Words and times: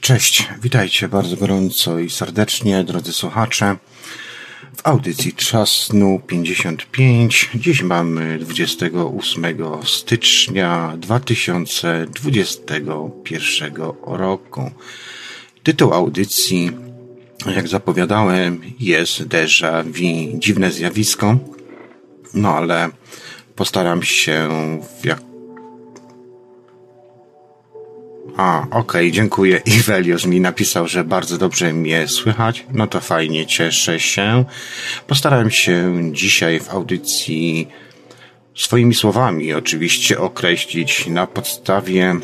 Cześć, 0.00 0.48
witajcie 0.62 1.08
bardzo 1.08 1.36
gorąco 1.36 1.98
i 1.98 2.10
serdecznie, 2.10 2.84
drodzy 2.84 3.12
słuchacze. 3.12 3.76
W 4.76 4.86
audycji 4.86 5.32
Czas 5.32 5.68
Snu 5.68 6.20
55. 6.26 7.50
Dziś 7.54 7.82
mamy 7.82 8.38
28 8.38 9.44
stycznia 9.84 10.92
2021 10.96 13.74
roku. 14.06 14.70
Tytuł 15.62 15.94
audycji, 15.94 16.70
jak 17.56 17.68
zapowiadałem, 17.68 18.60
jest 18.80 19.22
déjà 19.22 19.84
vu, 19.84 20.38
dziwne 20.38 20.70
zjawisko. 20.70 21.38
No 22.34 22.56
ale 22.56 22.90
postaram 23.56 24.02
się 24.02 24.48
w 25.00 25.04
jak 25.04 25.25
a, 28.36 28.60
okej, 28.62 28.80
okay, 28.80 29.12
dziękuję. 29.12 29.62
Iwelios 29.66 30.26
mi 30.26 30.40
napisał, 30.40 30.88
że 30.88 31.04
bardzo 31.04 31.38
dobrze 31.38 31.72
mnie 31.72 32.08
słychać. 32.08 32.66
No 32.72 32.86
to 32.86 33.00
fajnie, 33.00 33.46
cieszę 33.46 34.00
się. 34.00 34.44
Postarałem 35.06 35.50
się 35.50 35.92
dzisiaj 36.12 36.60
w 36.60 36.70
audycji 36.70 37.68
swoimi 38.54 38.94
słowami 38.94 39.52
oczywiście 39.52 40.20
określić 40.20 41.06
na 41.06 41.26
podstawie 41.26 42.16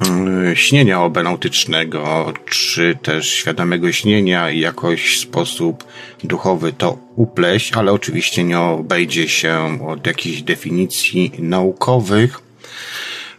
mm, 0.00 0.56
śnienia 0.56 1.02
obenautycznego, 1.02 2.32
czy 2.50 2.98
też 3.02 3.28
świadomego 3.28 3.92
śnienia 3.92 4.50
i 4.50 4.60
jakoś 4.60 5.18
sposób 5.18 5.84
duchowy 6.24 6.72
to 6.72 6.98
upleść, 7.16 7.72
ale 7.72 7.92
oczywiście 7.92 8.44
nie 8.44 8.60
obejdzie 8.60 9.28
się 9.28 9.78
od 9.86 10.06
jakichś 10.06 10.42
definicji 10.42 11.32
naukowych 11.38 12.47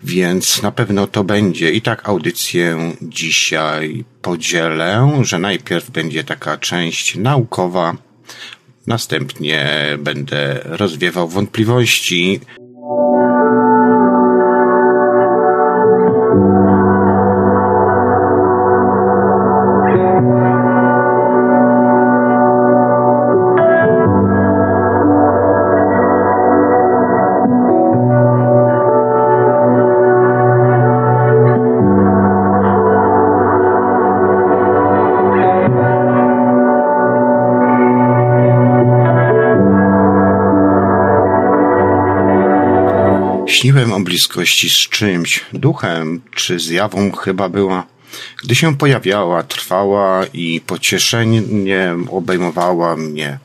więc 0.03 0.61
na 0.61 0.71
pewno 0.71 1.07
to 1.07 1.23
będzie. 1.23 1.71
I 1.71 1.81
tak 1.81 2.09
audycję 2.09 2.93
dzisiaj 3.01 4.05
podzielę, 4.21 5.11
że 5.21 5.39
najpierw 5.39 5.91
będzie 5.91 6.23
taka 6.23 6.57
część 6.57 7.15
naukowa, 7.15 7.95
następnie 8.87 9.85
będę 9.99 10.59
rozwiewał 10.63 11.27
wątpliwości 11.27 12.39
Śniłem 43.59 43.93
o 43.93 43.99
bliskości 43.99 44.69
z 44.69 44.73
czymś, 44.73 45.45
duchem 45.53 46.21
czy 46.35 46.59
zjawą 46.59 47.11
chyba 47.11 47.49
była. 47.49 47.85
Gdy 48.43 48.55
się 48.55 48.77
pojawiała, 48.77 49.43
trwała 49.43 50.25
i 50.33 50.61
pocieszeniem 50.61 52.09
obejmowała 52.11 52.95
mnie. 52.95 53.39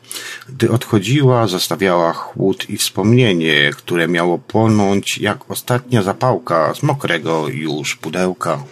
Gdy 0.48 0.71
odchodziła, 0.71 1.47
zostawiała 1.47 2.12
chłód 2.12 2.71
i 2.71 2.77
wspomnienie, 2.77 3.71
które 3.77 4.09
miało 4.09 4.39
płonąć 4.39 5.19
jak 5.19 5.51
ostatnia 5.51 6.03
zapałka 6.03 6.75
z 6.75 6.83
mokrego 6.83 7.49
już 7.49 7.97
pudełka. 7.97 8.62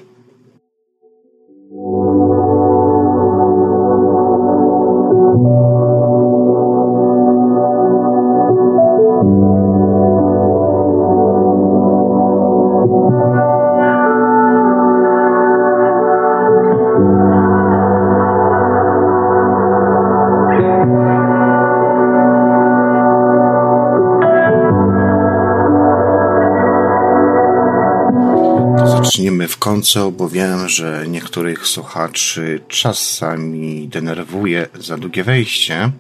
W 29.53 29.59
końcu, 29.59 30.13
bo 30.13 30.29
wiem, 30.29 30.69
że 30.69 31.05
niektórych 31.09 31.67
słuchaczy 31.67 32.61
czasami 32.69 33.89
denerwuje 33.89 34.69
za 34.81 34.99
długie 34.99 35.25
wejście. 35.25 35.91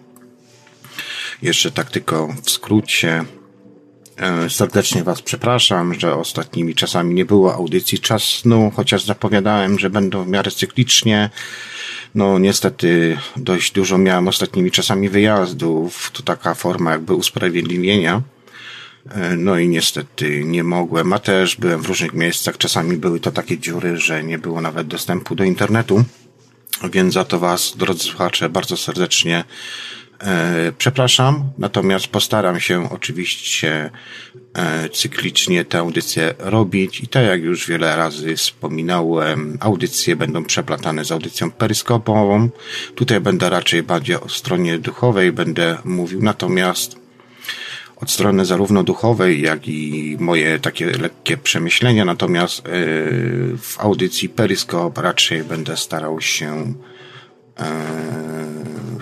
Jeszcze 1.42 1.70
tak 1.70 1.90
tylko 1.90 2.34
w 2.42 2.50
skrócie. 2.50 3.24
E, 4.16 4.50
serdecznie 4.50 5.04
Was 5.04 5.22
przepraszam, 5.22 5.94
że 5.94 6.14
ostatnimi 6.14 6.74
czasami 6.74 7.14
nie 7.14 7.24
było 7.24 7.54
audycji 7.54 7.98
czas 7.98 8.22
snu, 8.22 8.72
chociaż 8.76 9.04
zapowiadałem, 9.04 9.78
że 9.78 9.90
będą 9.90 10.24
w 10.24 10.28
miarę 10.28 10.50
cyklicznie. 10.50 11.30
No 12.14 12.38
niestety 12.38 13.18
dość 13.36 13.72
dużo 13.72 13.98
miałem 13.98 14.28
ostatnimi 14.28 14.70
czasami 14.70 15.08
wyjazdów. 15.08 16.10
To 16.12 16.22
taka 16.22 16.54
forma 16.54 16.90
jakby 16.90 17.14
usprawiedliwienia. 17.14 18.22
E, 19.10 19.36
no 19.36 19.58
i 19.58 19.68
niestety 19.68 20.44
nie 20.44 20.64
mogłem, 20.64 21.12
a 21.12 21.18
też 21.18 21.56
byłem 21.56 21.82
w 21.82 21.86
różnych 21.86 22.12
miejscach. 22.12 22.58
Czasami 22.58 22.96
były 22.96 23.20
to 23.20 23.30
takie 23.30 23.58
dziury, 23.58 23.96
że 23.96 24.24
nie 24.24 24.38
było 24.38 24.60
nawet 24.60 24.86
dostępu 24.86 25.34
do 25.34 25.44
internetu. 25.44 26.04
Więc 26.92 27.14
za 27.14 27.24
to 27.24 27.38
Was, 27.38 27.74
drodzy 27.76 28.04
słuchacze, 28.04 28.48
bardzo 28.48 28.76
serdecznie 28.76 29.44
e, 30.20 30.72
przepraszam. 30.78 31.50
Natomiast 31.58 32.06
postaram 32.06 32.60
się 32.60 32.90
oczywiście 32.90 33.90
e, 34.54 34.88
cyklicznie 34.88 35.64
tę 35.64 35.78
audycję 35.78 36.34
robić 36.38 37.00
i 37.00 37.08
tak 37.08 37.26
jak 37.26 37.42
już 37.42 37.68
wiele 37.68 37.96
razy 37.96 38.36
wspominałem, 38.36 39.58
audycje 39.60 40.16
będą 40.16 40.44
przeplatane 40.44 41.04
z 41.04 41.12
audycją 41.12 41.50
peryskopową. 41.50 42.50
Tutaj 42.94 43.20
będę 43.20 43.50
raczej 43.50 43.82
bardziej 43.82 44.16
o 44.16 44.28
stronie 44.28 44.78
duchowej 44.78 45.32
będę 45.32 45.78
mówił, 45.84 46.22
natomiast 46.22 47.01
od 48.02 48.10
strony 48.10 48.44
zarówno 48.44 48.82
duchowej, 48.82 49.42
jak 49.42 49.68
i 49.68 50.16
moje 50.20 50.58
takie 50.58 50.86
lekkie 50.86 51.36
przemyślenia, 51.36 52.04
natomiast 52.04 52.58
e, 52.58 52.70
w 53.58 53.76
audycji 53.78 54.28
Peryskop 54.28 54.98
raczej 54.98 55.44
będę 55.44 55.76
starał 55.76 56.20
się 56.20 56.74
e, 57.58 57.64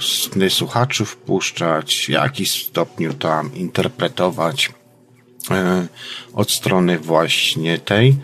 sny 0.00 0.50
słuchaczy 0.50 1.05
wpuszczać, 1.05 2.05
w 2.06 2.09
jakiś 2.09 2.66
stopniu 2.66 3.15
tam 3.15 3.55
interpretować 3.55 4.72
e, 5.50 5.87
od 6.32 6.50
strony 6.50 6.99
właśnie 6.99 7.78
tej. 7.78 8.17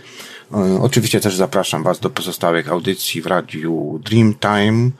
Oczywiście 0.81 1.21
też 1.21 1.37
zapraszam 1.37 1.83
Was 1.83 2.01
do 2.01 2.11
pozostałych 2.11 2.69
audycji 2.69 3.23
w 3.23 3.27
radiu 3.27 4.01
Dreamtime, 4.05 4.91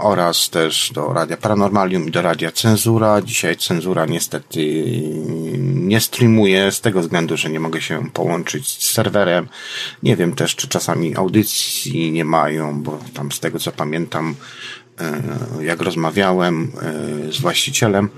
oraz 0.00 0.50
też 0.50 0.92
do 0.94 1.12
Radia 1.12 1.36
Paranormalium 1.36 2.08
i 2.08 2.10
do 2.10 2.22
Radia 2.22 2.52
Cenzura. 2.52 3.22
Dzisiaj 3.22 3.56
Cenzura 3.56 4.06
niestety 4.06 4.84
nie 5.58 6.00
streamuje 6.00 6.72
z 6.72 6.80
tego 6.80 7.00
względu, 7.00 7.36
że 7.36 7.50
nie 7.50 7.60
mogę 7.60 7.80
się 7.80 8.10
połączyć 8.10 8.68
z 8.68 8.92
serwerem. 8.92 9.48
Nie 10.02 10.16
wiem 10.16 10.34
też, 10.34 10.56
czy 10.56 10.68
czasami 10.68 11.16
audycji 11.16 12.12
nie 12.12 12.24
mają, 12.24 12.82
bo 12.82 12.98
tam 13.14 13.32
z 13.32 13.40
tego 13.40 13.58
co 13.58 13.72
pamiętam, 13.72 14.34
e, 15.00 15.22
jak 15.64 15.82
rozmawiałem 15.82 16.72
e, 16.82 17.32
z 17.32 17.40
właścicielem, 17.40 18.08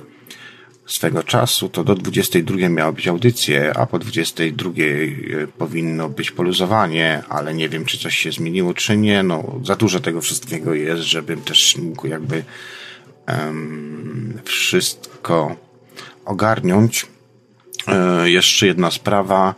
swego 0.86 1.22
czasu, 1.22 1.68
to 1.68 1.84
do 1.84 1.94
22 1.94 2.68
miało 2.68 2.92
być 2.92 3.08
audycje, 3.08 3.76
a 3.76 3.86
po 3.86 3.98
22 3.98 4.70
e, 4.70 5.46
powinno 5.46 6.08
być 6.08 6.30
poluzowanie, 6.30 7.22
ale 7.28 7.54
nie 7.54 7.68
wiem, 7.68 7.84
czy 7.84 7.98
coś 7.98 8.18
się 8.18 8.32
zmieniło, 8.32 8.74
czy 8.74 8.96
nie. 8.96 9.22
No, 9.22 9.60
za 9.64 9.76
dużo 9.76 10.00
tego 10.00 10.20
wszystkiego 10.20 10.74
jest, 10.74 11.02
żebym 11.02 11.40
też 11.40 11.76
mógł 11.76 12.06
jakby 12.06 12.44
um, 13.28 14.38
wszystko 14.44 15.56
ogarnąć. 16.24 17.06
E, 17.88 18.30
jeszcze 18.30 18.66
jedna 18.66 18.90
sprawa, 18.90 19.54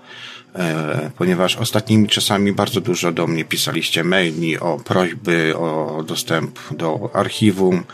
e, 0.55 1.11
ponieważ 1.19 1.56
ostatnimi 1.56 2.08
czasami 2.08 2.52
bardzo 2.52 2.81
dużo 2.81 3.12
do 3.12 3.26
mnie 3.26 3.44
pisaliście 3.44 4.05
maili 4.05 4.58
o 4.58 4.81
prośby 4.84 5.56
o 5.56 6.05
dostęp 6.06 6.58
do 6.70 7.11
archiwum 7.12 7.84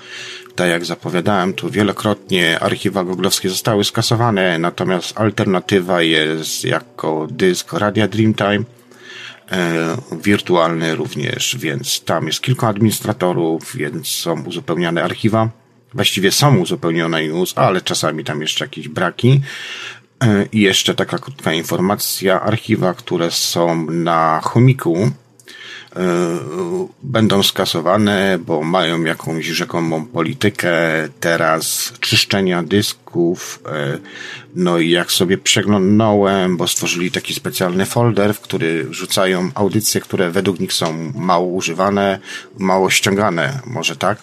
tak 0.55 0.69
jak 0.69 0.85
zapowiadałem 0.85 1.55
tu 1.55 1.71
wielokrotnie, 1.71 2.61
archiwa 2.61 3.05
googlowskie 3.05 3.49
zostały 3.49 3.85
skasowane, 3.85 4.59
natomiast 4.59 5.21
alternatywa 5.21 6.03
jest 6.03 6.65
jako 6.65 7.27
dysk 7.31 7.73
Radia 7.73 8.09
Dreamtime, 8.09 8.65
e, 9.53 9.97
wirtualny 10.23 10.95
również, 10.95 11.57
więc 11.59 12.05
tam 12.05 12.27
jest 12.27 12.41
kilku 12.41 12.67
administratorów, 12.67 13.77
więc 13.77 14.09
są 14.09 14.43
uzupełniane 14.45 15.05
archiwa. 15.05 15.49
Właściwie 15.95 16.33
są 16.33 16.57
uzupełnione 16.57 17.25
już, 17.25 17.53
ale 17.57 17.81
czasami 17.81 18.25
tam 18.25 18.41
jeszcze 18.41 18.65
jakieś 18.65 18.89
braki. 18.89 19.41
E, 20.25 20.47
I 20.53 20.61
jeszcze 20.61 20.95
taka 20.95 21.19
krótka 21.19 21.53
informacja. 21.53 22.41
Archiwa, 22.41 22.95
które 22.95 23.31
są 23.31 23.87
na 23.91 24.41
chomiku, 24.45 25.11
będą 27.03 27.43
skasowane, 27.43 28.39
bo 28.47 28.63
mają 28.63 29.05
jakąś 29.05 29.47
rzekomą 29.47 30.07
politykę 30.07 30.73
teraz 31.21 31.93
czyszczenia 32.01 32.63
dysków. 32.63 33.63
E, 33.67 33.99
no 34.55 34.79
i 34.79 34.91
jak 34.91 35.13
sobie 35.13 35.39
przeglądnąłem, 35.39 36.57
bo 36.57 36.69
stworzyli 36.69 37.11
taki 37.11 37.35
specjalny 37.35 37.87
folder, 37.87 38.35
w 38.35 38.41
który 38.41 38.85
wrzucają 38.85 39.51
audycje, 39.55 40.01
które 40.01 40.31
według 40.31 40.61
nich 40.61 40.73
są 40.73 41.13
mało 41.15 41.47
używane, 41.47 42.19
mało 42.59 42.91
ściągane, 42.91 43.61
może 43.67 43.97
tak. 43.97 44.19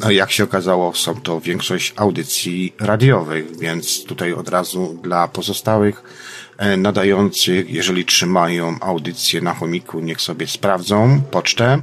No 0.00 0.10
jak 0.10 0.30
się 0.30 0.44
okazało, 0.44 0.94
są 0.94 1.14
to 1.14 1.40
większość 1.40 1.92
audycji 1.96 2.74
radiowych, 2.80 3.58
więc 3.58 4.04
tutaj 4.04 4.32
od 4.32 4.48
razu 4.48 4.98
dla 5.02 5.28
pozostałych 5.28 6.02
e, 6.02 6.37
nadających, 6.76 7.70
jeżeli 7.70 8.04
trzymają 8.04 8.76
audycję 8.80 9.40
na 9.40 9.54
chomiku, 9.54 10.00
niech 10.00 10.20
sobie 10.20 10.46
sprawdzą 10.46 11.22
pocztę, 11.30 11.78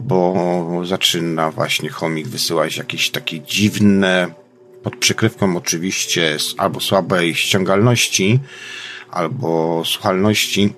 bo 0.00 0.82
zaczyna 0.84 1.50
właśnie 1.50 1.90
chomik 1.90 2.28
wysyłać 2.28 2.76
jakieś 2.76 3.10
takie 3.10 3.40
dziwne, 3.40 4.34
pod 4.82 4.96
przykrywką 4.96 5.56
oczywiście 5.56 6.36
albo 6.58 6.80
słabej 6.80 7.34
ściągalności, 7.34 8.40
albo 9.10 9.82
słuchalności, 9.84 10.72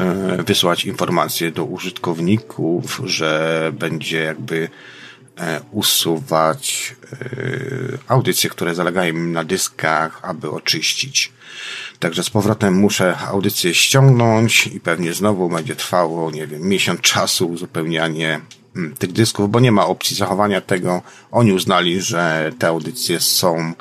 E, 0.00 0.42
wysłać 0.42 0.84
informacje 0.84 1.50
do 1.50 1.64
użytkowników, 1.64 3.00
że 3.04 3.72
będzie 3.74 4.18
jakby 4.18 4.68
e, 5.38 5.60
usuwać 5.72 6.94
e, 7.12 7.18
audycje, 8.08 8.50
które 8.50 8.74
zalegają 8.74 9.14
na 9.14 9.44
dyskach, 9.44 10.20
aby 10.22 10.50
oczyścić. 10.50 11.32
Także 12.00 12.24
z 12.24 12.30
powrotem 12.30 12.74
muszę 12.74 13.18
audycję 13.18 13.74
ściągnąć 13.74 14.66
i 14.66 14.80
pewnie 14.80 15.12
znowu 15.12 15.48
będzie 15.48 15.76
trwało, 15.76 16.30
nie 16.30 16.46
wiem, 16.46 16.68
miesiąc 16.68 17.00
czasu 17.00 17.48
uzupełnianie 17.48 18.40
mm, 18.76 18.94
tych 18.94 19.12
dysków, 19.12 19.50
bo 19.50 19.60
nie 19.60 19.72
ma 19.72 19.86
opcji 19.86 20.16
zachowania 20.16 20.60
tego. 20.60 21.02
Oni 21.30 21.52
uznali, 21.52 22.00
że 22.00 22.52
te 22.58 22.68
audycje 22.68 23.20
są 23.20 23.72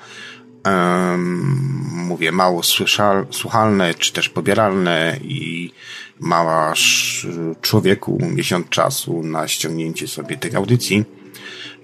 um, 0.65 1.89
mówię, 1.93 2.31
mało 2.31 2.63
słyszal, 2.63 3.27
słuchalne, 3.31 3.93
czy 3.93 4.13
też 4.13 4.29
pobieralne 4.29 5.17
i 5.23 5.71
masz 6.19 7.27
człowieku 7.61 8.17
miesiąc 8.21 8.69
czasu 8.69 9.23
na 9.23 9.47
ściągnięcie 9.47 10.07
sobie 10.07 10.37
tych 10.37 10.55
audycji 10.55 11.05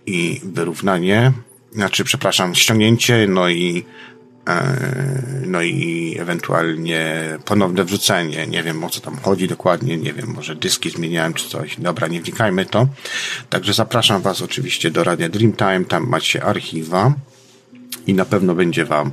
i 0.06 0.42
wyrównanie, 0.44 1.32
znaczy, 1.72 2.04
przepraszam, 2.04 2.56
ściągnięcie, 2.56 3.28
no 3.30 3.50
i 3.50 3.86
no 5.46 5.62
i 5.62 6.16
ewentualnie 6.20 7.16
ponowne 7.46 7.84
wrzucenie. 7.84 8.48
Nie 8.48 8.64
wiem 8.64 8.84
o 8.84 8.90
co 8.90 9.02
tam 9.02 9.18
chodzi 9.18 9.48
dokładnie, 9.48 9.98
nie 9.98 10.14
wiem, 10.14 10.28
może 10.36 10.56
dyski 10.56 10.90
zmieniałem 10.90 11.34
czy 11.34 11.50
coś. 11.50 11.80
Dobra, 11.80 12.08
nie 12.08 12.22
wnikajmy 12.22 12.66
to. 12.66 12.88
Także 13.50 13.74
zapraszam 13.74 14.22
Was 14.22 14.42
oczywiście 14.42 14.92
do 14.92 15.04
Radia 15.04 15.30
Dreamtime, 15.30 15.86
tam 15.86 16.08
macie 16.08 16.44
archiwa 16.44 17.14
i 18.08 18.14
na 18.14 18.26
pewno 18.26 18.56
będzie 18.56 18.86
Wam 18.86 19.12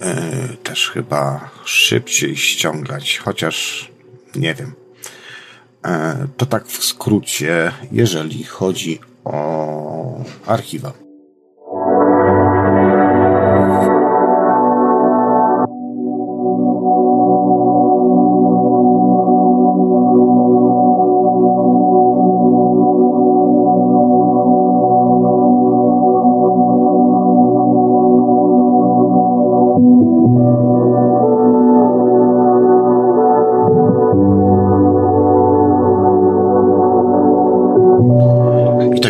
e, 0.00 0.48
też 0.62 0.90
chyba 0.90 1.50
szybciej 1.64 2.36
ściągać, 2.36 3.18
chociaż 3.18 3.88
nie 4.36 4.54
wiem. 4.54 4.72
E, 5.84 6.26
to 6.36 6.46
tak 6.46 6.66
w 6.66 6.84
skrócie, 6.84 7.72
jeżeli 7.92 8.44
chodzi 8.44 9.00
o 9.24 10.24
archiwa. 10.46 11.07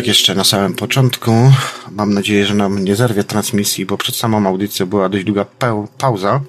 Jeszcze 0.07 0.35
na 0.35 0.43
samym 0.43 0.73
początku. 0.73 1.31
Mam 1.91 2.13
nadzieję, 2.13 2.45
że 2.45 2.55
nam 2.55 2.83
nie 2.83 2.95
zerwie 2.95 3.23
transmisji, 3.23 3.85
bo 3.85 3.97
przed 3.97 4.15
samą 4.15 4.47
audycją 4.47 4.85
była 4.85 5.09
dość 5.09 5.23
długa 5.23 5.45
pauza. 5.97 6.41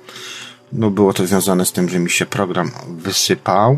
No 0.72 0.90
było 0.90 1.12
to 1.12 1.26
związane 1.26 1.66
z 1.66 1.72
tym, 1.72 1.88
że 1.88 1.98
mi 1.98 2.10
się 2.10 2.26
program 2.26 2.70
wysypał. 2.88 3.76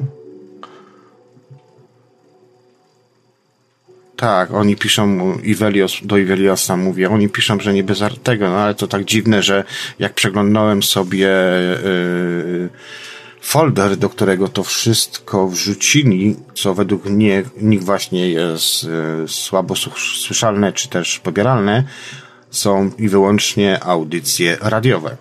Tak, 4.17 4.55
oni 4.55 4.77
piszą 4.77 5.39
Ivelios, 5.39 5.93
do 6.03 6.19
Iveliosa 6.19 6.77
mówię, 6.77 7.11
oni 7.11 7.29
piszą, 7.29 7.61
że 7.61 7.73
nie 7.73 7.85
bez 7.85 8.03
tego, 8.23 8.51
no 8.51 8.57
ale 8.57 8.75
to 8.75 8.87
tak 8.87 9.05
dziwne, 9.05 9.43
że 9.43 9.65
jak 9.99 10.15
przeglądałem 10.15 10.83
sobie 10.83 11.29
yy, 11.85 12.69
folder, 13.43 13.97
do 13.97 14.09
którego 14.09 14.49
to 14.49 14.63
wszystko 14.63 15.49
wrzucili, 15.49 16.37
co 16.55 16.75
według 16.75 17.05
mnie, 17.05 17.43
nich 17.61 17.83
właśnie 17.83 18.31
jest 18.31 18.85
e, 18.85 19.29
słabo 19.29 19.75
słyszalne, 20.25 20.73
czy 20.73 20.89
też 20.89 21.19
pobieralne, 21.19 21.85
są 22.51 22.91
i 22.99 23.09
wyłącznie 23.09 23.85
audycje 23.85 24.57
radiowe. 24.61 25.17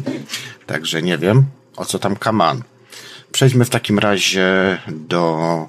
Także 0.66 1.02
nie 1.02 1.18
wiem, 1.18 1.44
o 1.76 1.84
co 1.84 1.98
tam 1.98 2.16
kaman. 2.16 2.62
Przejdźmy 3.32 3.64
w 3.64 3.70
takim 3.70 3.98
razie 3.98 4.78
do, 4.88 5.68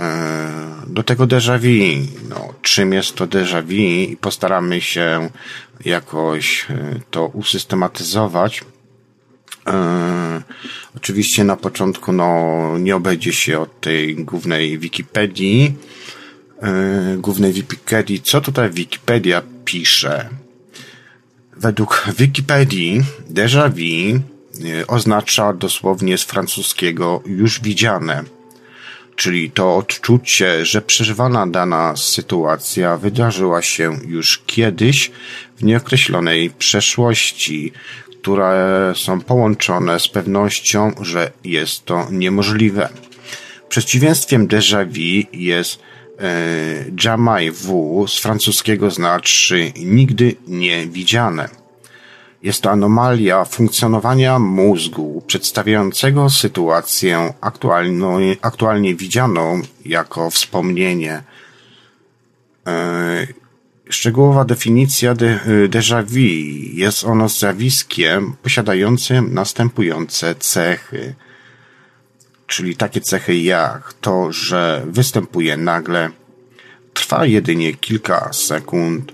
e, 0.00 0.50
do 0.86 1.02
tego 1.02 1.26
déjà 1.26 1.58
vu. 1.58 2.06
No, 2.28 2.54
czym 2.62 2.92
jest 2.92 3.14
to 3.14 3.26
déjà 3.26 3.62
vu 3.62 4.12
i 4.12 4.16
postaramy 4.20 4.80
się 4.80 5.30
jakoś 5.84 6.66
e, 6.70 7.00
to 7.10 7.26
usystematyzować. 7.26 8.64
E, 9.66 10.42
oczywiście 10.96 11.44
na 11.44 11.56
początku 11.56 12.12
no, 12.12 12.78
nie 12.78 12.96
obejdzie 12.96 13.32
się 13.32 13.60
od 13.60 13.80
tej 13.80 14.16
głównej 14.16 14.78
Wikipedii. 14.78 15.74
E, 16.62 17.16
głównej 17.18 17.52
Wikipedii. 17.52 18.20
Co 18.22 18.40
tutaj 18.40 18.70
Wikipedia 18.70 19.42
pisze? 19.64 20.28
Według 21.56 22.06
Wikipedii 22.18 23.02
déjà 23.30 23.70
vu 23.70 24.16
e, 24.16 24.86
oznacza 24.86 25.52
dosłownie 25.52 26.18
z 26.18 26.22
francuskiego 26.22 27.22
już 27.26 27.60
widziane, 27.60 28.24
czyli 29.16 29.50
to 29.50 29.76
odczucie, 29.76 30.64
że 30.64 30.82
przeżywana 30.82 31.46
dana 31.46 31.96
sytuacja 31.96 32.96
wydarzyła 32.96 33.62
się 33.62 33.98
już 34.06 34.42
kiedyś 34.46 35.10
w 35.56 35.64
nieokreślonej 35.64 36.50
przeszłości, 36.50 37.72
które 38.20 38.92
są 38.96 39.20
połączone 39.20 40.00
z 40.00 40.08
pewnością, 40.08 40.92
że 41.00 41.32
jest 41.44 41.84
to 41.84 42.06
niemożliwe. 42.10 42.88
Przeciwieństwem 43.68 44.46
déjà 44.46 44.84
vu 44.84 45.28
jest 45.32 45.78
e, 45.78 46.84
jamais 46.96 47.50
vu 47.50 48.06
z 48.08 48.18
francuskiego 48.18 48.90
znaczy 48.90 49.72
nigdy 49.76 50.36
nie 50.48 50.86
widziane. 50.86 51.48
Jest 52.42 52.62
to 52.62 52.70
anomalia 52.70 53.44
funkcjonowania 53.44 54.38
mózgu 54.38 55.22
przedstawiającego 55.26 56.30
sytuację 56.30 57.34
aktualnie, 57.40 58.36
aktualnie 58.42 58.94
widzianą 58.94 59.62
jako 59.84 60.30
wspomnienie. 60.30 61.22
E, 62.66 63.26
Szczegółowa 63.90 64.44
definicja 64.44 65.14
de, 65.14 65.40
y, 65.46 65.68
déjà 65.68 66.02
vu 66.02 66.18
jest 66.74 67.04
ono 67.04 67.28
zjawiskiem 67.28 68.36
posiadającym 68.42 69.34
następujące 69.34 70.34
cechy. 70.34 71.14
Czyli 72.46 72.76
takie 72.76 73.00
cechy 73.00 73.36
jak 73.36 73.92
to, 74.00 74.32
że 74.32 74.82
występuje 74.86 75.56
nagle, 75.56 76.10
trwa 76.94 77.26
jedynie 77.26 77.74
kilka 77.74 78.32
sekund, 78.32 79.12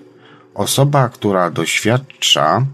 osoba, 0.55 1.09
która 1.09 1.51
doświadcza, 1.51 2.67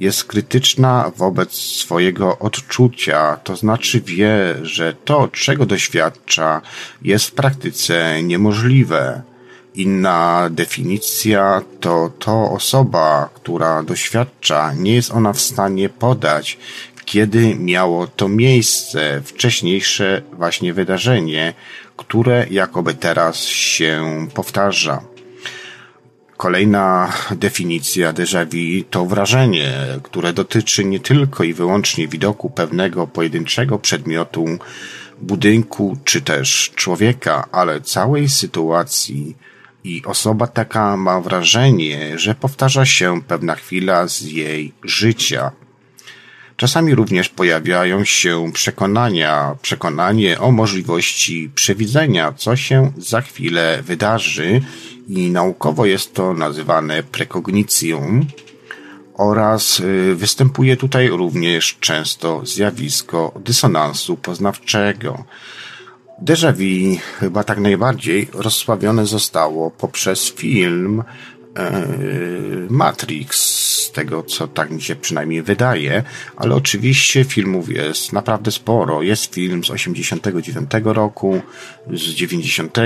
jest 0.00 0.24
krytyczna 0.24 1.12
wobec 1.16 1.52
swojego 1.54 2.38
odczucia, 2.38 3.36
to 3.44 3.56
znaczy 3.56 4.00
wie, 4.00 4.54
że 4.62 4.94
to, 5.04 5.28
czego 5.28 5.66
doświadcza, 5.66 6.62
jest 7.02 7.26
w 7.26 7.32
praktyce 7.32 8.22
niemożliwe 8.22 9.22
Inna 9.74 10.48
definicja 10.50 11.62
to 11.80 12.10
to 12.18 12.50
osoba, 12.50 13.28
która 13.34 13.82
doświadcza, 13.82 14.72
nie 14.72 14.94
jest 14.94 15.10
ona 15.10 15.32
w 15.32 15.40
stanie 15.40 15.88
podać, 15.88 16.58
kiedy 17.04 17.54
miało 17.54 18.06
to 18.06 18.28
miejsce, 18.28 19.22
wcześniejsze 19.24 20.22
właśnie 20.32 20.74
wydarzenie, 20.74 21.54
które 21.96 22.46
jakoby 22.50 22.94
teraz 22.94 23.44
się 23.44 24.26
powtarza. 24.34 25.02
Kolejna 26.36 27.12
definicja 27.30 28.12
déjà 28.12 28.46
vu 28.46 28.84
to 28.90 29.06
wrażenie, 29.06 29.72
które 30.02 30.32
dotyczy 30.32 30.84
nie 30.84 31.00
tylko 31.00 31.44
i 31.44 31.54
wyłącznie 31.54 32.08
widoku 32.08 32.50
pewnego 32.50 33.06
pojedynczego 33.06 33.78
przedmiotu, 33.78 34.46
budynku 35.20 35.96
czy 36.04 36.20
też 36.20 36.72
człowieka, 36.74 37.48
ale 37.52 37.80
całej 37.80 38.28
sytuacji 38.28 39.36
i 39.88 40.02
osoba 40.04 40.46
taka 40.46 40.96
ma 40.96 41.20
wrażenie, 41.20 42.18
że 42.18 42.34
powtarza 42.34 42.84
się 42.86 43.22
pewna 43.22 43.54
chwila 43.54 44.08
z 44.08 44.22
jej 44.22 44.72
życia. 44.84 45.50
Czasami 46.56 46.94
również 46.94 47.28
pojawiają 47.28 48.04
się 48.04 48.50
przekonania, 48.52 49.56
przekonanie 49.62 50.40
o 50.40 50.50
możliwości 50.50 51.50
przewidzenia, 51.54 52.32
co 52.32 52.56
się 52.56 52.92
za 52.96 53.20
chwilę 53.20 53.82
wydarzy 53.82 54.60
i 55.08 55.30
naukowo 55.30 55.86
jest 55.86 56.14
to 56.14 56.34
nazywane 56.34 57.02
prekognicją 57.02 58.26
oraz 59.14 59.80
y, 59.80 60.14
występuje 60.14 60.76
tutaj 60.76 61.08
również 61.08 61.76
często 61.80 62.46
zjawisko 62.46 63.32
dysonansu 63.44 64.16
poznawczego. 64.16 65.24
Déjà 66.22 66.52
vu 66.52 66.98
chyba 67.20 67.44
tak 67.44 67.58
najbardziej 67.58 68.28
rozsławione 68.32 69.06
zostało 69.06 69.70
poprzez 69.70 70.32
film 70.32 71.02
e, 71.56 71.86
Matrix, 72.70 73.58
z 73.88 73.92
tego 73.92 74.22
co 74.22 74.48
tak 74.48 74.70
mi 74.70 74.82
się 74.82 74.96
przynajmniej 74.96 75.42
wydaje, 75.42 76.02
ale 76.36 76.54
oczywiście 76.54 77.24
filmów 77.24 77.68
jest 77.68 78.12
naprawdę 78.12 78.50
sporo. 78.50 79.02
Jest 79.02 79.34
film 79.34 79.64
z 79.64 79.70
89 79.70 80.70
roku, 80.84 81.40
z 81.92 82.02
90, 82.02 82.76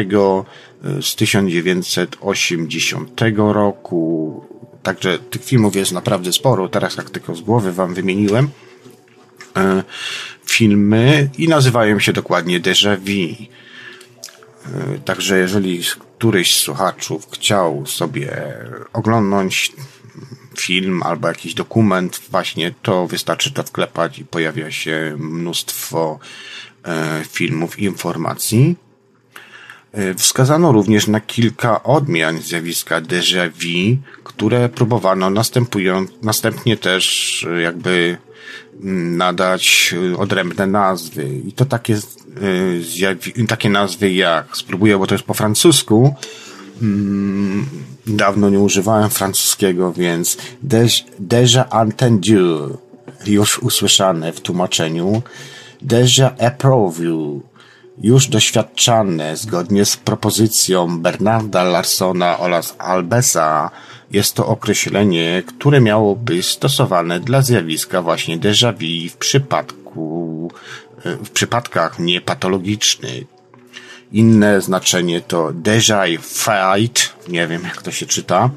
z 1.00 1.16
1980 1.16 3.20
roku, 3.36 4.44
także 4.82 5.18
tych 5.18 5.44
filmów 5.44 5.76
jest 5.76 5.92
naprawdę 5.92 6.32
sporo. 6.32 6.68
Teraz 6.68 6.96
jak 6.96 7.10
tylko 7.10 7.34
z 7.34 7.40
głowy 7.40 7.72
wam 7.72 7.94
wymieniłem 7.94 8.48
e, 9.56 9.82
filmy 10.52 11.30
i 11.38 11.48
nazywają 11.48 11.98
się 11.98 12.12
dokładnie 12.12 12.60
Déjà 12.60 12.96
Vu. 12.96 13.46
E, 14.66 14.98
także 14.98 15.38
jeżeli 15.38 15.82
któryś 16.18 16.54
z 16.54 16.60
słuchaczów 16.60 17.28
chciał 17.32 17.86
sobie 17.86 18.28
oglądnąć 18.92 19.72
film 20.60 21.02
albo 21.02 21.28
jakiś 21.28 21.54
dokument 21.54 22.20
właśnie, 22.30 22.74
to 22.82 23.06
wystarczy 23.06 23.52
to 23.52 23.62
wklepać 23.62 24.18
i 24.18 24.24
pojawia 24.24 24.70
się 24.70 25.16
mnóstwo 25.18 26.18
e, 26.84 27.24
filmów 27.30 27.78
i 27.78 27.84
informacji. 27.84 28.76
E, 29.92 30.14
wskazano 30.14 30.72
również 30.72 31.06
na 31.06 31.20
kilka 31.20 31.82
odmian 31.82 32.40
zjawiska 32.42 33.00
déjà 33.00 33.50
vu, 33.50 33.96
które 34.24 34.68
próbowano 34.68 35.30
następują, 35.30 36.06
następnie 36.22 36.76
też 36.76 37.46
jakby 37.62 38.18
nadać 38.80 39.94
e, 40.12 40.18
odrębne 40.18 40.66
nazwy. 40.66 41.28
I 41.48 41.52
to 41.52 41.64
takie, 41.64 41.98
e, 43.40 43.46
takie 43.46 43.70
nazwy 43.70 44.12
jak, 44.12 44.56
spróbuję, 44.56 44.98
bo 44.98 45.06
to 45.06 45.14
jest 45.14 45.24
po 45.24 45.34
francusku, 45.34 46.14
mm, 46.82 47.66
dawno 48.06 48.50
nie 48.50 48.60
używałem 48.60 49.10
francuskiego, 49.10 49.92
więc 49.92 50.36
déjà 51.20 51.64
entendu, 51.82 52.78
już 53.26 53.58
usłyszane 53.58 54.32
w 54.32 54.40
tłumaczeniu, 54.40 55.22
déjà 55.82 56.36
approuvé, 56.38 57.40
już 58.02 58.28
doświadczane 58.28 59.36
zgodnie 59.36 59.84
z 59.84 59.96
propozycją 59.96 60.98
Bernarda 60.98 61.62
Larsona 61.62 62.38
oraz 62.38 62.74
Albesa 62.78 63.70
jest 64.10 64.34
to 64.34 64.46
określenie, 64.46 65.42
które 65.46 65.80
miało 65.80 66.16
być 66.16 66.46
stosowane 66.46 67.20
dla 67.20 67.42
zjawiska 67.42 68.02
właśnie 68.02 68.38
déjà 68.38 68.72
vu 68.72 69.10
w 69.10 69.16
przypadku, 69.16 70.50
w 71.04 71.30
przypadkach 71.30 71.98
niepatologicznych. 71.98 73.24
Inne 74.12 74.60
znaczenie 74.60 75.20
to 75.20 75.52
déjà 75.52 76.04
fight, 76.20 77.12
nie 77.28 77.46
wiem 77.46 77.62
jak 77.64 77.82
to 77.82 77.90
się 77.90 78.06
czyta, 78.06 78.50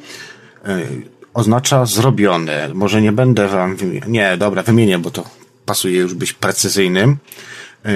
e, 0.65 0.79
oznacza 1.33 1.85
zrobione. 1.85 2.69
Może 2.73 3.01
nie 3.01 3.11
będę 3.11 3.47
wam, 3.47 3.77
nie, 4.07 4.37
dobra, 4.37 4.63
wymienię, 4.63 4.99
bo 4.99 5.11
to 5.11 5.23
pasuje 5.65 5.99
już 5.99 6.13
być 6.13 6.33
precyzyjnym. 6.33 7.17
E, 7.85 7.91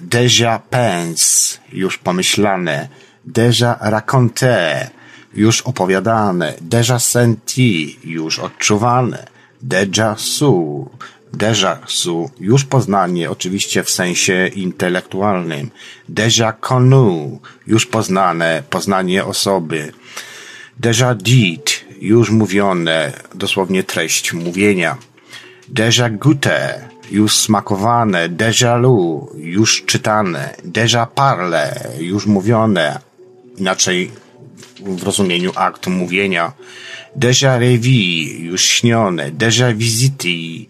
déjà 0.00 0.58
pense, 0.70 1.58
już 1.72 1.98
pomyślane. 1.98 2.88
Déjà 3.26 3.78
raconté, 3.80 4.90
już 5.34 5.62
opowiadane, 5.62 6.54
déjà 6.60 6.98
senti, 6.98 7.98
już 8.04 8.38
odczuwane, 8.38 9.26
déjà 9.62 10.14
su, 10.16 10.90
déjà 11.32 11.78
su, 11.86 12.30
już 12.40 12.64
poznanie, 12.64 13.30
oczywiście 13.30 13.84
w 13.84 13.90
sensie 13.90 14.48
intelektualnym, 14.48 15.70
déjà 16.08 16.52
connu, 16.52 17.40
już 17.66 17.86
poznane, 17.86 18.62
poznanie 18.70 19.24
osoby, 19.24 19.92
déjà 20.80 21.14
dit, 21.14 21.84
już 22.00 22.30
mówione, 22.30 23.12
dosłownie 23.34 23.84
treść 23.84 24.32
mówienia, 24.32 24.96
déjà 25.68 26.10
goûté, 26.10 26.88
już 27.10 27.36
smakowane, 27.36 28.28
déjà 28.28 28.76
lu, 28.80 29.28
już 29.36 29.84
czytane, 29.86 30.54
déjà 30.64 31.06
parle, 31.06 31.88
już 31.98 32.26
mówione, 32.26 32.98
inaczej 33.58 34.10
w 34.80 35.02
rozumieniu 35.02 35.52
aktu 35.54 35.90
mówienia. 35.90 36.52
Déjà 37.16 37.58
revi, 37.58 38.40
już 38.44 38.62
śnione. 38.62 39.30
Déjà 39.32 39.74
visiti, 39.74 40.68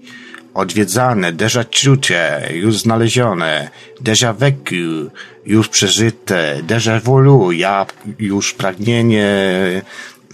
odwiedzane. 0.55 1.33
Déjà 1.33 1.64
czute, 1.64 2.49
już 2.55 2.78
znalezione. 2.78 3.71
Déjà 4.00 4.33
vécu, 4.35 5.11
już 5.47 5.69
przeżyte. 5.69 6.62
Déjà 6.62 7.00
voulu, 7.00 7.52
ja 7.52 7.87
już 8.19 8.55
pragnienie, 8.55 9.26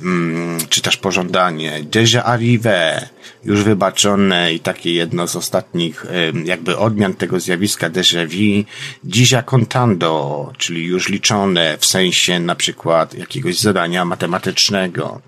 mm, 0.02 0.59
czy 0.68 0.80
też 0.82 0.97
pożądanie. 0.97 1.85
Déjà 1.90 2.23
arrivé, 2.25 3.09
już 3.44 3.62
wybaczone 3.62 4.54
i 4.54 4.61
takie 4.61 4.94
jedno 4.94 5.28
z 5.28 5.37
ostatnich 5.37 6.06
jakby 6.44 6.78
odmian 6.78 7.14
tego 7.14 7.40
zjawiska 7.40 7.90
déjà 7.90 8.26
vu, 8.26 8.64
dzisiaj 9.04 9.44
contando, 9.44 10.52
czyli 10.59 10.85
już 10.85 11.09
liczone 11.09 11.78
w 11.78 11.87
sensie 11.87 12.40
na 12.40 12.54
przykład 12.54 13.14
jakiegoś 13.14 13.59
zadania 13.59 14.04
matematycznego. 14.04 15.21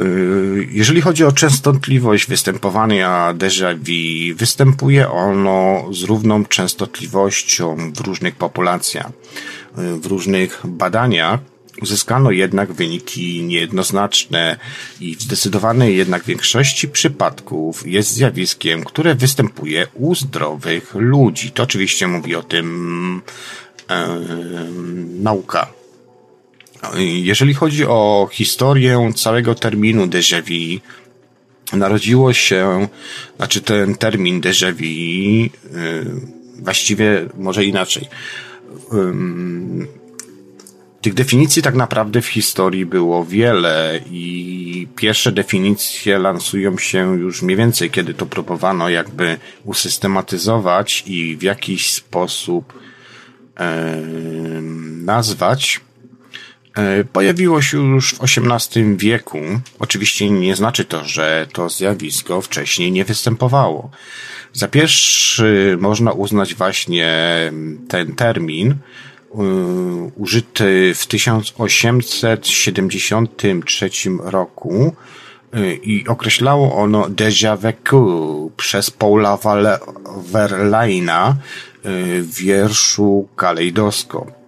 Y, 0.00 0.68
jeżeli 0.70 1.00
chodzi 1.00 1.24
o 1.24 1.32
częstotliwość 1.32 2.26
występowania 2.26 3.34
déjà 3.34 3.74
vu, 3.74 4.36
występuje 4.36 5.10
ono 5.10 5.84
z 5.92 6.02
równą 6.02 6.44
częstotliwością 6.44 7.92
w 7.92 8.00
różnych 8.00 8.34
populacjach, 8.36 9.10
y, 9.78 10.00
w 10.00 10.06
różnych 10.06 10.60
badaniach, 10.64 11.40
Uzyskano 11.82 12.30
jednak 12.30 12.72
wyniki 12.72 13.42
niejednoznaczne 13.42 14.56
i 15.00 15.16
w 15.16 15.22
zdecydowanej 15.22 15.96
jednak 15.96 16.24
większości 16.24 16.88
przypadków 16.88 17.86
jest 17.86 18.12
zjawiskiem, 18.12 18.84
które 18.84 19.14
występuje 19.14 19.86
u 19.94 20.14
zdrowych 20.14 20.94
ludzi. 20.94 21.50
To 21.50 21.62
oczywiście 21.62 22.08
mówi 22.08 22.34
o 22.34 22.42
tym 22.42 23.22
e, 23.90 24.18
nauka. 25.20 25.72
Jeżeli 27.22 27.54
chodzi 27.54 27.86
o 27.86 28.28
historię 28.32 29.12
całego 29.14 29.54
terminu 29.54 30.06
déjà 30.06 30.42
vu, 30.42 30.80
narodziło 31.72 32.32
się, 32.32 32.88
znaczy 33.36 33.60
ten 33.60 33.94
termin 33.94 34.40
déjà 34.40 34.72
vu, 34.72 35.50
właściwie 36.62 37.28
może 37.38 37.64
inaczej. 37.64 38.08
Tych 41.00 41.14
definicji 41.14 41.62
tak 41.62 41.74
naprawdę 41.74 42.22
w 42.22 42.26
historii 42.26 42.86
było 42.86 43.24
wiele 43.24 44.00
i 44.10 44.88
pierwsze 44.96 45.32
definicje 45.32 46.18
lansują 46.18 46.78
się 46.78 47.18
już 47.18 47.42
mniej 47.42 47.56
więcej, 47.56 47.90
kiedy 47.90 48.14
to 48.14 48.26
próbowano 48.26 48.88
jakby 48.88 49.36
usystematyzować 49.64 51.04
i 51.06 51.36
w 51.36 51.42
jakiś 51.42 51.92
sposób 51.92 52.80
e, 53.60 54.02
nazwać. 55.04 55.80
E, 56.76 57.04
pojawiło 57.04 57.62
się 57.62 57.78
już 57.78 58.14
w 58.14 58.22
XVIII 58.22 58.96
wieku. 58.96 59.38
Oczywiście 59.78 60.30
nie 60.30 60.56
znaczy 60.56 60.84
to, 60.84 61.04
że 61.04 61.46
to 61.52 61.68
zjawisko 61.68 62.40
wcześniej 62.40 62.92
nie 62.92 63.04
występowało. 63.04 63.90
Za 64.52 64.68
pierwszy 64.68 65.78
można 65.80 66.12
uznać 66.12 66.54
właśnie 66.54 67.08
ten 67.88 68.14
termin, 68.14 68.74
użyty 70.16 70.94
w 70.94 71.06
1873 71.06 73.90
roku 74.18 74.94
y, 75.54 75.78
i 75.82 76.08
określało 76.08 76.74
ono 76.74 77.08
déjà 77.08 77.56
vu 77.56 78.50
przez 78.56 78.90
Paula 78.90 79.38
Verlaina 80.32 81.30
y, 81.30 81.34
w 82.22 82.34
wierszu 82.34 83.28
Kalejdoskop. 83.36 84.38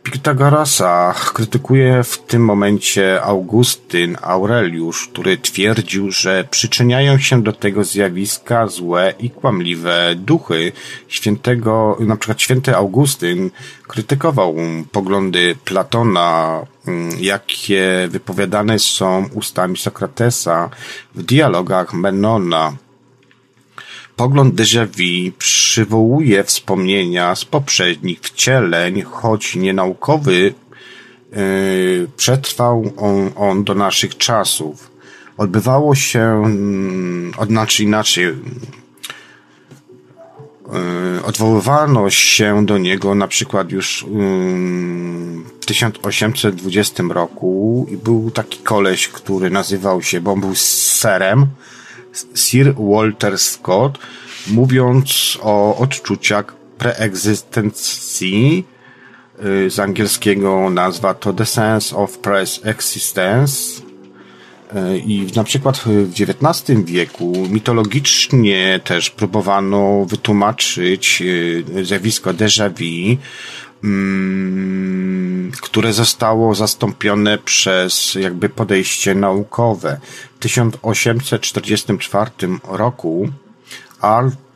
Pitagorasa 0.04 1.14
krytykuje 1.34 2.04
w 2.04 2.18
tym 2.18 2.46
momencie 2.46 3.22
Augustyn 3.22 4.18
Aureliusz, 4.22 5.08
który 5.08 5.38
twierdził, 5.38 6.12
że 6.12 6.44
przyczyniają 6.52 7.18
się 7.18 7.44
do 7.44 7.54
tego 7.54 7.84
zjawiska 7.84 8.68
złe 8.68 9.14
i 9.20 9.30
kłamliwe 9.30 10.16
duchy. 10.16 10.72
Świętego, 11.08 11.98
na 12.00 12.16
przykład 12.16 12.42
święty 12.42 12.76
Augustyn 12.76 13.52
krytykował 13.88 14.56
poglądy 14.92 15.56
Platona, 15.66 16.62
mm, 16.88 17.12
jakie 17.20 18.08
wypowiadane 18.10 18.80
są 18.80 19.30
ustami 19.34 19.78
Sokratesa 19.78 20.70
w 21.16 21.24
dialogach 21.24 21.94
Menona. 21.94 22.74
Pogląd 24.20 24.56
déjà 24.56 24.86
vu 24.86 25.32
przywołuje 25.38 26.44
wspomnienia 26.44 27.36
z 27.36 27.46
poprzednich 27.46 28.20
wcieleń, 28.20 29.02
choć 29.02 29.56
nienaukowy 29.56 30.54
yy, 31.32 32.08
przetrwał 32.18 32.94
on, 32.98 33.32
on, 33.36 33.64
do 33.64 33.76
naszych 33.76 34.18
czasów. 34.18 34.92
Odbywało 35.38 35.96
się, 35.96 36.44
yy, 37.40 37.46
znaczy 37.46 37.84
inaczej, 37.84 38.26
yy, 38.26 38.34
odwoływano 41.26 42.10
się 42.10 42.66
do 42.66 42.78
niego 42.78 43.16
na 43.16 43.28
przykład 43.28 43.72
już 43.72 44.02
yy, 44.02 44.10
w 45.62 45.66
1820 45.66 47.04
roku 47.10 47.88
i 47.92 47.98
był 47.98 48.32
taki 48.32 48.60
koleś, 48.60 49.08
który 49.08 49.50
nazywał 49.50 50.02
się, 50.02 50.22
bo 50.22 50.32
on 50.32 50.42
był 50.42 50.56
serem, 50.56 51.48
Sir 52.36 52.74
Walter 52.78 53.40
Scott, 53.40 54.00
mówiąc 54.48 55.38
o 55.42 55.78
odczuciach 55.78 56.56
preegzystencji, 56.78 58.66
y, 59.46 59.70
z 59.70 59.80
angielskiego 59.80 60.70
nazwa 60.70 61.14
to 61.14 61.34
The 61.34 61.46
Sense 61.46 61.96
of 61.96 62.18
Pre-Existence, 62.18 63.82
y, 64.76 64.98
i 64.98 65.28
na 65.36 65.44
przykład 65.44 65.78
w 65.78 66.10
XIX 66.12 66.86
wieku 66.86 67.34
mitologicznie 67.50 68.80
też 68.84 69.10
próbowano 69.10 70.06
wytłumaczyć 70.06 71.22
y, 71.22 71.86
zjawisko 71.86 72.34
déjà 72.34 72.70
vu 72.70 73.18
Mm, 73.84 75.52
które 75.62 75.94
zostało 75.94 76.56
zastąpione 76.56 77.38
przez 77.38 78.16
jakby 78.16 78.50
podejście 78.50 79.16
naukowe. 79.16 80.00
W 80.40 80.42
1844 80.42 82.32
roku 82.64 83.30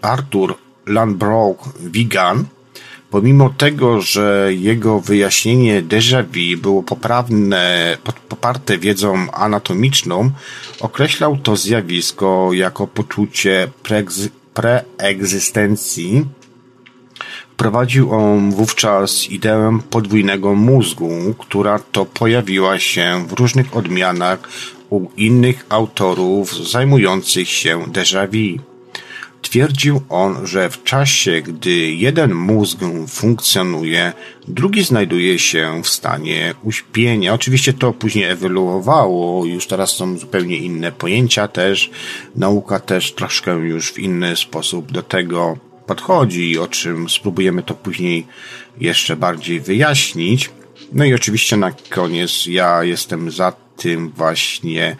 Arthur 0.01 0.55
Lanbrook 0.85 1.59
Wigan 1.79 2.45
pomimo 3.09 3.49
tego, 3.49 4.01
że 4.01 4.49
jego 4.53 4.99
wyjaśnienie 4.99 5.83
déjà 5.83 6.23
vu 6.23 6.57
było 6.61 6.83
poprawne, 6.83 7.97
poparte 8.29 8.77
wiedzą 8.77 9.31
anatomiczną, 9.31 10.31
określał 10.79 11.37
to 11.37 11.55
zjawisko 11.55 12.49
jako 12.53 12.87
poczucie 12.87 13.67
preegzystencji. 14.53 16.25
Wprowadził 17.53 18.13
on 18.13 18.51
wówczas 18.51 19.29
ideę 19.29 19.79
podwójnego 19.89 20.55
mózgu, 20.55 21.35
która 21.37 21.79
to 21.79 22.05
pojawiła 22.05 22.79
się 22.79 23.25
w 23.27 23.33
różnych 23.33 23.77
odmianach 23.77 24.39
u 24.93 25.11
innych 25.17 25.65
autorów 25.69 26.69
zajmujących 26.71 27.49
się 27.49 27.73
déjà 27.87 28.27
vu. 28.27 28.61
Twierdził 29.41 30.01
on, 30.09 30.47
że 30.47 30.69
w 30.69 30.83
czasie, 30.83 31.41
gdy 31.41 31.91
jeden 31.91 32.33
mózg 32.33 32.79
funkcjonuje, 33.07 34.13
drugi 34.47 34.83
znajduje 34.83 35.39
się 35.39 35.81
w 35.83 35.87
stanie 35.87 36.53
uśpienia. 36.63 37.33
Oczywiście 37.33 37.73
to 37.73 37.93
później 37.93 38.25
ewoluowało, 38.25 39.45
już 39.45 39.67
teraz 39.67 39.91
są 39.91 40.17
zupełnie 40.17 40.57
inne 40.57 40.91
pojęcia 40.91 41.47
też, 41.47 41.91
nauka 42.35 42.79
też 42.79 43.13
troszkę 43.13 43.51
już 43.51 43.91
w 43.91 43.99
inny 43.99 44.35
sposób 44.35 44.91
do 44.91 45.03
tego 45.03 45.57
podchodzi, 45.85 46.59
o 46.59 46.67
czym 46.67 47.09
spróbujemy 47.09 47.63
to 47.63 47.73
później 47.73 48.27
jeszcze 48.79 49.15
bardziej 49.15 49.59
wyjaśnić. 49.59 50.49
No 50.93 51.05
i 51.05 51.13
oczywiście 51.13 51.57
na 51.57 51.71
koniec 51.89 52.45
ja 52.45 52.83
jestem 52.83 53.31
za 53.31 53.62
tym 53.77 54.09
właśnie, 54.09 54.95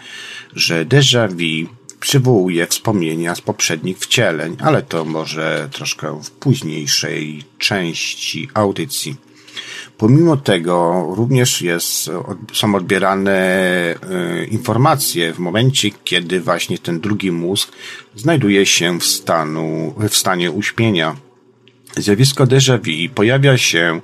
że 0.54 0.86
déjà 0.86 1.28
vu 1.28 1.70
przywołuje 2.00 2.68
wspomnienia 2.68 3.36
z 3.36 3.42
poprzednich 3.42 3.98
wcieleń, 3.98 4.58
ale 4.60 4.82
to 4.82 5.06
może 5.06 5.70
troszkę 5.72 6.22
w 6.24 6.32
późniejszej 6.32 7.44
części 7.58 8.50
audycji. 8.54 9.16
Pomimo 9.98 10.38
tego 10.38 11.06
również 11.16 11.62
jest, 11.62 12.10
są 12.54 12.76
odbierane 12.76 13.32
e, 13.32 14.46
informacje 14.46 15.34
w 15.34 15.40
momencie, 15.40 15.90
kiedy 16.04 16.42
właśnie 16.42 16.78
ten 16.78 17.00
drugi 17.00 17.32
mózg 17.32 17.72
znajduje 18.16 18.66
się 18.66 19.00
w, 19.00 19.06
stanu, 19.06 19.94
w 20.10 20.16
stanie 20.16 20.52
uśpienia. 20.52 21.16
Zjawisko 21.98 22.48
déjà 22.48 22.78
vu 22.78 23.10
pojawia 23.16 23.58
się, 23.58 24.02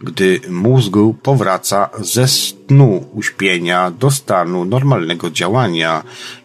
gdy 0.00 0.40
mózg 0.48 0.94
powraca 1.22 1.90
ze 2.00 2.28
snu 2.28 3.06
uśpienia 3.12 3.90
do 3.90 4.10
stanu 4.10 4.64
normalnego 4.64 5.30
działania 5.30 6.02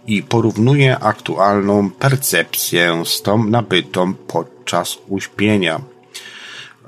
i 0.08 0.24
porównuje 0.24 1.00
aktualną 1.00 1.90
percepcję 1.90 3.04
z 3.06 3.22
tą 3.22 3.44
nabytą 3.44 4.14
podczas 4.14 4.98
uśpienia 5.08 5.82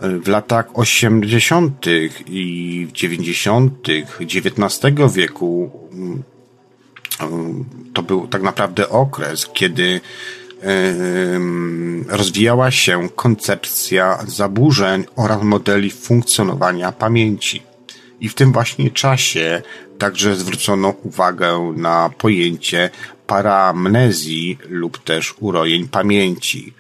w 0.01 0.27
latach 0.27 0.65
80. 0.73 1.85
i 2.27 2.87
90. 2.93 3.87
XIX 4.19 5.13
wieku 5.13 5.71
mm, 5.93 6.23
to 7.93 8.03
był 8.03 8.27
tak 8.27 8.41
naprawdę 8.41 8.89
okres, 8.89 9.47
kiedy 9.53 10.01
rozwijała 12.07 12.71
się 12.71 13.09
koncepcja 13.15 14.19
zaburzeń 14.27 15.05
oraz 15.15 15.43
modeli 15.43 15.91
funkcjonowania 15.91 16.91
pamięci. 16.91 17.63
I 18.21 18.29
w 18.29 18.33
tym 18.33 18.51
właśnie 18.51 18.91
czasie 18.91 19.61
także 19.97 20.35
zwrócono 20.35 20.93
uwagę 21.03 21.73
na 21.75 22.09
pojęcie 22.17 22.89
paramnezji 23.27 24.57
lub 24.69 25.03
też 25.03 25.35
urojeń 25.39 25.87
pamięci. 25.87 26.73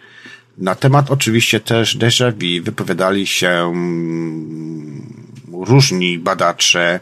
Na 0.57 0.75
temat 0.75 1.11
oczywiście 1.11 1.59
też 1.59 1.97
déjà 1.97 2.31
vu 2.31 2.63
wypowiadali 2.63 3.27
się 3.27 3.49
mm, 3.49 5.13
różni 5.51 6.19
badacze, 6.19 6.99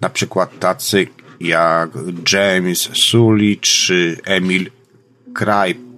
na 0.00 0.10
przykład 0.10 0.58
tacy 0.58 1.06
jak 1.40 1.90
James 2.32 2.90
Sully 2.92 3.56
czy 3.56 4.16
Emil 4.24 4.70
Krape, 5.34 5.89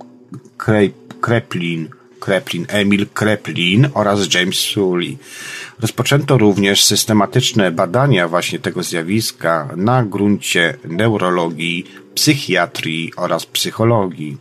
Kreplin, 1.21 1.88
Kreplin, 2.21 2.66
Emil 2.68 3.07
Kreplin 3.14 3.88
oraz 3.95 4.35
James 4.35 4.57
Sully. 4.57 5.16
Rozpoczęto 5.81 6.38
również 6.38 6.85
systematyczne 6.85 7.71
badania 7.71 8.29
właśnie 8.29 8.59
tego 8.59 8.83
zjawiska 8.83 9.68
na 9.77 10.05
gruncie 10.05 10.77
neurologii, 10.85 11.85
psychiatrii 12.14 13.12
oraz 13.16 13.47
psychologii. 13.47 14.37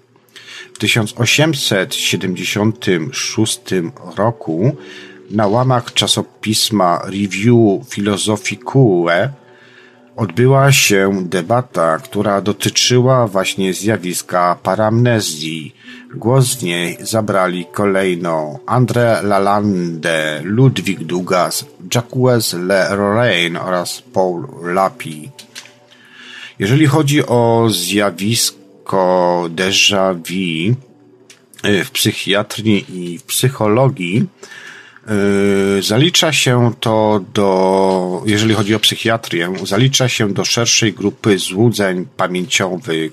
W 0.73 0.77
1876 0.77 3.62
roku 4.15 4.75
na 5.32 5.47
łamach 5.47 5.93
czasopisma 5.93 7.01
Review 7.06 7.88
Philosophicae 7.89 9.30
odbyła 10.15 10.71
się 10.71 11.23
debata, 11.25 11.97
która 11.97 12.41
dotyczyła 12.41 13.27
właśnie 13.27 13.73
zjawiska 13.73 14.58
paramnezji. 14.63 15.75
Głos 16.15 16.56
w 16.56 16.63
niej 16.63 16.97
zabrali 17.02 17.65
kolejno 17.65 18.60
André 18.65 19.24
Lalande, 19.24 20.41
Ludwig 20.43 21.04
Dugas, 21.04 21.65
Jacques 21.95 22.54
Le 22.54 22.95
Lorraine 22.95 23.62
oraz 23.62 24.02
Paul 24.13 24.47
Lapi. 24.63 25.30
Jeżeli 26.60 26.88
chodzi 26.88 27.26
o 27.26 27.67
zjawisko 27.69 29.50
déjà 29.56 30.13
vu 30.13 30.76
y, 31.65 31.84
w 31.84 31.91
psychiatrii 31.91 32.86
i 32.89 33.19
psychologii, 33.28 34.28
Yy, 35.08 35.82
zalicza 35.82 36.34
się 36.34 36.71
to 36.80 37.21
do, 37.34 38.24
jeżeli 38.26 38.54
chodzi 38.54 38.76
o 38.76 38.80
psychiatrię, 38.80 39.54
zalicza 39.63 40.10
się 40.10 40.34
do 40.34 40.45
szerszej 40.45 40.93
grupy 40.93 41.38
złudzeń 41.38 42.06
pamięciowych, 42.17 43.12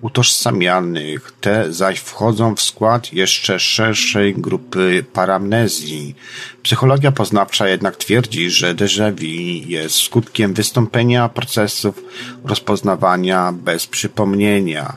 utożsamianych. 0.00 1.32
Te 1.40 1.72
zaś 1.72 1.98
wchodzą 1.98 2.56
w 2.56 2.62
skład 2.62 3.12
jeszcze 3.12 3.58
szerszej 3.58 4.34
grupy 4.34 5.04
paramnezji. 5.12 6.14
Psychologia 6.62 7.12
poznawcza 7.12 7.68
jednak 7.68 7.96
twierdzi, 7.96 8.50
że 8.50 8.74
déjà 8.74 9.12
vu 9.12 9.68
jest 9.68 9.96
skutkiem 9.96 10.54
wystąpienia 10.54 11.28
procesów 11.28 12.04
rozpoznawania 12.44 13.52
bez 13.52 13.86
przypomnienia 13.86 14.96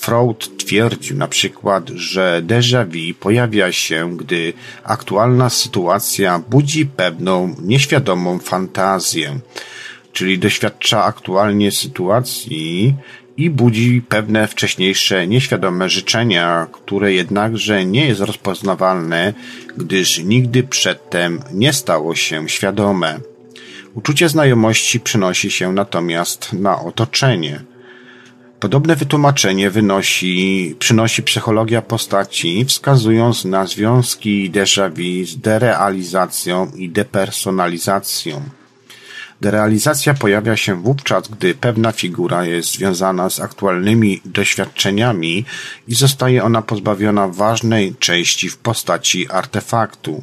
Freud 0.00 0.56
twierdził 0.56 1.16
na 1.16 1.28
przykład, 1.28 1.88
że 1.88 2.42
déjà 2.46 2.86
vu 2.86 3.14
pojawia 3.20 3.72
się, 3.72 4.16
gdy 4.16 4.52
aktualna 4.84 5.50
sytuacja 5.50 6.38
budzi 6.38 6.86
pewną 6.86 7.54
nieświadomą 7.62 8.38
fantazję, 8.38 9.38
czyli 10.12 10.38
doświadcza 10.38 11.04
aktualnie 11.04 11.72
sytuacji 11.72 12.94
i 13.38 13.50
budzi 13.50 14.02
pewne 14.08 14.46
wcześniejsze 14.46 15.26
nieświadome 15.26 15.88
życzenia, 15.88 16.66
które 16.72 17.12
jednakże 17.12 17.84
nie 17.84 18.06
jest 18.06 18.20
rozpoznawalne, 18.20 19.34
gdyż 19.76 20.18
nigdy 20.18 20.62
przedtem 20.62 21.40
nie 21.52 21.72
stało 21.72 22.14
się 22.14 22.48
świadome. 22.48 23.20
Uczucie 23.94 24.28
znajomości 24.28 25.00
przenosi 25.00 25.50
się 25.50 25.72
natomiast 25.72 26.52
na 26.52 26.80
otoczenie. 26.80 27.60
Podobne 28.60 28.96
wytłumaczenie 28.96 29.70
wynosi, 29.70 30.76
przynosi 30.78 31.22
psychologia 31.22 31.82
postaci, 31.82 32.64
wskazując 32.64 33.44
na 33.44 33.66
związki 33.66 34.50
déjà 34.50 34.90
vu 34.90 35.26
z 35.26 35.36
derealizacją 35.36 36.70
i 36.76 36.88
depersonalizacją. 36.88 38.57
Derealizacja 39.40 40.14
pojawia 40.14 40.56
się 40.56 40.74
wówczas, 40.74 41.28
gdy 41.28 41.54
pewna 41.54 41.92
figura 41.92 42.44
jest 42.44 42.72
związana 42.72 43.30
z 43.30 43.40
aktualnymi 43.40 44.20
doświadczeniami 44.24 45.44
i 45.88 45.94
zostaje 45.94 46.44
ona 46.44 46.62
pozbawiona 46.62 47.28
ważnej 47.28 47.94
części 47.98 48.48
w 48.48 48.56
postaci 48.56 49.30
artefaktu. 49.30 50.22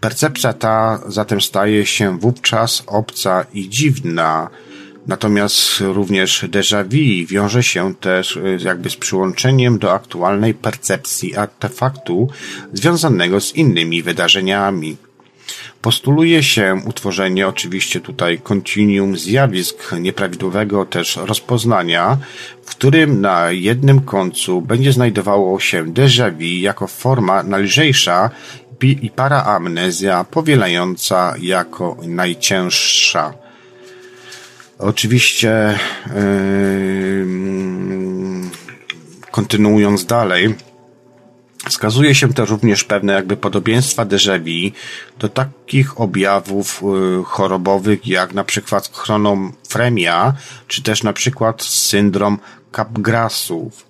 Percepcja 0.00 0.52
ta 0.52 1.00
zatem 1.06 1.40
staje 1.40 1.86
się 1.86 2.18
wówczas 2.18 2.82
obca 2.86 3.44
i 3.54 3.68
dziwna, 3.68 4.50
Natomiast 5.06 5.80
również 5.80 6.44
déjà 6.48 6.84
vu 6.84 7.26
wiąże 7.26 7.62
się 7.62 7.94
też 7.94 8.36
y, 8.36 8.58
jakby 8.64 8.90
z 8.90 8.96
przyłączeniem 8.96 9.78
do 9.78 9.92
aktualnej 9.92 10.54
percepcji 10.54 11.36
artefaktu 11.36 12.28
związanego 12.72 13.40
z 13.40 13.56
innymi 13.56 14.02
wydarzeniami. 14.02 14.96
Postuluje 15.82 16.42
się 16.42 16.82
utworzenie 16.86 17.48
oczywiście 17.48 18.00
tutaj 18.00 18.38
kontinuum 18.38 19.16
zjawisk 19.16 19.92
nieprawidłowego 20.00 20.86
też 20.86 21.16
rozpoznania, 21.16 22.18
w 22.62 22.70
którym 22.70 23.20
na 23.20 23.50
jednym 23.50 24.00
końcu 24.00 24.60
będzie 24.60 24.92
znajdowało 24.92 25.60
się 25.60 25.84
déjà 25.84 26.30
vu 26.30 26.60
jako 26.60 26.86
forma 26.86 27.42
najlżejsza 27.42 28.30
i 28.82 29.10
paraamnezja 29.10 30.24
powielająca 30.24 31.34
jako 31.40 31.96
najcięższa. 32.06 33.34
Oczywiście, 34.78 35.78
yy, 36.06 37.26
kontynuując 39.30 40.06
dalej, 40.06 40.54
Wskazuje 41.82 42.14
się 42.14 42.32
też 42.32 42.50
również 42.50 42.84
pewne 42.84 43.12
jakby 43.12 43.36
podobieństwa 43.36 44.06
déjà 44.06 44.38
do 45.18 45.28
takich 45.28 46.00
objawów 46.00 46.82
yy, 46.82 47.24
chorobowych 47.24 48.06
jak 48.06 48.34
na 48.34 48.44
przykład 48.44 48.90
chronofremia, 48.92 50.34
czy 50.68 50.82
też 50.82 51.02
na 51.02 51.12
przykład 51.12 51.62
syndrom 51.62 52.38
Capgrasów. 52.72 53.86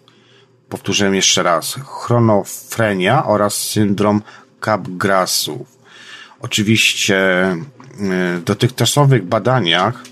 Powtórzę 0.69 1.17
jeszcze 1.17 1.43
raz. 1.43 1.75
Chronofrenia 1.75 3.27
oraz 3.27 3.55
syndrom 3.55 4.23
Capgrasów. 4.65 5.79
Oczywiście 6.41 7.15
yy, 8.01 8.39
w 8.39 8.43
dotychczasowych 8.45 9.25
badaniach 9.25 10.05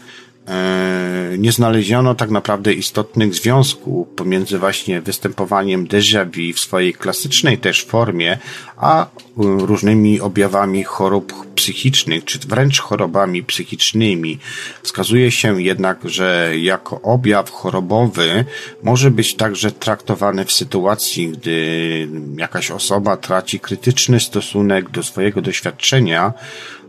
nie 1.39 1.53
znaleziono 1.53 2.15
tak 2.15 2.31
naprawdę 2.31 2.73
istotnych 2.73 3.35
związków 3.35 4.09
pomiędzy 4.09 4.59
właśnie 4.59 5.01
występowaniem 5.01 5.87
déjà 5.87 6.25
vu 6.25 6.53
w 6.55 6.61
swojej 6.61 6.95
klasycznej 6.95 7.59
też 7.59 7.85
formie, 7.85 8.39
a 8.77 9.07
różnymi 9.37 10.21
objawami 10.21 10.85
chorób 10.85 11.33
psychicznych, 11.55 12.25
czy 12.25 12.39
wręcz 12.39 12.81
chorobami 12.81 13.43
psychicznymi. 13.43 14.39
Wskazuje 14.83 15.31
się 15.31 15.63
jednak, 15.63 15.99
że 16.05 16.53
jako 16.59 17.01
objaw 17.03 17.51
chorobowy 17.51 18.45
może 18.83 19.11
być 19.11 19.35
także 19.35 19.73
traktowany 19.73 20.45
w 20.45 20.53
sytuacji, 20.53 21.29
gdy 21.29 22.09
jakaś 22.37 22.71
osoba 22.71 23.17
traci 23.17 23.61
krytyczny 23.61 24.21
stosunek 24.21 24.91
do 24.91 25.03
swojego 25.03 25.43
doświadczenia, 25.43 26.33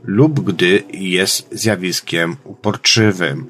lub 0.04 0.40
gdy 0.40 0.84
jest 0.94 1.48
zjawiskiem 1.52 2.36
uporczywym. 2.44 3.48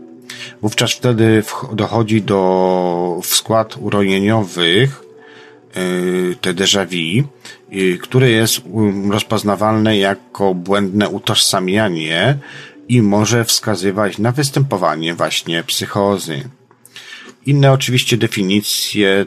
Wówczas 0.61 0.91
wtedy 0.91 1.43
dochodzi 1.73 2.21
do 2.21 3.19
w 3.23 3.35
skład 3.35 3.77
urojeniowych 3.77 5.03
y, 5.77 6.35
te 6.41 6.53
déjà 6.53 6.85
vu, 6.85 7.27
y, 7.73 7.97
które 7.97 8.29
jest 8.29 8.61
um, 8.65 9.11
rozpoznawalne 9.11 9.97
jako 9.97 10.53
błędne 10.53 11.09
utożsamianie 11.09 12.37
i 12.89 13.01
może 13.01 13.45
wskazywać 13.45 14.17
na 14.17 14.31
występowanie 14.31 15.13
właśnie 15.13 15.63
psychozy. 15.63 16.49
Inne 17.45 17.71
oczywiście 17.71 18.17
definicje 18.17 19.25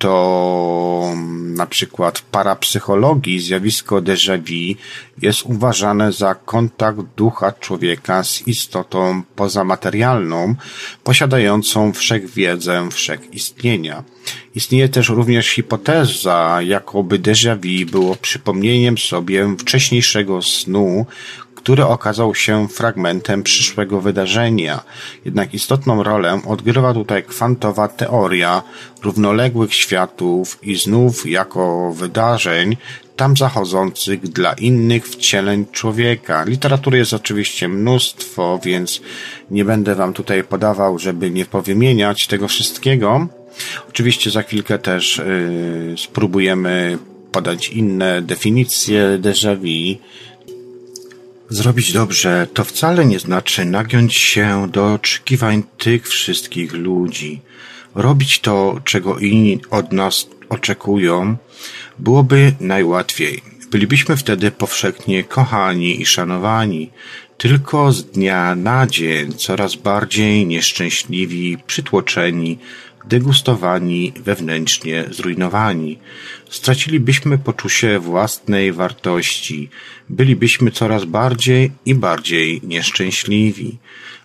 to 0.00 1.14
na 1.60 1.66
przykład 1.66 2.18
w 2.18 2.22
parapsychologii 2.22 3.40
zjawisko 3.40 4.00
déjà 4.00 4.38
vu 4.38 4.80
jest 5.22 5.42
uważane 5.42 6.12
za 6.12 6.34
kontakt 6.34 7.00
ducha 7.16 7.52
człowieka 7.52 8.24
z 8.24 8.46
istotą 8.46 9.22
pozamaterialną, 9.36 10.54
posiadającą 11.04 11.92
wszechwiedzę 11.92 12.88
wszechistnienia. 12.90 14.04
Istnieje 14.54 14.88
też 14.88 15.08
również 15.08 15.46
hipoteza, 15.48 16.62
jakoby 16.62 17.18
déjà 17.18 17.56
vu 17.56 17.90
było 17.90 18.16
przypomnieniem 18.16 18.98
sobie 18.98 19.56
wcześniejszego 19.58 20.42
snu, 20.42 21.06
który 21.62 21.84
okazał 21.84 22.34
się 22.34 22.68
fragmentem 22.68 23.42
przyszłego 23.42 24.00
wydarzenia. 24.00 24.80
Jednak 25.24 25.54
istotną 25.54 26.02
rolę 26.02 26.40
odgrywa 26.46 26.94
tutaj 26.94 27.22
kwantowa 27.22 27.88
teoria 27.88 28.62
równoległych 29.02 29.74
światów 29.74 30.58
i 30.62 30.76
znów 30.76 31.26
jako 31.26 31.92
wydarzeń 31.92 32.76
tam 33.16 33.36
zachodzących 33.36 34.20
dla 34.20 34.52
innych 34.52 35.08
wcieleń 35.08 35.66
człowieka. 35.72 36.44
Literatury 36.44 36.98
jest 36.98 37.12
oczywiście 37.12 37.68
mnóstwo, 37.68 38.60
więc 38.64 39.00
nie 39.50 39.64
będę 39.64 39.94
wam 39.94 40.12
tutaj 40.12 40.44
podawał, 40.44 40.98
żeby 40.98 41.30
nie 41.30 41.44
powymieniać 41.44 42.26
tego 42.26 42.48
wszystkiego. 42.48 43.26
Oczywiście 43.88 44.30
za 44.30 44.42
chwilkę 44.42 44.78
też 44.78 45.22
yy, 45.88 45.98
spróbujemy 45.98 46.98
podać 47.32 47.68
inne 47.68 48.22
definicje 48.22 49.18
déjà 49.18 49.56
vu, 49.56 49.98
Zrobić 51.50 51.92
dobrze 51.92 52.46
to 52.54 52.64
wcale 52.64 53.04
nie 53.04 53.18
znaczy 53.18 53.64
nagiąć 53.64 54.14
się 54.14 54.68
do 54.72 54.94
oczekiwań 54.94 55.62
tych 55.78 56.08
wszystkich 56.08 56.72
ludzi. 56.72 57.40
Robić 57.94 58.40
to, 58.40 58.80
czego 58.84 59.18
inni 59.18 59.60
od 59.70 59.92
nas 59.92 60.28
oczekują, 60.48 61.36
byłoby 61.98 62.52
najłatwiej. 62.60 63.42
Bylibyśmy 63.70 64.16
wtedy 64.16 64.50
powszechnie 64.50 65.24
kochani 65.24 66.00
i 66.00 66.06
szanowani, 66.06 66.90
tylko 67.38 67.92
z 67.92 68.04
dnia 68.04 68.54
na 68.54 68.86
dzień 68.86 69.32
coraz 69.32 69.74
bardziej 69.74 70.46
nieszczęśliwi, 70.46 71.58
przytłoczeni, 71.66 72.58
degustowani, 73.04 74.12
wewnętrznie 74.16 75.04
zrujnowani. 75.10 75.98
Stracilibyśmy 76.50 77.38
poczucie 77.38 77.98
własnej 77.98 78.72
wartości, 78.72 79.68
bylibyśmy 80.08 80.70
coraz 80.70 81.04
bardziej 81.04 81.72
i 81.86 81.94
bardziej 81.94 82.60
nieszczęśliwi. 82.64 83.78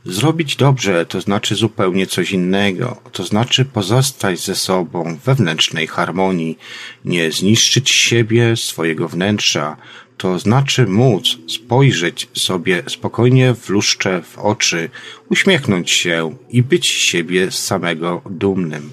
Zrobić 0.05 0.55
dobrze 0.55 1.05
to 1.05 1.21
znaczy 1.21 1.55
zupełnie 1.55 2.07
coś 2.07 2.31
innego, 2.31 3.01
to 3.11 3.23
znaczy 3.23 3.65
pozostać 3.65 4.39
ze 4.39 4.55
sobą 4.55 5.15
w 5.15 5.19
wewnętrznej 5.19 5.87
harmonii, 5.87 6.57
nie 7.05 7.31
zniszczyć 7.31 7.89
siebie, 7.89 8.55
swojego 8.55 9.07
wnętrza, 9.09 9.77
to 10.17 10.39
znaczy 10.39 10.87
móc 10.87 11.37
spojrzeć 11.47 12.27
sobie 12.33 12.83
spokojnie 12.87 13.53
w 13.53 13.69
luszcze 13.69 14.21
w 14.21 14.37
oczy, 14.39 14.89
uśmiechnąć 15.29 15.91
się 15.91 16.35
i 16.49 16.63
być 16.63 16.87
siebie 16.87 17.51
samego 17.51 18.21
dumnym. 18.29 18.89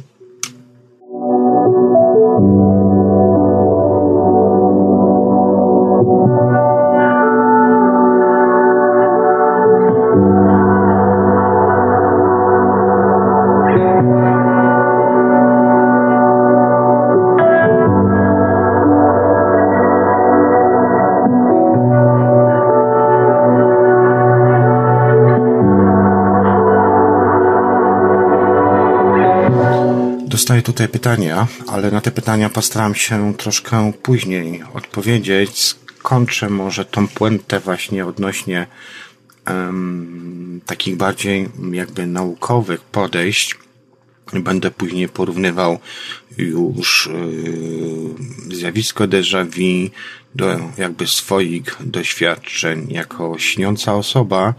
Dostaję 30.43 30.63
tutaj 30.63 30.89
pytania, 30.89 31.47
ale 31.67 31.91
na 31.91 32.01
te 32.01 32.11
pytania 32.11 32.49
postaram 32.51 32.95
się 32.95 33.35
troszkę 33.35 33.93
później 34.03 34.63
odpowiedzieć. 34.75 35.61
Skończę 35.61 36.51
może 36.51 36.85
tą 36.85 37.09
puentę 37.09 37.61
właśnie 37.61 38.07
odnośnie 38.07 38.67
um, 39.47 40.61
takich 40.67 40.97
bardziej 40.97 41.49
jakby 41.73 42.07
naukowych 42.07 42.81
podejść. 42.81 43.57
Będę 44.33 44.71
później 44.71 45.09
porównywał 45.09 45.79
już 46.39 47.11
yy, 48.49 48.57
zjawisko 48.57 49.09
déjà 49.09 49.45
vu 49.45 49.91
do 50.35 50.59
jakby 50.79 51.07
swoich 51.07 51.77
doświadczeń 51.81 52.87
jako 52.91 53.39
śniąca 53.39 53.95
osoba. 53.95 54.55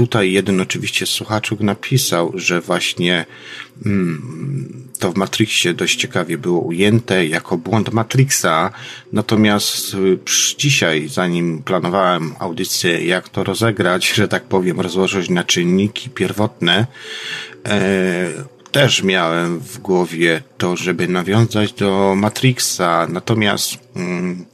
Tutaj 0.00 0.32
jeden 0.32 0.60
oczywiście 0.60 1.06
z 1.06 1.10
słuchaczów 1.10 1.60
napisał, 1.60 2.32
że 2.34 2.60
właśnie 2.60 3.26
mm, 3.86 4.88
to 4.98 5.12
w 5.12 5.16
Matrixie 5.16 5.74
dość 5.74 5.96
ciekawie 5.96 6.38
było 6.38 6.60
ujęte 6.60 7.26
jako 7.26 7.58
błąd 7.58 7.92
Matrixa, 7.92 8.70
natomiast 9.12 9.94
y, 9.94 10.18
dzisiaj, 10.58 11.08
zanim 11.08 11.62
planowałem 11.62 12.34
audycję, 12.38 13.04
jak 13.04 13.28
to 13.28 13.44
rozegrać, 13.44 14.08
że 14.08 14.28
tak 14.28 14.44
powiem, 14.44 14.80
rozłożyć 14.80 15.28
na 15.28 15.44
czynniki 15.44 16.10
pierwotne, 16.10 16.86
e, 17.68 18.30
też 18.72 19.02
miałem 19.02 19.58
w 19.58 19.78
głowie 19.78 20.42
to, 20.58 20.76
żeby 20.76 21.08
nawiązać 21.08 21.72
do 21.72 22.14
Matrixa, 22.16 23.06
natomiast 23.08 23.78
mm, 23.96 24.44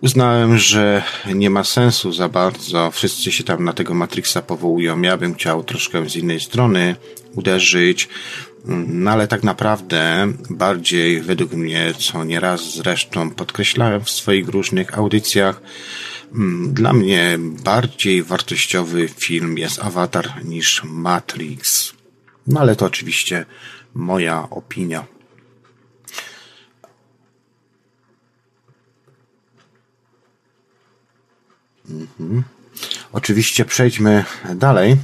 uznałem, 0.00 0.58
że 0.58 1.02
nie 1.34 1.50
ma 1.50 1.64
sensu 1.64 2.12
za 2.12 2.28
bardzo. 2.28 2.90
Wszyscy 2.90 3.32
się 3.32 3.44
tam 3.44 3.64
na 3.64 3.72
tego 3.72 3.94
Matrixa 3.94 4.42
powołują. 4.46 5.02
Ja 5.02 5.16
bym 5.16 5.34
chciał 5.34 5.64
troszkę 5.64 6.10
z 6.10 6.16
innej 6.16 6.40
strony 6.40 6.96
uderzyć. 7.34 8.08
No 8.86 9.10
ale 9.10 9.28
tak 9.28 9.42
naprawdę 9.42 10.32
bardziej 10.50 11.20
według 11.20 11.52
mnie, 11.52 11.94
co 11.98 12.24
nieraz 12.24 12.74
zresztą 12.74 13.30
podkreślałem 13.30 14.04
w 14.04 14.10
swoich 14.10 14.48
różnych 14.48 14.98
audycjach, 14.98 15.62
mm, 16.34 16.74
dla 16.74 16.92
mnie 16.92 17.38
bardziej 17.64 18.22
wartościowy 18.22 19.08
film 19.08 19.58
jest 19.58 19.78
Avatar 19.78 20.44
niż 20.44 20.84
Matrix. 20.84 21.92
No 22.46 22.60
ale 22.60 22.76
to 22.76 22.86
oczywiście 22.86 23.46
moja 23.94 24.48
opinia. 24.50 25.04
Mhm. 31.90 32.42
Oczywiście 33.12 33.64
przejdźmy 33.64 34.24
dalej. 34.54 34.96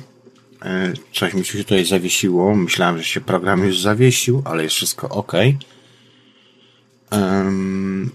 E, 0.63 0.93
coś 1.13 1.35
mi 1.35 1.45
się 1.45 1.59
tutaj 1.59 1.85
zawiesiło. 1.85 2.55
Myślałem, 2.55 2.99
że 2.99 3.05
się 3.05 3.21
program 3.21 3.65
już 3.65 3.81
zawiesił, 3.81 4.43
ale 4.45 4.63
jest 4.63 4.75
wszystko 4.75 5.09
ok. 5.09 5.33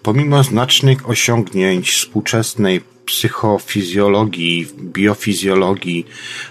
Pomimo 0.04 0.44
znacznych 0.44 1.10
osiągnięć 1.10 1.92
współczesnej 1.92 2.82
psychofizjologii, 3.06 4.68
biofizjologii, 4.78 6.06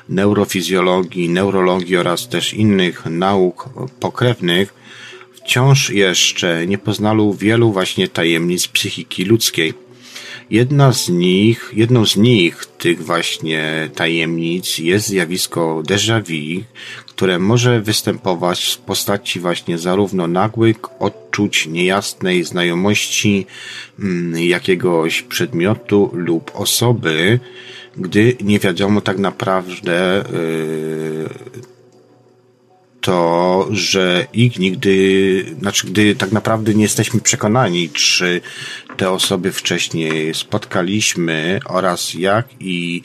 neurofizjologii, 0.08 1.28
neurologii 1.28 1.96
oraz 1.96 2.28
też 2.28 2.54
innych 2.54 3.06
nauk 3.06 3.68
pokrewnych, 4.00 4.74
wciąż 5.34 5.90
jeszcze 5.90 6.66
nie 6.66 6.78
poznano 6.78 7.34
wielu 7.34 7.72
właśnie 7.72 8.08
tajemnic 8.08 8.68
psychiki 8.68 9.24
ludzkiej 9.24 9.74
Jedna 10.50 10.92
z 10.92 11.08
nich, 11.08 11.70
jedną 11.76 12.06
z 12.06 12.16
nich, 12.16 12.66
tych 12.78 13.04
właśnie 13.04 13.90
tajemnic 13.94 14.78
jest 14.78 15.06
zjawisko 15.06 15.82
déjà 15.86 16.20
vu, 16.22 16.64
które 17.06 17.38
może 17.38 17.80
występować 17.80 18.64
w 18.64 18.78
postaci 18.78 19.40
właśnie 19.40 19.78
zarówno 19.78 20.26
nagłych 20.26 20.76
odczuć 20.98 21.66
niejasnej 21.66 22.44
znajomości 22.44 23.46
mm, 23.98 24.40
jakiegoś 24.40 25.22
przedmiotu 25.22 26.10
lub 26.12 26.50
osoby, 26.54 27.40
gdy 27.96 28.36
nie 28.40 28.58
wiadomo 28.58 29.00
tak 29.00 29.18
naprawdę 29.18 30.24
yy, 30.32 31.70
to, 33.00 33.68
że 33.70 34.26
ich 34.32 34.58
nigdy, 34.58 35.44
znaczy 35.60 35.86
gdy 35.86 36.14
tak 36.14 36.32
naprawdę 36.32 36.74
nie 36.74 36.82
jesteśmy 36.82 37.20
przekonani, 37.20 37.88
czy 37.88 38.40
te 39.00 39.10
osoby 39.10 39.52
wcześniej 39.52 40.34
spotkaliśmy 40.34 41.60
oraz 41.64 42.14
jak 42.14 42.46
i 42.60 43.02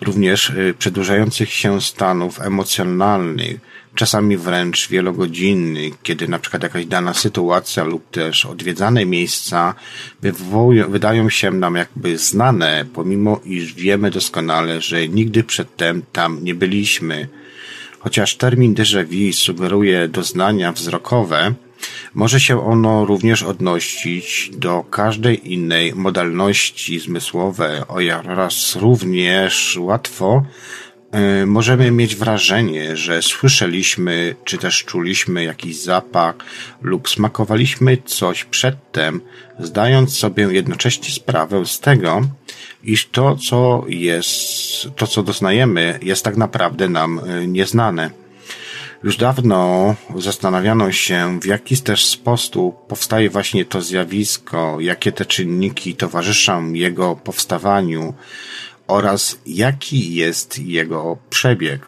również 0.00 0.50
y, 0.50 0.74
przedłużających 0.78 1.52
się 1.52 1.80
stanów 1.80 2.40
emocjonalnych, 2.40 3.60
czasami 3.94 4.36
wręcz 4.36 4.88
wielogodzinnych, 4.88 5.94
kiedy 6.02 6.28
na 6.28 6.38
przykład 6.38 6.62
jakaś 6.62 6.86
dana 6.86 7.14
sytuacja 7.14 7.84
lub 7.84 8.10
też 8.10 8.46
odwiedzane 8.46 9.06
miejsca 9.06 9.74
wywołują, 10.22 10.90
wydają 10.90 11.30
się 11.30 11.50
nam 11.50 11.74
jakby 11.74 12.18
znane, 12.18 12.84
pomimo 12.94 13.40
iż 13.44 13.74
wiemy 13.74 14.10
doskonale, 14.10 14.80
że 14.80 15.08
nigdy 15.08 15.44
przedtem 15.44 16.02
tam 16.12 16.44
nie 16.44 16.54
byliśmy. 16.54 17.28
Chociaż 17.98 18.36
termin 18.36 18.74
déjà 18.74 19.04
vu 19.04 19.32
sugeruje 19.32 20.08
doznania 20.08 20.72
wzrokowe, 20.72 21.54
może 22.14 22.40
się 22.40 22.66
ono 22.66 23.04
również 23.04 23.42
odnosić 23.42 24.50
do 24.56 24.84
każdej 24.90 25.52
innej 25.52 25.94
modalności 25.94 27.00
zmysłowej 27.00 27.80
oraz 28.28 28.76
również 28.76 29.78
łatwo 29.80 30.44
y, 31.42 31.46
możemy 31.46 31.90
mieć 31.90 32.16
wrażenie, 32.16 32.96
że 32.96 33.22
słyszeliśmy 33.22 34.34
czy 34.44 34.58
też 34.58 34.84
czuliśmy 34.84 35.44
jakiś 35.44 35.82
zapach 35.82 36.34
lub 36.82 37.08
smakowaliśmy 37.08 37.98
coś 38.04 38.44
przedtem, 38.44 39.20
zdając 39.58 40.16
sobie 40.16 40.48
jednocześnie 40.50 41.10
sprawę 41.10 41.66
z 41.66 41.80
tego, 41.80 42.22
iż 42.84 43.08
to, 43.08 43.36
co 43.36 43.84
jest, 43.88 44.28
to, 44.96 45.06
co 45.06 45.22
doznajemy, 45.22 45.98
jest 46.02 46.24
tak 46.24 46.36
naprawdę 46.36 46.88
nam 46.88 47.18
y, 47.18 47.46
nieznane. 47.48 48.23
Już 49.04 49.16
dawno 49.16 49.94
zastanawiano 50.16 50.92
się, 50.92 51.40
w 51.40 51.46
jaki 51.46 51.76
też 51.76 52.06
sposób 52.06 52.86
powstaje 52.86 53.30
właśnie 53.30 53.64
to 53.64 53.82
zjawisko, 53.82 54.76
jakie 54.80 55.12
te 55.12 55.24
czynniki 55.24 55.94
towarzyszą 55.94 56.72
jego 56.72 57.16
powstawaniu 57.16 58.14
oraz 58.86 59.38
jaki 59.46 60.14
jest 60.14 60.58
jego 60.58 61.16
przebieg. 61.30 61.86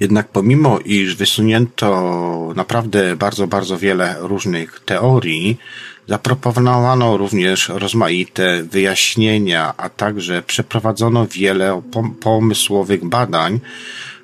Jednak 0.00 0.28
pomimo, 0.28 0.78
iż 0.78 1.16
wysunięto 1.16 2.52
naprawdę 2.56 3.16
bardzo, 3.16 3.46
bardzo 3.46 3.78
wiele 3.78 4.16
różnych 4.18 4.80
teorii, 4.80 5.58
zaproponowano 6.08 7.16
również 7.16 7.68
rozmaite 7.68 8.62
wyjaśnienia, 8.62 9.74
a 9.76 9.88
także 9.88 10.42
przeprowadzono 10.42 11.26
wiele 11.26 11.82
pomysłowych 12.20 13.04
badań, 13.04 13.60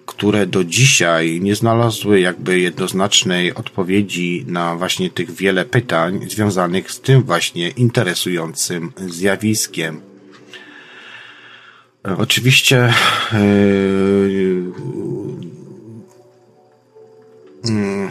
które 0.07 0.47
do 0.47 0.65
dzisiaj 0.65 1.41
nie 1.41 1.55
znalazły 1.55 2.21
jakby 2.21 2.61
jednoznacznej 2.61 3.55
odpowiedzi 3.55 4.45
na 4.47 4.77
właśnie 4.77 5.11
tych 5.11 5.31
wiele 5.31 5.65
pytań 5.65 6.21
związanych 6.31 6.93
z 6.93 7.01
tym 7.01 7.23
właśnie 7.23 7.69
interesującym 7.69 8.93
zjawiskiem. 9.09 10.01
Oczywiście 12.19 12.93
yy, 13.33 13.39
yy, 17.65 18.11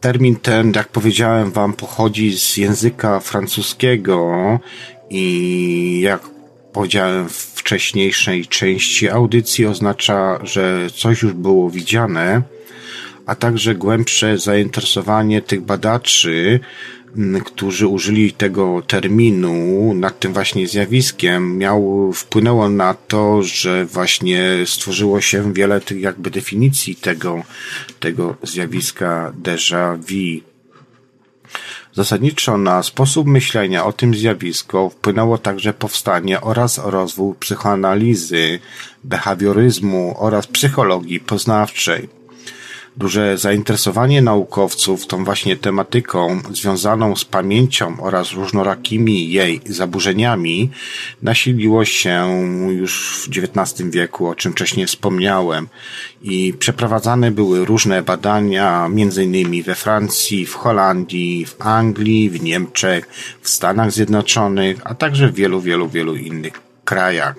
termin 0.00 0.36
ten, 0.36 0.72
jak 0.76 0.88
powiedziałem 0.88 1.50
wam, 1.50 1.72
pochodzi 1.72 2.38
z 2.38 2.56
języka 2.56 3.20
francuskiego 3.20 4.58
i 5.10 6.00
jak 6.02 6.22
powiedziałem 6.72 7.28
wcześniejszej 7.70 8.46
części 8.46 9.08
audycji 9.08 9.66
oznacza, 9.66 10.40
że 10.42 10.90
coś 10.94 11.22
już 11.22 11.32
było 11.32 11.70
widziane, 11.70 12.42
a 13.26 13.34
także 13.34 13.74
głębsze 13.74 14.38
zainteresowanie 14.38 15.42
tych 15.42 15.60
badaczy, 15.60 16.60
którzy 17.44 17.86
użyli 17.86 18.32
tego 18.32 18.82
terminu 18.86 19.54
nad 19.94 20.20
tym 20.20 20.32
właśnie 20.32 20.66
zjawiskiem, 20.68 21.58
miał, 21.58 22.12
wpłynęło 22.12 22.68
na 22.68 22.94
to, 22.94 23.42
że 23.42 23.84
właśnie 23.86 24.42
stworzyło 24.66 25.20
się 25.20 25.52
wiele 25.52 25.80
tych 25.80 26.00
jakby 26.00 26.30
definicji 26.30 26.96
tego, 26.96 27.42
tego 28.00 28.36
zjawiska 28.42 29.32
déjà 29.42 29.96
vu. 29.96 30.50
Zasadniczo 32.00 32.58
na 32.58 32.82
sposób 32.82 33.26
myślenia 33.26 33.84
o 33.84 33.92
tym 33.92 34.14
zjawisku 34.14 34.90
wpłynęło 34.90 35.38
także 35.38 35.72
powstanie 35.74 36.40
oraz 36.40 36.78
rozwój 36.78 37.34
psychoanalizy, 37.34 38.60
behawioryzmu 39.04 40.14
oraz 40.18 40.46
psychologii 40.46 41.20
poznawczej. 41.20 42.19
Duże 43.00 43.38
zainteresowanie 43.38 44.22
naukowców 44.22 45.06
tą 45.06 45.24
właśnie 45.24 45.56
tematyką 45.56 46.40
związaną 46.52 47.16
z 47.16 47.24
pamięcią 47.24 48.00
oraz 48.00 48.32
różnorakimi 48.32 49.30
jej 49.30 49.60
zaburzeniami 49.66 50.70
nasiliło 51.22 51.84
się 51.84 52.28
już 52.68 53.22
w 53.24 53.38
XIX 53.38 53.90
wieku, 53.90 54.26
o 54.26 54.34
czym 54.34 54.52
wcześniej 54.52 54.86
wspomniałem, 54.86 55.68
i 56.22 56.54
przeprowadzane 56.58 57.30
były 57.30 57.64
różne 57.64 58.02
badania, 58.02 58.88
innymi 59.22 59.62
we 59.62 59.74
Francji, 59.74 60.46
w 60.46 60.54
Holandii, 60.54 61.46
w 61.46 61.56
Anglii, 61.58 62.30
w 62.30 62.42
Niemczech, 62.42 63.08
w 63.42 63.48
Stanach 63.48 63.92
Zjednoczonych, 63.92 64.80
a 64.84 64.94
także 64.94 65.28
w 65.28 65.34
wielu, 65.34 65.60
wielu, 65.60 65.88
wielu 65.88 66.16
innych 66.16 66.60
krajach. 66.84 67.34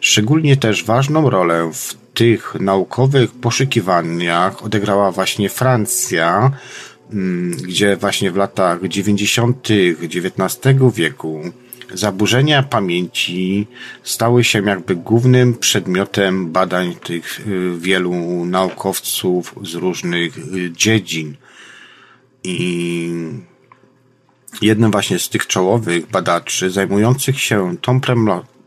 Szczególnie 0.00 0.56
też 0.56 0.84
ważną 0.84 1.30
rolę 1.30 1.70
w 1.74 2.05
tych 2.16 2.54
naukowych 2.60 3.30
poszukiwaniach 3.30 4.64
odegrała 4.64 5.12
właśnie 5.12 5.48
Francja, 5.48 6.50
mm, 7.12 7.50
gdzie 7.56 7.96
właśnie 7.96 8.30
w 8.30 8.36
latach 8.36 8.88
90. 8.88 9.68
XIX 10.02 10.76
wieku 10.94 11.42
zaburzenia 11.94 12.62
pamięci 12.62 13.66
stały 14.02 14.44
się 14.44 14.62
jakby 14.66 14.96
głównym 14.96 15.54
przedmiotem 15.54 16.52
badań 16.52 16.94
tych 16.94 17.40
y, 17.46 17.78
wielu 17.78 18.44
naukowców 18.44 19.54
z 19.62 19.74
różnych 19.74 20.38
y, 20.38 20.72
dziedzin. 20.72 21.36
I 22.44 23.10
jednym 24.62 24.90
właśnie 24.90 25.18
z 25.18 25.28
tych 25.28 25.46
czołowych 25.46 26.06
badaczy 26.06 26.70
zajmujących 26.70 27.40
się 27.40 27.76
tą 27.80 28.00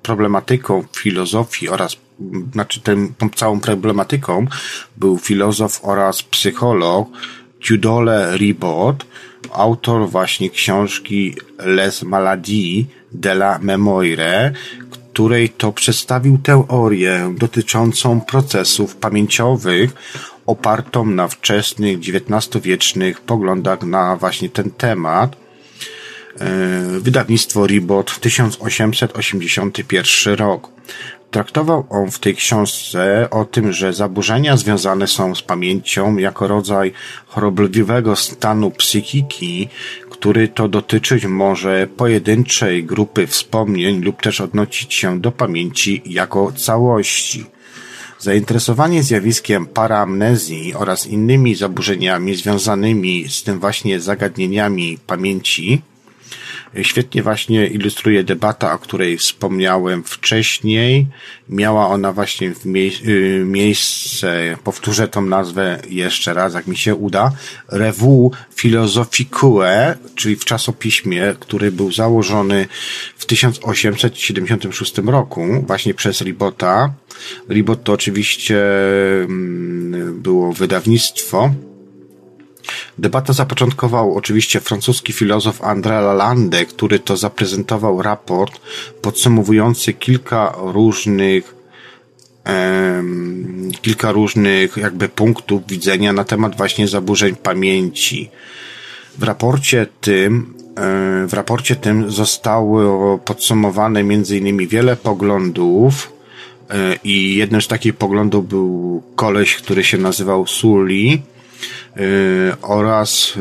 problematyką 0.03 0.83
filozofii 0.95 1.69
oraz 1.69 1.97
znaczy 2.53 2.81
tą 3.17 3.29
całą 3.35 3.59
problematyką 3.59 4.45
był 4.97 5.17
filozof 5.17 5.79
oraz 5.83 6.23
psycholog 6.23 7.09
Tudole 7.67 8.37
Ribot, 8.37 9.05
autor 9.53 10.09
właśnie 10.09 10.49
książki 10.49 11.35
Les 11.57 12.03
Maladies 12.03 12.85
de 13.11 13.31
la 13.31 13.59
Mémoire, 13.59 14.51
której 15.13 15.49
to 15.49 15.71
przedstawił 15.71 16.37
teorię 16.37 17.35
dotyczącą 17.37 18.21
procesów 18.21 18.95
pamięciowych 18.95 19.93
opartą 20.45 21.05
na 21.05 21.27
wczesnych 21.27 21.99
XIX-wiecznych 21.99 23.21
poglądach 23.21 23.83
na 23.83 24.15
właśnie 24.15 24.49
ten 24.49 24.71
temat. 24.71 25.35
E, 26.39 26.99
wydawnictwo 26.99 27.67
Ribot 27.67 28.19
1881 28.19 30.35
rok. 30.35 30.69
Traktował 31.31 31.85
on 31.89 32.11
w 32.11 32.19
tej 32.19 32.35
książce 32.35 33.29
o 33.29 33.45
tym, 33.45 33.73
że 33.73 33.93
zaburzenia 33.93 34.57
związane 34.57 35.07
są 35.07 35.35
z 35.35 35.41
pamięcią 35.41 36.17
jako 36.17 36.47
rodzaj 36.47 36.91
chorobliwego 37.27 38.15
stanu 38.15 38.71
psychiki, 38.71 39.69
który 40.09 40.47
to 40.47 40.67
dotyczyć 40.67 41.25
może 41.25 41.87
pojedynczej 41.97 42.83
grupy 42.83 43.27
wspomnień 43.27 44.01
lub 44.01 44.21
też 44.21 44.41
odnosić 44.41 44.93
się 44.93 45.19
do 45.19 45.31
pamięci 45.31 46.01
jako 46.05 46.51
całości. 46.51 47.45
Zainteresowanie 48.19 49.03
zjawiskiem 49.03 49.65
paraamnezji 49.65 50.73
oraz 50.73 51.07
innymi 51.07 51.55
zaburzeniami 51.55 52.35
związanymi 52.35 53.29
z 53.29 53.43
tym 53.43 53.59
właśnie 53.59 53.99
zagadnieniami 53.99 54.97
pamięci 55.07 55.81
Świetnie 56.81 57.23
właśnie 57.23 57.67
ilustruje 57.67 58.23
debata, 58.23 58.73
o 58.73 58.79
której 58.79 59.17
wspomniałem 59.17 60.03
wcześniej. 60.03 61.07
Miała 61.49 61.87
ona 61.87 62.13
właśnie 62.13 62.53
mie 62.65 62.89
y, 63.07 63.43
miejsce, 63.45 64.57
powtórzę 64.63 65.07
tą 65.07 65.21
nazwę 65.21 65.79
jeszcze 65.89 66.33
raz, 66.33 66.53
jak 66.53 66.67
mi 66.67 66.77
się 66.77 66.95
uda, 66.95 67.31
Revue 67.67 68.31
Philosophicae, 68.55 69.97
czyli 70.15 70.35
w 70.35 70.45
czasopiśmie, 70.45 71.35
który 71.39 71.71
był 71.71 71.91
założony 71.91 72.67
w 73.17 73.25
1876 73.25 74.97
roku 74.97 75.45
właśnie 75.67 75.93
przez 75.93 76.21
Ribota. 76.21 76.93
Ribot 77.49 77.83
to 77.83 77.93
oczywiście 77.93 78.63
mm, 79.23 80.21
było 80.21 80.53
wydawnictwo, 80.53 81.51
Debatę 82.97 83.33
zapoczątkował 83.33 84.15
oczywiście 84.15 84.59
francuski 84.59 85.13
filozof 85.13 85.61
André 85.61 86.01
Lalande, 86.01 86.65
który 86.65 86.99
to 86.99 87.17
zaprezentował 87.17 88.01
raport 88.01 88.59
podsumowujący 89.01 89.93
kilka 89.93 90.55
różnych 90.57 91.59
kilka 93.81 94.11
różnych 94.11 94.77
jakby 94.77 95.09
punktów 95.09 95.67
widzenia 95.67 96.13
na 96.13 96.23
temat 96.23 96.57
właśnie 96.57 96.87
zaburzeń 96.87 97.35
pamięci. 97.35 98.29
W 99.17 99.23
raporcie 99.23 99.87
tym 100.01 100.53
w 101.27 101.33
raporcie 101.33 101.75
tym 101.75 102.11
zostało 102.11 103.17
podsumowane 103.17 104.01
innymi 104.01 104.67
wiele 104.67 104.95
poglądów 104.95 106.13
e, 106.69 106.95
i 107.03 107.35
jednym 107.35 107.61
z 107.61 107.67
takich 107.67 107.95
poglądów 107.95 108.47
był 108.47 109.03
koleś, 109.15 109.55
który 109.55 109.83
się 109.83 109.97
nazywał 109.97 110.47
Sully, 110.47 111.21
oraz 112.61 113.33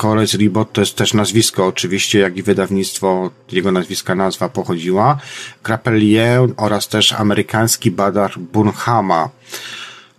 Kores 0.00 0.34
y, 0.34 0.38
Ribot 0.38 0.72
to 0.72 0.80
jest 0.80 0.96
też 0.96 1.14
nazwisko 1.14 1.66
oczywiście, 1.66 2.18
jak 2.18 2.36
i 2.36 2.42
wydawnictwo, 2.42 3.30
jego 3.52 3.72
nazwiska 3.72 4.14
nazwa 4.14 4.48
pochodziła, 4.48 5.18
Krapelier 5.62 6.48
oraz 6.56 6.88
też 6.88 7.12
amerykański 7.12 7.90
badacz 7.90 8.38
Burnhama. 8.38 9.30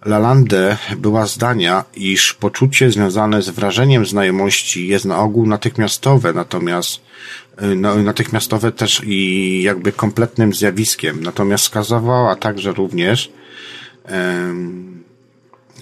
Lalande 0.06 0.78
była 0.98 1.26
zdania, 1.26 1.84
iż 1.96 2.34
poczucie 2.34 2.92
związane 2.92 3.42
z 3.42 3.50
wrażeniem 3.50 4.06
znajomości 4.06 4.88
jest 4.88 5.06
na 5.06 5.20
ogół 5.20 5.46
natychmiastowe, 5.46 6.34
natomiast 6.34 7.02
y, 7.62 7.76
no, 7.76 7.96
natychmiastowe 7.96 8.72
też 8.72 9.02
i 9.06 9.62
jakby 9.64 9.92
kompletnym 9.92 10.54
zjawiskiem. 10.54 11.24
Natomiast 11.24 11.64
wskazywała 11.64 12.36
także 12.36 12.72
również 12.72 13.32
um, 14.12 15.04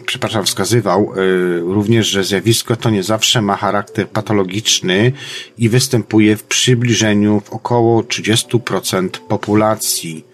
przepraszam, 0.06 0.46
wskazywał 0.46 1.14
y, 1.18 1.60
również, 1.60 2.08
że 2.08 2.24
zjawisko 2.24 2.76
to 2.76 2.90
nie 2.90 3.04
zawsze 3.04 3.42
ma 3.42 3.56
charakter 3.56 4.08
patologiczny 4.08 5.12
i 5.58 5.70
występuje 5.70 6.38
w 6.38 6.44
przybliżeniu 6.44 7.40
w 7.40 7.50
około 7.50 8.02
30% 8.02 9.10
populacji. 9.10 10.26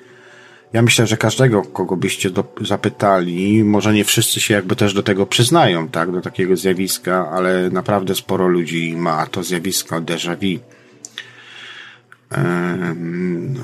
Ja 0.74 0.82
myślę, 0.82 1.08
że 1.08 1.18
każdego, 1.18 1.62
kogo 1.62 1.96
byście 1.98 2.30
do, 2.30 2.44
zapytali, 2.62 3.64
może 3.64 3.94
nie 3.94 4.06
wszyscy 4.06 4.40
się 4.40 4.54
jakby 4.54 4.76
też 4.76 4.94
do 4.94 5.04
tego 5.04 5.26
przyznają, 5.26 5.88
tak, 5.88 6.12
do 6.12 6.22
takiego 6.22 6.56
zjawiska, 6.56 7.30
ale 7.32 7.70
naprawdę 7.70 8.16
sporo 8.16 8.48
ludzi 8.48 8.96
ma 8.98 9.26
to 9.26 9.44
zjawisko 9.44 10.02
déjà 10.02 10.36
vu. 10.36 10.60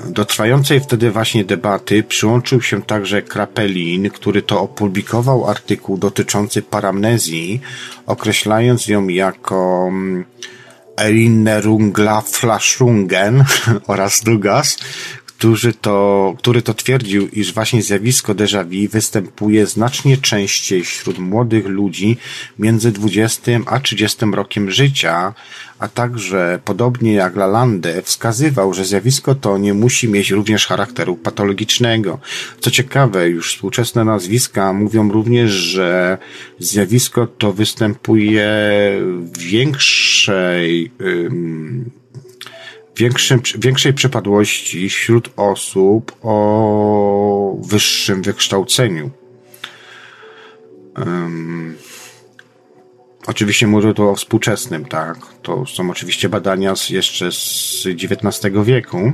Do 0.08 0.24
trwającej 0.24 0.80
wtedy 0.80 1.10
właśnie 1.10 1.44
debaty 1.44 2.02
przyłączył 2.02 2.62
się 2.62 2.82
także 2.82 3.22
Krapelin, 3.22 4.10
który 4.10 4.42
to 4.42 4.60
opublikował 4.60 5.50
artykuł 5.50 5.98
dotyczący 5.98 6.62
paramnezji, 6.62 7.60
określając 8.06 8.86
ją 8.86 9.08
jako 9.08 9.86
mm, 9.88 10.24
Erinnerungla 10.96 12.20
Flashungen 12.20 13.44
oraz 13.86 14.20
Dugas, 14.22 14.78
który 15.42 15.72
to, 15.72 16.34
który 16.38 16.62
to 16.62 16.74
twierdził, 16.74 17.28
iż 17.28 17.54
właśnie 17.54 17.82
zjawisko 17.82 18.34
déjà 18.34 18.64
vu 18.64 18.90
występuje 18.90 19.66
znacznie 19.66 20.16
częściej 20.16 20.84
wśród 20.84 21.18
młodych 21.18 21.66
ludzi 21.66 22.16
między 22.58 22.92
20 22.92 23.52
a 23.66 23.80
30 23.80 24.26
rokiem 24.32 24.70
życia, 24.70 25.34
a 25.78 25.88
także, 25.88 26.58
podobnie 26.64 27.12
jak 27.12 27.36
Lalande, 27.36 28.02
wskazywał, 28.02 28.74
że 28.74 28.84
zjawisko 28.84 29.34
to 29.34 29.58
nie 29.58 29.74
musi 29.74 30.08
mieć 30.08 30.30
również 30.30 30.66
charakteru 30.66 31.16
patologicznego. 31.16 32.18
Co 32.60 32.70
ciekawe, 32.70 33.28
już 33.28 33.54
współczesne 33.54 34.04
nazwiska 34.04 34.72
mówią 34.72 35.12
również, 35.12 35.50
że 35.50 36.18
zjawisko 36.58 37.26
to 37.26 37.52
występuje 37.52 38.46
w 39.34 39.38
większej, 39.38 40.90
większym, 42.96 43.40
większej 43.58 43.92
przypadłości 43.92 44.88
wśród 44.88 45.30
osób 45.36 46.16
o 46.22 47.56
wyższym 47.62 48.22
wykształceniu. 48.22 49.10
Um, 50.96 51.76
oczywiście 53.26 53.66
mówię 53.66 53.94
tu 53.94 54.08
o 54.08 54.14
współczesnym, 54.14 54.84
tak. 54.84 55.18
To 55.42 55.66
są 55.66 55.90
oczywiście 55.90 56.28
badania 56.28 56.76
z, 56.76 56.90
jeszcze 56.90 57.32
z 57.32 57.86
XIX 57.86 58.54
wieku. 58.64 59.12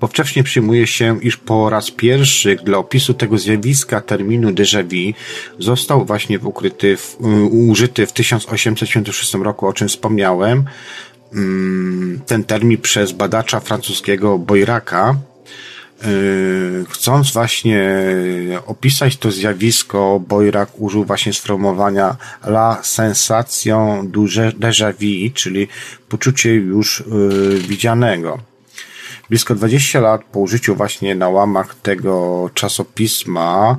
Bo 0.00 0.06
wcześniej 0.06 0.44
przyjmuje 0.44 0.86
się, 0.86 1.18
iż 1.22 1.36
po 1.36 1.70
raz 1.70 1.90
pierwszy 1.90 2.56
dla 2.56 2.78
opisu 2.78 3.14
tego 3.14 3.38
zjawiska 3.38 4.00
terminu 4.00 4.50
déjà 4.50 4.82
vu 4.84 5.18
został 5.58 6.04
właśnie 6.04 6.38
ukryty, 6.38 6.96
w, 6.96 7.16
użyty 7.50 8.06
w 8.06 8.12
1876 8.12 9.34
roku, 9.34 9.66
o 9.66 9.72
czym 9.72 9.88
wspomniałem, 9.88 10.64
ten 12.26 12.44
termin 12.44 12.78
przez 12.78 13.12
badacza 13.12 13.60
francuskiego 13.60 14.38
Boyraka, 14.38 15.14
y, 16.04 16.84
chcąc 16.88 17.32
właśnie 17.32 17.82
opisać 18.66 19.16
to 19.16 19.30
zjawisko, 19.30 20.20
Boyrak 20.28 20.70
użył 20.78 21.04
właśnie 21.04 21.32
sformułowania 21.32 22.16
la 22.44 22.78
sensation 22.82 24.08
du 24.10 24.26
déjà 24.58 24.92
vu, 24.92 25.34
czyli 25.34 25.68
poczucie 26.08 26.54
już 26.54 27.00
y, 27.00 27.04
widzianego. 27.68 28.38
Blisko 29.30 29.54
20 29.54 30.00
lat 30.00 30.24
po 30.24 30.38
użyciu 30.38 30.74
właśnie 30.76 31.14
na 31.14 31.28
łamach 31.28 31.74
tego 31.74 32.50
czasopisma 32.54 33.76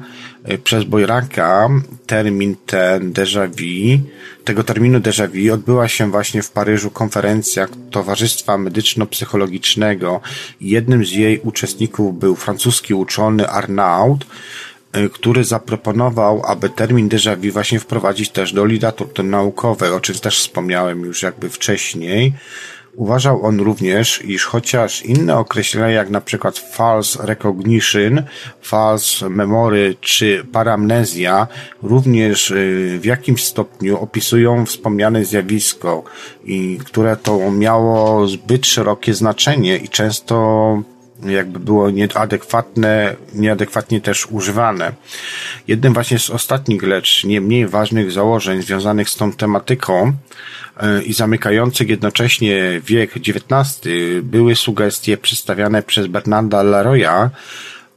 przez 0.64 0.84
Boyraka 0.84 1.70
termin 2.08 2.56
ten 2.66 3.14
déjà 3.14 3.48
vu, 3.48 4.02
tego 4.44 4.64
terminu 4.64 5.00
déjà 5.00 5.28
vu 5.28 5.54
odbyła 5.54 5.88
się 5.88 6.12
właśnie 6.12 6.44
w 6.44 6.52
Paryżu 6.52 6.92
konferencja 6.92 7.68
Towarzystwa 7.92 8.58
Medyczno-Psychologicznego. 8.58 10.22
Jednym 10.62 11.06
z 11.06 11.12
jej 11.12 11.40
uczestników 11.40 12.20
był 12.20 12.36
francuski 12.36 12.94
uczony 12.94 13.50
Arnaud, 13.50 14.26
y, 14.98 15.10
który 15.10 15.44
zaproponował, 15.44 16.42
aby 16.46 16.70
termin 16.70 17.10
déjà 17.10 17.38
vu 17.38 17.52
właśnie 17.52 17.80
wprowadzić 17.80 18.30
też 18.30 18.54
do 18.54 18.66
literatury 18.66 19.24
naukowej, 19.24 19.92
o 19.92 20.00
czym 20.00 20.16
też 20.16 20.40
wspomniałem 20.40 21.02
już 21.06 21.24
jakby 21.24 21.50
wcześniej. 21.50 22.34
Uważał 22.96 23.46
on 23.46 23.60
również, 23.60 24.26
iż 24.26 24.46
chociaż 24.46 25.06
inne 25.06 25.38
określenia 25.38 25.90
jak 25.90 26.10
na 26.10 26.22
przykład 26.22 26.60
false 26.60 27.26
recognition, 27.26 28.24
false 28.62 29.30
memory 29.30 29.96
czy 30.02 30.46
paramnezja 30.52 31.48
również 31.84 32.52
y, 32.52 33.00
w 33.02 33.06
jakimś 33.06 33.44
stopniu 33.44 34.00
opisują 34.00 34.66
wspomniane 34.66 35.26
zjawisko 35.26 36.04
i 36.46 36.78
które 36.86 37.18
to 37.18 37.52
miało 37.52 38.28
zbyt 38.28 38.66
szerokie 38.66 39.14
znaczenie 39.14 39.78
i 39.78 39.90
często 39.90 40.36
jakby 41.26 41.60
było 41.60 41.90
nieadekwatne, 41.90 43.16
nieadekwatnie 43.34 44.02
też 44.02 44.28
używane. 44.30 44.94
Jednym 45.68 45.94
właśnie 45.94 46.20
z 46.20 46.30
ostatnich, 46.30 46.84
lecz 46.84 47.24
nie 47.24 47.42
mniej 47.42 47.68
ważnych 47.68 48.12
założeń 48.12 48.62
związanych 48.62 49.10
z 49.10 49.16
tą 49.16 49.34
tematyką 49.34 50.14
E, 50.82 51.04
i 51.04 51.14
zamykających 51.14 51.90
jednocześnie 51.90 52.82
wiek 52.86 53.12
XIX 53.18 53.82
były 54.24 54.56
sugestie 54.56 55.18
przedstawiane 55.18 55.84
przez 55.84 56.08
Bernarda 56.08 56.64
Leroya, 56.64 57.30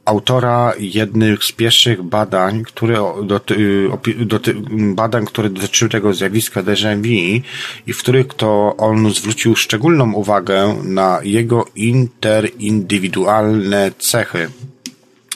autora 0.05 0.73
jednych 0.79 1.43
z 1.43 1.51
pierwszych 1.51 2.03
badań, 2.03 2.63
które 2.63 3.13
doty, 3.23 3.89
doty, 4.19 4.55
badań, 4.95 5.25
które 5.25 5.49
dotyczyły 5.49 5.89
tego 5.89 6.13
zjawiska 6.13 6.63
déjà 6.63 7.01
vu 7.01 7.41
i 7.87 7.93
w 7.93 7.97
których 7.97 8.33
to 8.33 8.75
on 8.77 9.13
zwrócił 9.13 9.55
szczególną 9.55 10.13
uwagę 10.13 10.75
na 10.83 11.19
jego 11.23 11.65
interindywidualne 11.75 13.91
cechy. 13.99 14.49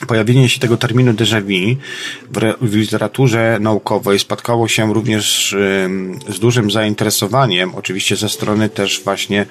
Pojawienie 0.06 0.48
się 0.48 0.60
tego 0.60 0.76
terminu 0.76 1.12
déjà 1.12 1.40
vu 1.40 1.76
w, 2.30 2.68
w 2.70 2.74
literaturze 2.74 3.58
naukowej 3.60 4.18
spotkało 4.18 4.68
się 4.68 4.94
również 4.94 5.56
z 6.28 6.38
dużym 6.38 6.70
zainteresowaniem, 6.70 7.74
oczywiście 7.74 8.16
ze 8.16 8.28
strony 8.28 8.68
też 8.68 9.00
właśnie 9.04 9.46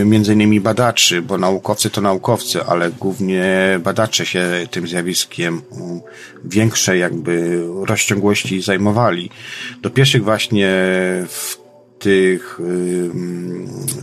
y, 0.00 0.04
między 0.04 0.32
innymi 0.32 0.60
badaczy, 0.60 1.22
bo 1.22 1.38
naukowcy 1.38 1.90
to 1.90 2.00
naukowcy, 2.00 2.64
ale 2.64 2.90
głównie 2.90 3.44
badacze 3.84 4.26
się 4.26 4.66
tym 4.70 4.88
zjawiskiem 4.88 5.62
większej 6.44 7.00
jakby 7.00 7.62
rozciągłości 7.86 8.62
zajmowali. 8.62 9.30
Do 9.82 9.90
pierwszych 9.90 10.24
właśnie 10.24 10.68
w 11.28 11.65
tych, 11.98 12.58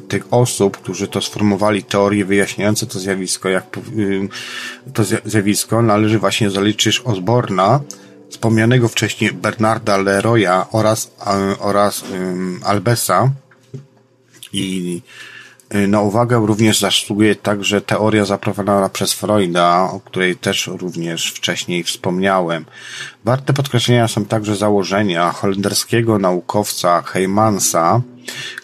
tych 0.07 0.23
osób, 0.31 0.77
którzy 0.77 1.07
to 1.07 1.21
sformułowali 1.21 1.83
teorie 1.83 2.25
wyjaśniające 2.25 2.85
to 2.85 2.99
zjawisko, 2.99 3.49
jak 3.49 3.65
to 4.93 5.03
zjawisko 5.25 5.81
należy 5.81 6.19
właśnie 6.19 6.49
zaliczyć 6.49 6.99
Osborna, 6.99 7.79
wspomnianego 8.29 8.87
wcześniej 8.87 9.31
Bernarda 9.31 9.97
Leroya 9.97 10.65
oraz, 10.71 11.11
oraz 11.59 12.03
Albesa 12.63 13.31
i 14.53 15.01
Y, 15.03 15.32
na 15.87 16.01
uwagę 16.01 16.43
również 16.45 16.79
zasługuje 16.79 17.35
także 17.35 17.81
teoria 17.81 18.25
zaproponowana 18.25 18.89
przez 18.89 19.13
Freuda, 19.13 19.89
o 19.91 19.99
której 19.99 20.35
też 20.35 20.67
również 20.67 21.31
wcześniej 21.31 21.83
wspomniałem. 21.83 22.65
Warte 23.25 23.53
podkreślenia 23.53 24.07
są 24.07 24.25
także 24.25 24.55
założenia 24.55 25.31
holenderskiego 25.31 26.19
naukowca 26.19 27.01
Heymansa, 27.01 28.01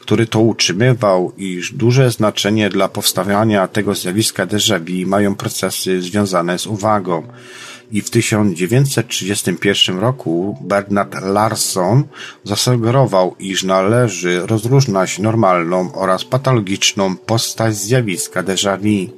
który 0.01 0.27
to 0.27 0.39
utrzymywał, 0.39 1.33
iż 1.37 1.73
duże 1.73 2.11
znaczenie 2.11 2.69
dla 2.69 2.87
powstawania 2.87 3.67
tego 3.67 3.95
zjawiska 3.95 4.45
déjà 4.47 4.79
vu 4.79 5.07
mają 5.07 5.35
procesy 5.35 6.01
związane 6.01 6.59
z 6.59 6.67
uwagą 6.67 7.23
i 7.91 8.01
w 8.01 8.09
1931 8.09 9.99
roku 9.99 10.57
Bernard 10.61 11.21
Larson 11.21 12.03
zasugerował, 12.43 13.35
iż 13.39 13.63
należy 13.63 14.41
rozróżniać 14.45 15.19
normalną 15.19 15.93
oraz 15.93 16.25
patologiczną 16.25 17.15
postać 17.15 17.75
zjawiska 17.75 18.43
déjà 18.43 18.77
vu. 18.77 19.13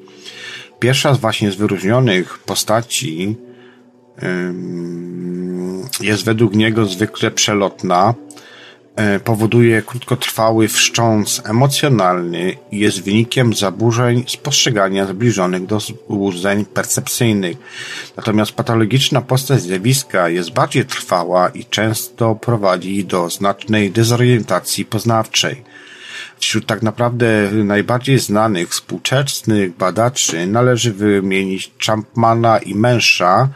Pierwsza 0.80 1.14
z 1.14 1.18
właśnie 1.18 1.52
z 1.52 1.56
wyróżnionych 1.56 2.40
postaci 2.40 3.36
jest 6.02 6.24
według 6.26 6.56
niego 6.56 6.86
zwykle 6.86 7.32
przelotna, 7.32 8.14
powoduje 9.24 9.82
krótkotrwały 9.82 10.68
wstrząs 10.68 11.42
emocjonalny 11.46 12.58
i 12.72 12.80
jest 12.80 13.04
wynikiem 13.04 13.54
zaburzeń 13.54 14.24
spostrzegania 14.28 15.06
zbliżonych 15.06 15.66
do 15.66 15.80
złudzeń 15.80 16.66
percepcyjnych. 16.66 17.58
Natomiast 18.18 18.52
patologiczna 18.52 19.22
postać 19.22 19.62
zjawiska 19.62 20.30
jest 20.30 20.54
bardziej 20.54 20.86
trwała 20.86 21.50
i 21.50 21.66
często 21.66 22.36
prowadzi 22.36 23.06
do 23.06 23.30
znacznej 23.30 23.92
dezorientacji 23.92 24.86
poznawczej. 24.86 25.64
Wśród 26.40 26.66
tak 26.66 26.82
naprawdę 26.82 27.52
najbardziej 27.52 28.20
znanych 28.20 28.70
współczesnych 28.70 29.78
badaczy 29.78 30.48
należy 30.48 30.94
wymienić 30.94 31.72
Champmana 31.86 32.58
i 32.58 32.76
Mensza, 32.76 33.50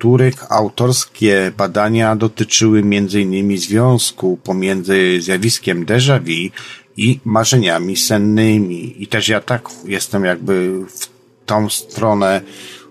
których 0.00 0.52
autorskie 0.52 1.52
badania 1.56 2.16
dotyczyły 2.16 2.78
m.in. 2.78 3.58
związku 3.58 4.36
pomiędzy 4.36 5.20
zjawiskiem 5.20 5.84
déjà 5.84 6.18
vu 6.18 6.50
i 6.96 7.20
marzeniami 7.24 7.96
sennymi. 7.96 9.02
I 9.02 9.06
też 9.06 9.28
ja 9.28 9.40
tak 9.40 9.68
jestem 9.84 10.24
jakby 10.24 10.84
w 10.88 11.08
tą 11.46 11.68
stronę 11.70 12.40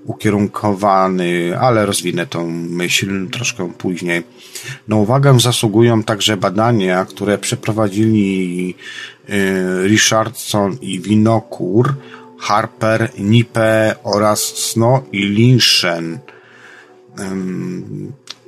ukierunkowany, 0.05 1.60
ale 1.60 1.86
rozwinę 1.86 2.28
tą 2.28 2.51
myśl 2.51 3.30
troszkę 3.30 3.74
później. 3.74 4.24
Na 4.88 4.95
uwagę 4.95 5.39
zasługują 5.39 6.03
także 6.03 6.38
badania, 6.38 7.05
które 7.05 7.38
przeprowadzili 7.38 8.76
y, 9.30 9.88
Richardson 9.88 10.78
i 10.82 10.99
Winokur, 10.99 11.95
Harper, 12.39 13.12
Nipe 13.20 13.95
oraz 14.03 14.39
Snow 14.39 15.03
i 15.12 15.26
Lynchen 15.26 16.20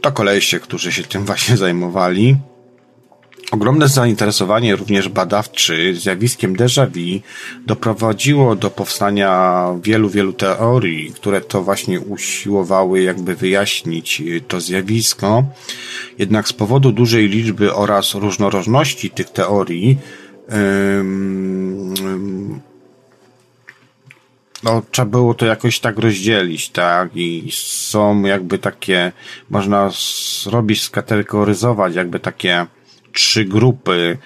to 0.02 0.12
koleście, 0.12 0.60
którzy 0.60 0.92
się 0.92 1.04
tym 1.04 1.26
właśnie 1.26 1.58
zajmowali. 1.58 2.38
Ogromne 3.52 3.88
zainteresowanie 3.88 4.76
również 4.76 5.10
badawczy 5.10 5.96
zjawiskiem 5.96 6.56
déjà 6.56 6.88
vu 6.88 7.22
doprowadziło 7.66 8.56
do 8.56 8.70
powstania 8.70 9.66
wielu, 9.84 10.10
wielu 10.10 10.34
teorii, 10.34 11.12
które 11.12 11.42
to 11.42 11.64
właśnie 11.64 12.00
usiłowały 12.00 13.02
jakby 13.02 13.36
wyjaśnić 13.36 14.24
to 14.48 14.62
zjawisko. 14.62 15.44
Jednak 16.18 16.48
z 16.48 16.54
powodu 16.54 16.92
dużej 16.92 17.30
liczby 17.30 17.74
oraz 17.74 18.16
różnorodności 18.16 19.10
tych 19.10 19.30
teorii, 19.30 19.98
no, 24.64 24.82
trzeba 24.92 25.06
było 25.06 25.34
to 25.34 25.46
jakoś 25.46 25.80
tak 25.80 26.00
rozdzielić, 26.00 26.70
tak? 26.70 27.10
I 27.16 27.50
są 27.54 28.22
jakby 28.22 28.58
takie, 28.58 29.12
można 29.50 29.90
zrobić, 30.44 30.82
skategoryzować 30.82 31.96
jakby 31.96 32.20
takie 32.20 32.66
trzy 33.14 33.46
grupy. 33.46 34.18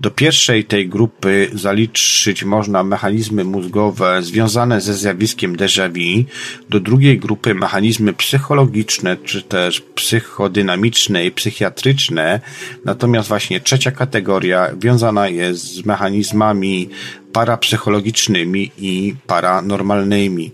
Do 0.00 0.10
pierwszej 0.10 0.64
tej 0.64 0.88
grupy 0.88 1.50
zaliczyć 1.54 2.44
można 2.44 2.84
mechanizmy 2.84 3.44
mózgowe 3.44 4.22
związane 4.22 4.80
ze 4.80 4.94
zjawiskiem 4.94 5.56
déjà 5.56 5.88
vu, 5.88 6.24
do 6.70 6.80
drugiej 6.80 7.18
grupy 7.18 7.54
mechanizmy 7.54 8.12
psychologiczne, 8.12 9.16
czy 9.16 9.42
też 9.42 9.80
psychodynamiczne 9.80 11.26
i 11.26 11.30
psychiatryczne, 11.30 12.40
natomiast 12.84 13.28
właśnie 13.28 13.60
trzecia 13.60 13.90
kategoria 13.90 14.70
wiązana 14.78 15.28
jest 15.28 15.74
z 15.74 15.84
mechanizmami 15.84 16.88
parapsychologicznymi 17.32 18.70
i 18.78 19.14
paranormalnymi. 19.26 20.50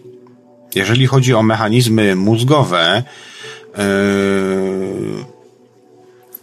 Jeżeli 0.74 1.06
chodzi 1.06 1.34
o 1.34 1.42
mechanizmy 1.42 2.16
mózgowe, 2.16 3.02
yy, 3.78 5.35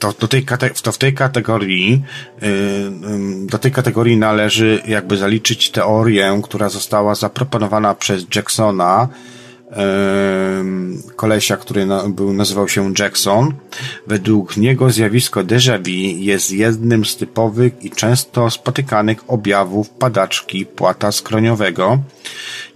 to, 0.03 0.13
do 0.19 0.27
tej, 0.27 0.45
to 0.83 0.91
w 0.91 0.97
tej 0.97 1.13
kategorii, 1.13 2.03
yy, 2.41 2.49
yy, 2.49 3.47
do 3.47 3.57
tej 3.59 3.71
kategorii 3.71 4.17
należy 4.17 4.81
jakby 4.87 5.17
zaliczyć 5.17 5.71
teorię, 5.71 6.41
która 6.43 6.69
została 6.69 7.15
zaproponowana 7.15 7.95
przez 7.95 8.25
Jacksona, 8.35 9.07
kolesia, 11.15 11.57
który 11.57 11.87
był, 12.07 12.33
nazywał 12.33 12.69
się 12.69 12.93
Jackson. 12.99 13.53
Według 14.07 14.57
niego 14.57 14.89
zjawisko 14.89 15.43
déjà 15.43 15.79
vu 15.79 16.19
jest 16.19 16.51
jednym 16.51 17.05
z 17.05 17.15
typowych 17.17 17.73
i 17.85 17.91
często 17.91 18.49
spotykanych 18.49 19.19
objawów 19.27 19.89
padaczki 19.89 20.65
płata 20.65 21.11
skroniowego, 21.11 21.99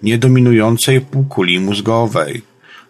niedominującej 0.03 1.01
półkuli 1.01 1.59
mózgowej. 1.59 2.41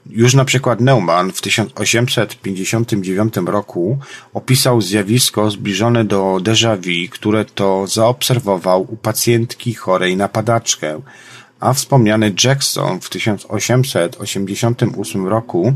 Już 0.10 0.34
na 0.34 0.46
przykład 0.46 0.82
Neumann 0.82 1.32
w 1.32 1.42
1859 1.42 3.34
roku 3.46 4.00
opisał 4.34 4.82
zjawisko 4.82 5.52
zbliżone 5.52 6.06
do 6.06 6.38
déjà 6.42 6.78
vu, 6.78 7.12
które 7.12 7.46
to 7.46 7.88
zaobserwował 7.88 8.94
u 8.94 8.98
pacjentki 8.98 9.74
chorej 9.74 10.18
na 10.18 10.28
padaczkę 10.28 11.02
a 11.60 11.74
wspomniany 11.74 12.34
Jackson 12.44 13.00
w 13.02 13.10
1888 13.10 15.28
roku 15.28 15.74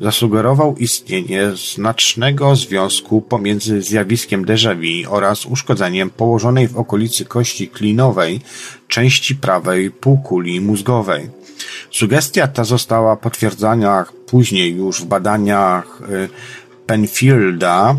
zasugerował 0.00 0.76
istnienie 0.76 1.50
znacznego 1.74 2.56
związku 2.56 3.20
pomiędzy 3.20 3.82
zjawiskiem 3.82 4.44
déjà 4.44 4.76
vu 4.76 5.14
oraz 5.14 5.46
uszkodzeniem 5.46 6.10
położonej 6.10 6.68
w 6.68 6.76
okolicy 6.76 7.24
kości 7.24 7.68
klinowej 7.68 8.40
części 8.88 9.34
prawej 9.34 9.90
półkuli 9.90 10.60
mózgowej. 10.60 11.37
Sugestia 11.90 12.48
ta 12.48 12.64
została 12.64 13.16
potwierdzona 13.16 14.06
później 14.26 14.76
już 14.76 15.02
w 15.02 15.04
badaniach 15.04 16.00
y, 16.10 16.28
Penfielda 16.86 17.96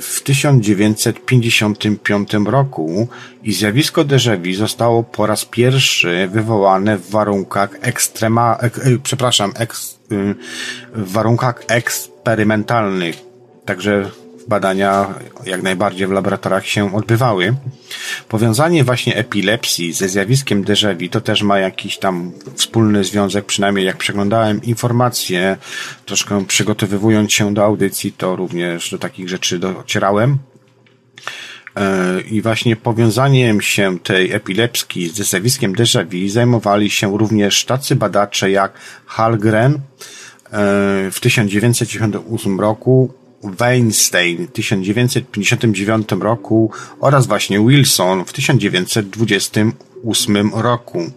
w 0.00 0.20
1955 0.24 2.32
roku 2.46 3.08
i 3.42 3.52
zjawisko 3.52 4.04
déjà 4.04 4.54
zostało 4.54 5.02
po 5.02 5.26
raz 5.26 5.44
pierwszy 5.44 6.28
wywołane 6.32 6.98
w 6.98 7.10
warunkach 7.10 7.70
ekstrema, 7.80 8.58
ek, 8.60 8.78
e, 8.78 8.98
przepraszam, 9.02 9.50
y, 9.50 9.54
w 10.94 11.12
warunkach 11.12 11.62
eksperymentalnych. 11.68 13.16
Także 13.64 14.10
badania 14.48 15.14
jak 15.46 15.62
najbardziej 15.62 16.06
w 16.06 16.10
laboratoriach 16.10 16.66
się 16.66 16.94
odbywały. 16.94 17.54
Powiązanie 18.28 18.84
właśnie 18.84 19.16
epilepsji 19.16 19.92
ze 19.92 20.08
zjawiskiem 20.08 20.64
déjà 20.64 20.94
vu 20.94 21.08
to 21.08 21.20
też 21.20 21.42
ma 21.42 21.58
jakiś 21.58 21.98
tam 21.98 22.32
wspólny 22.54 23.04
związek, 23.04 23.44
przynajmniej 23.44 23.86
jak 23.86 23.96
przeglądałem 23.96 24.62
informacje, 24.62 25.56
troszkę 26.06 26.44
przygotowywując 26.46 27.32
się 27.32 27.54
do 27.54 27.64
audycji, 27.64 28.12
to 28.12 28.36
również 28.36 28.90
do 28.90 28.98
takich 28.98 29.28
rzeczy 29.28 29.58
docierałem. 29.58 30.38
E, 31.76 32.20
I 32.20 32.42
właśnie 32.42 32.76
powiązaniem 32.76 33.60
się 33.60 33.98
tej 33.98 34.32
epilepsji 34.32 35.08
ze 35.08 35.24
zjawiskiem 35.24 35.74
déjà 35.74 36.04
vu 36.04 36.28
zajmowali 36.28 36.90
się 36.90 37.18
również 37.18 37.64
tacy 37.64 37.96
badacze 37.96 38.50
jak 38.50 38.72
Hallgren 39.06 39.74
e, 39.74 39.78
w 41.10 41.20
1998 41.20 42.60
roku 42.60 43.21
Weinstein 43.42 44.46
w 44.46 44.52
1959 44.52 46.08
roku 46.20 46.70
oraz 47.00 47.26
właśnie 47.26 47.60
Wilson 47.60 48.24
w 48.24 48.32
1928 48.32 50.50
roku. 50.54 51.10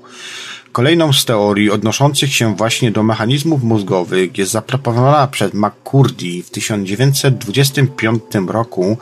Kolejną 0.72 1.14
z 1.14 1.26
teorii 1.26 1.72
odnoszących 1.72 2.34
się 2.34 2.56
właśnie 2.56 2.92
do 2.92 3.04
mechanizmów 3.04 3.64
mózgowych 3.64 4.38
jest 4.38 4.52
zaproponowana 4.52 5.28
przez 5.28 5.54
McCurdy 5.54 6.44
w 6.44 6.50
1925 6.50 8.24
roku 8.48 8.98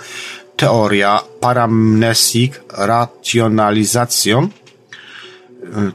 teoria 0.55 1.19
paramnesic 1.39 2.53
rationalization, 2.77 4.49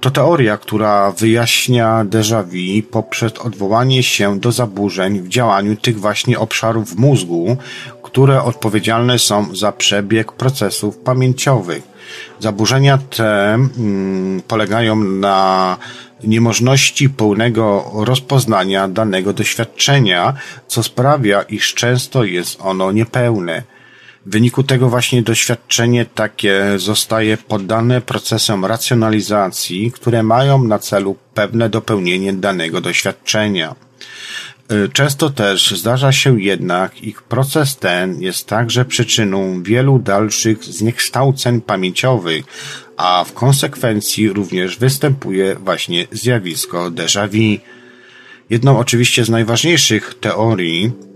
to 0.01 0.11
teoria, 0.11 0.57
która 0.57 1.13
wyjaśnia 1.13 2.05
déjà 2.05 2.43
vu 2.45 2.83
poprzez 2.91 3.33
odwołanie 3.33 4.03
się 4.03 4.41
do 4.41 4.53
zaburzeń 4.53 5.21
w 5.21 5.29
działaniu 5.29 5.77
tych 5.77 6.01
właśnie 6.01 6.39
obszarów 6.39 6.97
mózgu, 6.97 7.57
które 8.03 8.43
odpowiedzialne 8.43 9.19
są 9.19 9.57
za 9.57 9.73
przebieg 9.73 10.33
procesów 10.33 10.97
pamięciowych. 10.97 11.83
Zaburzenia 12.41 12.99
te 12.99 13.55
mm, 13.55 14.43
polegają 14.49 14.97
na 14.97 15.77
niemożności 16.25 17.11
pełnego 17.11 17.91
rozpoznania 17.95 18.89
danego 18.89 19.33
doświadczenia, 19.33 20.35
co 20.69 20.83
sprawia, 20.83 21.43
iż 21.43 21.75
często 21.75 22.25
jest 22.25 22.59
ono 22.61 22.93
niepełne. 22.93 23.63
W 24.29 24.31
wyniku 24.31 24.63
tego 24.63 24.89
właśnie 24.89 25.23
doświadczenie 25.23 26.07
takie 26.07 26.65
zostaje 26.77 27.37
poddane 27.37 28.01
procesom 28.01 28.65
racjonalizacji, 28.65 29.93
które 29.93 30.23
mają 30.23 30.65
na 30.65 30.79
celu 30.79 31.17
pewne 31.35 31.69
dopełnienie 31.69 32.33
danego 32.33 32.81
doświadczenia. 32.81 33.75
Y, 34.73 34.89
często 34.89 35.31
też 35.31 35.71
zdarza 35.71 36.13
się 36.13 36.41
jednak, 36.41 37.03
ich 37.03 37.23
proces 37.23 37.77
ten 37.77 38.21
jest 38.21 38.47
także 38.47 38.85
przyczyną 38.85 39.63
wielu 39.63 39.99
dalszych 39.99 40.65
zniekształceń 40.65 41.61
pamięciowych, 41.61 42.45
a 42.97 43.25
w 43.25 43.33
konsekwencji 43.33 44.29
również 44.29 44.79
występuje 44.79 45.55
właśnie 45.55 46.07
zjawisko 46.13 46.91
déjà 46.91 47.29
vu. 47.29 47.61
Jedną 48.51 48.79
oczywiście 48.79 49.25
z 49.25 49.31
najważniejszych 49.31 50.15
teorii 50.21 51.08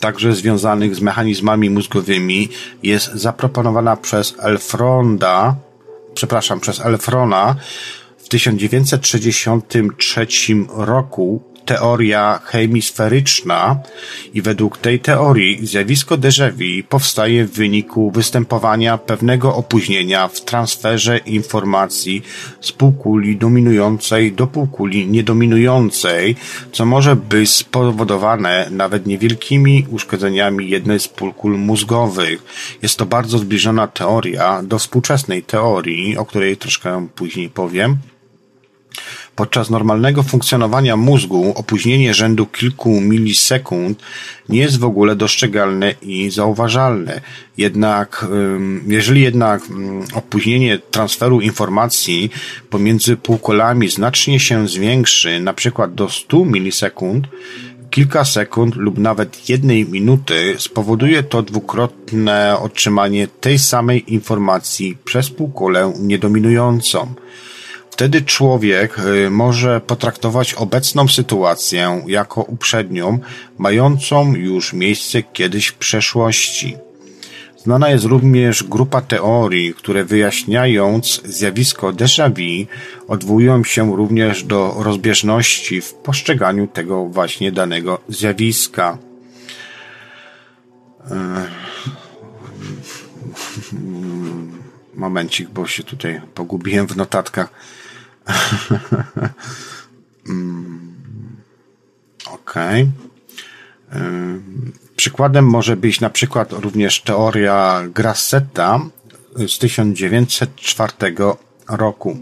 także 0.00 0.32
związanych 0.32 0.96
z 0.96 1.00
mechanizmami 1.00 1.70
mózgowymi 1.70 2.48
jest 2.82 3.12
zaproponowana 3.12 3.96
przez 3.96 4.34
Elfronda, 4.38 5.56
przepraszam, 6.14 6.60
przez 6.60 6.80
Elfrona 6.80 7.56
w 8.18 8.28
1963 8.28 10.26
roku 10.76 11.42
teoria 11.66 12.40
hemisferyczna 12.44 13.78
i 14.34 14.42
według 14.42 14.78
tej 14.78 15.00
teorii 15.00 15.66
zjawisko 15.66 16.16
déjà 16.16 16.52
vu 16.52 16.88
powstaje 16.88 17.44
w 17.46 17.52
wyniku 17.52 18.10
występowania 18.10 18.98
pewnego 18.98 19.54
opóźnienia 19.54 20.28
w 20.28 20.40
transferze 20.40 21.18
informacji 21.18 22.22
z 22.60 22.72
półkuli 22.72 23.36
dominującej 23.36 24.32
do 24.32 24.46
półkuli 24.46 25.06
niedominującej, 25.06 26.36
co 26.72 26.86
może 26.86 27.16
być 27.16 27.50
spowodowane 27.50 28.68
nawet 28.70 29.06
niewielkimi 29.06 29.86
uszkodzeniami 29.90 30.70
jednej 30.70 31.00
z 31.00 31.08
półkul 31.08 31.58
mózgowych. 31.58 32.42
Jest 32.82 32.96
to 32.98 33.06
bardzo 33.06 33.38
zbliżona 33.38 33.86
teoria 33.86 34.62
do 34.62 34.78
współczesnej 34.78 35.42
teorii, 35.42 36.16
o 36.16 36.26
której 36.26 36.56
troszkę 36.56 37.08
później 37.14 37.48
powiem. 37.48 37.96
Podczas 39.36 39.70
normalnego 39.70 40.22
funkcjonowania 40.22 40.96
mózgu 40.96 41.52
opóźnienie 41.56 42.14
rzędu 42.14 42.46
kilku 42.46 43.00
milisekund 43.00 44.02
nie 44.48 44.60
jest 44.60 44.78
w 44.78 44.84
ogóle 44.84 45.16
dostrzegalne 45.16 45.94
i 46.02 46.30
zauważalne. 46.30 47.20
Jednak, 47.56 48.26
jeżeli 48.86 49.20
jednak 49.20 49.62
opóźnienie 50.14 50.78
transferu 50.78 51.40
informacji 51.40 52.30
pomiędzy 52.70 53.16
półkolami 53.16 53.88
znacznie 53.88 54.40
się 54.40 54.68
zwiększy, 54.68 55.40
na 55.40 55.54
przykład 55.54 55.94
do 55.94 56.08
100 56.08 56.44
milisekund, 56.44 57.26
kilka 57.90 58.24
sekund 58.24 58.76
lub 58.76 58.98
nawet 58.98 59.48
jednej 59.48 59.88
minuty 59.88 60.54
spowoduje 60.58 61.22
to 61.22 61.42
dwukrotne 61.42 62.58
otrzymanie 62.60 63.28
tej 63.28 63.58
samej 63.58 64.14
informacji 64.14 64.96
przez 65.04 65.30
półkulę 65.30 65.92
niedominującą. 66.00 67.14
Wtedy 67.96 68.22
człowiek 68.22 68.98
y, 68.98 69.30
może 69.30 69.80
potraktować 69.80 70.54
obecną 70.54 71.08
sytuację 71.08 72.02
jako 72.06 72.42
uprzednią, 72.42 73.18
mającą 73.58 74.34
już 74.34 74.72
miejsce 74.72 75.22
kiedyś 75.22 75.66
w 75.66 75.74
przeszłości. 75.74 76.76
Znana 77.56 77.88
jest 77.90 78.04
również 78.04 78.64
grupa 78.64 79.00
teorii, 79.00 79.74
które 79.74 80.04
wyjaśniając 80.04 81.22
zjawisko 81.24 81.92
déjà 81.92 82.28
vu, 82.30 82.66
odwołują 83.08 83.64
się 83.64 83.96
również 83.96 84.44
do 84.44 84.74
rozbieżności 84.78 85.80
w 85.80 85.94
postrzeganiu 85.94 86.66
tego 86.66 87.04
właśnie 87.04 87.52
danego 87.52 87.98
zjawiska. 88.08 88.98
E, 91.10 91.46
momencik, 95.04 95.48
bo 95.48 95.66
się 95.66 95.82
tutaj 95.82 96.20
pogubiłem 96.34 96.86
w 96.86 96.96
notatkach. 96.96 97.50
Mm, 100.28 100.80
okej. 102.26 102.88
Okay. 103.90 104.40
Przykładem 104.96 105.46
może 105.46 105.76
być 105.76 106.00
na 106.00 106.10
przykład 106.10 106.52
również 106.52 107.00
teoria 107.00 107.82
Grassetta 107.94 108.80
z 109.36 109.58
1904 109.58 110.92
roku. 111.68 112.18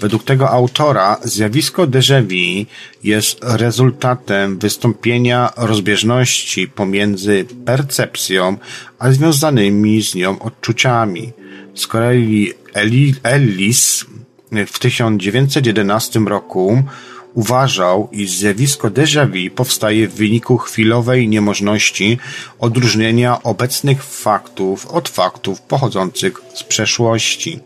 Według 0.00 0.24
tego 0.24 0.50
autora 0.50 1.16
zjawisko 1.24 1.86
déjà 1.86 2.22
vu 2.22 2.66
jest 3.04 3.38
rezultatem 3.42 4.58
wystąpienia 4.58 5.52
rozbieżności 5.56 6.68
pomiędzy 6.68 7.44
percepcją 7.64 8.56
a 8.98 9.12
związanymi 9.12 10.02
z 10.02 10.14
nią 10.14 10.38
odczuciami. 10.38 11.32
Z 11.74 11.86
kolei 11.86 12.54
Ellis 13.22 14.04
w 14.52 14.78
1911 14.78 16.20
roku 16.20 16.82
Uważał, 17.34 18.08
iż 18.12 18.30
zjawisko 18.30 18.90
déjà 18.90 19.26
vu 19.26 19.54
powstaje 19.54 20.08
w 20.08 20.14
wyniku 20.14 20.58
chwilowej 20.58 21.28
niemożności 21.28 22.18
odróżnienia 22.58 23.42
obecnych 23.42 24.04
faktów 24.04 24.86
od 24.86 25.08
faktów 25.08 25.60
pochodzących 25.62 26.42
z 26.54 26.62
przeszłości. 26.62 27.60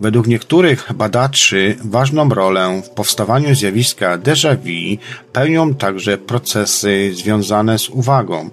Według 0.00 0.26
niektórych 0.26 0.92
badaczy 0.94 1.76
ważną 1.84 2.28
rolę 2.28 2.82
w 2.84 2.88
powstawaniu 2.88 3.54
zjawiska 3.54 4.18
déjà 4.18 4.56
vu 4.56 4.98
pełnią 5.32 5.74
także 5.74 6.18
procesy 6.18 7.10
związane 7.14 7.78
z 7.78 7.88
uwagą. 7.88 8.50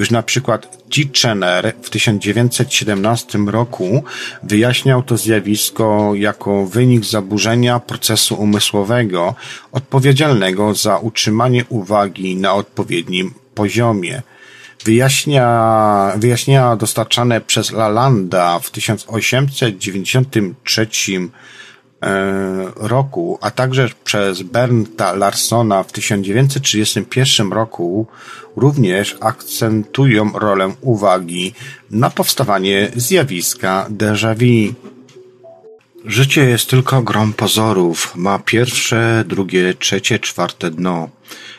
Już 0.00 0.10
na 0.10 0.22
przykład 0.22 0.78
Titchener 0.90 1.72
w 1.82 1.90
1917 1.90 3.38
roku 3.38 4.04
wyjaśniał 4.42 5.02
to 5.02 5.16
zjawisko 5.16 6.12
jako 6.14 6.66
wynik 6.66 7.04
zaburzenia 7.04 7.80
procesu 7.80 8.34
umysłowego 8.34 9.34
odpowiedzialnego 9.72 10.74
za 10.74 10.98
utrzymanie 10.98 11.64
uwagi 11.68 12.36
na 12.36 12.54
odpowiednim 12.54 13.34
poziomie. 13.54 14.22
Wyjaśnia, 14.84 16.12
wyjaśnienia 16.16 16.76
dostarczane 16.76 17.40
przez 17.40 17.72
Lalanda 17.72 18.58
w 18.58 18.70
1893 18.70 20.82
e, 20.82 20.86
roku, 22.76 23.38
a 23.40 23.50
także 23.50 23.88
przez 24.04 24.42
Bernta 24.42 25.12
Larsona 25.12 25.82
w 25.82 25.92
1931 25.92 27.52
roku 27.52 28.06
również 28.56 29.16
akcentują 29.20 30.32
rolę 30.34 30.72
uwagi 30.80 31.54
na 31.90 32.10
powstawanie 32.10 32.90
zjawiska 32.96 33.86
déjà 33.90 34.34
vu. 34.34 34.74
Życie 36.04 36.44
jest 36.44 36.70
tylko 36.70 37.02
grą 37.02 37.32
pozorów. 37.32 38.12
Ma 38.16 38.38
pierwsze, 38.38 39.24
drugie, 39.26 39.74
trzecie, 39.74 40.18
czwarte 40.18 40.70
dno. 40.70 41.08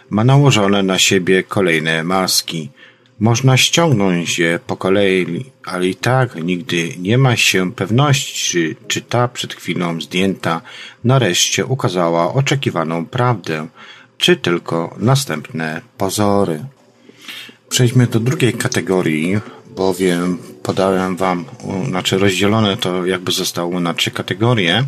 Ma 0.09 0.23
nałożone 0.23 0.83
na 0.83 0.99
siebie 0.99 1.43
kolejne 1.43 2.03
maski. 2.03 2.69
Można 3.21 3.57
ściągnąć 3.57 4.39
je 4.39 4.59
po 4.67 4.77
kolei, 4.77 5.45
ale 5.65 5.87
i 5.87 5.95
tak 5.95 6.35
nigdy 6.35 6.89
nie 6.97 7.17
ma 7.17 7.35
się 7.35 7.71
pewności, 7.71 8.75
czy 8.87 9.01
ta 9.01 9.27
przed 9.27 9.53
chwilą 9.53 10.01
zdjęta 10.01 10.61
nareszcie 11.03 11.65
ukazała 11.65 12.33
oczekiwaną 12.33 13.05
prawdę, 13.05 13.67
czy 14.17 14.35
tylko 14.35 14.95
następne 14.97 15.81
pozory. 15.97 16.65
Przejdźmy 17.69 18.07
do 18.07 18.19
drugiej 18.19 18.53
kategorii, 18.53 19.39
bowiem 19.75 20.37
podałem 20.63 21.15
Wam, 21.15 21.45
znaczy 21.87 22.17
rozdzielone 22.17 22.77
to 22.77 23.05
jakby 23.05 23.31
zostało 23.31 23.79
na 23.79 23.93
trzy 23.93 24.11
kategorie. 24.11 24.83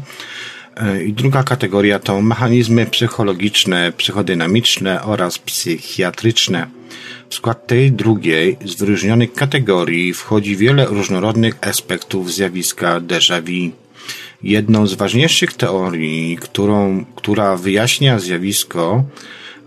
E, 0.77 1.03
I 1.03 1.13
druga 1.13 1.43
kategoria 1.43 1.99
to 1.99 2.21
mechanizmy 2.21 2.85
psychologiczne, 2.85 3.91
psychodynamiczne 3.91 5.03
oraz 5.03 5.39
psychiatryczne. 5.39 6.82
W 7.29 7.35
skład 7.35 7.67
tej 7.67 7.91
drugiej 7.91 8.57
z 8.65 8.75
wyróżnionych 8.75 9.33
kategorii 9.33 10.13
wchodzi 10.13 10.55
wiele 10.57 10.85
różnorodnych 10.85 11.55
aspektów 11.61 12.31
zjawiska 12.33 13.01
déjà 13.01 13.41
vu. 13.41 13.71
Jedną 14.43 14.87
z 14.87 14.93
ważniejszych 14.93 15.53
teorii, 15.53 16.37
którą, 16.37 17.05
która 17.15 17.57
wyjaśnia 17.57 18.19
zjawisko, 18.19 19.03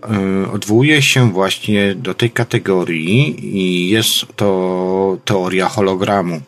yy, 0.09 0.51
odwołuje 0.51 1.01
się 1.01 1.31
właśnie 1.31 1.95
do 1.95 2.13
tej 2.13 2.31
kategorii 2.31 3.45
i 3.57 3.89
jest 3.89 4.25
to 4.35 5.17
teoria 5.25 5.69
hologramu. 5.69 6.41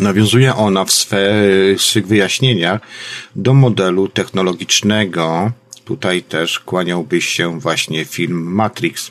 Nawiązuje 0.00 0.54
ona 0.54 0.84
w 0.84 0.92
swych 1.76 2.06
wyjaśnieniach 2.06 2.80
do 3.36 3.54
modelu 3.54 4.08
technologicznego. 4.08 5.52
Tutaj 5.84 6.22
też 6.22 6.58
kłaniałby 6.58 7.20
się 7.20 7.60
właśnie 7.60 8.04
film 8.04 8.42
Matrix. 8.52 9.10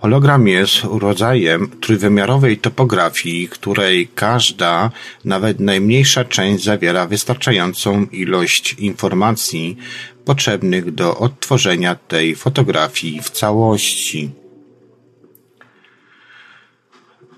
Hologram 0.00 0.48
jest 0.48 0.84
rodzajem 0.84 1.70
trójwymiarowej 1.80 2.58
topografii, 2.58 3.48
której 3.48 4.08
każda, 4.14 4.90
nawet 5.24 5.60
najmniejsza 5.60 6.24
część 6.24 6.64
zawiera 6.64 7.06
wystarczającą 7.06 8.06
ilość 8.12 8.72
informacji 8.72 9.76
potrzebnych 10.24 10.94
do 10.94 11.16
odtworzenia 11.18 11.94
tej 11.94 12.36
fotografii 12.36 13.22
w 13.22 13.30
całości. 13.30 14.30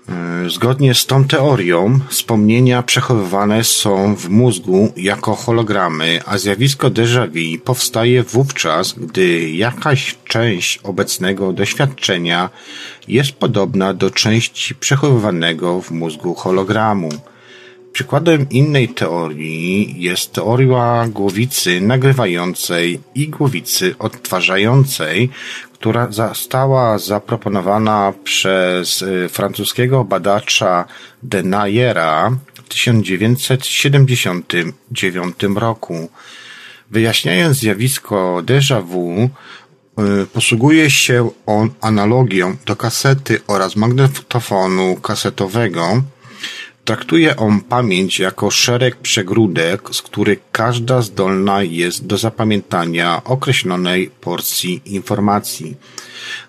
zgodnie 0.47 0.93
z 0.93 1.05
tą 1.05 1.23
teorią, 1.23 1.99
wspomnienia 2.09 2.83
przechowywane 2.83 3.63
są 3.63 4.15
w 4.15 4.29
mózgu 4.29 4.93
jako 4.97 5.35
hologramy, 5.35 6.19
a 6.25 6.37
zjawisko 6.37 6.89
déjà 6.89 7.27
vu 7.27 7.59
powstaje 7.63 8.23
wówczas, 8.23 8.93
gdy 8.93 9.49
jakaś 9.49 10.15
część 10.25 10.79
obecnego 10.83 11.53
doświadczenia 11.53 12.49
jest 13.07 13.31
podobna 13.31 13.93
do 13.93 14.11
części 14.11 14.75
przechowywanego 14.75 15.81
w 15.81 15.91
mózgu 15.91 16.35
hologramu. 16.35 17.09
Przykładem 17.93 18.49
innej 18.49 18.89
teorii 18.89 19.95
jest 19.97 20.31
teoria 20.31 21.07
głowicy 21.09 21.81
nagrywającej 21.81 22.99
i 23.15 23.27
głowicy 23.27 23.95
odtwarzającej, 23.99 25.29
która 25.81 26.11
została 26.11 26.99
zaproponowana 26.99 28.13
przez 28.23 29.01
y, 29.01 29.29
francuskiego 29.29 30.03
badacza 30.03 30.85
Denayera 31.23 32.31
w 32.53 32.69
1979 32.69 35.35
roku. 35.55 36.09
Wyjaśniając 36.91 37.57
zjawisko 37.57 38.41
déjà 38.45 38.81
vu, 38.81 39.29
y, 40.23 40.25
posługuje 40.25 40.89
się 40.89 41.29
on 41.45 41.69
analogią 41.81 42.57
do 42.65 42.75
kasety 42.75 43.39
oraz 43.47 43.75
magnetofonu 43.75 44.95
kasetowego, 44.95 46.03
Traktuje 46.85 47.35
on 47.35 47.61
pamięć 47.61 48.19
jako 48.19 48.51
szereg 48.51 48.95
przegródek, 48.95 49.95
z 49.95 50.01
których 50.01 50.39
każda 50.51 51.01
zdolna 51.01 51.63
jest 51.63 52.05
do 52.05 52.17
zapamiętania 52.17 53.21
określonej 53.23 54.09
porcji 54.21 54.81
informacji. 54.85 55.75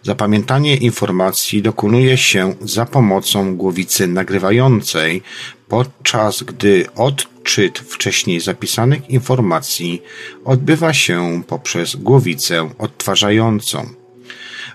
Zapamiętanie 0.02 0.76
informacji 0.76 1.62
dokonuje 1.62 2.16
się 2.16 2.54
za 2.60 2.86
pomocą 2.86 3.56
głowicy 3.56 4.06
nagrywającej, 4.06 5.22
podczas 5.68 6.42
gdy 6.42 6.86
odczyt 6.94 7.78
wcześniej 7.78 8.40
zapisanych 8.40 9.10
informacji 9.10 10.02
odbywa 10.44 10.92
się 10.92 11.42
poprzez 11.46 11.96
głowicę 11.96 12.70
odtwarzającą. 12.78 13.88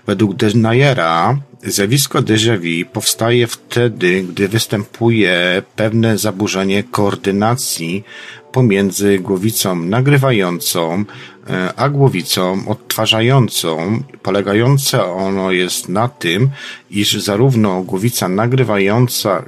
Według 0.06 0.34
Desnayera 0.34 1.36
Zjawisko 1.62 2.22
déjà 2.22 2.56
vu 2.58 2.86
powstaje 2.92 3.46
wtedy, 3.46 4.22
gdy 4.22 4.48
występuje 4.48 5.62
pewne 5.76 6.18
zaburzenie 6.18 6.82
koordynacji 6.82 8.04
pomiędzy 8.52 9.18
głowicą 9.18 9.76
nagrywającą 9.76 11.04
e, 11.50 11.72
a 11.76 11.88
głowicą 11.88 12.68
odtwarzającą. 12.68 14.02
Polegające 14.22 15.04
ono 15.04 15.50
jest 15.52 15.88
na 15.88 16.08
tym, 16.08 16.50
iż 16.90 17.12
zarówno 17.12 17.82
głowica 17.82 18.28
nagrywająca, 18.28 19.44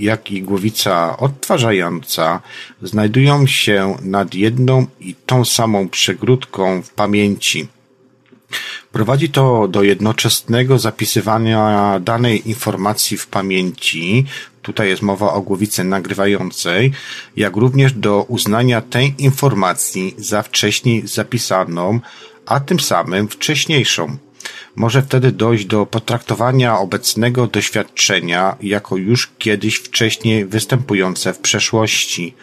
jak 0.00 0.30
i 0.30 0.42
głowica 0.42 1.16
odtwarzająca 1.16 2.40
znajdują 2.82 3.46
się 3.46 3.96
nad 4.02 4.34
jedną 4.34 4.86
i 5.00 5.14
tą 5.26 5.44
samą 5.44 5.88
przegródką 5.88 6.82
w 6.82 6.90
pamięci. 6.90 7.68
Prowadzi 8.92 9.28
to 9.28 9.68
do 9.68 9.82
jednoczesnego 9.82 10.78
zapisywania 10.78 12.00
danej 12.00 12.48
informacji 12.48 13.16
w 13.16 13.26
pamięci, 13.26 14.24
tutaj 14.62 14.88
jest 14.88 15.02
mowa 15.02 15.32
o 15.32 15.42
głowicy 15.42 15.84
nagrywającej, 15.84 16.92
jak 17.36 17.56
również 17.56 17.92
do 17.92 18.22
uznania 18.22 18.80
tej 18.80 19.14
informacji 19.18 20.14
za 20.18 20.42
wcześniej 20.42 21.06
zapisaną, 21.06 22.00
a 22.46 22.60
tym 22.60 22.80
samym 22.80 23.28
wcześniejszą. 23.28 24.16
Może 24.76 25.02
wtedy 25.02 25.32
dojść 25.32 25.64
do 25.64 25.86
potraktowania 25.86 26.78
obecnego 26.78 27.46
doświadczenia 27.46 28.56
jako 28.60 28.96
już 28.96 29.30
kiedyś 29.38 29.76
wcześniej 29.76 30.46
występujące 30.46 31.32
w 31.32 31.38
przeszłości. 31.38 32.34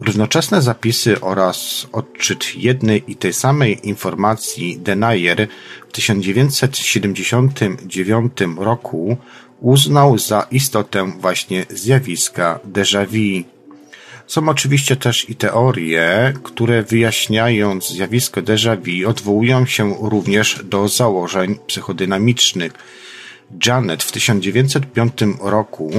Równoczesne 0.00 0.62
zapisy 0.62 1.20
oraz 1.20 1.86
odczyt 1.92 2.56
jednej 2.56 3.12
i 3.12 3.16
tej 3.16 3.32
samej 3.32 3.88
informacji 3.88 4.80
Denier 4.80 5.48
w 5.88 5.92
1979 5.92 8.32
roku 8.58 9.16
uznał 9.60 10.18
za 10.18 10.46
istotę 10.50 11.12
właśnie 11.20 11.66
zjawiska 11.70 12.60
déjà 12.72 13.06
vu. 13.06 13.44
Są 14.26 14.48
oczywiście 14.48 14.96
też 14.96 15.30
i 15.30 15.36
teorie, 15.36 16.32
które 16.42 16.82
wyjaśniając 16.82 17.88
zjawisko 17.88 18.42
déjà 18.42 18.76
vu 18.76 19.08
odwołują 19.08 19.66
się 19.66 19.94
również 20.00 20.60
do 20.64 20.88
założeń 20.88 21.58
psychodynamicznych. 21.66 22.72
Janet 23.66 24.02
w 24.02 24.12
1905 24.12 25.12
roku 25.40 25.90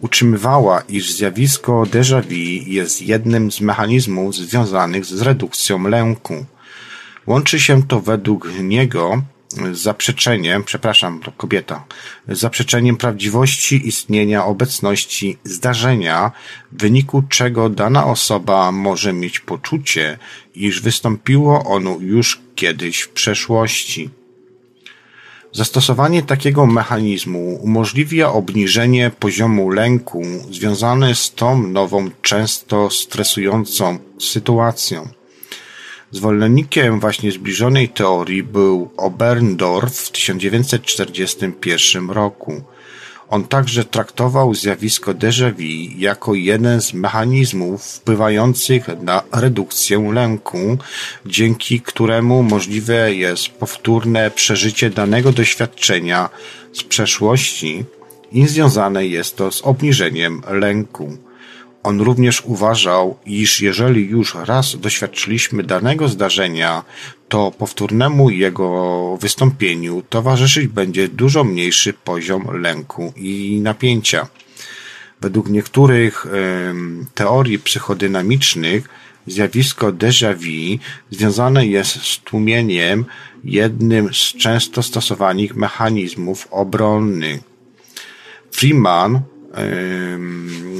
utrzymywała, 0.00 0.82
iż 0.88 1.12
zjawisko 1.12 1.82
déjà 1.82 2.22
vu 2.22 2.70
jest 2.70 3.02
jednym 3.02 3.52
z 3.52 3.60
mechanizmów 3.60 4.34
związanych 4.34 5.04
z 5.04 5.20
redukcją 5.22 5.88
lęku. 5.88 6.46
Łączy 7.26 7.60
się 7.60 7.82
to 7.82 8.00
według 8.00 8.48
niego 8.60 9.22
z 9.72 9.78
zaprzeczeniem, 9.78 10.64
przepraszam, 10.64 11.20
to 11.20 11.32
kobieta, 11.32 11.84
z 12.28 12.38
zaprzeczeniem 12.38 12.96
prawdziwości 12.96 13.88
istnienia 13.88 14.44
obecności 14.44 15.38
zdarzenia, 15.44 16.32
w 16.72 16.80
wyniku 16.80 17.22
czego 17.28 17.68
dana 17.68 18.06
osoba 18.06 18.72
może 18.72 19.12
mieć 19.12 19.40
poczucie, 19.40 20.18
iż 20.54 20.80
wystąpiło 20.80 21.64
ono 21.64 21.96
już 22.00 22.40
kiedyś 22.54 23.00
w 23.00 23.08
przeszłości. 23.08 24.10
Zastosowanie 25.52 26.22
takiego 26.22 26.66
mechanizmu 26.66 27.58
umożliwia 27.62 28.32
obniżenie 28.32 29.10
poziomu 29.18 29.70
lęku 29.70 30.22
związane 30.50 31.14
z 31.14 31.34
tą 31.34 31.66
nową, 31.66 32.10
często 32.22 32.90
stresującą 32.90 33.98
sytuacją. 34.20 35.08
Zwolennikiem 36.10 37.00
właśnie 37.00 37.32
zbliżonej 37.32 37.88
teorii 37.88 38.42
był 38.42 38.90
Oberndorf 38.96 39.94
w 39.94 40.10
1941 40.10 42.10
roku. 42.10 42.62
On 43.30 43.44
także 43.44 43.84
traktował 43.84 44.54
zjawisko 44.54 45.14
déjà 45.14 45.52
vu 45.52 45.98
jako 45.98 46.34
jeden 46.34 46.80
z 46.80 46.92
mechanizmów 46.94 47.82
wpływających 47.84 48.88
na 49.02 49.22
redukcję 49.32 50.10
lęku, 50.12 50.78
dzięki 51.26 51.80
któremu 51.80 52.42
możliwe 52.42 53.14
jest 53.14 53.48
powtórne 53.48 54.30
przeżycie 54.30 54.90
danego 54.90 55.32
doświadczenia 55.32 56.28
z 56.72 56.82
przeszłości 56.82 57.84
i 58.32 58.46
związane 58.46 59.06
jest 59.06 59.36
to 59.36 59.52
z 59.52 59.62
obniżeniem 59.62 60.42
lęku. 60.48 61.27
On 61.88 62.00
również 62.00 62.42
uważał, 62.44 63.16
iż 63.26 63.60
jeżeli 63.60 64.02
już 64.06 64.34
raz 64.34 64.76
doświadczyliśmy 64.76 65.62
danego 65.62 66.08
zdarzenia, 66.08 66.84
to 67.28 67.50
powtórnemu 67.50 68.30
jego 68.30 68.68
wystąpieniu 69.20 70.02
towarzyszyć 70.08 70.66
będzie 70.66 71.08
dużo 71.08 71.44
mniejszy 71.44 71.92
poziom 71.92 72.42
lęku 72.60 73.12
i 73.16 73.60
napięcia. 73.62 74.26
Według 75.20 75.48
niektórych 75.48 76.26
teorii 77.14 77.58
psychodynamicznych 77.58 78.88
zjawisko 79.26 79.92
déjà 79.92 80.34
vu 80.34 80.78
związane 81.10 81.66
jest 81.66 82.02
z 82.02 82.18
tłumieniem 82.18 83.04
jednym 83.44 84.14
z 84.14 84.34
często 84.36 84.82
stosowanych 84.82 85.56
mechanizmów 85.56 86.48
obronnych. 86.50 87.40
Freeman 88.52 89.20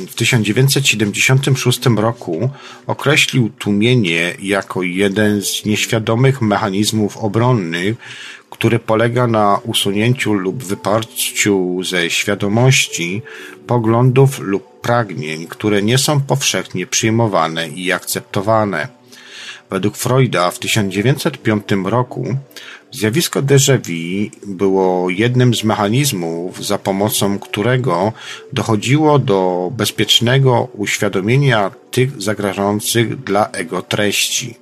w 0.09 0.15
1976 0.15 1.87
roku 1.97 2.51
określił 2.87 3.51
tłumienie 3.59 4.35
jako 4.43 4.83
jeden 4.83 5.43
z 5.43 5.65
nieświadomych 5.65 6.43
mechanizmów 6.43 7.17
obronnych, 7.17 7.97
który 8.51 8.79
polega 8.79 9.27
na 9.27 9.61
usunięciu 9.65 10.33
lub 10.33 10.65
wyparciu 10.65 11.83
ze 11.85 12.11
świadomości 12.11 13.23
poglądów 13.67 14.39
lub 14.39 14.81
pragnień, 14.81 15.47
które 15.47 15.83
nie 15.83 15.99
są 15.99 16.21
powszechnie 16.21 16.87
przyjmowane 16.87 17.69
i 17.69 17.93
akceptowane. 17.93 18.89
Według 19.71 19.97
Freuda 19.97 20.51
w 20.51 20.59
1905 20.59 21.65
roku 21.85 22.37
Zjawisko 22.91 23.43
déjà 23.43 23.79
vu 23.79 24.31
było 24.47 25.11
jednym 25.11 25.55
z 25.55 25.65
mechanizmów, 25.65 26.67
za 26.67 26.79
pomocą 26.79 27.39
którego 27.39 28.13
dochodziło 28.53 29.19
do 29.19 29.71
bezpiecznego 29.77 30.69
uświadomienia 30.75 31.71
tych 31.91 32.23
zagrażających 32.23 33.25
dla 33.25 33.51
ego 33.51 33.83
treści. 33.83 34.55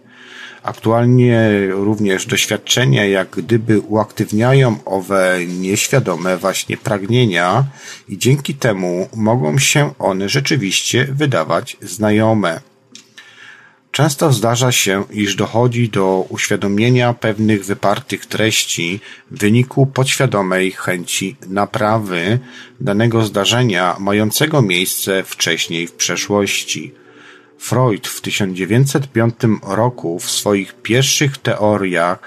Aktualnie 0.62 1.50
również 1.70 2.26
doświadczenia 2.26 3.06
jak 3.06 3.30
gdyby 3.30 3.80
uaktywniają 3.80 4.76
owe 4.84 5.38
nieświadome 5.46 6.36
właśnie 6.36 6.76
pragnienia 6.76 7.64
i 8.08 8.18
dzięki 8.18 8.54
temu 8.54 9.08
mogą 9.16 9.58
się 9.58 9.94
one 9.98 10.28
rzeczywiście 10.28 11.04
wydawać 11.04 11.76
znajome. 11.80 12.60
Często 13.96 14.32
zdarza 14.32 14.72
się, 14.72 15.04
iż 15.10 15.36
dochodzi 15.36 15.88
do 15.88 16.26
uświadomienia 16.28 17.12
pewnych 17.12 17.64
wypartych 17.64 18.26
treści 18.26 19.00
w 19.30 19.38
wyniku 19.38 19.86
podświadomej 19.86 20.72
chęci 20.72 21.36
naprawy 21.48 22.38
danego 22.80 23.22
zdarzenia 23.22 23.96
mającego 23.98 24.62
miejsce 24.62 25.22
wcześniej 25.22 25.86
w 25.86 25.92
przeszłości. 25.92 26.94
Freud 27.58 28.08
w 28.08 28.20
1905 28.20 29.34
roku 29.62 30.18
w 30.18 30.30
swoich 30.30 30.74
pierwszych 30.74 31.38
teoriach 31.38 32.18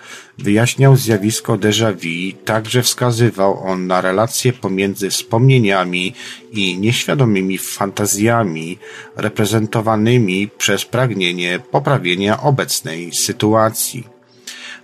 wyjaśniał 0.44 0.96
zjawisko 0.96 1.58
déjà 1.58 1.94
vu, 1.94 2.38
także 2.46 2.84
wskazywał 2.84 3.64
on 3.64 3.88
na 3.88 4.02
relacje 4.02 4.54
pomiędzy 4.54 5.10
wspomnieniami 5.10 6.14
i 6.52 6.78
nieświadomymi 6.78 7.58
fantazjami 7.58 8.78
reprezentowanymi 9.16 10.50
przez 10.58 10.86
pragnienie 10.86 11.60
poprawienia 11.72 12.42
obecnej 12.42 13.12
sytuacji. 13.14 14.04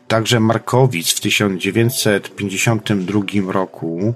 Także 0.07 0.39
Markowicz 0.39 1.13
w 1.13 1.19
1952 1.19 3.51
roku 3.51 4.15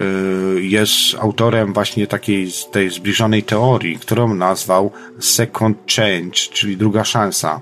Y, 0.00 0.62
jest 0.62 1.14
autorem 1.18 1.72
właśnie 1.72 2.06
takiej 2.06 2.48
tej 2.72 2.90
zbliżonej 2.90 3.42
teorii, 3.42 3.98
którą 3.98 4.34
nazwał 4.34 4.90
second 5.18 5.78
change, 5.96 6.36
czyli 6.52 6.76
druga 6.76 7.04
szansa. 7.04 7.60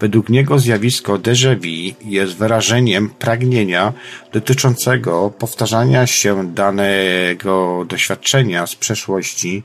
Według 0.00 0.28
niego 0.28 0.58
zjawisko 0.58 1.18
déjà 1.18 1.56
vu 1.56 1.94
jest 2.04 2.36
wyrażeniem 2.36 3.10
pragnienia 3.10 3.92
dotyczącego 4.32 5.30
powtarzania 5.38 6.06
się 6.06 6.54
danego 6.54 7.84
doświadczenia 7.88 8.66
z 8.66 8.74
przeszłości 8.74 9.62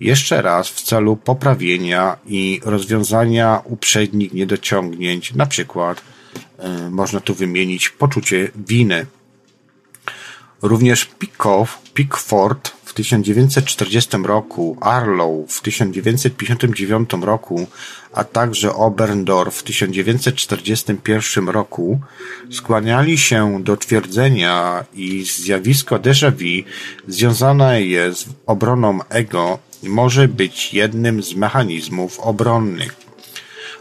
jeszcze 0.00 0.42
raz 0.42 0.68
w 0.68 0.82
celu 0.82 1.16
poprawienia 1.16 2.16
i 2.26 2.60
rozwiązania 2.64 3.60
uprzednich 3.64 4.32
niedociągnięć, 4.32 5.34
na 5.34 5.46
przykład 5.46 6.02
y, 6.86 6.90
można 6.90 7.20
tu 7.20 7.34
wymienić 7.34 7.88
poczucie 7.88 8.50
winy. 8.56 9.06
Również 10.62 11.04
Pickoff, 11.04 11.78
Pickford 11.94 12.72
w 12.92 12.94
w 12.94 12.94
1940 12.94 14.16
roku, 14.24 14.76
Arlow 14.80 15.48
w 15.48 15.60
1959 15.60 17.10
roku, 17.22 17.66
a 18.12 18.24
także 18.24 18.74
Oberndorf 18.74 19.56
w 19.56 19.62
1941 19.62 21.48
roku 21.48 22.00
skłaniali 22.50 23.18
się 23.18 23.62
do 23.62 23.76
twierdzenia, 23.76 24.84
iż 24.94 25.34
zjawisko 25.36 25.98
déjà 25.98 26.30
vu 26.30 26.64
związane 27.08 27.82
jest 27.82 28.20
z 28.20 28.26
obroną 28.46 28.98
ego 29.08 29.58
i 29.82 29.88
może 29.88 30.28
być 30.28 30.74
jednym 30.74 31.22
z 31.22 31.34
mechanizmów 31.34 32.20
obronnych. 32.20 32.96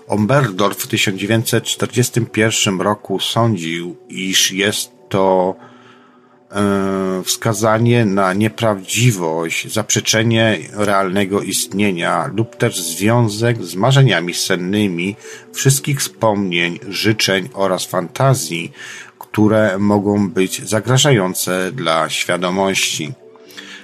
Oberndorf 0.08 0.78
w 0.78 0.88
1941 0.88 2.82
roku 2.82 3.20
sądził, 3.20 3.96
iż 4.10 4.52
jest 4.52 4.92
to 5.10 5.56
wskazanie 7.26 8.06
na 8.06 8.34
nieprawdziwość, 8.34 9.74
zaprzeczenie 9.74 10.58
realnego 10.74 11.42
istnienia 11.42 12.30
lub 12.36 12.56
też 12.56 12.82
związek 12.82 13.64
z 13.64 13.76
marzeniami 13.76 14.34
sennymi 14.34 15.16
wszystkich 15.54 16.00
wspomnień, 16.00 16.80
życzeń 16.90 17.50
oraz 17.54 17.86
fantazji, 17.86 18.72
które 19.20 19.78
mogą 19.78 20.30
być 20.30 20.70
zagrażające 20.70 21.72
dla 21.72 22.10
świadomości. 22.10 23.14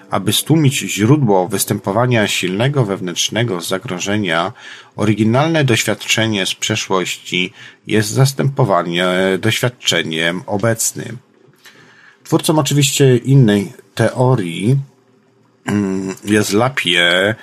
Aby 0.09 0.33
stłumić 0.33 0.79
źródło 0.79 1.47
występowania 1.47 2.27
silnego 2.27 2.85
wewnętrznego 2.85 3.61
zagrożenia, 3.61 4.53
oryginalne 4.95 5.63
doświadczenie 5.63 6.45
z 6.45 6.55
przeszłości 6.55 7.53
jest 7.87 8.09
zastępowanie 8.09 9.07
doświadczeniem 9.39 10.41
obecnym. 10.45 11.17
Twórcą 12.27 12.59
oczywiście 12.59 13.17
innej 13.17 13.73
teorii 13.95 14.77
mm, 15.65 16.15
jest 16.25 16.53
Lapie, 16.53 17.01
e, 17.01 17.35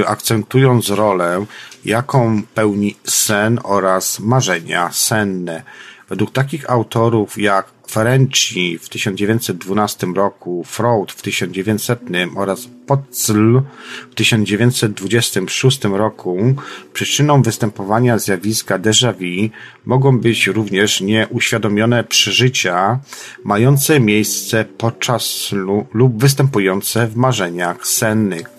y, 0.00 0.06
akcentując 0.06 0.90
rolę, 0.90 1.44
jaką 1.84 2.42
pełni 2.54 2.96
sen 3.04 3.60
oraz 3.64 4.20
marzenia 4.20 4.90
senne. 4.92 5.62
Według 6.08 6.32
takich 6.32 6.70
autorów 6.70 7.38
jak 7.38 7.77
Ferenczi 7.90 8.78
w 8.78 8.88
1912 8.88 10.06
roku, 10.06 10.64
Freud 10.64 11.12
w 11.12 11.22
1900 11.22 12.00
oraz 12.36 12.68
Potzl 12.86 13.62
w 14.10 14.14
1926 14.14 15.84
roku 15.84 16.54
przyczyną 16.92 17.42
występowania 17.42 18.18
zjawiska 18.18 18.78
déjà 18.78 19.12
vu 19.12 19.50
mogą 19.86 20.18
być 20.18 20.46
również 20.46 21.00
nieuświadomione 21.00 22.04
przeżycia 22.04 22.98
mające 23.44 24.00
miejsce 24.00 24.64
podczas 24.64 25.50
lub 25.94 26.20
występujące 26.20 27.06
w 27.06 27.16
marzeniach 27.16 27.86
sennych. 27.86 28.58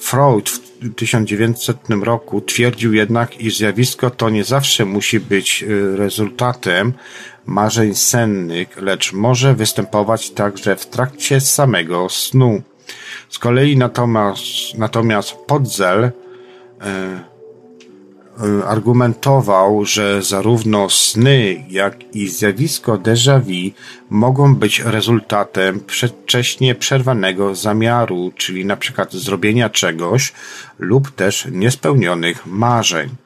Freud 0.00 0.50
w 0.50 0.94
1900 0.94 1.78
roku 2.02 2.40
twierdził 2.40 2.94
jednak, 2.94 3.40
iż 3.40 3.56
zjawisko 3.56 4.10
to 4.10 4.30
nie 4.30 4.44
zawsze 4.44 4.84
musi 4.84 5.20
być 5.20 5.62
y, 5.62 5.96
rezultatem 5.96 6.92
marzeń 7.46 7.94
sennych, 7.94 8.82
lecz 8.82 9.12
może 9.12 9.54
występować 9.54 10.30
także 10.30 10.76
w 10.76 10.86
trakcie 10.86 11.40
samego 11.40 12.08
snu. 12.08 12.62
Z 13.28 13.38
kolei 13.38 13.76
natomiast, 13.76 14.78
natomiast 14.78 15.34
Podzel 15.46 16.04
e, 16.04 16.10
e, 16.80 18.64
argumentował, 18.66 19.84
że 19.84 20.22
zarówno 20.22 20.90
sny, 20.90 21.64
jak 21.70 22.14
i 22.14 22.28
zjawisko 22.28 22.98
déjà 22.98 23.40
vu 23.40 23.74
mogą 24.10 24.54
być 24.54 24.80
rezultatem 24.80 25.80
przedwcześnie 25.80 26.74
przerwanego 26.74 27.54
zamiaru, 27.54 28.32
czyli 28.36 28.64
przykład 28.76 29.12
zrobienia 29.12 29.70
czegoś 29.70 30.32
lub 30.78 31.10
też 31.10 31.48
niespełnionych 31.50 32.46
marzeń. 32.46 33.23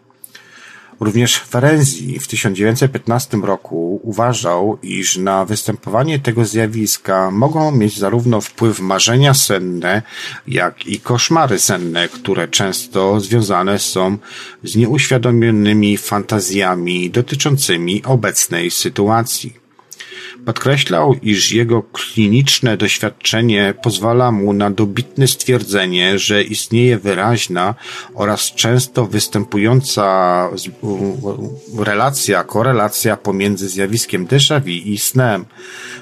Również 1.01 1.39
Ferenzi 1.39 2.19
w 2.19 2.27
1915 2.27 3.37
roku 3.37 4.01
uważał, 4.03 4.79
iż 4.83 5.17
na 5.17 5.45
występowanie 5.45 6.19
tego 6.19 6.45
zjawiska 6.45 7.31
mogą 7.31 7.73
mieć 7.73 7.99
zarówno 7.99 8.41
wpływ 8.41 8.81
marzenia 8.81 9.35
senne, 9.35 10.03
jak 10.49 10.87
i 10.87 11.01
koszmary 11.01 11.59
senne, 11.59 12.09
które 12.09 12.49
często 12.49 13.21
związane 13.21 13.79
są 13.79 14.19
z 14.65 14.77
nieuświadomionymi 14.77 15.97
fantazjami 15.97 17.11
dotyczącymi 17.11 18.05
obecnej 18.05 18.71
sytuacji. 18.71 19.68
Podkreślał, 20.45 21.15
iż 21.23 21.53
jego 21.53 21.83
kliniczne 21.83 22.77
doświadczenie 22.77 23.75
pozwala 23.83 24.33
mu 24.33 24.53
na 24.53 24.71
dobitne 24.71 25.29
stwierdzenie, 25.29 26.19
że 26.19 26.43
istnieje 26.43 26.99
wyraźna 26.99 27.75
oraz 28.15 28.53
często 28.55 29.07
występująca 29.07 30.49
relacja, 31.79 32.45
korelacja 32.45 33.17
pomiędzy 33.17 33.69
zjawiskiem 33.69 34.27
déjà 34.27 34.61
vu 34.61 34.69
i 34.69 34.99
snem. 34.99 35.45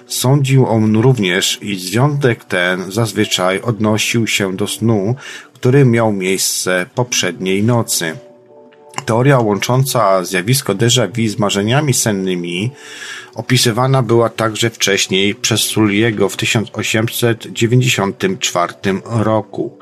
Sądził 0.06 0.66
on 0.66 0.96
również, 0.96 1.58
iż 1.62 1.82
związek 1.82 2.44
ten 2.44 2.92
zazwyczaj 2.92 3.60
odnosił 3.60 4.26
się 4.26 4.56
do 4.56 4.66
snu, 4.66 5.14
który 5.54 5.84
miał 5.84 6.12
miejsce 6.12 6.86
poprzedniej 6.94 7.62
nocy. 7.62 8.25
Teoria 9.04 9.38
łącząca 9.38 10.24
zjawisko 10.24 10.74
déjà 10.74 11.08
vu 11.08 11.28
z 11.28 11.38
marzeniami 11.38 11.94
sennymi 11.94 12.70
opisywana 13.34 14.02
była 14.02 14.28
także 14.28 14.70
wcześniej 14.70 15.34
przez 15.34 15.60
Sulliego 15.60 16.28
w 16.28 16.36
1894 16.36 18.74
roku. 19.04 19.78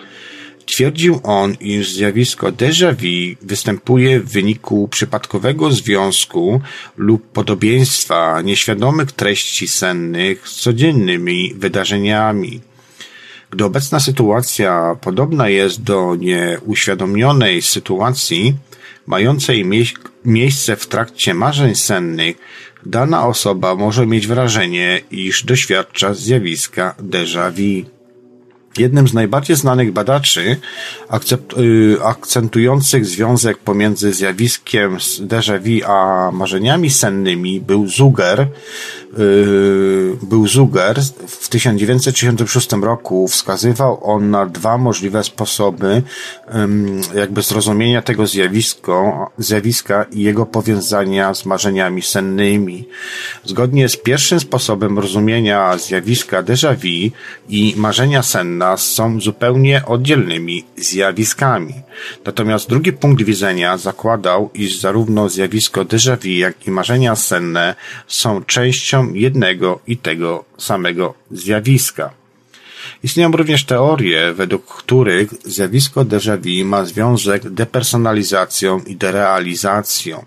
Twierdził 0.67 1.21
on, 1.23 1.55
iż 1.61 1.93
zjawisko 1.93 2.53
déjà 2.53 2.95
vu 2.95 3.37
występuje 3.43 4.21
w 4.21 4.33
wyniku 4.33 4.89
przypadkowego 4.89 5.71
związku 5.71 6.61
lub 6.97 7.33
podobieństwa 7.33 8.43
nieświadomych 8.43 9.13
treści 9.13 9.69
sennych 9.69 10.49
z 10.49 10.55
codziennymi 10.55 11.55
wydarzeniami. 11.55 12.61
Gdy 13.51 13.65
obecna 13.65 14.01
sytuacja 14.01 14.97
podobna 15.01 15.49
jest 15.49 15.83
do 15.83 16.17
nieuświadomionej 16.17 17.63
sytuacji, 17.63 18.55
mającej 19.07 19.65
mie 19.65 19.85
miejsce 20.25 20.77
w 20.77 20.87
trakcie 20.87 21.35
marzeń 21.35 21.75
sennych, 21.75 22.37
dana 22.87 23.27
osoba 23.27 23.75
może 23.75 24.07
mieć 24.07 24.27
wrażenie, 24.27 25.01
iż 25.11 25.45
doświadcza 25.45 26.15
zjawiska 26.15 26.95
déjà 26.99 27.51
vu. 27.51 27.95
Jednym 28.79 29.09
z 29.09 29.15
najbardziej 29.15 29.57
znanych 29.57 29.93
badaczy 29.93 30.57
y, 31.59 31.97
akcentujących 32.03 33.07
związek 33.07 33.59
pomiędzy 33.59 34.13
zjawiskiem 34.13 34.99
déjà 35.21 35.59
vu 35.59 35.87
a 35.87 36.31
marzeniami 36.33 36.91
sennymi 36.91 37.61
był 37.61 37.89
Zuger, 37.89 38.49
był 40.23 40.49
Zuger 40.49 41.01
w 41.27 41.49
1966 41.49 42.73
roku 42.73 43.29
wskazywał 43.29 44.01
on 44.03 44.31
na 44.31 44.47
dwa 44.47 44.79
możliwe 44.79 45.25
sposoby 45.25 46.03
jakby 47.15 47.43
zrozumienia 47.43 48.03
tego 48.03 48.27
zjawisko, 48.27 49.31
zjawiska 49.39 50.05
i 50.13 50.23
jego 50.23 50.47
powiązania 50.47 51.35
z 51.35 51.47
marzeniami 51.47 52.03
sennymi. 52.03 52.89
Zgodnie 53.45 53.89
z 53.89 53.97
pierwszym 53.97 54.41
sposobem 54.41 54.99
rozumienia 54.99 55.79
zjawiska 55.79 56.43
déjà 56.43 56.75
vu 56.77 57.11
i 57.49 57.75
marzenia 57.77 58.23
senna 58.23 58.77
są 58.77 59.21
zupełnie 59.21 59.83
oddzielnymi 59.87 60.65
zjawiskami. 60.77 61.75
Natomiast 62.25 62.69
drugi 62.69 62.93
punkt 62.93 63.23
widzenia 63.23 63.79
zakładał, 63.79 64.51
iż 64.55 64.81
zarówno 64.81 65.29
zjawisko 65.29 65.85
déjà 65.85 66.17
vu, 66.17 66.29
jak 66.29 66.67
i 66.67 66.71
marzenia 66.71 67.17
senne 67.17 67.75
są 68.07 68.45
częścią 68.45 69.04
jednego 69.15 69.81
i 69.87 69.97
tego 69.97 70.45
samego 70.59 71.15
zjawiska. 71.31 72.11
Istnieją 73.03 73.33
również 73.33 73.65
teorie, 73.65 74.35
według 74.35 74.65
których 74.67 75.35
zjawisko 75.45 76.05
déjà 76.05 76.37
vu 76.39 76.65
ma 76.65 76.85
związek 76.85 77.51
depersonalizacją 77.51 78.81
i 78.87 78.97
derealizacją. 78.97 80.25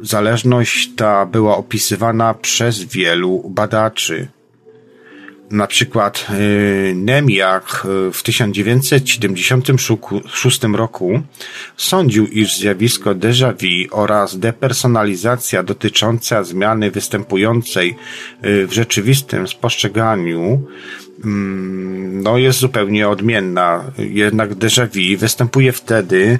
Zależność 0.00 0.90
ta 0.96 1.26
była 1.26 1.56
opisywana 1.56 2.34
przez 2.34 2.84
wielu 2.84 3.50
badaczy. 3.50 4.28
Na 5.50 5.66
przykład 5.66 6.26
y, 6.30 6.92
Nemiak 6.96 7.86
y, 8.08 8.12
w 8.12 8.22
1976 8.22 10.60
roku 10.74 11.22
sądził, 11.76 12.26
iż 12.26 12.56
zjawisko 12.56 13.14
déjà 13.14 13.52
vu 13.52 13.88
oraz 13.90 14.38
depersonalizacja 14.38 15.62
dotycząca 15.62 16.44
zmiany 16.44 16.90
występującej 16.90 17.96
y, 18.44 18.66
w 18.66 18.72
rzeczywistym 18.72 19.48
spostrzeganiu 19.48 20.62
mm, 21.24 22.22
no, 22.22 22.38
jest 22.38 22.58
zupełnie 22.58 23.08
odmienna. 23.08 23.84
Jednak 23.98 24.54
déjà 24.54 24.86
vu 24.86 25.18
występuje 25.18 25.72
wtedy, 25.72 26.38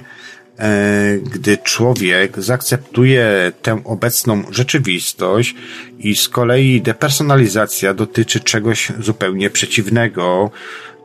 gdy 1.23 1.57
człowiek 1.57 2.39
zaakceptuje 2.39 3.51
tę 3.61 3.81
obecną 3.85 4.43
rzeczywistość 4.51 5.55
i 5.99 6.15
z 6.15 6.29
kolei 6.29 6.81
depersonalizacja 6.81 7.93
dotyczy 7.93 8.39
czegoś 8.39 8.91
zupełnie 8.99 9.49
przeciwnego, 9.49 10.51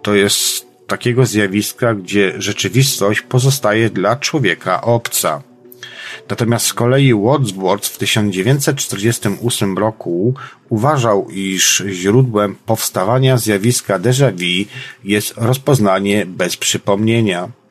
to 0.02 0.14
jest 0.14 0.66
takiego 0.86 1.26
zjawiska, 1.26 1.94
gdzie 1.94 2.32
rzeczywistość 2.38 3.20
pozostaje 3.20 3.90
dla 3.90 4.16
człowieka 4.16 4.80
obca. 4.80 5.42
Natomiast 6.28 6.66
z 6.66 6.74
kolei 6.74 7.14
Wordsworth 7.14 7.88
w 7.88 7.98
1948 7.98 9.78
roku 9.78 10.34
uważał, 10.68 11.30
iż 11.30 11.82
źródłem 11.90 12.56
powstawania 12.66 13.38
zjawiska 13.38 13.98
déjà 13.98 14.32
vu 14.32 14.70
jest 15.04 15.34
rozpoznanie 15.36 16.26
bez 16.26 16.56
przypomnienia. 16.56 17.63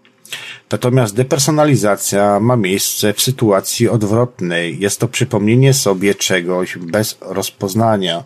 Natomiast 0.71 1.15
depersonalizacja 1.15 2.39
ma 2.39 2.55
miejsce 2.55 3.13
w 3.13 3.21
sytuacji 3.21 3.89
odwrotnej. 3.89 4.79
Jest 4.79 4.99
to 4.99 5.07
przypomnienie 5.07 5.73
sobie 5.73 6.15
czegoś 6.15 6.77
bez 6.77 7.17
rozpoznania. 7.21 8.23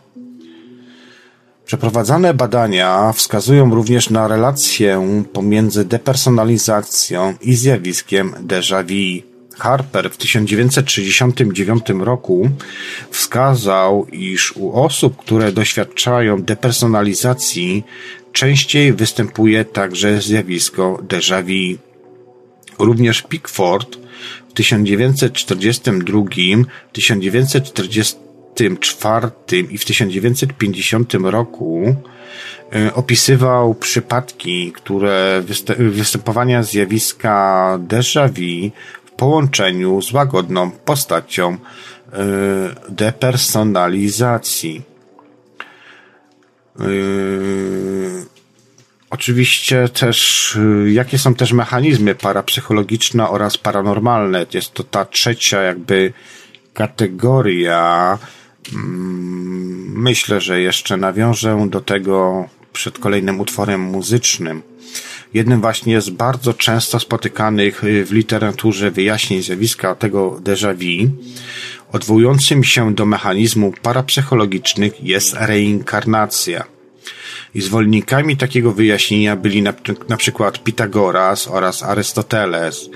Przeprowadzane 1.65 2.33
badania 2.33 3.13
wskazują 3.13 3.75
również 3.75 4.09
na 4.09 4.27
relację 4.27 5.23
pomiędzy 5.33 5.85
depersonalizacją 5.85 7.33
i 7.41 7.55
zjawiskiem 7.55 8.33
déjà 8.47 8.83
vu. 8.83 9.27
Harper 9.57 10.09
w 10.11 10.17
1969 10.17 11.89
roku 11.99 12.49
wskazał, 13.11 14.05
iż 14.11 14.51
u 14.51 14.71
osób, 14.85 15.17
które 15.17 15.51
doświadczają 15.51 16.41
depersonalizacji, 16.41 17.83
częściej 18.31 18.93
występuje 18.93 19.65
także 19.65 20.21
zjawisko 20.21 20.99
déjà 21.07 21.43
vu. 21.43 21.86
Również 22.79 23.21
Pickford 23.21 23.97
w 24.49 24.53
1942, 24.53 26.21
1944 26.91 29.31
i 29.69 29.77
w 29.77 29.85
1950 29.85 31.13
roku 31.13 31.95
e, 32.75 32.93
opisywał 32.93 33.75
przypadki, 33.75 34.71
które 34.71 35.43
występowania 35.77 36.63
zjawiska 36.63 37.79
déjà 37.87 38.29
vu 38.29 38.71
w 39.05 39.11
połączeniu 39.11 40.01
z 40.01 40.13
łagodną 40.13 40.71
postacią 40.71 41.53
e, 41.53 41.57
depersonalizacji. 42.89 44.81
E, 46.79 46.83
Oczywiście 49.09 49.89
też, 49.89 50.55
y, 50.55 50.91
jakie 50.91 51.17
są 51.17 51.33
też 51.35 51.53
mechanizmy 51.53 52.15
parapsychologiczne 52.15 53.29
oraz 53.29 53.57
paranormalne. 53.57 54.45
Jest 54.53 54.73
to 54.73 54.83
ta 54.83 55.05
trzecia 55.05 55.61
jakby 55.61 56.13
kategoria. 56.73 58.17
Mm, 58.73 60.01
myślę, 60.01 60.41
że 60.41 60.61
jeszcze 60.61 60.97
nawiążę 60.97 61.67
do 61.69 61.81
tego 61.81 62.45
przed 62.73 62.99
kolejnym 62.99 63.39
utworem 63.39 63.81
muzycznym. 63.81 64.61
Jednym 65.33 65.61
właśnie 65.61 66.01
z 66.01 66.09
bardzo 66.09 66.53
często 66.53 66.99
spotykanych 66.99 67.81
w 68.05 68.11
literaturze 68.11 68.91
wyjaśnień 68.91 69.43
zjawiska 69.43 69.95
tego 69.95 70.39
déjà 70.43 70.75
vu, 70.75 71.09
odwołującym 71.91 72.63
się 72.63 72.95
do 72.95 73.05
mechanizmów 73.05 73.79
parapsychologicznych 73.79 75.03
jest 75.03 75.35
reinkarnacja. 75.39 76.76
I 77.55 77.61
zwolennikami 77.61 78.37
takiego 78.37 78.71
wyjaśnienia 78.71 79.35
byli 79.35 79.61
na, 79.61 79.73
na 80.09 80.17
przykład 80.17 80.63
Pitagoras 80.63 81.47
oraz 81.47 81.83
Arystoteles. 81.83 82.89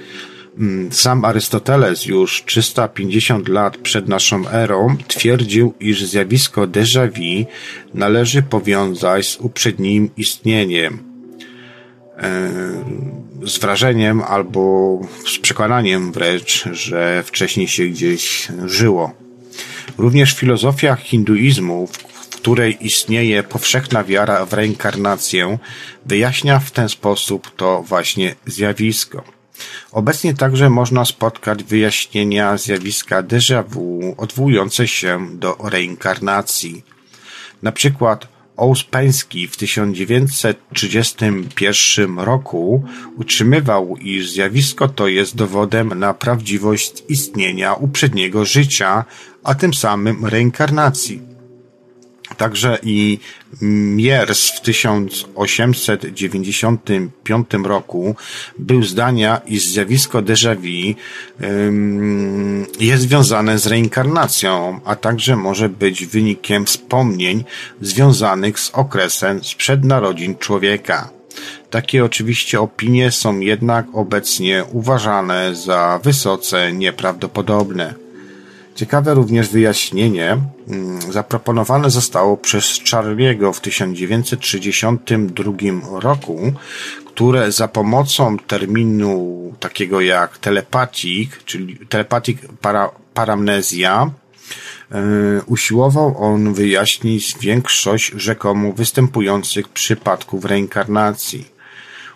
Mm, 0.60 0.92
sam 0.92 1.26
Arystoteles 1.26 2.06
już 2.06 2.44
350 2.46 3.48
lat 3.48 3.78
przed 3.78 4.08
naszą 4.08 4.50
erą 4.50 4.98
twierdził, 5.08 5.74
iż 5.80 6.04
zjawisko 6.04 6.68
déjà 6.68 7.10
vu 7.12 7.46
należy 7.94 8.42
powiązać 8.42 9.28
z 9.28 9.38
uprzednim 9.38 10.10
istnieniem. 10.18 11.00
E, 12.18 12.52
z 13.46 13.58
wrażeniem 13.58 14.22
albo 14.22 15.00
z 15.28 15.40
przekonaniem 15.40 16.12
wręcz, 16.12 16.66
że 16.72 17.24
wcześniej 17.24 17.68
się 17.68 17.86
gdzieś 17.86 18.48
żyło. 18.66 19.12
Również 19.98 20.34
filozofia 20.34 20.96
hinduizmu, 20.96 21.88
której 22.42 22.86
istnieje 22.86 23.44
powszechna 23.44 24.04
wiara 24.04 24.46
w 24.46 24.54
reinkarnację, 24.54 25.58
wyjaśnia 26.06 26.60
w 26.60 26.72
ten 26.72 26.90
sposób 26.90 27.56
to 27.56 27.84
właśnie 27.84 28.36
zjawisko. 28.46 29.24
Obecnie 29.92 30.34
także 30.34 30.70
można 30.70 31.06
spotkać 31.06 31.64
wyjaśnienia 31.64 32.58
zjawiska 32.58 33.24
déjà 33.24 33.64
vu 33.64 34.16
odwołujące 34.18 34.88
się 34.88 35.28
do 35.34 35.58
reinkarnacji. 35.64 36.84
Na 37.64 37.72
przykład 37.72 38.28
Ouspeński 38.58 39.48
w 39.48 39.58
1931 39.58 42.20
roku 42.20 42.84
utrzymywał, 43.18 43.98
iż 43.98 44.32
zjawisko 44.32 44.90
to 44.90 45.08
jest 45.08 45.36
dowodem 45.36 46.00
na 46.00 46.14
prawdziwość 46.14 47.04
istnienia 47.10 47.74
uprzedniego 47.74 48.46
życia, 48.46 49.06
a 49.44 49.56
tym 49.56 49.74
samym 49.74 50.26
reinkarnacji. 50.26 51.31
Także 52.42 52.80
i 52.84 53.20
Miers 53.62 54.50
w 54.50 54.62
1895 54.62 57.48
roku 57.64 58.16
był 58.60 58.84
zdania, 58.84 59.42
iż 59.46 59.66
zjawisko 59.66 60.22
déjà 60.22 60.56
vu 60.56 60.96
jest 62.80 63.04
związane 63.04 63.60
z 63.60 63.68
reinkarnacją, 63.68 64.80
a 64.86 64.96
także 64.96 65.36
może 65.36 65.70
być 65.70 66.06
wynikiem 66.06 66.66
wspomnień 66.66 67.44
związanych 67.82 68.60
z 68.60 68.70
okresem 68.70 69.44
sprzed 69.44 69.86
narodzin 69.86 70.36
człowieka. 70.36 71.10
Takie 71.70 72.06
oczywiście 72.06 72.62
opinie 72.62 73.12
są 73.12 73.40
jednak 73.40 73.86
obecnie 73.94 74.64
uważane 74.72 75.56
za 75.56 76.00
wysoce 76.04 76.74
nieprawdopodobne. 76.74 78.01
Ciekawe 78.76 79.14
również 79.14 79.50
wyjaśnienie 79.50 80.38
mm, 80.68 81.02
zaproponowane 81.12 81.90
zostało 81.90 82.38
przez 82.38 82.66
Charlie'ego 82.66 83.54
w 83.54 83.62
1932 83.62 85.54
roku, 86.00 86.54
które 87.06 87.52
za 87.52 87.68
pomocą 87.68 88.38
terminu 88.38 89.54
takiego 89.60 90.02
jak 90.02 90.38
telepatik, 90.38 91.44
czyli 91.46 91.78
telepatik 91.90 92.40
para, 92.62 92.90
paramnezja, 93.14 94.12
yy, 94.92 94.98
usiłował 95.46 96.24
on 96.24 96.54
wyjaśnić 96.54 97.36
większość 97.40 98.12
rzekomo 98.16 98.74
występujących 98.74 99.70
przypadków 99.70 100.46
reinkarnacji. 100.46 101.61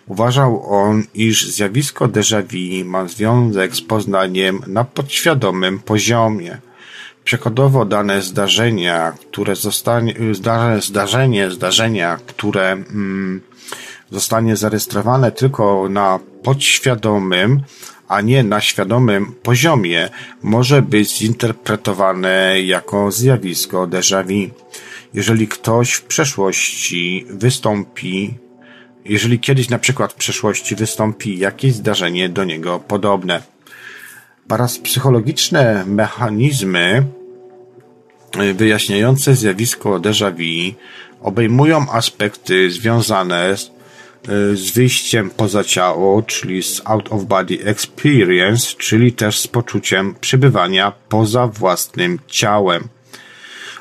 Uważał 0.06 0.62
on, 0.68 1.02
iż 1.14 1.46
zjawisko 1.46 2.08
déjà 2.08 2.42
vu 2.42 2.84
ma 2.84 3.08
związek 3.08 3.76
z 3.76 3.80
poznaniem 3.80 4.60
na 4.66 4.84
podświadomym 4.84 5.78
poziomie. 5.78 6.58
Przykładowo 7.24 7.84
dane 7.84 8.22
zdarzenia, 8.22 9.12
które 9.12 9.56
zostanie, 9.56 10.14
zdarzenie, 10.80 11.50
zdarzenia, 11.50 12.18
które 12.26 12.72
mm, 12.72 13.40
zostanie 14.10 14.56
zarejestrowane 14.56 15.32
tylko 15.32 15.88
na 15.88 16.18
podświadomym, 16.42 17.60
a 18.08 18.20
nie 18.20 18.44
na 18.44 18.60
świadomym 18.60 19.34
poziomie, 19.42 20.08
może 20.42 20.82
być 20.82 21.18
zinterpretowane 21.18 22.62
jako 22.62 23.12
zjawisko 23.12 23.86
déjà 23.86 24.24
vu. 24.24 24.54
Jeżeli 25.14 25.48
ktoś 25.48 25.92
w 25.92 26.02
przeszłości 26.02 27.26
wystąpi 27.30 28.34
jeżeli 29.08 29.40
kiedyś 29.40 29.68
na 29.68 29.78
przykład 29.78 30.12
w 30.12 30.16
przeszłości 30.16 30.76
wystąpi 30.76 31.38
jakieś 31.38 31.72
zdarzenie 31.74 32.28
do 32.28 32.44
niego 32.44 32.80
podobne. 32.80 33.42
Parapsychologiczne 34.48 35.84
mechanizmy 35.86 37.04
y, 38.40 38.54
wyjaśniające 38.54 39.34
zjawisko 39.34 39.98
déjà 39.98 40.32
vu 40.32 40.74
obejmują 41.20 41.90
aspekty 41.90 42.70
związane 42.70 43.56
z, 43.56 43.64
y, 43.64 44.56
z 44.56 44.70
wyjściem 44.70 45.30
poza 45.30 45.64
ciało, 45.64 46.22
czyli 46.22 46.62
z 46.62 46.82
out 46.84 47.12
of 47.12 47.24
body 47.24 47.58
experience, 47.64 48.76
czyli 48.78 49.12
też 49.12 49.38
z 49.38 49.46
poczuciem 49.48 50.14
przebywania 50.20 50.92
poza 51.08 51.46
własnym 51.46 52.18
ciałem. 52.26 52.95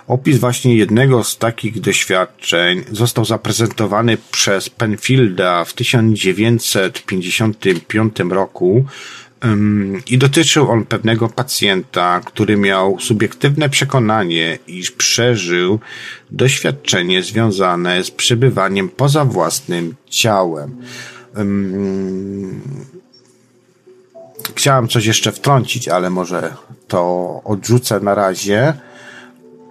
Opis 0.08 0.38
właśnie 0.38 0.76
jednego 0.76 1.24
z 1.24 1.38
takich 1.38 1.82
doświadczeń 1.82 2.84
został 2.92 3.26
zaprezentowany 3.26 4.18
przez 4.32 4.70
Penfielda 4.70 5.66
w 5.66 5.74
1955 5.74 8.20
roku 8.30 8.86
i 10.08 10.18
dotyczył 10.18 10.72
on 10.72 10.86
pewnego 10.86 11.30
pacjenta, 11.30 12.22
który 12.26 12.58
miał 12.58 13.00
subiektywne 13.00 13.70
przekonanie, 13.70 14.60
iż 14.68 14.92
przeżył 14.92 15.80
doświadczenie 16.32 17.24
związane 17.24 18.04
z 18.04 18.12
przebywaniem 18.12 18.90
poza 18.90 19.26
własnym 19.26 19.96
ciałem. 20.10 20.76
Chciałem 24.56 24.88
coś 24.88 25.06
jeszcze 25.06 25.32
wtrącić, 25.32 25.88
ale 25.88 26.10
może 26.10 26.54
to 26.88 27.42
odrzucę 27.44 28.00
na 28.00 28.16
razie. 28.16 28.74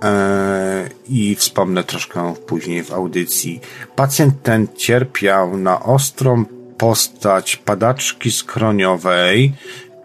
E, 0.02 0.88
i 1.08 1.34
wspomnę 1.34 1.84
troszkę 1.84 2.34
później 2.46 2.84
w 2.84 2.92
audycji. 2.92 3.60
Pacjent 3.96 4.42
ten 4.42 4.68
cierpiał 4.76 5.56
na 5.56 5.82
ostrą 5.82 6.44
postać 6.78 7.56
padaczki 7.56 8.32
skroniowej 8.32 9.52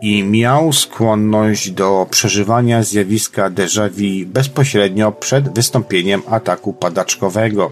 i 0.01 0.23
miał 0.23 0.73
skłonność 0.73 1.71
do 1.71 2.07
przeżywania 2.09 2.83
zjawiska 2.83 3.49
déjà 3.49 3.89
vu 3.89 4.25
bezpośrednio 4.25 5.11
przed 5.11 5.53
wystąpieniem 5.53 6.21
ataku 6.27 6.73
padaczkowego. 6.73 7.71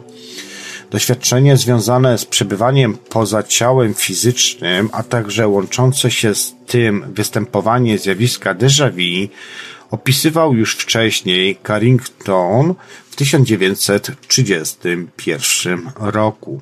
Doświadczenie 0.91 1.57
związane 1.57 2.17
z 2.17 2.25
przebywaniem 2.25 2.97
poza 3.09 3.43
ciałem 3.43 3.93
fizycznym, 3.93 4.89
a 4.91 5.03
także 5.03 5.47
łączące 5.47 6.11
się 6.11 6.35
z 6.35 6.55
tym 6.67 7.05
występowanie 7.13 7.97
zjawiska 7.97 8.55
déjà 8.55 8.91
vu 8.91 9.33
opisywał 9.91 10.53
już 10.53 10.75
wcześniej 10.75 11.57
Carrington 11.67 12.75
w 13.09 13.15
1931 13.15 15.89
roku. 15.95 16.61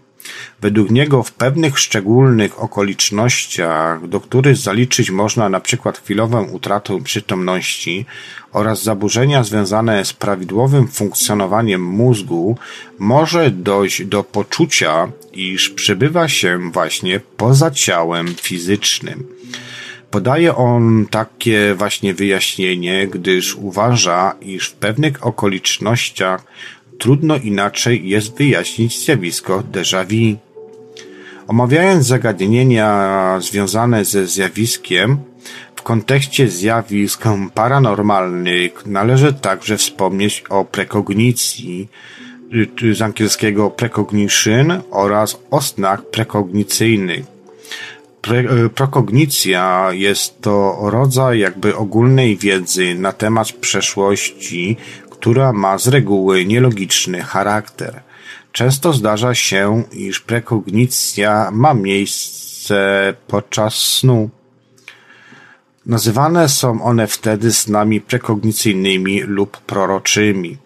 Według 0.62 0.92
niego 0.92 1.24
w 1.24 1.32
pewnych 1.32 1.80
szczególnych 1.80 2.60
okolicznościach, 2.60 4.08
do 4.08 4.20
których 4.20 4.58
zaliczyć 4.58 5.12
można 5.12 5.50
na 5.50 5.60
przykład 5.60 5.98
chwilową 5.98 6.44
utratę 6.44 7.04
przytomności 7.04 8.06
oraz 8.52 8.84
zaburzenia 8.84 9.44
związane 9.44 10.06
z 10.06 10.14
prawidłowym 10.14 10.88
funkcjonowaniem 10.88 11.84
mózgu, 11.84 12.58
może 13.00 13.52
dojść 13.52 14.06
do 14.06 14.24
poczucia, 14.24 15.12
iż 15.34 15.70
przebywa 15.70 16.28
się 16.28 16.72
właśnie 16.72 17.20
poza 17.38 17.72
ciałem 17.72 18.36
fizycznym. 18.36 19.28
Podaje 20.12 20.56
on 20.56 21.06
takie 21.12 21.76
właśnie 21.76 22.14
wyjaśnienie, 22.14 23.08
gdyż 23.08 23.56
uważa, 23.56 24.36
iż 24.42 24.70
w 24.70 24.74
pewnych 24.74 25.26
okolicznościach 25.26 26.44
trudno 26.98 27.38
inaczej 27.38 28.10
jest 28.10 28.38
wyjaśnić 28.38 29.06
zjawisko 29.06 29.64
déjà 29.72 30.06
vu. 30.06 30.38
Omawiając 31.48 32.06
zagadnienia 32.06 33.38
związane 33.42 34.06
ze 34.06 34.28
zjawiskiem, 34.28 35.18
w 35.76 35.82
kontekście 35.82 36.48
zjawisk 36.48 37.24
paranormalnych 37.54 38.86
należy 38.86 39.34
także 39.34 39.78
wspomnieć 39.78 40.44
o 40.50 40.66
prekognicji, 40.66 41.88
z 42.94 43.02
angielskiego 43.02 43.70
precognition 43.70 44.82
oraz 44.92 45.40
osnach 45.52 46.06
prekognicyjnych. 46.06 47.35
Pre, 48.26 48.70
prokognicja 48.70 49.90
jest 49.92 50.42
to 50.42 50.78
rodzaj 50.82 51.40
jakby 51.40 51.76
ogólnej 51.76 52.38
wiedzy 52.38 52.96
na 52.96 53.12
temat 53.12 53.52
przeszłości, 53.52 54.78
która 55.10 55.54
ma 55.54 55.78
z 55.78 55.88
reguły 55.88 56.46
nielogiczny 56.46 57.22
charakter. 57.22 58.02
Często 58.52 58.94
zdarza 58.94 59.36
się, 59.36 59.84
iż 59.92 60.20
prekognicja 60.20 61.50
ma 61.52 61.74
miejsce 61.74 63.14
podczas 63.28 63.76
snu. 63.76 64.30
Nazywane 65.86 66.50
są 66.50 66.84
one 66.84 67.08
wtedy 67.08 67.54
snami 67.54 68.02
prekognicyjnymi 68.02 69.22
lub 69.22 69.58
proroczymi. 69.58 70.58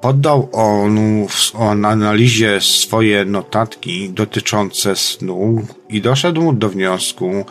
Poddał 0.00 0.48
on 0.52 1.26
w 1.28 1.56
analizie 1.56 2.60
swoje 2.60 3.24
notatki 3.24 4.10
dotyczące 4.10 4.96
snu 4.96 5.66
i 5.88 6.00
doszedł 6.00 6.52
do 6.52 6.68
wniosku, 6.68 7.44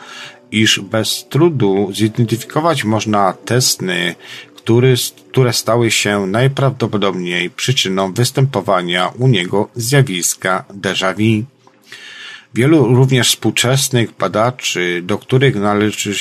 iż 0.54 0.80
bez 0.80 1.26
trudu 1.30 1.92
zidentyfikować 1.94 2.84
można 2.84 3.34
te 3.34 3.62
sny, 3.62 4.16
który, 4.56 4.96
które 5.32 5.54
stały 5.54 5.92
się 5.92 6.28
najprawdopodobniej 6.28 7.50
przyczyną 7.50 8.14
występowania 8.14 9.08
u 9.08 9.28
niego 9.28 9.70
zjawiska 9.76 10.64
déjà 10.84 11.14
vu. 11.16 11.46
Wielu 12.56 12.96
również 12.96 13.30
współczesnych 13.30 14.10
badaczy, 14.20 15.02
do 15.04 15.18
których 15.18 15.56
należy, 15.56 16.14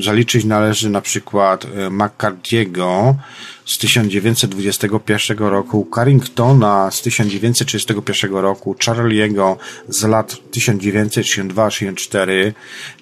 zaliczyć 0.00 0.44
należy 0.44 0.90
na 0.90 1.00
przykład 1.00 1.64
e, 1.64 1.68
McCarthy'ego 1.90 3.14
z 3.64 3.78
1921 3.78 5.38
roku, 5.38 5.88
Carringtona 5.94 6.90
z 6.90 7.02
1931 7.02 8.34
roku, 8.34 8.74
Charlie'ego 8.74 9.56
z 9.88 10.04
lat 10.04 10.36
1932-34, 10.52 12.52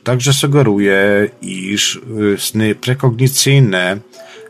także 0.05 0.33
sugeruje, 0.33 1.31
iż 1.43 1.97
e, 1.97 2.01
sny 2.39 2.75
prekognicyjne 2.75 3.99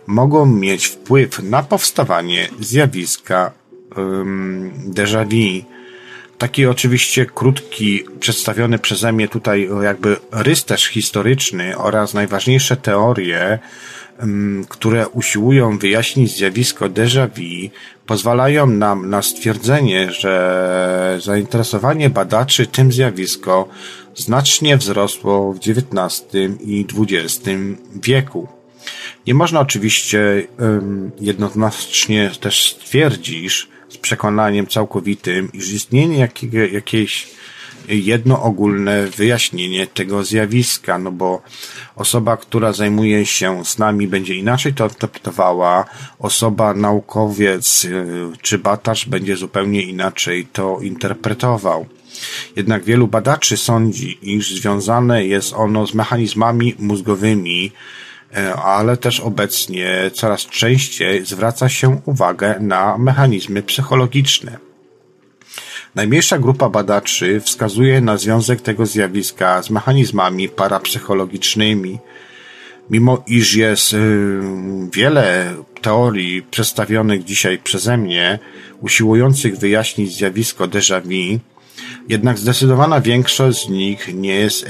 mogą 0.06 0.46
mieć 0.46 0.86
wpływ 0.86 1.42
na 1.42 1.62
powstawanie 1.62 2.48
zjawiska 2.60 3.52
um, 3.96 4.72
déjà 4.88 5.24
vu. 5.24 5.64
Taki 6.38 6.66
oczywiście 6.66 7.26
krótki, 7.26 8.04
przedstawiony 8.20 8.78
przeze 8.78 9.12
mnie 9.12 9.28
tutaj 9.28 9.68
jakby 9.82 10.16
rys 10.32 10.64
też 10.64 10.86
historyczny 10.86 11.78
oraz 11.78 12.14
najważniejsze 12.14 12.76
teorie, 12.76 13.58
które 14.68 15.08
usiłują 15.08 15.78
wyjaśnić 15.78 16.36
zjawisko 16.36 16.88
déjà 16.88 17.28
vu, 17.28 17.70
pozwalają 18.06 18.66
nam 18.66 19.10
na 19.10 19.22
stwierdzenie, 19.22 20.12
że 20.12 21.18
zainteresowanie 21.22 22.10
badaczy 22.10 22.66
tym 22.66 22.92
zjawisko 22.92 23.68
znacznie 24.14 24.76
wzrosło 24.76 25.52
w 25.52 25.58
XIX 25.58 26.32
i 26.60 26.86
XX 26.98 27.48
wieku. 28.02 28.48
Nie 29.26 29.34
można 29.34 29.60
oczywiście 29.60 30.46
jednoznacznie 31.20 32.30
też 32.40 32.70
stwierdzić 32.70 33.68
z 33.88 33.96
przekonaniem 33.96 34.66
całkowitym, 34.66 35.52
iż 35.52 35.72
istnienie 35.72 36.18
jakiego, 36.18 36.58
jakiejś 36.58 37.26
jedno 37.88 38.42
ogólne 38.42 39.06
wyjaśnienie 39.06 39.86
tego 39.86 40.24
zjawiska, 40.24 40.98
no 40.98 41.12
bo 41.12 41.42
osoba, 41.96 42.36
która 42.36 42.72
zajmuje 42.72 43.26
się 43.26 43.64
z 43.64 43.78
nami 43.78 44.08
będzie 44.08 44.34
inaczej 44.34 44.74
to 44.74 44.84
interpretowała, 44.84 45.84
osoba 46.18 46.74
naukowiec 46.74 47.84
y, 47.84 48.06
czy 48.42 48.58
badacz 48.58 49.08
będzie 49.08 49.36
zupełnie 49.36 49.82
inaczej 49.82 50.46
to 50.52 50.78
interpretował. 50.80 51.86
Jednak 52.56 52.84
wielu 52.84 53.08
badaczy 53.08 53.56
sądzi, 53.56 54.18
iż 54.22 54.54
związane 54.54 55.26
jest 55.26 55.52
ono 55.52 55.86
z 55.86 55.94
mechanizmami 55.94 56.74
mózgowymi, 56.78 57.72
y, 58.36 58.54
ale 58.54 58.96
też 58.96 59.20
obecnie 59.20 60.10
coraz 60.14 60.40
częściej 60.46 61.26
zwraca 61.26 61.68
się 61.68 62.00
uwagę 62.04 62.56
na 62.60 62.98
mechanizmy 62.98 63.62
psychologiczne. 63.62 64.71
Najmniejsza 65.94 66.38
grupa 66.38 66.68
badaczy 66.68 67.40
wskazuje 67.40 68.00
na 68.00 68.16
związek 68.16 68.60
tego 68.60 68.86
zjawiska 68.86 69.62
z 69.62 69.70
mechanizmami 69.70 70.48
parapsychologicznymi. 70.48 71.98
Mimo 72.90 73.24
iż 73.26 73.54
jest 73.54 73.92
y, 73.92 74.40
wiele 74.92 75.54
teorii 75.80 76.42
przedstawionych 76.42 77.24
dzisiaj 77.24 77.58
przeze 77.58 77.96
mnie, 77.96 78.38
usiłujących 78.80 79.58
wyjaśnić 79.58 80.16
zjawisko 80.16 80.68
déjà 80.68 81.00
vu, 81.00 81.40
jednak 82.08 82.38
zdecydowana 82.38 83.00
większość 83.00 83.66
z 83.66 83.68
nich 83.68 84.14
nie 84.14 84.34
jest, 84.34 84.66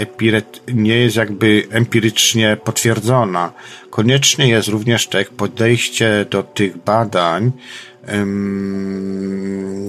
nie 0.75 0.97
jest 0.97 1.17
jakby 1.17 1.67
empirycznie 1.71 2.57
potwierdzona. 2.65 3.53
Konieczne 3.91 4.49
jest 4.49 4.69
również 4.69 5.07
tak 5.07 5.31
podejście 5.31 6.27
do 6.31 6.43
tych 6.43 6.79
badań, 6.79 7.53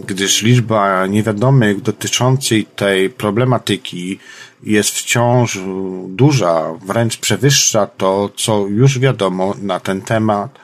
gdyż 0.07 0.41
liczba 0.41 1.07
niewiadomych 1.07 1.81
dotyczących 1.81 2.75
tej 2.75 3.09
problematyki 3.09 4.19
jest 4.63 4.89
wciąż 4.89 5.59
duża, 6.07 6.73
wręcz 6.85 7.17
przewyższa 7.17 7.87
to, 7.87 8.29
co 8.35 8.67
już 8.67 8.99
wiadomo 8.99 9.55
na 9.61 9.79
ten 9.79 10.01
temat. 10.01 10.59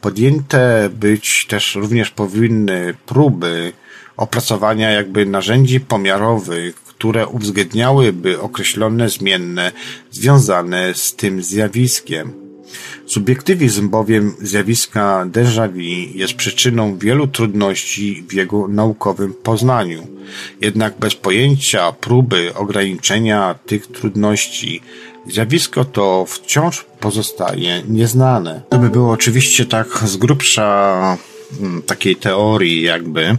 Podjęte 0.00 0.90
być 0.94 1.46
też 1.46 1.74
również 1.74 2.10
powinny 2.10 2.94
próby 3.06 3.72
opracowania 4.16 4.90
jakby 4.90 5.26
narzędzi 5.26 5.80
pomiarowych, 5.80 6.74
które 6.74 7.26
uwzględniałyby 7.26 8.40
określone 8.40 9.08
zmienne 9.08 9.72
związane 10.10 10.94
z 10.94 11.14
tym 11.14 11.42
zjawiskiem. 11.42 12.51
Subiektywizm 13.06 13.88
bowiem 13.88 14.34
zjawiska 14.40 15.26
déjà 15.26 15.68
vu 15.68 16.18
jest 16.18 16.34
przyczyną 16.34 16.98
wielu 16.98 17.26
trudności 17.26 18.24
w 18.28 18.32
jego 18.32 18.68
naukowym 18.68 19.34
poznaniu. 19.34 20.06
Jednak 20.60 20.98
bez 20.98 21.14
pojęcia 21.14 21.92
próby 21.92 22.54
ograniczenia 22.54 23.54
tych 23.66 23.86
trudności 23.86 24.80
zjawisko 25.26 25.84
to 25.84 26.26
wciąż 26.28 26.84
pozostaje 27.00 27.82
nieznane. 27.88 28.62
To 28.68 28.78
by 28.78 28.90
było 28.90 29.12
oczywiście 29.12 29.66
tak 29.66 29.88
z 30.04 30.16
grubsza 30.16 31.18
mm, 31.60 31.82
takiej 31.82 32.16
teorii 32.16 32.82
jakby, 32.82 33.36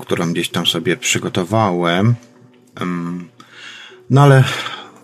którą 0.00 0.32
gdzieś 0.32 0.48
tam 0.48 0.66
sobie 0.66 0.96
przygotowałem. 0.96 2.14
No 4.10 4.22
ale 4.22 4.44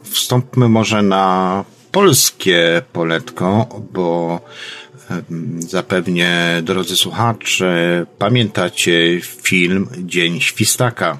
wstąpmy 0.03 0.69
może 0.69 1.03
na 1.03 1.65
polskie 1.95 2.83
poletko, 2.93 3.69
bo 3.93 4.41
zapewnie, 5.59 6.61
drodzy 6.63 6.97
słuchacze, 6.97 8.07
pamiętacie 8.19 9.21
film 9.21 9.89
Dzień 9.99 10.41
Świstaka. 10.41 11.19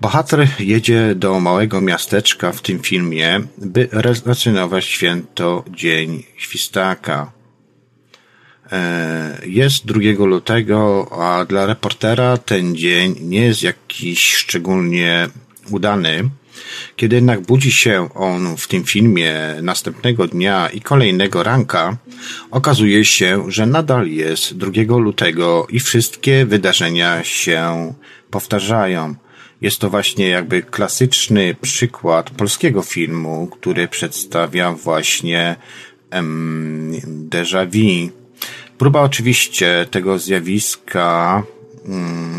Bohater 0.00 0.48
jedzie 0.58 1.14
do 1.14 1.40
małego 1.40 1.80
miasteczka 1.80 2.52
w 2.52 2.62
tym 2.62 2.78
filmie, 2.78 3.40
by 3.58 3.88
relacjonować 3.92 4.84
święto 4.84 5.64
Dzień 5.70 6.22
Świstaka. 6.36 7.32
E, 8.72 9.38
jest 9.46 9.86
2 9.86 10.00
lutego, 10.26 11.08
a 11.22 11.44
dla 11.44 11.66
reportera 11.66 12.36
ten 12.36 12.76
dzień 12.76 13.14
nie 13.20 13.40
jest 13.40 13.62
jakiś 13.62 14.34
szczególnie 14.34 15.28
udany. 15.70 16.30
Kiedy 16.96 17.16
jednak 17.16 17.40
budzi 17.40 17.72
się 17.72 18.08
on 18.14 18.56
w 18.56 18.68
tym 18.68 18.84
filmie 18.84 19.34
następnego 19.62 20.26
dnia 20.26 20.68
i 20.68 20.80
kolejnego 20.80 21.42
ranka, 21.42 21.96
okazuje 22.50 23.04
się, 23.04 23.44
że 23.48 23.66
nadal 23.66 24.08
jest 24.08 24.56
2 24.56 24.96
lutego 24.98 25.66
i 25.70 25.80
wszystkie 25.80 26.46
wydarzenia 26.46 27.24
się 27.24 27.94
powtarzają. 28.30 29.14
Jest 29.60 29.78
to 29.78 29.90
właśnie 29.90 30.28
jakby 30.28 30.62
klasyczny 30.62 31.54
przykład 31.60 32.30
polskiego 32.30 32.82
filmu, 32.82 33.46
który 33.46 33.88
przedstawia 33.88 34.72
właśnie 34.72 35.56
em, 36.10 36.92
déjà 37.30 37.66
vu. 37.66 38.10
Próba 38.78 39.02
oczywiście 39.02 39.86
tego 39.90 40.18
zjawiska 40.18 41.42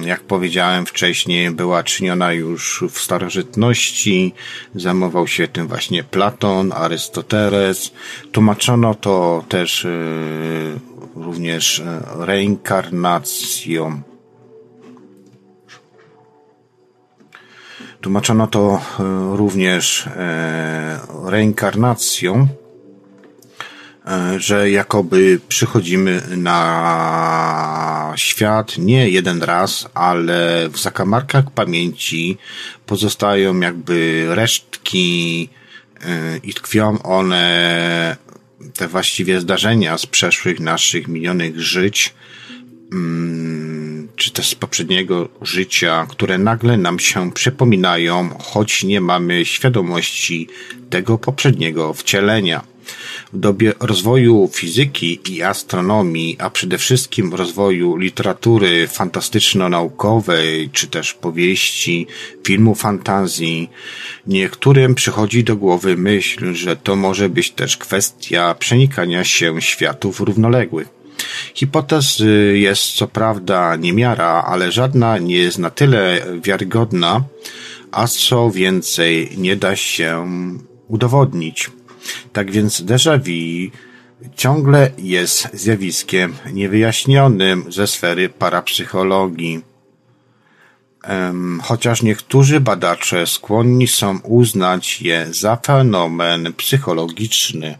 jak 0.02 0.24
powiedziałem 0.24 0.86
wcześniej, 0.86 1.52
była 1.52 1.84
czyniona 1.84 2.34
już 2.34 2.84
w 2.90 3.00
starożytności. 3.00 4.34
Zajmował 4.76 5.28
się 5.28 5.48
tym 5.48 5.68
właśnie 5.68 6.04
Platon, 6.04 6.72
Arystoteles. 6.74 7.92
Tłumaczono 8.32 8.96
to 8.96 9.44
też 9.50 9.86
y, 9.86 10.80
również 11.16 11.80
y, 11.80 11.86
reinkarnacją. 12.20 14.02
Tłumaczono 18.02 18.48
to 18.48 18.82
y, 19.00 19.38
również 19.38 20.10
reinkarnacją 21.26 22.48
że 24.38 24.72
jakoby 24.72 25.40
przychodzimy 25.48 26.22
na 26.38 28.14
świat 28.16 28.78
nie 28.78 29.10
jeden 29.10 29.44
raz, 29.44 29.90
ale 29.94 30.70
w 30.70 30.80
zakamarkach 30.80 31.52
pamięci 31.52 32.38
pozostają 32.86 33.60
jakby 33.60 34.26
resztki 34.30 35.50
e, 36.02 36.38
i 36.38 36.54
tkwią 36.54 37.02
one, 37.04 38.18
te 38.74 38.88
właściwie 38.88 39.42
zdarzenia 39.42 39.98
z 39.98 40.06
przeszłych 40.06 40.60
naszych 40.60 41.08
minionych 41.08 41.60
żyć, 41.60 42.14
mm, 42.92 44.08
czy 44.16 44.32
też 44.32 44.50
z 44.50 44.56
poprzedniego 44.56 45.30
życia, 45.42 46.06
które 46.10 46.38
nagle 46.38 46.78
nam 46.78 47.00
się 47.00 47.32
przypominają, 47.32 48.30
choć 48.40 48.84
nie 48.84 49.02
mamy 49.02 49.46
świadomości 49.46 50.48
tego 50.90 51.18
poprzedniego 51.18 51.94
wcielenia. 51.94 52.69
W 53.34 53.40
dobie 53.40 53.74
rozwoju 53.80 54.50
fizyki 54.54 55.20
i 55.30 55.44
astronomii, 55.44 56.36
a 56.40 56.50
przede 56.50 56.78
wszystkim 56.78 57.34
rozwoju 57.34 57.98
literatury 57.98 58.88
fantastyczno-naukowej, 58.88 60.70
czy 60.72 60.88
też 60.88 61.14
powieści, 61.14 62.08
filmu 62.44 62.76
fantazji, 62.76 63.70
niektórym 64.28 64.96
przychodzi 64.96 65.44
do 65.44 65.56
głowy 65.56 65.98
myśl, 65.98 66.54
że 66.54 66.76
to 66.76 66.96
może 66.96 67.30
być 67.30 67.52
też 67.52 67.78
kwestia 67.78 68.56
przenikania 68.60 69.24
się 69.24 69.62
światów 69.62 70.20
równoległych. 70.20 70.88
Hipotez 71.54 72.24
jest 72.54 72.82
co 72.82 73.08
prawda 73.08 73.76
niemiara, 73.76 74.44
ale 74.48 74.72
żadna 74.72 75.18
nie 75.18 75.38
jest 75.38 75.58
na 75.58 75.70
tyle 75.70 76.26
wiarygodna, 76.44 77.24
a 77.92 78.08
co 78.08 78.52
więcej 78.52 79.30
nie 79.38 79.56
da 79.56 79.76
się 79.76 80.28
udowodnić. 80.88 81.70
Tak 82.34 82.52
więc 82.52 82.82
déjà 82.82 83.18
vu 83.18 83.72
ciągle 84.36 84.92
jest 84.98 85.48
zjawiskiem 85.54 86.34
niewyjaśnionym 86.54 87.72
ze 87.72 87.88
sfery 87.88 88.30
parapsychologii. 88.30 89.62
Chociaż 91.64 92.02
niektórzy 92.04 92.60
badacze 92.60 93.28
skłonni 93.28 93.88
są 93.88 94.20
uznać 94.20 95.02
je 95.02 95.28
za 95.32 95.56
fenomen 95.56 96.54
psychologiczny. 96.54 97.78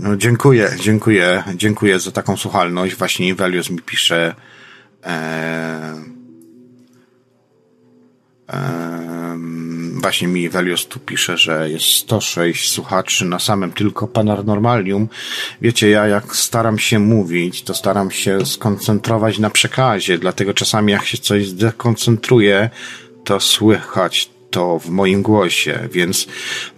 No, 0.00 0.16
dziękuję, 0.16 0.70
dziękuję, 0.80 1.44
dziękuję 1.54 2.00
za 2.00 2.10
taką 2.10 2.36
słuchalność. 2.36 2.94
Właśnie 2.94 3.28
Invelius 3.28 3.70
mi 3.70 3.78
pisze. 3.78 4.34
E, 5.04 5.94
właśnie 9.94 10.28
mi 10.28 10.48
Velios 10.48 10.86
tu 10.86 11.00
pisze, 11.00 11.38
że 11.38 11.70
jest 11.70 11.86
106 11.86 12.70
słuchaczy 12.70 13.24
na 13.24 13.38
samym 13.38 13.72
tylko 13.72 14.08
Paranormalium. 14.08 15.08
Wiecie, 15.60 15.90
ja 15.90 16.06
jak 16.06 16.36
staram 16.36 16.78
się 16.78 16.98
mówić, 16.98 17.62
to 17.62 17.74
staram 17.74 18.10
się 18.10 18.46
skoncentrować 18.46 19.38
na 19.38 19.50
przekazie, 19.50 20.18
dlatego 20.18 20.54
czasami 20.54 20.92
jak 20.92 21.04
się 21.04 21.18
coś 21.18 21.48
zdekoncentruje, 21.48 22.70
to 23.24 23.40
słychać 23.40 24.30
to 24.50 24.78
w 24.78 24.88
moim 24.88 25.22
głosie, 25.22 25.88
więc 25.92 26.26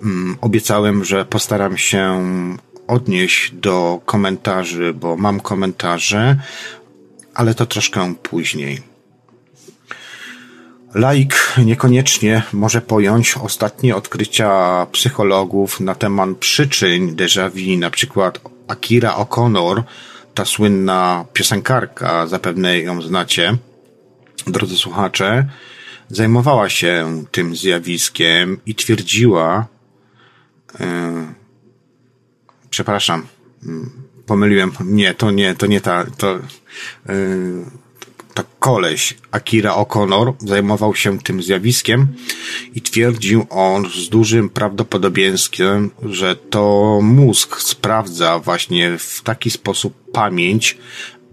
mm, 0.02 0.36
obiecałem, 0.40 1.04
że 1.04 1.24
postaram 1.24 1.76
się 1.76 2.26
odnieść 2.86 3.50
do 3.50 4.00
komentarzy, 4.04 4.94
bo 4.94 5.16
mam 5.16 5.40
komentarze, 5.40 6.36
ale 7.34 7.54
to 7.54 7.66
troszkę 7.66 8.14
później. 8.22 8.95
Laik 10.94 11.54
niekoniecznie 11.64 12.42
może 12.52 12.80
pojąć 12.80 13.36
ostatnie 13.36 13.96
odkrycia 13.96 14.86
psychologów 14.92 15.80
na 15.80 15.94
temat 15.94 16.28
przyczyn 16.38 17.14
déjà 17.16 17.50
vu, 17.50 17.78
na 17.78 17.90
przykład 17.90 18.40
Akira 18.68 19.14
O'Connor, 19.16 19.82
ta 20.34 20.44
słynna 20.44 21.24
piosenkarka, 21.32 22.26
zapewne 22.26 22.78
ją 22.78 23.02
znacie, 23.02 23.56
drodzy 24.46 24.76
słuchacze, 24.76 25.46
zajmowała 26.08 26.68
się 26.68 27.24
tym 27.30 27.56
zjawiskiem 27.56 28.58
i 28.66 28.74
twierdziła, 28.74 29.66
yy, 30.80 30.86
przepraszam, 32.70 33.26
mm, 33.66 33.90
pomyliłem, 34.26 34.72
nie, 34.84 35.14
to 35.14 35.30
nie, 35.30 35.54
to 35.54 35.66
nie 35.66 35.80
ta, 35.80 36.04
to, 36.04 36.38
yy, 37.08 37.64
tak 38.36 38.46
koleś 38.58 39.14
Akira 39.30 39.72
O'Connor 39.74 40.32
zajmował 40.38 40.94
się 40.94 41.18
tym 41.18 41.42
zjawiskiem 41.42 42.06
i 42.74 42.80
twierdził 42.80 43.46
on 43.50 43.90
z 43.90 44.08
dużym 44.08 44.48
prawdopodobieństwem, 44.48 45.90
że 46.02 46.36
to 46.36 46.98
mózg 47.02 47.60
sprawdza 47.60 48.38
właśnie 48.38 48.98
w 48.98 49.22
taki 49.22 49.50
sposób 49.50 50.10
pamięć 50.12 50.78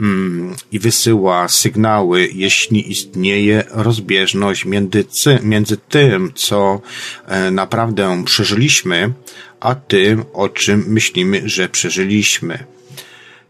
mm, 0.02 0.56
i 0.72 0.80
wysyła 0.80 1.48
sygnały, 1.48 2.30
jeśli 2.34 2.92
istnieje 2.92 3.64
rozbieżność 3.70 4.66
między, 4.66 5.06
między 5.44 5.78
tym, 5.78 6.32
co 6.36 6.82
e, 7.28 7.52
naprawdę 7.52 8.24
przeżyliśmy, 8.26 9.14
a 9.60 9.76
tym, 9.76 10.24
o 10.34 10.50
czym 10.50 10.86
myślimy, 10.88 11.42
że 11.46 11.70
przeżyliśmy. 11.70 12.74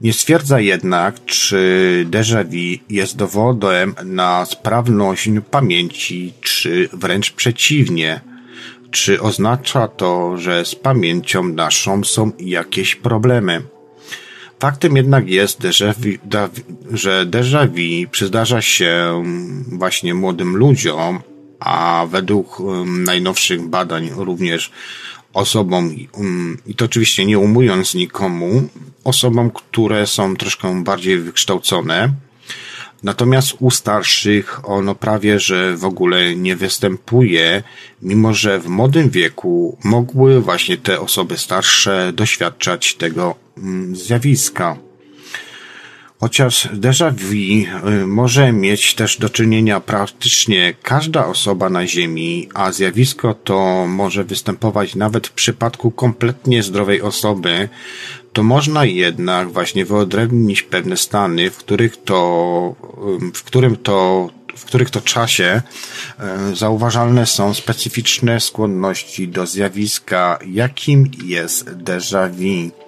Nie 0.04 0.14
stwierdza 0.14 0.60
jednak, 0.60 1.26
czy 1.26 2.06
déjà 2.10 2.44
vu 2.44 2.84
jest 2.90 3.16
dowodem 3.18 3.96
na 4.06 4.46
sprawność 4.46 5.30
pamięci, 5.52 6.34
czy 6.42 6.90
wręcz 6.94 7.32
przeciwnie. 7.32 8.22
Czy 8.92 9.22
oznacza 9.22 9.88
to, 9.88 10.38
że 10.38 10.66
z 10.66 10.76
pamięcią 10.76 11.44
naszą 11.44 12.04
są 12.04 12.32
jakieś 12.40 12.96
problemy? 12.96 13.62
Faktem 14.60 14.98
jednak 14.98 15.30
jest, 15.30 15.62
że 16.92 17.26
déjà 17.26 17.68
vu 17.68 18.10
przydarza 18.12 18.62
się 18.62 19.24
właśnie 19.72 20.14
młodym 20.14 20.56
ludziom, 20.58 21.20
a 21.60 22.06
według 22.10 22.58
najnowszych 22.86 23.62
badań 23.62 24.10
również 24.16 24.72
osobom, 25.34 25.96
um, 26.14 26.58
i 26.66 26.76
to 26.76 26.86
oczywiście 26.86 27.26
nie 27.26 27.40
umując 27.40 27.94
nikomu, 27.94 28.70
osobom, 29.04 29.52
które 29.52 30.08
są 30.08 30.36
troszkę 30.36 30.84
bardziej 30.84 31.20
wykształcone. 31.20 32.14
Natomiast 33.04 33.56
u 33.60 33.72
starszych 33.72 34.70
ono 34.70 34.96
prawie, 34.96 35.40
że 35.40 35.78
w 35.78 35.86
ogóle 35.86 36.36
nie 36.36 36.56
występuje, 36.56 37.64
mimo 38.02 38.34
że 38.34 38.60
w 38.60 38.68
młodym 38.68 39.10
wieku 39.10 39.78
mogły 39.84 40.42
właśnie 40.42 40.78
te 40.78 41.00
osoby 41.00 41.38
starsze 41.38 42.14
doświadczać 42.16 42.96
tego 42.96 43.36
um, 43.58 43.96
zjawiska. 43.96 44.78
Chociaż 46.24 46.70
déjà 46.74 47.12
vu 47.12 47.66
y, 48.04 48.08
może 48.08 48.52
mieć 48.52 48.96
też 48.96 49.18
do 49.18 49.30
czynienia 49.30 49.80
praktycznie 49.80 50.74
każda 50.84 51.28
osoba 51.28 51.70
na 51.70 51.88
Ziemi, 51.88 52.50
a 52.54 52.72
zjawisko 52.72 53.34
to 53.34 53.86
może 53.88 54.24
występować 54.24 54.96
nawet 54.96 55.28
w 55.28 55.32
przypadku 55.32 55.92
kompletnie 55.92 56.64
zdrowej 56.64 57.02
osoby, 57.02 57.70
to 58.34 58.44
można 58.44 58.86
jednak 58.86 59.52
właśnie 59.52 59.86
wyodrębnić 59.86 60.62
pewne 60.62 60.98
stany, 60.98 61.50
w 61.50 61.58
których 61.58 62.04
to, 62.04 62.76
y, 63.22 63.32
w 63.34 63.44
którym 63.44 63.76
to 63.76 64.30
w 64.56 64.66
których 64.66 64.90
to 64.90 65.02
czasie 65.02 65.62
y, 66.52 66.56
zauważalne 66.56 67.26
są 67.26 67.54
specyficzne 67.54 68.40
skłonności 68.40 69.28
do 69.28 69.46
zjawiska, 69.46 70.40
jakim 70.48 71.12
jest 71.26 71.70
déjà 71.70 72.30
vu. 72.30 72.83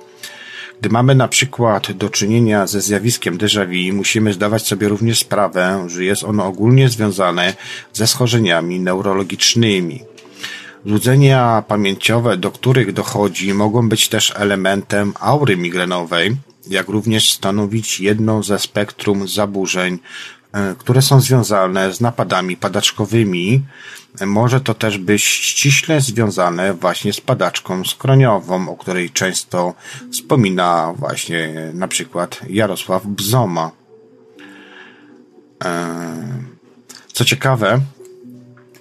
Gdy 0.86 0.94
mamy 0.94 1.16
na 1.16 1.28
przykład 1.28 1.92
do 1.92 2.10
czynienia 2.10 2.68
ze 2.68 2.82
zjawiskiem 2.82 3.38
déjà 3.38 3.66
vu, 3.66 3.94
musimy 3.94 4.34
zdawać 4.34 4.68
sobie 4.68 4.88
również 4.88 5.20
sprawę, 5.20 5.86
że 5.90 6.04
jest 6.04 6.24
ono 6.24 6.46
ogólnie 6.46 6.90
związane 6.90 7.54
ze 7.94 8.08
schorzeniami 8.08 8.80
neurologicznymi. 8.80 10.04
Złudzenia 10.86 11.64
pamięciowe, 11.68 12.38
do 12.38 12.52
których 12.52 12.94
dochodzi, 12.94 13.54
mogą 13.54 13.90
być 13.90 14.10
też 14.10 14.34
elementem 14.36 15.14
aury 15.20 15.58
migrenowej, 15.58 16.36
jak 16.68 16.88
również 16.90 17.30
stanowić 17.30 18.00
jedną 18.00 18.44
ze 18.44 18.60
spektrum 18.60 19.28
zaburzeń, 19.28 20.00
e, 20.54 20.76
które 20.78 21.02
są 21.02 21.22
związane 21.22 21.94
z 21.94 22.02
napadami 22.02 22.58
padaczkowymi, 22.58 23.62
może 24.26 24.62
to 24.62 24.74
też 24.74 24.98
być 24.98 25.24
ściśle 25.24 26.02
związane 26.02 26.74
właśnie 26.74 27.14
z 27.14 27.22
padaczką 27.22 27.86
skroniową, 27.86 28.70
o 28.70 28.78
której 28.78 29.10
często 29.10 29.74
wspomina 30.12 30.94
właśnie 30.98 31.72
na 31.74 31.88
przykład 31.88 32.40
Jarosław 32.50 33.06
Bzoma. 33.06 33.72
E, 35.64 35.96
co 37.14 37.26
ciekawe, 37.26 37.80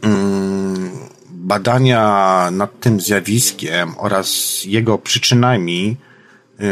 mm, 0.03 0.91
badania 1.31 2.49
nad 2.53 2.81
tym 2.81 3.01
zjawiskiem 3.01 3.95
oraz 3.99 4.61
jego 4.65 4.99
przyczynami, 4.99 5.97
e, 6.61 6.65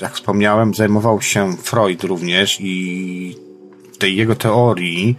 jak 0.00 0.14
wspomniałem, 0.14 0.74
zajmował 0.74 1.22
się 1.22 1.56
Freud 1.56 2.04
również 2.04 2.60
i 2.60 3.45
tej 3.98 4.16
jego 4.16 4.36
teorii 4.36 5.16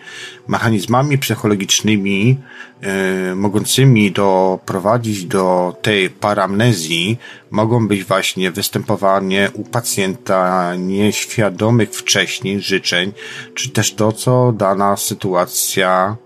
mechanizmami 0.47 1.17
psychologicznymi 1.17 2.37
e, 2.81 3.35
mogącymi 3.35 4.11
doprowadzić 4.11 5.25
do 5.25 5.75
tej 5.81 6.09
paramnezji 6.09 7.17
mogą 7.51 7.87
być 7.87 8.03
właśnie 8.03 8.51
występowanie 8.51 9.49
u 9.53 9.63
pacjenta 9.63 10.75
nieświadomych 10.75 11.89
wcześniej 11.89 12.61
życzeń, 12.61 13.11
czy 13.53 13.69
też 13.69 13.93
to, 13.93 14.11
co 14.11 14.51
dana 14.51 14.97
sytuacja 14.97 16.17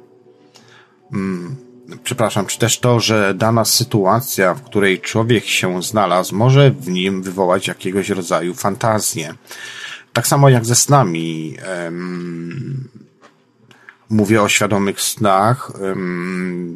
mm, 1.13 1.55
przepraszam, 2.03 2.45
czy 2.45 2.59
też 2.59 2.79
to, 2.79 2.99
że 2.99 3.33
dana 3.33 3.65
sytuacja, 3.65 4.53
w 4.53 4.61
której 4.61 4.99
człowiek 4.99 5.45
się 5.45 5.83
znalazł, 5.83 6.35
może 6.35 6.71
w 6.71 6.87
nim 6.87 7.23
wywołać 7.23 7.67
jakiegoś 7.67 8.09
rodzaju 8.09 8.53
fantazję. 8.53 9.33
Tak 10.13 10.27
samo 10.27 10.49
jak 10.49 10.65
ze 10.65 10.75
snami. 10.75 11.57
Mówię 14.09 14.41
o 14.41 14.49
świadomych 14.49 15.01
snach, 15.01 15.71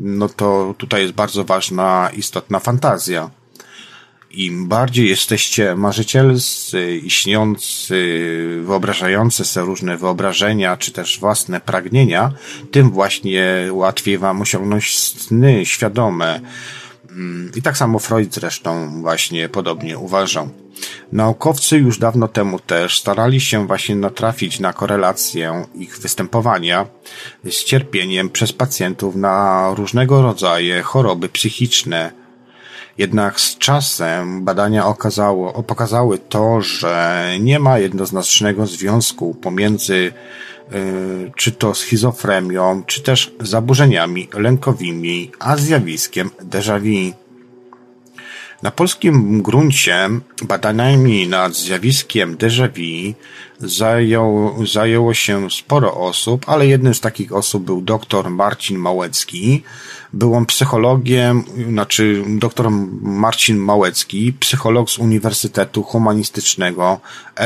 no 0.02 0.30
to 0.30 0.76
tutaj 0.78 1.02
jest 1.02 1.14
bardzo 1.14 1.44
ważna, 1.44 2.10
istotna 2.18 2.60
fantazja. 2.60 3.30
Im 4.32 4.68
bardziej 4.68 5.10
jesteście 5.10 5.76
marzycielscy 5.76 6.98
i 6.98 7.10
śniący, 7.10 7.98
wyobrażający 8.64 9.46
sobie 9.46 9.66
różne 9.66 9.98
wyobrażenia, 9.98 10.78
czy 10.78 10.92
też 10.92 11.20
własne 11.20 11.62
pragnienia, 11.62 12.32
tym 12.72 12.92
właśnie 12.92 13.68
łatwiej 13.72 14.18
wam 14.18 14.42
osiągnąć 14.42 14.98
sny 15.00 15.66
świadome. 15.66 16.42
I 17.56 17.62
tak 17.62 17.78
samo 17.78 18.00
Freud 18.00 18.34
zresztą 18.34 19.02
właśnie 19.02 19.50
podobnie 19.50 19.98
uważał. 19.98 20.50
Naukowcy 21.12 21.78
już 21.78 21.98
dawno 21.98 22.28
temu 22.28 22.60
też 22.60 23.00
starali 23.00 23.42
się 23.42 23.68
właśnie 23.68 23.96
natrafić 23.96 24.60
na 24.60 24.74
korelację 24.74 25.66
ich 25.76 25.98
występowania 25.98 26.86
z 27.44 27.64
cierpieniem 27.64 28.30
przez 28.30 28.54
pacjentów 28.54 29.16
na 29.16 29.70
różnego 29.76 30.22
rodzaju 30.22 30.84
choroby 30.84 31.30
psychiczne. 31.30 32.25
Jednak 32.98 33.40
z 33.40 33.58
czasem 33.58 34.44
badania 34.44 34.86
okazało, 34.86 35.64
pokazały 35.64 36.20
to, 36.20 36.62
że 36.62 37.26
nie 37.40 37.60
ma 37.60 37.80
jednoznacznego 37.80 38.66
związku 38.66 39.34
pomiędzy 39.34 40.14
yy, 40.72 41.32
czy 41.36 41.52
to 41.52 41.76
schizofrenią, 41.76 42.84
czy 42.86 43.02
też 43.02 43.32
zaburzeniami 43.40 44.28
lękowymi, 44.34 45.32
a 45.40 45.58
zjawiskiem 45.58 46.30
déjà 46.40 46.80
vu. 46.80 47.25
Na 48.64 48.72
polskim 48.72 49.42
gruncie 49.42 50.10
badaniami 50.48 51.28
nad 51.28 51.56
zjawiskiem 51.56 52.38
déjà 52.38 52.68
vu 52.70 53.14
zajął, 53.60 54.56
zajęło 54.66 55.14
się 55.14 55.52
sporo 55.52 55.94
osób, 55.94 56.50
ale 56.50 56.68
jednym 56.68 56.94
z 56.94 57.02
takich 57.02 57.34
osób 57.34 57.64
był 57.64 57.82
dr 57.82 58.30
Marcin 58.30 58.78
Małecki. 58.78 59.64
Był 60.14 60.34
on 60.36 60.46
psychologiem, 60.46 61.44
znaczy 61.70 62.24
dr 62.28 62.70
Marcin 63.02 63.58
Małecki, 63.58 64.34
psycholog 64.34 64.90
z 64.90 64.98
Uniwersytetu 64.98 65.84
Humanistycznego 65.84 67.00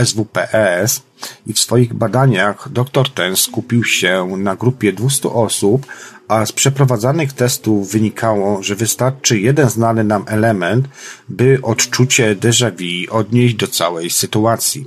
SWPS 0.04 1.02
i 1.48 1.54
w 1.54 1.60
swoich 1.60 1.94
badaniach 1.94 2.70
doktor 2.72 3.10
ten 3.10 3.36
skupił 3.36 3.84
się 3.84 4.28
na 4.38 4.56
grupie 4.56 4.94
200 4.94 5.30
osób, 5.30 5.86
a 6.30 6.46
z 6.46 6.52
przeprowadzanych 6.52 7.34
testów 7.34 7.92
wynikało, 7.92 8.64
że 8.64 8.76
wystarczy 8.76 9.40
jeden 9.40 9.70
znany 9.70 10.04
nam 10.04 10.24
element, 10.28 10.88
by 11.30 11.60
odczucie 11.64 12.36
déjà 12.36 12.72
vu 12.72 13.16
odnieść 13.20 13.56
do 13.56 13.68
całej 13.68 14.10
sytuacji. 14.10 14.86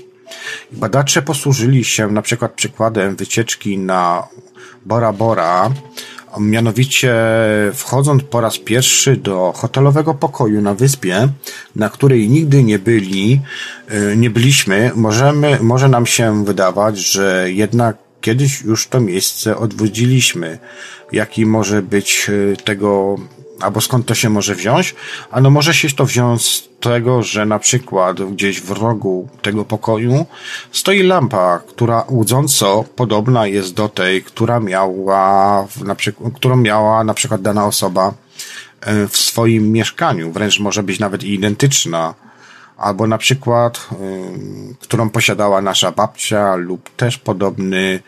Badacze 0.72 1.22
posłużyli 1.22 1.84
się 1.84 2.08
na 2.08 2.22
przykład 2.22 2.52
przykładem 2.52 3.16
wycieczki 3.16 3.78
na 3.78 4.28
Bora 4.86 5.12
Bora, 5.12 5.70
mianowicie 6.40 7.14
wchodząc 7.74 8.22
po 8.22 8.40
raz 8.40 8.58
pierwszy 8.58 9.16
do 9.16 9.52
hotelowego 9.56 10.14
pokoju 10.14 10.60
na 10.62 10.74
wyspie, 10.74 11.28
na 11.76 11.88
której 11.88 12.28
nigdy 12.28 12.64
nie 12.64 12.78
byli, 12.78 13.40
e, 13.88 14.16
nie 14.16 14.30
byliśmy, 14.30 14.90
możemy, 14.94 15.58
może 15.60 15.88
nam 15.88 16.06
się 16.06 16.44
wydawać, 16.44 16.98
że 16.98 17.52
jednak 17.52 17.96
kiedyś 18.22 18.62
już 18.62 18.88
to 18.88 19.00
miejsce 19.00 19.56
odwiedziliśmy. 19.56 20.58
Jaki 21.12 21.46
może 21.46 21.82
być 21.82 22.30
e, 22.52 22.56
tego 22.56 23.18
albo 23.60 23.80
skąd 23.80 24.06
to 24.06 24.14
się 24.14 24.30
może 24.30 24.54
wziąć? 24.54 24.94
Ano 25.30 25.50
może 25.50 25.74
się 25.74 25.88
to 25.90 26.06
wziąć 26.06 26.42
z 26.42 26.68
tego, 26.80 27.22
że 27.22 27.46
na 27.46 27.58
przykład 27.58 28.22
gdzieś 28.22 28.60
w 28.60 28.70
rogu 28.70 29.28
tego 29.42 29.64
pokoju 29.64 30.26
stoi 30.72 31.02
lampa, 31.02 31.60
która 31.68 32.04
łudząco 32.08 32.84
podobna 32.96 33.46
jest 33.46 33.74
do 33.74 33.88
tej, 33.88 34.22
która 34.22 34.60
miała, 34.60 35.66
na 35.84 35.94
przykład, 35.94 36.32
którą 36.34 36.56
miała 36.56 37.04
na 37.04 37.14
przykład 37.14 37.42
dana 37.42 37.66
osoba 37.66 38.14
e, 38.80 39.08
w 39.08 39.16
swoim 39.16 39.72
mieszkaniu. 39.72 40.32
Wręcz 40.32 40.60
może 40.60 40.82
być 40.82 40.98
nawet 40.98 41.24
identyczna 41.24 42.14
albo 42.82 43.06
na 43.06 43.18
przykład, 43.18 43.88
którą 44.80 45.10
posiadała 45.10 45.62
nasza 45.62 45.92
babcia, 45.92 46.54
lub 46.54 46.90
też 46.96 47.18
podobny, 47.18 48.00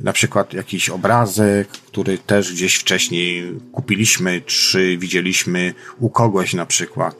na 0.00 0.12
przykład 0.12 0.52
jakiś 0.52 0.88
obrazek, 0.88 1.68
który 1.68 2.18
też 2.18 2.52
gdzieś 2.52 2.74
wcześniej 2.74 3.60
kupiliśmy, 3.72 4.40
czy 4.40 4.96
widzieliśmy 4.98 5.74
u 6.00 6.10
kogoś 6.10 6.54
na 6.54 6.66
przykład. 6.66 7.14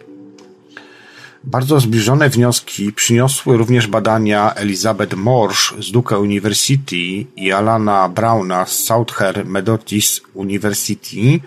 Bardzo 1.44 1.80
zbliżone 1.80 2.30
wnioski 2.30 2.92
przyniosły 2.92 3.56
również 3.56 3.86
badania 3.86 4.54
Elizabeth 4.54 5.16
Morsch 5.16 5.74
z 5.78 5.90
Duke 5.90 6.18
University 6.18 7.26
i 7.36 7.52
Alana 7.52 8.08
Browna 8.08 8.66
z 8.66 8.78
Southern 8.78 9.48
Methodist 9.48 10.22
University. 10.34 11.40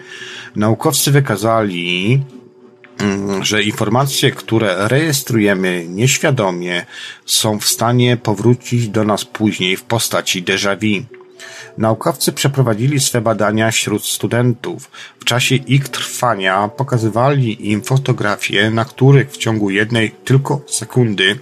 Naukowcy 0.55 1.11
wykazali, 1.11 2.23
że 3.41 3.63
informacje, 3.63 4.31
które 4.31 4.87
rejestrujemy 4.87 5.85
nieświadomie, 5.89 6.85
są 7.25 7.59
w 7.59 7.65
stanie 7.65 8.17
powrócić 8.17 8.89
do 8.89 9.03
nas 9.03 9.25
później 9.25 9.77
w 9.77 9.83
postaci 9.83 10.43
déjà 10.43 10.75
vu. 10.77 11.05
Naukowcy 11.77 12.31
przeprowadzili 12.31 12.99
swe 12.99 13.21
badania 13.21 13.71
wśród 13.71 14.05
studentów. 14.05 14.91
W 15.19 15.25
czasie 15.25 15.55
ich 15.55 15.89
trwania 15.89 16.67
pokazywali 16.67 17.71
im 17.71 17.81
fotografie, 17.81 18.71
na 18.71 18.85
których 18.85 19.31
w 19.31 19.37
ciągu 19.37 19.69
jednej 19.69 20.11
tylko 20.11 20.61
sekundy 20.67 21.39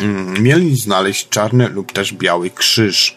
mm, 0.00 0.42
mieli 0.42 0.76
znaleźć 0.76 1.28
czarny 1.28 1.68
lub 1.68 1.92
też 1.92 2.12
biały 2.12 2.50
krzyż. 2.50 3.16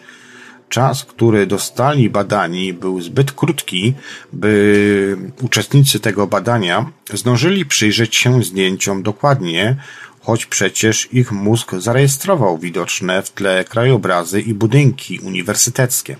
Czas, 0.68 1.04
który 1.04 1.46
dostali 1.46 2.10
badani, 2.10 2.72
był 2.72 3.00
zbyt 3.00 3.32
krótki, 3.32 3.94
by 4.32 5.16
uczestnicy 5.42 6.00
tego 6.00 6.26
badania 6.26 6.90
zdążyli 7.14 7.66
przyjrzeć 7.66 8.16
się 8.16 8.42
zdjęciom 8.42 9.02
dokładnie, 9.02 9.76
choć 10.20 10.46
przecież 10.46 11.08
ich 11.12 11.32
mózg 11.32 11.74
zarejestrował 11.78 12.58
widoczne 12.58 13.22
w 13.22 13.30
tle 13.30 13.64
krajobrazy 13.64 14.40
i 14.40 14.54
budynki 14.54 15.18
uniwersyteckie. 15.18 16.16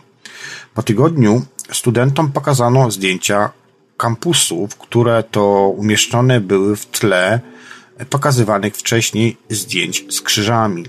Po 0.75 0.83
tygodniu 0.83 1.43
studentom 1.73 2.33
pokazano 2.33 2.91
zdjęcia 2.91 3.51
kampusów, 3.97 4.77
które 4.77 5.23
to 5.23 5.69
umieszczone 5.77 6.41
były 6.41 6.77
w 6.77 6.87
tle 6.87 7.41
pokazywanych 8.11 8.77
wcześniej 8.77 9.37
zdjęć 9.51 10.05
z 10.09 10.21
krzyżami. 10.21 10.85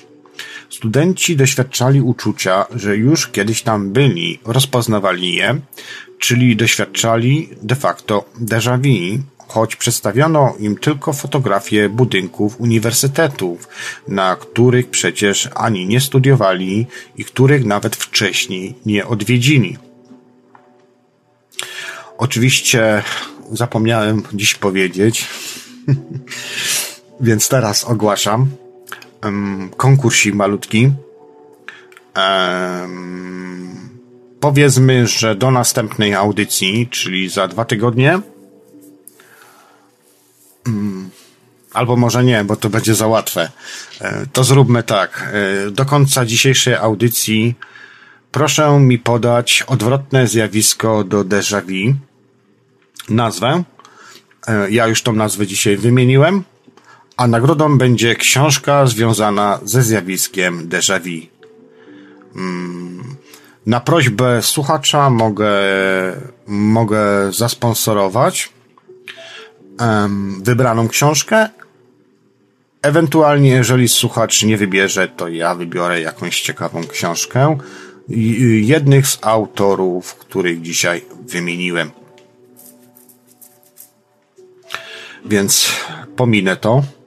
Studenci 0.69 1.35
doświadczali 1.35 2.01
uczucia, 2.01 2.65
że 2.75 2.97
już 2.97 3.27
kiedyś 3.27 3.61
tam 3.61 3.91
byli, 3.91 4.39
rozpoznawali 4.45 5.35
je, 5.35 5.59
czyli 6.19 6.55
doświadczali 6.55 7.49
de 7.61 7.75
facto 7.75 8.25
déjà 8.41 8.77
vu, 8.77 9.23
choć 9.47 9.75
przedstawiono 9.75 10.55
im 10.59 10.77
tylko 10.77 11.13
fotografie 11.13 11.89
budynków 11.89 12.61
uniwersytetów, 12.61 13.67
na 14.07 14.35
których 14.35 14.89
przecież 14.89 15.49
ani 15.55 15.87
nie 15.87 16.01
studiowali 16.01 16.87
i 17.17 17.25
których 17.25 17.65
nawet 17.65 17.95
wcześniej 17.95 18.75
nie 18.85 19.07
odwiedzili. 19.07 19.77
Oczywiście 22.17 23.03
zapomniałem 23.51 24.23
dziś 24.33 24.55
powiedzieć, 24.55 25.27
więc 27.21 27.49
teraz 27.49 27.83
ogłaszam, 27.83 28.49
um, 29.23 29.69
konkursik 29.77 30.35
malutki. 30.35 30.91
Um, 32.15 33.89
powiedzmy, 34.39 35.07
że 35.07 35.35
do 35.35 35.51
następnej 35.51 36.13
audycji, 36.13 36.87
czyli 36.87 37.29
za 37.29 37.47
dwa 37.47 37.65
tygodnie, 37.65 38.21
um, 40.65 41.09
albo 41.73 41.95
może 41.95 42.23
nie, 42.23 42.43
bo 42.43 42.55
to 42.55 42.69
będzie 42.69 42.95
za 42.95 43.07
łatwe. 43.07 43.51
E, 44.01 44.25
to 44.33 44.43
zróbmy 44.43 44.83
tak. 44.83 45.33
E, 45.33 45.71
do 45.71 45.85
końca 45.85 46.25
dzisiejszej 46.25 46.75
audycji 46.75 47.55
proszę 48.31 48.79
mi 48.79 48.99
podać 48.99 49.63
odwrotne 49.67 50.27
zjawisko 50.27 51.03
do 51.03 51.23
déjà 51.23 51.61
vu. 51.61 51.95
Nazwę. 53.09 53.63
E, 54.47 54.71
ja 54.71 54.87
już 54.87 55.01
tą 55.01 55.13
nazwę 55.13 55.47
dzisiaj 55.47 55.77
wymieniłem 55.77 56.43
a 57.19 57.27
nagrodą 57.27 57.77
będzie 57.77 58.15
książka 58.15 58.85
związana 58.87 59.59
ze 59.63 59.83
zjawiskiem 59.83 60.69
déjà 60.69 60.99
vu. 60.99 61.27
Mm, 62.35 63.15
na 63.65 63.79
prośbę 63.79 64.41
słuchacza 64.41 65.09
mogę, 65.09 65.51
mogę 66.47 67.31
zasponsorować 67.31 68.49
wybraną 70.41 70.87
książkę. 70.87 71.49
Ewentualnie, 72.81 73.49
jeżeli 73.49 73.87
słuchacz 73.87 74.43
nie 74.43 74.57
wybierze, 74.57 75.07
to 75.07 75.27
ja 75.27 75.55
wybiorę 75.55 76.01
jakąś 76.01 76.41
ciekawą 76.41 76.87
książkę 76.87 77.57
jednych 78.61 79.07
z 79.07 79.19
autorów, 79.21 80.15
których 80.15 80.61
dzisiaj 80.61 81.05
wymieniłem. 81.27 81.91
Więc 85.25 85.71
pominę 86.15 86.57
to. 86.57 86.98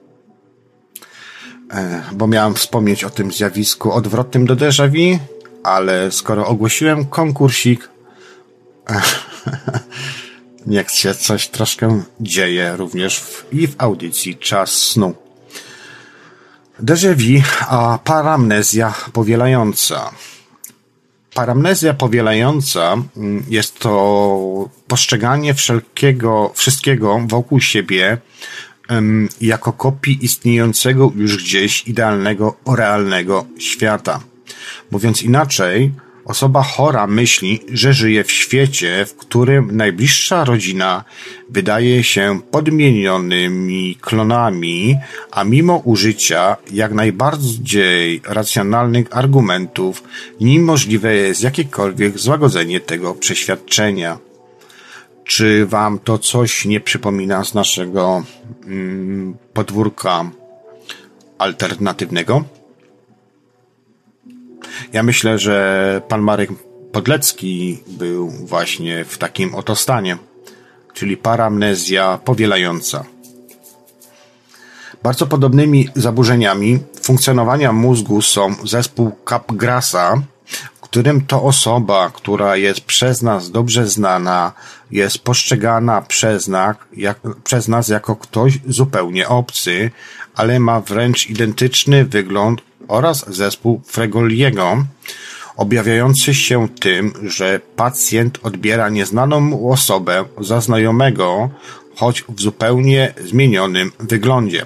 E, 1.73 2.03
bo 2.11 2.27
miałem 2.27 2.53
wspomnieć 2.53 3.03
o 3.03 3.09
tym 3.09 3.31
zjawisku 3.31 3.91
odwrotnym 3.91 4.45
do 4.45 4.55
déjà 4.55 4.89
vu, 4.89 5.19
ale 5.63 6.11
skoro 6.11 6.47
ogłosiłem 6.47 7.05
konkursik, 7.05 7.89
niech 10.67 10.91
się 10.91 11.15
coś 11.15 11.47
troszkę 11.47 12.03
dzieje 12.19 12.75
również 12.77 13.19
w, 13.19 13.53
i 13.53 13.67
w 13.67 13.75
audycji 13.77 14.35
Czas 14.35 14.71
Snu. 14.71 15.13
Déjà 16.79 17.15
vu, 17.15 17.43
a 17.69 17.99
paramnezja 18.03 18.93
powielająca. 19.13 20.11
Paramnezja 21.33 21.93
powielająca 21.93 22.93
mm, 23.17 23.45
jest 23.49 23.79
to 23.79 24.69
postrzeganie 24.87 25.53
wszelkiego, 25.53 26.51
wszystkiego 26.55 27.19
wokół 27.27 27.59
siebie 27.59 28.17
jako 29.41 29.73
kopii 29.73 30.25
istniejącego 30.25 31.11
już 31.15 31.37
gdzieś 31.37 31.87
idealnego, 31.87 32.55
realnego 32.77 33.45
świata. 33.59 34.19
Mówiąc 34.91 35.21
inaczej, 35.21 35.91
osoba 36.25 36.63
chora 36.63 37.07
myśli, 37.07 37.59
że 37.73 37.93
żyje 37.93 38.23
w 38.23 38.31
świecie, 38.31 39.05
w 39.05 39.15
którym 39.15 39.77
najbliższa 39.77 40.45
rodzina 40.45 41.03
wydaje 41.49 42.03
się 42.03 42.39
podmienionymi 42.51 43.95
klonami, 44.01 44.97
a 45.31 45.43
mimo 45.43 45.77
użycia 45.77 46.57
jak 46.71 46.93
najbardziej 46.93 48.21
racjonalnych 48.25 49.07
argumentów, 49.11 50.03
niemożliwe 50.41 51.15
jest 51.15 51.43
jakiekolwiek 51.43 52.19
złagodzenie 52.19 52.79
tego 52.79 53.15
przeświadczenia. 53.15 54.32
Czy 55.23 55.65
wam 55.65 55.99
to 55.99 56.17
coś 56.17 56.65
nie 56.65 56.79
przypomina 56.79 57.43
z 57.43 57.53
naszego 57.53 58.23
mm, 58.65 59.37
podwórka 59.53 60.31
alternatywnego? 61.37 62.43
Ja 64.93 65.03
myślę, 65.03 65.39
że 65.39 66.01
pan 66.07 66.21
Marek 66.21 66.49
Podlecki 66.91 67.79
był 67.87 68.29
właśnie 68.29 69.05
w 69.05 69.17
takim 69.17 69.55
oto 69.55 69.75
stanie, 69.75 70.17
czyli 70.93 71.17
paramnezja 71.17 72.19
powielająca. 72.25 73.05
Bardzo 75.03 75.27
podobnymi 75.27 75.89
zaburzeniami 75.95 76.79
funkcjonowania 77.01 77.71
mózgu 77.71 78.21
są 78.21 78.55
zespół 78.63 79.11
Capgrasa, 79.29 80.21
którym 80.93 81.25
to 81.25 81.43
osoba, 81.43 82.11
która 82.13 82.57
jest 82.57 82.81
przez 82.81 83.21
nas 83.21 83.51
dobrze 83.51 83.87
znana, 83.87 84.51
jest 84.91 85.19
postrzegana 85.19 86.01
przez 86.01 86.47
nas, 86.47 86.75
jak, 86.97 87.19
przez 87.43 87.67
nas 87.67 87.87
jako 87.87 88.15
ktoś 88.15 88.59
zupełnie 88.67 89.27
obcy, 89.27 89.91
ale 90.35 90.59
ma 90.59 90.81
wręcz 90.81 91.29
identyczny 91.29 92.05
wygląd 92.05 92.61
oraz 92.87 93.25
zespół 93.27 93.81
Fregoliego, 93.85 94.85
objawiający 95.57 96.33
się 96.33 96.69
tym, 96.69 97.13
że 97.23 97.59
pacjent 97.75 98.39
odbiera 98.43 98.89
nieznaną 98.89 99.39
mu 99.39 99.71
osobę 99.71 100.25
za 100.41 100.61
znajomego, 100.61 101.49
choć 101.95 102.23
w 102.29 102.41
zupełnie 102.41 103.13
zmienionym 103.25 103.91
wyglądzie. 103.99 104.65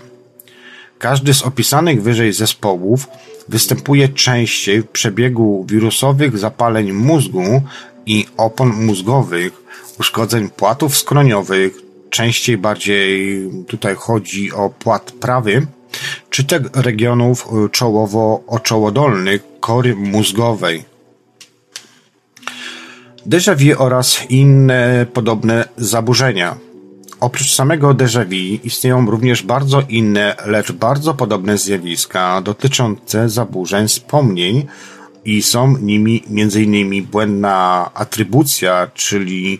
Każdy 0.99 1.34
z 1.34 1.41
opisanych 1.41 2.02
wyżej 2.04 2.34
zespołów 2.34 3.08
występuje 3.49 4.10
częściej 4.10 4.82
w 4.82 4.88
przebiegu 4.88 5.65
wirusowych 5.69 6.38
zapaleń 6.38 6.91
mózgu 6.91 7.61
i 8.06 8.26
opon 8.38 8.69
mózgowych, 8.69 9.53
uszkodzeń 9.99 10.49
płatów 10.49 10.98
skroniowych, 10.98 11.74
częściej 12.10 12.57
bardziej 12.57 13.41
tutaj 13.68 13.95
chodzi 13.95 14.52
o 14.52 14.69
płat 14.69 15.11
prawy, 15.11 15.68
czy 16.30 16.44
te 16.44 16.60
regionów 16.74 17.48
czołowo-oczołodolnych 17.72 19.40
kory 19.60 19.95
mózgowej. 19.95 20.98
Déjà 23.26 23.56
vu 23.56 23.76
oraz 23.78 24.24
inne 24.30 25.06
podobne 25.14 25.68
zaburzenia. 25.78 26.66
Oprócz 27.19 27.53
samego 27.53 27.94
déjà 27.94 28.26
vu 28.26 28.60
istnieją 28.64 29.06
również 29.06 29.44
bardzo 29.44 29.81
inne, 29.89 30.35
lecz 30.45 30.72
bardzo 30.72 31.14
podobne 31.14 31.57
zjawiska 31.57 32.41
dotyczące 32.41 33.30
zaburzeń 33.30 33.88
wspomnień 33.88 34.68
i 35.26 35.41
są 35.41 35.77
nimi 35.77 36.23
m.in. 36.30 37.06
błędna 37.06 37.89
atrybucja, 37.94 38.88
czyli 38.94 39.60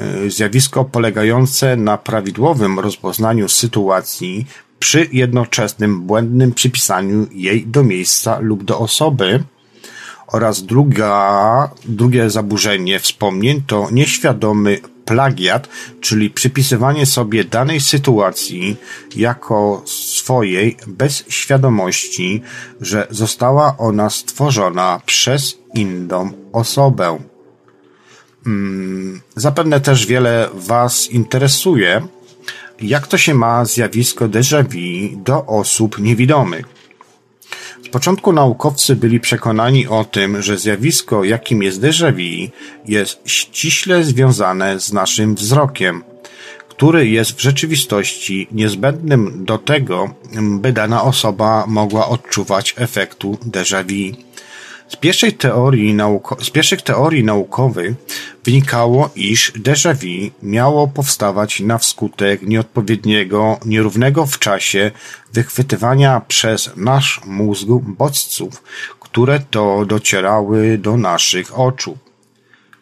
e, 0.00 0.30
zjawisko 0.30 0.84
polegające 0.84 1.76
na 1.76 1.98
prawidłowym 1.98 2.78
rozpoznaniu 2.78 3.48
sytuacji 3.48 4.46
przy 4.78 5.08
jednoczesnym 5.12 6.02
błędnym 6.02 6.52
przypisaniu 6.52 7.26
jej 7.32 7.66
do 7.66 7.84
miejsca 7.84 8.38
lub 8.40 8.64
do 8.64 8.78
osoby, 8.78 9.44
oraz 10.32 10.62
druga, 10.62 11.70
drugie 11.84 12.30
zaburzenie 12.30 12.98
wspomnień 13.00 13.62
to 13.66 13.88
nieświadomy 13.90 14.80
plagiat, 15.04 15.68
czyli 16.00 16.30
przypisywanie 16.30 17.06
sobie 17.06 17.44
danej 17.44 17.80
sytuacji 17.80 18.76
jako 19.16 19.82
swojej 19.86 20.76
bez 20.86 21.24
świadomości, 21.28 22.42
że 22.80 23.06
została 23.10 23.76
ona 23.78 24.10
stworzona 24.10 25.00
przez 25.06 25.58
inną 25.74 26.30
osobę. 26.52 27.18
Hmm, 28.44 29.20
zapewne 29.36 29.80
też 29.80 30.06
wiele 30.06 30.48
Was 30.54 31.10
interesuje, 31.10 32.02
jak 32.80 33.06
to 33.06 33.18
się 33.18 33.34
ma 33.34 33.64
zjawisko 33.64 34.28
déjà 34.28 34.62
vu 34.62 35.16
do 35.24 35.46
osób 35.46 35.98
niewidomych. 35.98 36.77
Z 37.88 37.90
początku 37.90 38.32
naukowcy 38.32 38.96
byli 38.96 39.20
przekonani 39.20 39.86
o 39.86 40.04
tym, 40.04 40.42
że 40.42 40.58
zjawisko, 40.58 41.24
jakim 41.24 41.62
jest 41.62 41.80
déjà 41.80 42.12
vu, 42.12 42.52
jest 42.88 43.20
ściśle 43.24 44.04
związane 44.04 44.80
z 44.80 44.92
naszym 44.92 45.34
wzrokiem, 45.34 46.04
który 46.68 47.08
jest 47.08 47.32
w 47.32 47.40
rzeczywistości 47.40 48.48
niezbędnym 48.52 49.44
do 49.44 49.58
tego, 49.58 50.14
by 50.60 50.72
dana 50.72 51.02
osoba 51.02 51.64
mogła 51.66 52.08
odczuwać 52.08 52.74
efektu 52.76 53.38
déjà 53.46 53.84
vu. 53.84 54.16
Z 54.88 54.96
pierwszej 54.96 55.32
teorii 55.32 55.94
nauko- 55.94 56.44
z 56.44 56.50
pierwszych 56.50 56.82
teorii 56.82 57.24
naukowych 57.24 57.94
wynikało, 58.44 59.10
iż 59.16 59.52
déjà 59.52 59.94
vu 59.94 60.30
miało 60.42 60.88
powstawać 60.88 61.60
na 61.60 61.78
wskutek 61.78 62.42
nieodpowiedniego, 62.42 63.58
nierównego 63.64 64.26
w 64.26 64.38
czasie 64.38 64.90
wychwytywania 65.32 66.20
przez 66.28 66.70
nasz 66.76 67.20
mózg 67.26 67.66
bodźców, 67.82 68.62
które 69.00 69.40
to 69.50 69.84
docierały 69.86 70.78
do 70.78 70.96
naszych 70.96 71.58
oczu. 71.58 71.98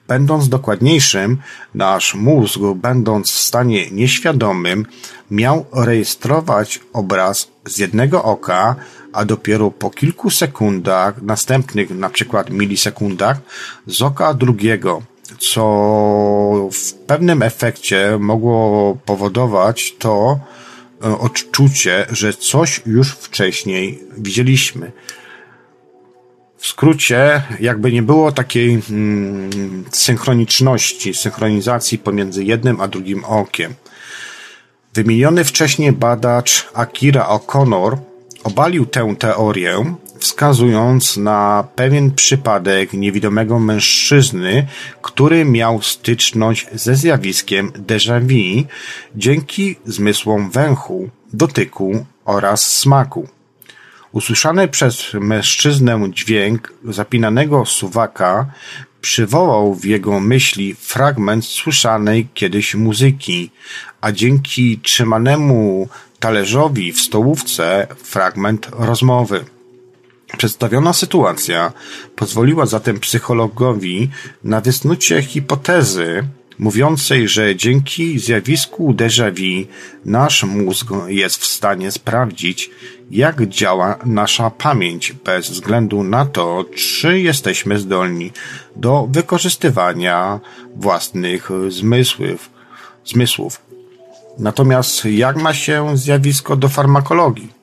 Będąc 0.08 0.48
dokładniejszym, 0.48 1.38
nasz 1.74 2.14
mózg, 2.14 2.60
będąc 2.74 3.30
w 3.30 3.38
stanie 3.38 3.90
nieświadomym, 3.90 4.86
miał 5.30 5.66
rejestrować 5.72 6.80
obraz 6.92 7.48
z 7.64 7.78
jednego 7.78 8.22
oka, 8.22 8.76
a 9.16 9.24
dopiero 9.24 9.70
po 9.70 9.90
kilku 9.90 10.30
sekundach, 10.30 11.22
następnych 11.22 11.90
na 11.90 12.10
przykład 12.10 12.51
milisekundach, 12.51 13.38
z 13.86 14.02
oka 14.02 14.34
drugiego, 14.34 15.02
co 15.38 15.62
w 16.72 16.93
pewnym 16.93 17.43
efekcie 17.43 18.16
mogło 18.20 18.97
powodować 19.05 19.94
to 19.98 20.38
e, 21.05 21.18
odczucie, 21.18 22.06
że 22.10 22.32
coś 22.32 22.82
już 22.86 23.12
wcześniej 23.12 24.02
widzieliśmy. 24.18 24.93
W 26.59 26.66
skrócie, 26.66 27.43
jakby 27.60 27.93
nie 27.93 28.02
było 28.02 28.32
takiej 28.32 28.82
hmm, 28.82 29.84
synchroniczności, 29.93 31.14
synchronizacji 31.14 31.98
pomiędzy 31.98 32.44
jednym 32.44 32.80
a 32.80 32.88
drugim 32.88 33.24
okiem. 33.24 33.74
Wymieniony 34.94 35.44
wcześniej 35.44 35.93
badacz 35.93 36.68
Akira 36.74 37.28
O'Connor 37.28 37.97
obalił 38.47 38.86
tę 38.86 39.14
teorię, 39.18 39.74
wskazując 40.18 41.16
na 41.16 41.64
pewien 41.77 42.10
przypadek 42.10 42.93
niewidomego 42.93 43.59
mężczyzny, 43.59 44.66
który 45.02 45.44
miał 45.44 45.82
styczność 45.82 46.66
ze 46.73 46.94
zjawiskiem 46.97 47.73
déjà 47.73 48.20
vu 48.20 48.66
dzięki 49.16 49.77
zmysłom 49.86 50.51
węchu, 50.51 51.10
dotyku 51.32 52.06
oraz 52.24 52.60
smaku. 52.77 53.28
Usłyszany 54.12 54.68
przez 54.68 55.14
mężczyznę 55.14 56.01
dźwięk 56.10 56.73
zapinanego 56.85 57.64
suwaka 57.66 58.47
przywołał 59.06 59.74
w 59.74 59.84
jego 59.84 60.20
myśli 60.20 60.74
fragment 60.74 61.44
słyszanej 61.44 62.28
kiedyś 62.34 62.74
muzyki, 62.74 63.50
a 64.00 64.12
dzięki 64.12 64.78
trzymanemu 64.78 65.88
talerzowi 66.20 66.92
w 66.92 67.00
stołówce 67.00 67.86
fragment 68.04 68.68
rozmowy. 68.72 69.44
Przedstawiona 70.38 70.92
sytuacja 70.92 71.72
pozwoliła 72.16 72.66
zatem 72.66 73.00
psychologowi 73.00 74.10
na 74.44 74.60
wysnucie 74.60 75.22
hipotezy 75.22 76.28
mówiącej, 76.58 77.28
że 77.28 77.56
dzięki 77.56 78.18
zjawisku 78.18 78.94
déjà 78.94 79.30
vu 79.30 79.66
nasz 80.04 80.44
mózg 80.44 80.88
jest 81.06 81.36
w 81.36 81.46
stanie 81.46 81.92
sprawdzić, 81.92 82.70
jak 83.10 83.42
działa 83.48 83.98
nasza 84.04 84.50
pamięć 84.50 85.12
bez 85.12 85.50
względu 85.50 86.02
na 86.02 86.26
to, 86.26 86.64
czy 86.76 87.20
jesteśmy 87.20 87.78
zdolni 87.78 88.32
do 88.76 89.08
wykorzystywania 89.10 90.40
własnych 90.76 91.50
zmysłów. 91.68 92.50
zmysłów. 93.04 93.60
Natomiast 94.38 95.04
jak 95.04 95.36
ma 95.36 95.54
się 95.54 95.96
zjawisko 95.96 96.56
do 96.56 96.68
farmakologii? 96.68 97.55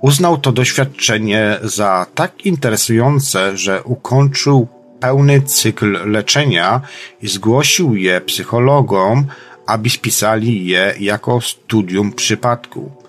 Uznał 0.02 0.38
to 0.38 0.52
doświadczenie 0.52 1.60
za 1.64 2.06
tak 2.16 2.46
interesujące, 2.46 3.58
że 3.58 3.84
ukończył 3.84 4.68
pełny 5.00 5.42
cykl 5.42 6.12
leczenia 6.12 6.82
i 7.22 7.28
zgłosił 7.28 7.96
je 7.96 8.22
psychologom, 8.22 9.26
aby 9.66 9.90
spisali 9.90 10.66
je 10.66 10.94
jako 11.00 11.42
studium 11.42 12.12
przypadku. 12.12 13.03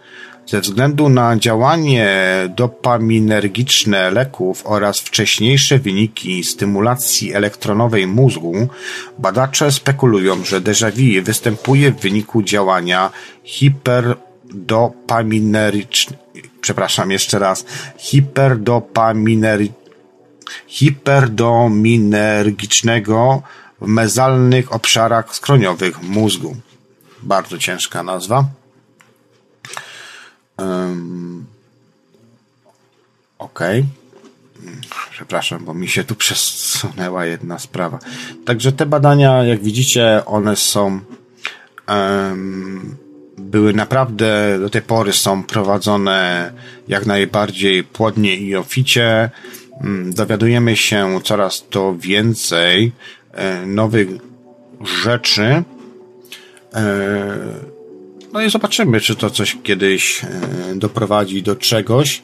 Ze 0.46 0.60
względu 0.60 1.08
na 1.08 1.36
działanie 1.36 2.08
dopaminergiczne 2.56 4.10
leków 4.10 4.62
oraz 4.64 5.00
wcześniejsze 5.00 5.78
wyniki 5.78 6.44
stymulacji 6.44 7.34
elektronowej 7.34 8.06
mózgu, 8.06 8.68
badacze 9.18 9.72
spekulują, 9.72 10.44
że 10.44 10.60
déjà 10.60 10.92
vu 10.92 11.22
występuje 11.24 11.92
w 11.92 12.00
wyniku 12.00 12.42
działania 12.42 13.10
hiperdopaminerycznego, 13.44 16.22
przepraszam 16.60 17.10
jeszcze 17.10 17.38
raz, 17.38 17.64
hiperdopaminery, 17.98 19.68
hiperdominergicznego 20.66 23.42
w 23.80 23.86
mezalnych 23.86 24.72
obszarach 24.72 25.34
skroniowych 25.34 26.02
mózgu. 26.02 26.56
Bardzo 27.22 27.58
ciężka 27.58 28.02
nazwa. 28.02 28.44
Um, 30.58 31.46
Okej. 33.38 33.80
Okay. 33.80 34.04
Przepraszam, 35.10 35.64
bo 35.64 35.74
mi 35.74 35.88
się 35.88 36.04
tu 36.04 36.14
przesunęła 36.14 37.26
jedna 37.26 37.58
sprawa. 37.58 37.98
Także 38.44 38.72
te 38.72 38.86
badania, 38.86 39.44
jak 39.44 39.62
widzicie, 39.62 40.22
one 40.26 40.56
są 40.56 41.00
um, 41.88 42.96
były 43.38 43.72
naprawdę 43.72 44.58
do 44.58 44.70
tej 44.70 44.82
pory 44.82 45.12
są 45.12 45.42
prowadzone 45.42 46.52
jak 46.88 47.06
najbardziej 47.06 47.84
płodnie 47.84 48.36
i 48.36 48.56
oficie. 48.56 49.30
Um, 49.80 50.12
dowiadujemy 50.12 50.76
się 50.76 51.20
coraz 51.24 51.64
to 51.70 51.94
więcej 51.98 52.92
e, 53.32 53.66
nowych 53.66 54.08
rzeczy. 55.02 55.62
E, 56.74 57.64
no 58.34 58.42
i 58.42 58.50
zobaczymy, 58.50 59.00
czy 59.00 59.16
to 59.16 59.30
coś 59.30 59.56
kiedyś 59.62 60.24
e, 60.24 60.28
doprowadzi 60.74 61.42
do 61.42 61.56
czegoś. 61.56 62.22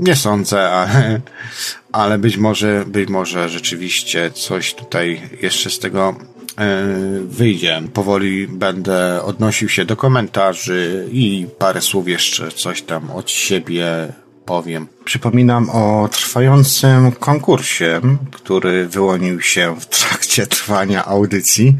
Nie 0.00 0.16
sądzę, 0.16 0.70
ale, 0.70 1.20
ale 1.92 2.18
być 2.18 2.36
może, 2.36 2.84
być 2.86 3.08
może 3.08 3.48
rzeczywiście 3.48 4.30
coś 4.30 4.74
tutaj 4.74 5.22
jeszcze 5.42 5.70
z 5.70 5.78
tego 5.78 6.16
e, 6.58 6.86
wyjdzie. 7.24 7.82
Powoli 7.92 8.48
będę 8.48 9.22
odnosił 9.22 9.68
się 9.68 9.84
do 9.84 9.96
komentarzy 9.96 11.08
i 11.12 11.46
parę 11.58 11.80
słów 11.80 12.08
jeszcze 12.08 12.50
coś 12.50 12.82
tam 12.82 13.10
od 13.10 13.30
siebie 13.30 14.12
powiem. 14.44 14.86
Przypominam 15.04 15.70
o 15.70 16.08
trwającym 16.12 17.12
konkursie, 17.12 18.00
który 18.32 18.88
wyłonił 18.88 19.40
się 19.40 19.76
w 19.80 19.86
trakcie 19.86 20.46
trwania 20.46 21.04
audycji 21.04 21.76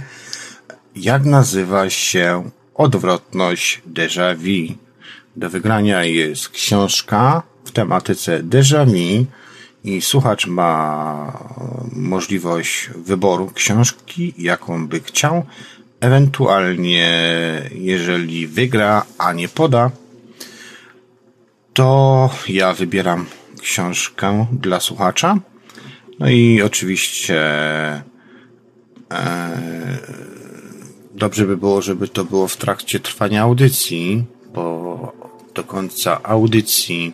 jak 1.01 1.25
nazywa 1.25 1.91
się 1.91 2.51
odwrotność 2.75 3.83
déjà 3.87 4.37
vu. 4.37 4.75
Do 5.37 5.51
wygrania 5.51 6.05
jest 6.05 6.49
książka 6.49 7.43
w 7.65 7.71
tematyce 7.71 8.43
déjà 8.43 8.87
vu 8.87 9.27
i 9.85 10.01
słuchacz 10.01 10.47
ma 10.47 11.39
możliwość 11.93 12.91
wyboru 12.97 13.51
książki, 13.55 14.35
jaką 14.39 14.89
by 14.89 15.01
chciał. 15.01 15.47
Ewentualnie, 16.01 17.09
jeżeli 17.75 18.47
wygra, 18.47 19.05
a 19.19 19.33
nie 19.33 19.49
poda, 19.49 19.91
to 21.73 22.31
ja 22.49 22.75
wybieram 22.75 23.27
książkę 23.61 24.47
dla 24.53 24.81
słuchacza. 24.81 25.37
No 26.19 26.29
i 26.29 26.63
oczywiście 26.63 27.41
e, 29.11 29.41
dobrze 31.21 31.47
by 31.47 31.57
było, 31.57 31.83
żeby 31.83 32.09
to 32.09 32.25
było 32.25 32.49
w 32.49 32.57
trakcie 32.57 33.01
trwania 33.01 33.43
audycji, 33.43 34.25
bo 34.55 35.13
do 35.55 35.65
końca 35.65 36.23
audycji 36.23 37.13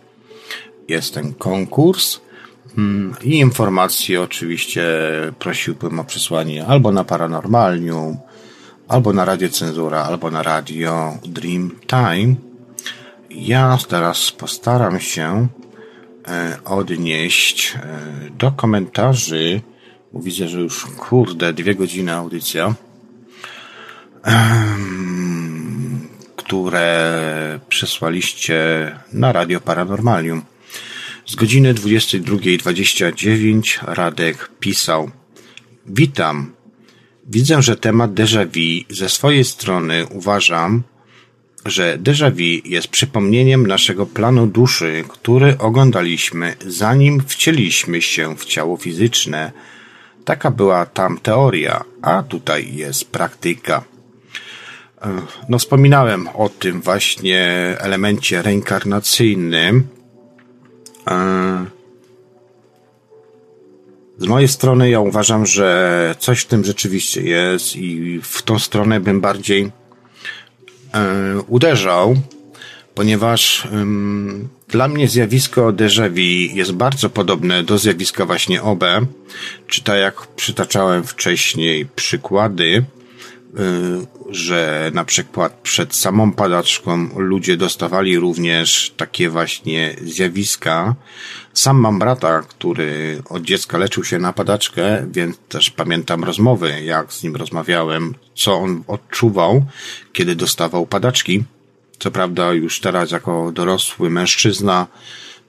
jest 0.89 1.15
ten 1.15 1.35
konkurs. 1.35 2.21
Hmm, 2.77 3.15
I 3.23 3.39
informacje 3.39 4.23
oczywiście 4.23 4.85
prosiłbym 5.39 6.01
o 6.01 6.05
przesłanie 6.05 6.67
albo 6.67 6.93
na 6.93 7.05
Paranormalium, 7.05 8.17
albo 8.89 9.13
na 9.13 9.25
Radio 9.25 9.49
Cenzura, 9.49 10.03
albo 10.03 10.31
na 10.31 10.43
Radio 10.43 11.19
Dream 11.25 11.71
Time. 11.87 12.35
Ja 13.31 13.79
teraz 13.89 14.33
postaram 14.33 15.01
się 15.01 15.49
e, 16.29 16.59
odnieść 16.65 17.75
e, 17.75 18.31
do 18.39 18.53
komentarzy. 18.53 19.61
Widzę, 20.15 20.49
że 20.49 20.61
już 20.61 20.87
kurde, 20.87 21.53
dwie 21.53 21.75
godziny 21.75 22.13
audycja 22.13 22.75
które 26.37 27.61
przesłaliście 27.69 28.57
na 29.13 29.33
Radio 29.33 29.61
Paranormalium. 29.61 30.43
Z 31.27 31.35
godziny 31.35 31.75
22.29 31.75 33.79
Radek 33.83 34.51
pisał 34.61 35.11
Witam. 35.87 36.53
Widzę, 37.29 37.63
że 37.63 37.77
temat 37.77 38.15
déjà 38.15 38.47
vu 38.47 38.85
ze 38.91 39.09
swojej 39.09 39.45
strony 39.45 40.07
uważam, 40.07 40.83
że 41.67 41.99
déjà 41.99 42.31
vu 42.31 42.63
jest 42.65 42.89
przypomnieniem 42.89 43.67
naszego 43.67 44.07
planu 44.07 44.47
duszy, 44.47 45.05
który 45.09 45.59
oglądaliśmy 45.59 46.57
zanim 46.67 47.23
wcieliśmy 47.27 48.03
się 48.03 48.37
w 48.37 48.45
ciało 48.45 48.77
fizyczne. 48.77 49.53
Taka 50.25 50.51
była 50.51 50.87
tam 50.87 51.19
teoria, 51.19 51.85
a 52.03 52.23
tutaj 52.23 52.75
jest 52.75 53.11
praktyka. 53.11 53.96
No, 55.49 55.59
wspominałem 55.59 56.29
o 56.29 56.49
tym 56.49 56.81
właśnie 56.81 57.77
elemencie 57.79 58.43
reinkarnacyjnym. 58.43 59.87
Z 64.19 64.27
mojej 64.27 64.49
strony 64.49 64.91
ja 64.91 65.01
uważam, 65.01 65.47
że 65.47 66.15
coś 66.19 66.41
w 66.41 66.47
tym 66.47 66.65
rzeczywiście 66.65 67.23
jest 67.23 67.77
i 67.77 68.21
w 68.23 68.43
tą 68.43 68.59
stronę 68.59 69.01
bym 69.01 69.21
bardziej 69.21 69.73
e, 70.95 71.41
uderzał, 71.49 72.17
ponieważ 72.95 73.69
dla 74.69 74.89
mnie 74.89 75.09
zjawisko 75.09 75.73
déjà 75.73 76.11
jest 76.55 76.73
bardzo 76.73 77.11
podobne 77.11 77.63
do 77.63 77.79
zjawiska 77.79 78.27
właśnie 78.27 78.63
OB, 78.63 78.85
czy 79.67 79.83
tak 79.83 79.99
jak 79.99 80.27
przytaczałem 80.27 81.05
wcześniej 81.05 81.87
przykłady, 81.97 82.85
że 84.31 84.91
na 84.95 85.05
przykład 85.05 85.61
przed 85.63 85.95
samą 85.95 86.33
padaczką 86.33 87.09
ludzie 87.17 87.57
dostawali 87.57 88.19
również 88.19 88.95
takie 88.97 89.31
właśnie 89.31 89.97
zjawiska. 90.05 90.95
Sam 91.53 91.77
mam 91.77 91.99
brata, 91.99 92.43
który 92.43 93.23
od 93.29 93.43
dziecka 93.43 93.79
leczył 93.79 94.05
się 94.05 94.19
na 94.19 94.33
padaczkę, 94.33 95.07
więc 95.13 95.39
też 95.49 95.71
pamiętam 95.71 96.25
rozmowy, 96.25 96.83
jak 96.85 97.13
z 97.13 97.23
nim 97.23 97.37
rozmawiałem, 97.37 98.15
co 98.35 98.55
on 98.55 98.85
odczuwał, 98.87 99.65
kiedy 100.13 100.37
dostawał 100.37 100.87
padaczki. 100.87 101.45
Co 101.99 102.11
prawda 102.11 102.53
już 102.53 102.81
teraz 102.81 103.11
jako 103.11 103.53
dorosły 103.53 104.11
mężczyzna 104.11 104.87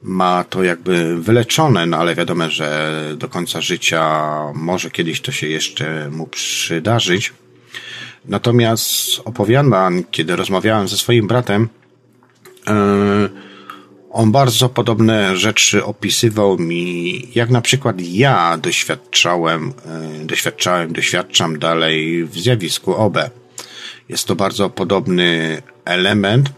ma 0.01 0.43
to 0.43 0.63
jakby 0.63 1.21
wyleczone, 1.21 1.85
no 1.85 1.97
ale 1.97 2.15
wiadomo, 2.15 2.49
że 2.49 2.93
do 3.17 3.29
końca 3.29 3.61
życia 3.61 4.31
może 4.53 4.91
kiedyś 4.91 5.21
to 5.21 5.31
się 5.31 5.47
jeszcze 5.47 6.09
mu 6.09 6.27
przydarzyć. 6.27 7.33
Natomiast 8.27 9.21
opowiadam, 9.25 10.03
kiedy 10.11 10.35
rozmawiałem 10.35 10.87
ze 10.87 10.97
swoim 10.97 11.27
bratem, 11.27 11.69
e, 12.67 13.29
on 14.11 14.31
bardzo 14.31 14.69
podobne 14.69 15.37
rzeczy 15.37 15.85
opisywał 15.85 16.57
mi, 16.57 17.21
jak 17.35 17.49
na 17.49 17.61
przykład 17.61 17.95
ja 18.01 18.57
doświadczałem, 18.57 19.73
e, 20.21 20.25
doświadczałem, 20.25 20.93
doświadczam 20.93 21.59
dalej 21.59 22.25
w 22.25 22.37
zjawisku 22.39 22.95
OB. 22.95 23.17
Jest 24.09 24.27
to 24.27 24.35
bardzo 24.35 24.69
podobny 24.69 25.61
element, 25.85 26.49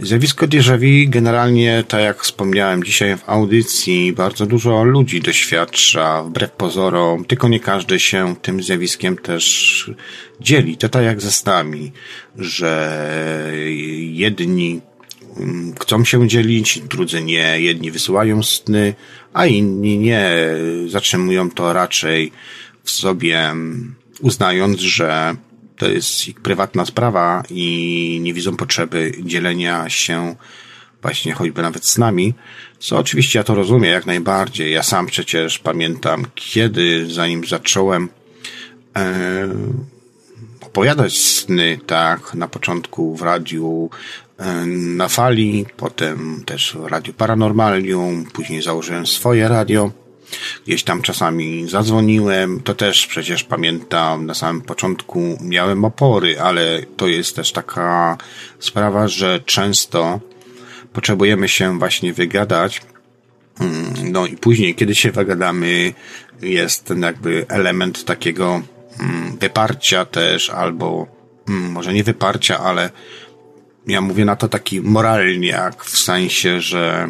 Zjawisko 0.00 0.46
déjà 0.46 0.78
vu 0.78 1.10
generalnie, 1.10 1.84
tak 1.88 2.00
jak 2.00 2.22
wspomniałem 2.22 2.84
dzisiaj 2.84 3.16
w 3.16 3.28
audycji, 3.28 4.12
bardzo 4.12 4.46
dużo 4.46 4.84
ludzi 4.84 5.20
doświadcza 5.20 6.22
wbrew 6.22 6.50
pozorom, 6.50 7.24
tylko 7.24 7.48
nie 7.48 7.60
każdy 7.60 8.00
się 8.00 8.36
tym 8.42 8.62
zjawiskiem 8.62 9.16
też 9.16 9.90
dzieli. 10.40 10.76
To 10.76 10.88
tak 10.88 11.04
jak 11.04 11.20
ze 11.20 11.32
snami, 11.32 11.92
że 12.38 13.52
jedni 14.12 14.80
mm, 15.36 15.74
chcą 15.80 16.04
się 16.04 16.28
dzielić, 16.28 16.80
drudzy 16.80 17.22
nie. 17.22 17.60
Jedni 17.60 17.90
wysyłają 17.90 18.42
sny, 18.42 18.94
a 19.32 19.46
inni 19.46 19.98
nie. 19.98 20.30
Zatrzymują 20.86 21.50
to 21.50 21.72
raczej 21.72 22.32
w 22.84 22.90
sobie, 22.90 23.38
mm, 23.38 23.94
uznając, 24.20 24.80
że 24.80 25.36
to 25.76 25.88
jest 25.88 26.28
ich 26.28 26.40
prywatna 26.40 26.86
sprawa 26.86 27.42
i 27.50 28.20
nie 28.22 28.34
widzą 28.34 28.56
potrzeby 28.56 29.12
dzielenia 29.22 29.88
się 29.88 30.36
właśnie 31.02 31.32
choćby 31.32 31.62
nawet 31.62 31.86
z 31.86 31.98
nami, 31.98 32.34
co 32.78 32.98
oczywiście 32.98 33.38
ja 33.38 33.44
to 33.44 33.54
rozumiem 33.54 33.92
jak 33.92 34.06
najbardziej. 34.06 34.72
Ja 34.72 34.82
sam 34.82 35.06
przecież 35.06 35.58
pamiętam, 35.58 36.26
kiedy 36.34 37.06
zanim 37.10 37.46
zacząłem 37.46 38.08
e, 38.96 39.48
opowiadać 40.60 41.18
sny, 41.18 41.78
tak, 41.86 42.34
na 42.34 42.48
początku 42.48 43.16
w 43.16 43.22
radiu 43.22 43.90
e, 44.38 44.66
na 44.66 45.08
fali, 45.08 45.66
potem 45.76 46.42
też 46.46 46.76
w 46.80 46.86
radiu 46.86 47.12
Paranormalium, 47.12 48.26
później 48.32 48.62
założyłem 48.62 49.06
swoje 49.06 49.48
radio. 49.48 50.01
Gdzieś 50.66 50.82
tam 50.82 51.02
czasami 51.02 51.68
zadzwoniłem, 51.68 52.60
to 52.60 52.74
też 52.74 53.06
przecież 53.06 53.44
pamiętam, 53.44 54.26
na 54.26 54.34
samym 54.34 54.62
początku 54.62 55.38
miałem 55.40 55.84
opory, 55.84 56.40
ale 56.40 56.82
to 56.96 57.08
jest 57.08 57.36
też 57.36 57.52
taka 57.52 58.18
sprawa, 58.58 59.08
że 59.08 59.40
często 59.40 60.20
potrzebujemy 60.92 61.48
się 61.48 61.78
właśnie 61.78 62.12
wygadać. 62.12 62.82
Mm, 63.60 64.12
no 64.12 64.26
i 64.26 64.36
później, 64.36 64.74
kiedy 64.74 64.94
się 64.94 65.12
wygadamy, 65.12 65.92
jest 66.42 66.84
ten 66.84 67.02
jakby 67.02 67.46
element 67.48 68.04
takiego 68.04 68.62
mm, 69.00 69.36
wyparcia 69.38 70.04
też, 70.04 70.50
albo 70.50 71.06
mm, 71.48 71.72
może 71.72 71.92
nie 71.92 72.04
wyparcia, 72.04 72.58
ale 72.58 72.90
ja 73.86 74.00
mówię 74.00 74.24
na 74.24 74.36
to 74.36 74.48
taki 74.48 74.80
moralniak, 74.80 75.84
w 75.84 75.98
sensie, 75.98 76.60
że 76.60 77.08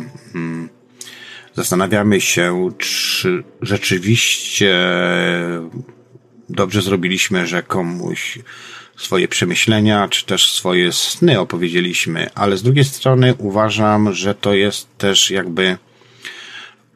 zastanawiamy 1.54 2.20
się, 2.20 2.70
czy 2.78 3.44
rzeczywiście 3.62 4.74
dobrze 6.48 6.82
zrobiliśmy, 6.82 7.46
że 7.46 7.62
komuś 7.62 8.38
swoje 8.96 9.28
przemyślenia, 9.28 10.08
czy 10.08 10.26
też 10.26 10.52
swoje 10.52 10.92
sny 10.92 11.40
opowiedzieliśmy, 11.40 12.30
ale 12.34 12.56
z 12.56 12.62
drugiej 12.62 12.84
strony 12.84 13.34
uważam, 13.38 14.12
że 14.12 14.34
to 14.34 14.54
jest 14.54 14.98
też 14.98 15.30
jakby 15.30 15.76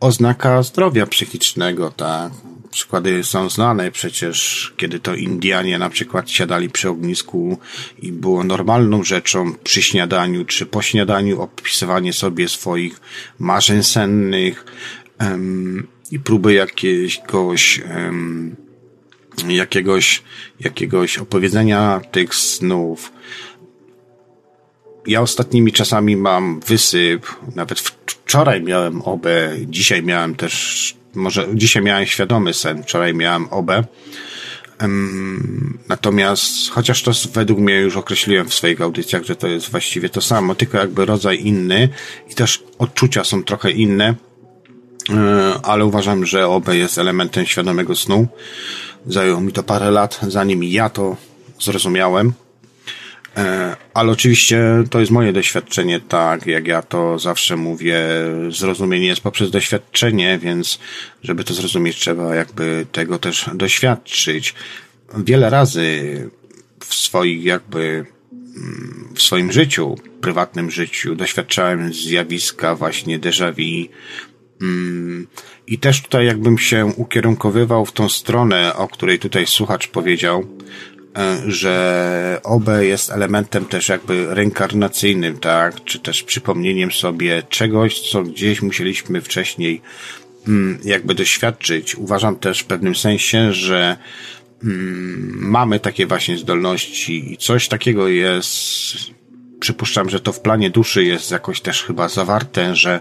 oznaka 0.00 0.62
zdrowia 0.62 1.06
psychicznego, 1.06 1.90
tak? 1.90 2.32
Przykłady 2.76 3.24
są 3.24 3.50
znane 3.50 3.90
przecież, 3.90 4.72
kiedy 4.76 5.00
to 5.00 5.14
Indianie 5.14 5.78
na 5.78 5.90
przykład 5.90 6.30
siadali 6.30 6.70
przy 6.70 6.88
ognisku 6.88 7.58
i 7.98 8.12
było 8.12 8.44
normalną 8.44 9.04
rzeczą 9.04 9.54
przy 9.64 9.82
śniadaniu 9.82 10.44
czy 10.44 10.66
po 10.66 10.82
śniadaniu 10.82 11.42
opisywanie 11.42 12.12
sobie 12.12 12.48
swoich 12.48 13.00
marzeń 13.38 13.82
sennych 13.82 14.64
um, 15.20 15.86
i 16.10 16.18
próby 16.18 16.54
jakiegoś 16.54 17.80
um, 17.80 18.56
jakiegoś, 19.48 20.22
jakiegoś 20.60 21.18
opowiedzenia 21.18 22.00
tych 22.12 22.34
snów. 22.34 23.12
Ja 25.06 25.20
ostatnimi 25.20 25.72
czasami 25.72 26.16
mam 26.16 26.60
wysyp, 26.60 27.26
nawet 27.54 27.80
wczoraj 27.80 28.62
miałem 28.62 29.02
obę, 29.02 29.56
dzisiaj 29.66 30.02
miałem 30.02 30.34
też, 30.34 30.96
może 31.16 31.46
dzisiaj 31.54 31.82
miałem 31.82 32.06
świadomy 32.06 32.54
sen, 32.54 32.82
wczoraj 32.82 33.14
miałem 33.14 33.48
obę. 33.48 33.84
Natomiast, 35.88 36.70
chociaż 36.70 37.02
to 37.02 37.12
według 37.32 37.58
mnie 37.60 37.74
już 37.80 37.96
określiłem 37.96 38.48
w 38.48 38.54
swoich 38.54 38.80
audycjach, 38.80 39.24
że 39.24 39.36
to 39.36 39.46
jest 39.46 39.70
właściwie 39.70 40.08
to 40.08 40.20
samo, 40.20 40.54
tylko 40.54 40.78
jakby 40.78 41.04
rodzaj 41.04 41.46
inny 41.46 41.88
i 42.30 42.34
też 42.34 42.62
odczucia 42.78 43.24
są 43.24 43.44
trochę 43.44 43.70
inne, 43.70 44.14
e, 45.10 45.60
ale 45.62 45.84
uważam, 45.84 46.26
że 46.26 46.48
OB 46.48 46.68
jest 46.68 46.98
elementem 46.98 47.46
świadomego 47.46 47.96
snu. 47.96 48.28
Zajęło 49.06 49.40
mi 49.40 49.52
to 49.52 49.62
parę 49.62 49.90
lat, 49.90 50.20
zanim 50.28 50.64
ja 50.64 50.90
to 50.90 51.16
zrozumiałem. 51.60 52.32
E, 53.36 53.76
ale 53.94 54.12
oczywiście 54.12 54.84
to 54.90 55.00
jest 55.00 55.12
moje 55.12 55.32
doświadczenie, 55.32 56.00
tak 56.00 56.46
jak 56.46 56.66
ja 56.66 56.82
to 56.82 57.18
zawsze 57.18 57.56
mówię, 57.56 58.00
zrozumienie 58.48 59.06
jest 59.06 59.20
poprzez 59.20 59.50
doświadczenie, 59.50 60.38
więc 60.38 60.78
żeby 61.22 61.44
to 61.44 61.54
zrozumieć, 61.54 61.96
trzeba 61.96 62.34
jakby 62.34 62.86
tego 62.92 63.18
też 63.18 63.50
doświadczyć. 63.54 64.54
Wiele 65.16 65.50
razy 65.50 66.30
w 66.80 66.94
swoich 66.94 67.44
jakby 67.44 68.06
w 69.14 69.22
swoim 69.22 69.52
życiu, 69.52 69.94
prywatnym 70.20 70.70
życiu 70.70 71.14
doświadczałem 71.14 71.92
zjawiska 71.94 72.74
właśnie 72.74 73.18
déjà 73.18 73.52
vu, 73.52 73.88
mm, 74.60 75.26
i 75.66 75.78
też 75.78 76.02
tutaj 76.02 76.26
jakbym 76.26 76.58
się 76.58 76.86
ukierunkowywał 76.86 77.86
w 77.86 77.92
tą 77.92 78.08
stronę, 78.08 78.76
o 78.76 78.88
której 78.88 79.18
tutaj 79.18 79.46
słuchacz 79.46 79.88
powiedział, 79.88 80.46
że 81.46 82.40
OB 82.44 82.68
jest 82.80 83.10
elementem 83.10 83.64
też 83.64 83.88
jakby 83.88 84.34
reinkarnacyjnym, 84.34 85.38
tak? 85.38 85.84
Czy 85.84 85.98
też 85.98 86.22
przypomnieniem 86.22 86.92
sobie 86.92 87.42
czegoś, 87.48 88.10
co 88.10 88.22
gdzieś 88.22 88.62
musieliśmy 88.62 89.20
wcześniej 89.20 89.82
mm, 90.48 90.78
jakby 90.84 91.14
doświadczyć. 91.14 91.94
Uważam 91.94 92.36
też 92.36 92.60
w 92.60 92.64
pewnym 92.64 92.94
sensie, 92.94 93.52
że 93.52 93.96
mm, 94.64 95.38
mamy 95.40 95.80
takie 95.80 96.06
właśnie 96.06 96.38
zdolności 96.38 97.32
i 97.32 97.36
coś 97.36 97.68
takiego 97.68 98.08
jest 98.08 98.66
przypuszczam, 99.60 100.10
że 100.10 100.20
to 100.20 100.32
w 100.32 100.40
planie 100.40 100.70
duszy 100.70 101.04
jest 101.04 101.30
jakoś 101.30 101.60
też 101.60 101.82
chyba 101.82 102.08
zawarte, 102.08 102.76
że 102.76 103.00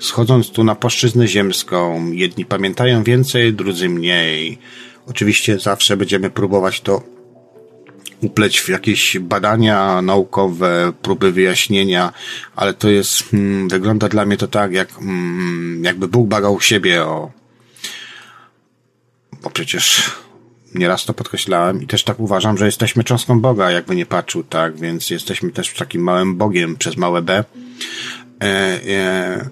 schodząc 0.00 0.50
tu 0.50 0.64
na 0.64 0.74
płaszczyznę 0.74 1.28
ziemską, 1.28 2.12
jedni 2.12 2.44
pamiętają 2.44 3.02
więcej, 3.02 3.52
drudzy 3.52 3.88
mniej. 3.88 4.58
Oczywiście 5.06 5.58
zawsze 5.58 5.96
będziemy 5.96 6.30
próbować 6.30 6.80
to 6.80 7.17
upleć 8.20 8.60
w 8.60 8.68
jakieś 8.68 9.18
badania 9.18 10.02
naukowe, 10.02 10.92
próby 11.02 11.32
wyjaśnienia, 11.32 12.12
ale 12.56 12.74
to 12.74 12.88
jest, 12.88 13.30
hmm, 13.30 13.68
wygląda 13.68 14.08
dla 14.08 14.24
mnie 14.24 14.36
to 14.36 14.48
tak, 14.48 14.72
jak, 14.72 14.92
hmm, 14.92 15.84
jakby 15.84 16.08
Bóg 16.08 16.28
bagał 16.28 16.60
siebie 16.60 17.04
o, 17.04 17.30
bo 19.42 19.50
przecież 19.50 20.10
nieraz 20.74 21.04
to 21.04 21.14
podkreślałem 21.14 21.82
i 21.82 21.86
też 21.86 22.04
tak 22.04 22.20
uważam, 22.20 22.58
że 22.58 22.66
jesteśmy 22.66 23.04
cząstką 23.04 23.40
Boga, 23.40 23.70
jakby 23.70 23.96
nie 23.96 24.06
patrzył, 24.06 24.42
tak, 24.42 24.76
więc 24.76 25.10
jesteśmy 25.10 25.50
też 25.50 25.74
takim 25.74 26.02
małym 26.02 26.36
Bogiem 26.36 26.76
przez 26.76 26.96
małe 26.96 27.22
B. 27.22 27.44
E, 28.42 28.46
e, 28.88 29.48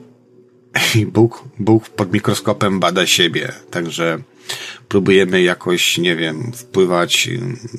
I 0.94 1.06
Bóg, 1.06 1.44
Bóg 1.58 1.88
pod 1.88 2.12
mikroskopem 2.12 2.80
bada 2.80 3.06
siebie, 3.06 3.52
także 3.70 4.18
próbujemy 4.88 5.42
jakoś, 5.42 5.98
nie 5.98 6.16
wiem, 6.16 6.52
wpływać, 6.52 7.28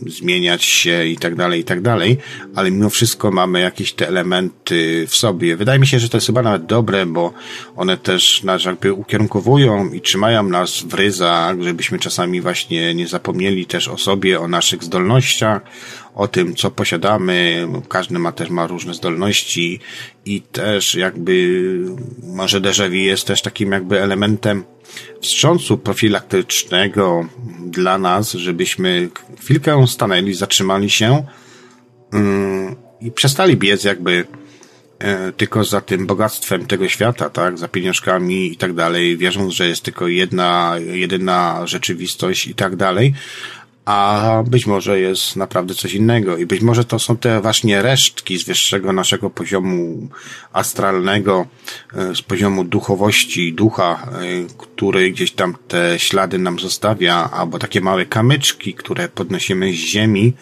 zmieniać 0.08 0.64
się 0.64 1.06
i 1.06 1.18
tak 1.18 1.36
dalej, 1.36 1.62
i 1.62 1.64
tak 1.64 1.82
dalej, 1.82 2.18
ale 2.56 2.72
mimo 2.72 2.90
wszystko 2.90 3.32
mamy 3.32 3.62
jakieś 3.62 3.94
te 3.94 4.08
elementy 4.08 5.06
w 5.08 5.16
sobie. 5.16 5.56
Wydaje 5.56 5.80
mi 5.80 5.88
się, 5.88 6.00
że 6.00 6.10
to 6.10 6.18
jest 6.18 6.28
chyba 6.28 6.42
nawet 6.42 6.66
dobre, 6.66 7.06
bo 7.06 7.34
one 7.76 7.98
też 7.98 8.44
nas 8.44 8.66
jakby 8.66 8.94
ukierunkowują 8.94 9.92
i 9.94 10.02
trzymają 10.02 10.44
nas 10.44 10.82
w 10.82 10.94
ryzach, 10.94 11.62
żebyśmy 11.62 12.00
czasami 12.00 12.42
właśnie 12.42 12.96
nie 12.96 13.08
zapomnieli 13.08 13.66
też 13.66 13.88
o 13.88 13.98
sobie, 13.98 14.40
o 14.40 14.48
naszych 14.48 14.84
zdolnościach, 14.84 15.62
o 16.16 16.28
tym, 16.28 16.56
co 16.56 16.72
posiadamy. 16.72 17.68
Każdy 17.90 18.20
ma 18.20 18.32
też 18.32 18.50
ma 18.50 18.68
różne 18.68 18.94
zdolności 18.94 19.80
i 20.26 20.42
też 20.42 20.96
jakby 20.96 21.34
może 22.24 22.62
déjà 22.62 22.92
jest 22.92 23.28
też 23.28 23.42
takim 23.42 23.72
jakby 23.72 24.02
elementem 24.02 24.64
wstrząsu 25.22 25.78
profilaktycznego 25.78 26.97
dla 27.66 27.98
nas, 27.98 28.32
żebyśmy 28.32 29.10
chwilkę 29.40 29.88
stanęli, 29.88 30.34
zatrzymali 30.34 30.90
się 30.90 31.24
yy, 32.14 32.20
i 33.02 33.12
przestali 33.12 33.58
biec 33.58 33.84
jakby 33.84 34.12
yy, 34.14 35.34
tylko 35.38 35.64
za 35.64 35.82
tym 35.82 36.06
bogactwem 36.06 36.66
tego 36.66 36.88
świata, 36.88 37.30
tak, 37.30 37.58
za 37.58 37.68
pieniążkami 37.68 38.52
i 38.52 38.58
tak 38.58 38.74
dalej, 38.74 39.18
wierząc, 39.18 39.54
że 39.54 39.68
jest 39.68 39.84
tylko 39.84 40.08
jedna, 40.08 40.76
jedyna 40.80 41.68
rzeczywistość 41.68 42.48
i 42.48 42.56
tak 42.56 42.76
dalej, 42.76 43.14
a 43.88 44.44
być 44.48 44.68
może 44.68 45.00
jest 45.00 45.36
naprawdę 45.36 45.74
coś 45.74 45.94
innego. 45.94 46.38
I 46.38 46.46
być 46.46 46.62
może 46.62 46.86
to 46.86 47.00
są 47.00 47.18
te 47.18 47.42
właśnie 47.42 47.82
resztki 47.82 48.38
z 48.38 48.44
wyższego 48.44 48.94
naszego 48.94 49.30
poziomu 49.30 50.08
astralnego, 50.54 51.48
e, 51.94 52.16
z 52.16 52.22
poziomu 52.22 52.64
duchowości, 52.64 53.54
ducha, 53.54 54.08
e, 54.12 54.58
który 54.58 55.12
gdzieś 55.12 55.32
tam 55.32 55.56
te 55.68 56.00
ślady 56.00 56.40
nam 56.40 56.60
zostawia, 56.60 57.30
albo 57.34 57.60
takie 57.60 57.82
małe 57.82 58.06
kamyczki, 58.06 58.74
które 58.74 59.10
podnosimy 59.10 59.72
z 59.72 59.76
ziemi 59.76 60.34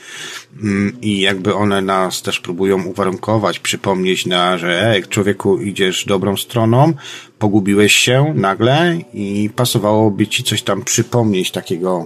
mm, 0.61 0.97
i 1.01 1.19
jakby 1.21 1.55
one 1.55 1.81
nas 1.81 2.21
też 2.21 2.39
próbują 2.39 2.83
uwarunkować, 2.83 3.59
przypomnieć 3.59 4.25
na, 4.25 4.57
że 4.57 4.91
ej, 4.91 5.03
człowieku 5.03 5.57
idziesz 5.57 6.05
dobrą 6.05 6.37
stroną, 6.37 6.93
pogubiłeś 7.39 7.95
się 7.95 8.33
nagle 8.35 8.97
i 9.13 9.49
pasowałoby 9.55 10.27
ci 10.27 10.43
coś 10.43 10.61
tam 10.61 10.83
przypomnieć 10.83 11.51
takiego 11.51 12.05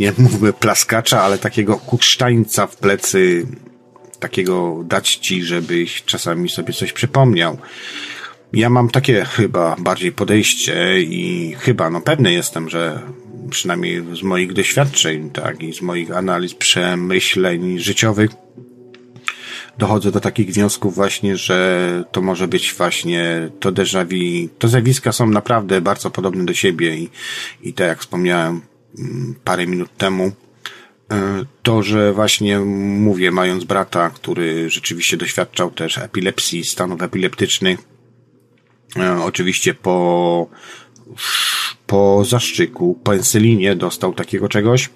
nie 0.00 0.12
mówmy 0.18 0.52
plaskacza, 0.52 1.22
ale 1.22 1.38
takiego 1.38 1.76
kuksztańca 1.76 2.66
w 2.66 2.76
plecy 2.76 3.46
takiego 4.20 4.84
dać 4.84 5.16
ci, 5.16 5.44
żebyś 5.44 6.02
czasami 6.04 6.48
sobie 6.48 6.72
coś 6.72 6.92
przypomniał. 6.92 7.58
Ja 8.52 8.70
mam 8.70 8.88
takie 8.88 9.24
chyba 9.24 9.76
bardziej 9.78 10.12
podejście 10.12 11.02
i 11.02 11.54
chyba, 11.58 11.90
no 11.90 12.00
pewny 12.00 12.32
jestem, 12.32 12.68
że 12.68 13.02
przynajmniej 13.50 14.04
z 14.16 14.22
moich 14.22 14.52
doświadczeń, 14.52 15.30
tak, 15.30 15.62
i 15.62 15.74
z 15.74 15.82
moich 15.82 16.10
analiz, 16.16 16.54
przemyśleń 16.54 17.78
życiowych, 17.78 18.30
dochodzę 19.78 20.12
do 20.12 20.20
takich 20.20 20.52
wniosków 20.52 20.94
właśnie, 20.94 21.36
że 21.36 22.04
to 22.12 22.22
może 22.22 22.48
być 22.48 22.74
właśnie 22.78 23.50
to 23.60 23.72
déjà 23.72 24.04
vu. 24.04 24.48
To 24.58 24.68
zjawiska 24.68 25.12
są 25.12 25.26
naprawdę 25.26 25.80
bardzo 25.80 26.10
podobne 26.10 26.44
do 26.44 26.54
siebie 26.54 26.96
i, 26.96 27.08
i 27.62 27.72
tak 27.72 27.88
jak 27.88 28.00
wspomniałem 28.00 28.69
parę 29.44 29.66
minut 29.66 29.96
temu, 29.96 30.32
e, 31.12 31.44
to, 31.62 31.82
że 31.82 32.12
właśnie 32.12 32.58
mówię, 32.58 33.30
mając 33.30 33.64
brata, 33.64 34.10
który 34.10 34.70
rzeczywiście 34.70 35.16
doświadczał 35.16 35.70
też 35.70 35.98
epilepsji, 35.98 36.64
stanów 36.64 37.02
epileptycznych, 37.02 37.80
e, 38.96 39.22
oczywiście 39.22 39.74
po, 39.74 40.46
po 41.86 42.24
zaszczyku, 42.24 43.00
pensylinie 43.04 43.76
dostał 43.76 44.12
takiego 44.12 44.48
czegoś, 44.48 44.90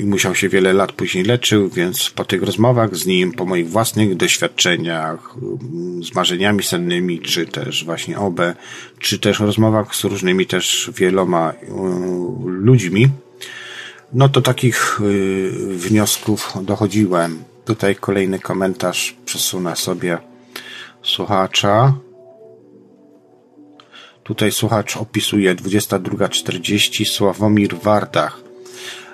i 0.00 0.04
musiał 0.04 0.34
się 0.34 0.48
wiele 0.48 0.72
lat 0.72 0.92
później 0.92 1.24
leczył, 1.24 1.68
więc 1.68 2.10
po 2.10 2.24
tych 2.24 2.42
rozmowach 2.42 2.96
z 2.96 3.06
nim, 3.06 3.32
po 3.32 3.44
moich 3.44 3.68
własnych 3.70 4.16
doświadczeniach 4.16 5.34
z 6.02 6.14
marzeniami 6.14 6.62
sennymi, 6.62 7.20
czy 7.20 7.46
też 7.46 7.84
właśnie 7.84 8.18
OB, 8.18 8.40
czy 8.98 9.18
też 9.18 9.40
rozmowach 9.40 9.94
z 9.94 10.04
różnymi 10.04 10.46
też 10.46 10.90
wieloma 10.94 11.52
e, 11.52 11.56
ludźmi, 12.46 13.08
no 14.12 14.28
to 14.28 14.42
takich 14.42 15.00
e, 15.00 15.76
wniosków 15.76 16.52
dochodziłem. 16.62 17.44
Tutaj 17.64 17.96
kolejny 17.96 18.38
komentarz 18.38 19.16
przesunę 19.24 19.76
sobie 19.76 20.18
słuchacza. 21.02 21.94
Tutaj 24.22 24.52
słuchacz 24.52 24.96
opisuje 24.96 25.54
22.40 25.54 27.04
Sławomir 27.04 27.76
Wardach. 27.76 28.41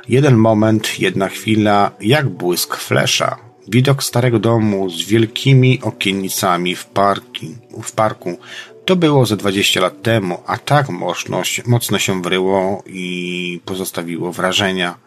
Jeden 0.09 0.36
moment, 0.36 1.01
jedna 1.01 1.28
chwila, 1.28 1.90
jak 2.01 2.28
błysk 2.28 2.76
flesza. 2.76 3.36
Widok 3.68 4.02
starego 4.02 4.39
domu 4.39 4.90
z 4.90 5.02
wielkimi 5.02 5.80
okiennicami 5.82 6.76
w, 6.76 6.86
parki, 6.86 7.56
w 7.82 7.93
parku. 7.93 8.39
To 8.85 8.97
było 8.97 9.26
ze 9.26 9.36
20 9.36 9.80
lat 9.80 10.02
temu, 10.02 10.43
a 10.47 10.59
tak 10.59 10.89
mocno, 10.89 11.43
mocno 11.66 11.98
się 11.98 12.22
wryło 12.22 12.82
i 12.86 13.60
pozostawiło 13.64 14.32
wrażenia. 14.32 14.98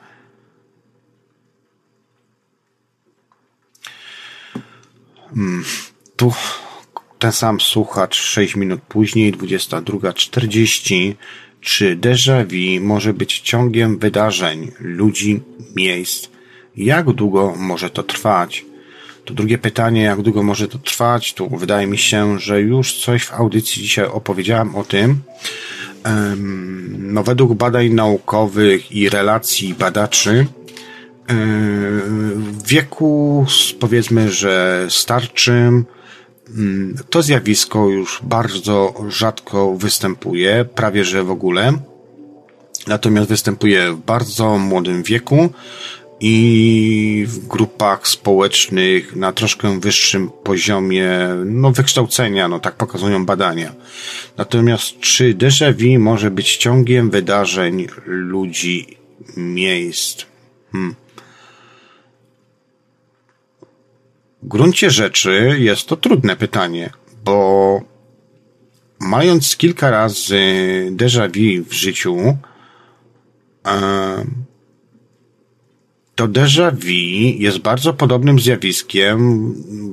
Hmm, 5.33 5.63
tu 6.15 6.33
ten 7.19 7.31
sam 7.31 7.59
słuchacz 7.61 8.15
6 8.15 8.55
minut 8.55 8.81
później, 8.81 9.33
22.40 9.33 11.15
czy 11.61 11.95
déjà 11.95 12.45
vu 12.45 12.85
może 12.85 13.13
być 13.13 13.39
ciągiem 13.39 13.99
wydarzeń, 13.99 14.71
ludzi, 14.79 15.41
miejsc? 15.75 16.29
Jak 16.77 17.11
długo 17.11 17.53
może 17.57 17.89
to 17.89 18.03
trwać? 18.03 18.65
To 19.25 19.33
drugie 19.33 19.57
pytanie, 19.57 20.01
jak 20.01 20.21
długo 20.21 20.43
może 20.43 20.67
to 20.67 20.77
trwać? 20.77 21.33
Tu 21.33 21.49
wydaje 21.49 21.87
mi 21.87 21.97
się, 21.97 22.39
że 22.39 22.61
już 22.61 22.93
coś 22.93 23.23
w 23.23 23.33
audycji 23.33 23.81
dzisiaj 23.81 24.05
opowiedziałem 24.05 24.75
o 24.75 24.83
tym. 24.83 25.21
No, 26.97 27.23
według 27.23 27.53
badań 27.53 27.89
naukowych 27.89 28.91
i 28.91 29.09
relacji 29.09 29.73
badaczy, 29.73 30.45
w 32.37 32.67
wieku 32.67 33.45
powiedzmy, 33.79 34.31
że 34.31 34.85
starczym, 34.89 35.85
to 37.09 37.21
zjawisko 37.21 37.89
już 37.89 38.19
bardzo 38.23 38.93
rzadko 39.09 39.73
występuje, 39.73 40.65
prawie 40.75 41.03
że 41.03 41.23
w 41.23 41.31
ogóle. 41.31 41.73
Natomiast 42.87 43.29
występuje 43.29 43.91
w 43.91 43.97
bardzo 43.97 44.57
młodym 44.57 45.03
wieku 45.03 45.49
i 46.19 47.25
w 47.27 47.47
grupach 47.47 48.07
społecznych 48.07 49.15
na 49.15 49.33
troszkę 49.33 49.79
wyższym 49.79 50.29
poziomie 50.43 51.09
no, 51.45 51.71
wykształcenia, 51.71 52.47
no 52.47 52.59
tak 52.59 52.75
pokazują 52.75 53.25
badania. 53.25 53.73
Natomiast 54.37 54.99
czy 54.99 55.33
déjà 55.33 55.73
vu 55.73 55.99
może 55.99 56.31
być 56.31 56.57
ciągiem 56.57 57.09
wydarzeń, 57.09 57.87
ludzi, 58.05 58.97
miejsc? 59.37 60.25
Hmm. 60.71 60.95
Gruncie 64.51 64.89
rzeczy 64.89 65.55
jest 65.59 65.87
to 65.87 65.95
trudne 65.97 66.35
pytanie, 66.35 66.89
bo 67.25 67.81
mając 68.99 69.57
kilka 69.57 69.89
razy 69.89 70.41
déjà 70.91 71.27
vu 71.27 71.63
w 71.69 71.73
życiu, 71.73 72.37
to 76.15 76.27
déjà 76.27 76.71
vu 76.71 77.39
jest 77.39 77.57
bardzo 77.57 77.93
podobnym 77.93 78.39
zjawiskiem 78.39 79.17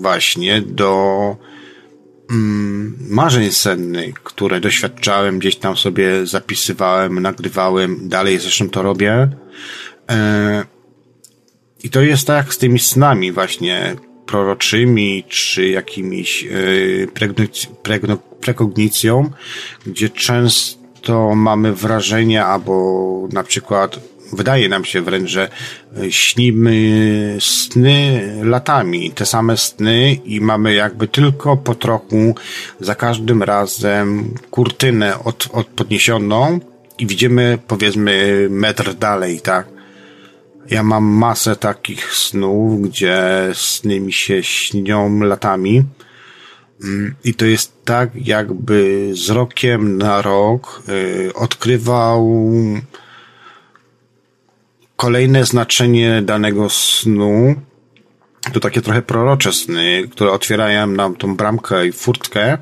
właśnie 0.01 0.63
do 0.63 1.37
mm, 2.31 2.97
marzeń 3.11 3.53
sennych, 3.53 4.15
które 4.15 4.61
doświadczałem, 4.61 5.39
gdzieś 5.39 5.57
tam 5.57 5.77
sobie 5.77 6.27
zapisywałem, 6.27 7.21
nagrywałem, 7.21 8.09
dalej 8.09 8.39
zresztą 8.39 8.69
to 8.71 8.83
robię. 8.83 9.29
E, 10.11 10.65
I 11.85 11.91
to 11.91 12.01
jest 12.03 12.27
tak 12.27 12.37
jak 12.37 12.55
z 12.55 12.59
tymi 12.59 12.79
snami 12.79 13.33
właśnie, 13.33 13.97
proroczymi, 14.29 15.25
czy 15.29 15.69
jakimiś 15.69 16.45
e, 16.45 16.49
prekognicją, 18.41 19.31
gdzie 19.87 20.11
często 20.11 21.35
mamy 21.35 21.75
wrażenie, 21.75 22.45
albo 22.45 23.29
na 23.33 23.45
przykład 23.45 24.01
wydaje 24.33 24.69
nam 24.69 24.85
się 24.85 25.03
wręcz, 25.03 25.31
że 25.31 25.49
śnimy 26.11 27.37
sny 27.41 28.33
latami, 28.43 29.11
te 29.11 29.27
same 29.27 29.57
sny 29.57 30.19
i 30.25 30.41
mamy 30.41 30.75
jakby 30.75 31.09
tylko 31.09 31.57
po 31.57 31.75
trochu 31.75 32.35
za 32.81 32.95
każdym 32.95 33.43
razem 33.43 34.35
kurtynę 34.51 35.25
od, 35.25 35.49
od 35.53 35.67
podniesioną 35.67 36.61
i 36.99 37.07
widzimy 37.07 37.59
powiedzmy 37.67 38.47
metr 38.51 38.95
dalej, 38.95 39.41
tak? 39.41 39.78
Ja 40.71 40.83
mam 40.83 41.05
masę 41.05 41.57
takich 41.57 42.15
snów, 42.15 42.83
gdzie 42.83 43.23
sny 43.55 44.01
mi 44.01 44.13
się 44.13 44.43
śnią 44.43 45.21
latami. 45.21 45.85
Mm, 46.85 47.15
I 47.25 47.35
to 47.35 47.45
jest 47.45 47.85
tak, 47.85 48.11
jakby 48.27 49.11
z 49.13 49.31
rokiem 49.31 49.99
na 49.99 50.23
rok 50.23 50.83
y, 50.89 51.35
odkrywał 51.35 52.43
kolejne 54.97 55.45
znaczenie 55.45 56.23
danego 56.23 56.71
snu. 56.71 57.55
To 58.53 58.61
takie 58.61 58.83
trochę 58.83 59.03
prorocze 59.03 59.53
sny, 59.53 60.09
które 60.11 60.31
otwierają 60.31 60.87
nam 60.87 61.17
tą 61.17 61.37
bramkę 61.37 61.87
i 61.87 61.93
furtkę. 61.93 62.59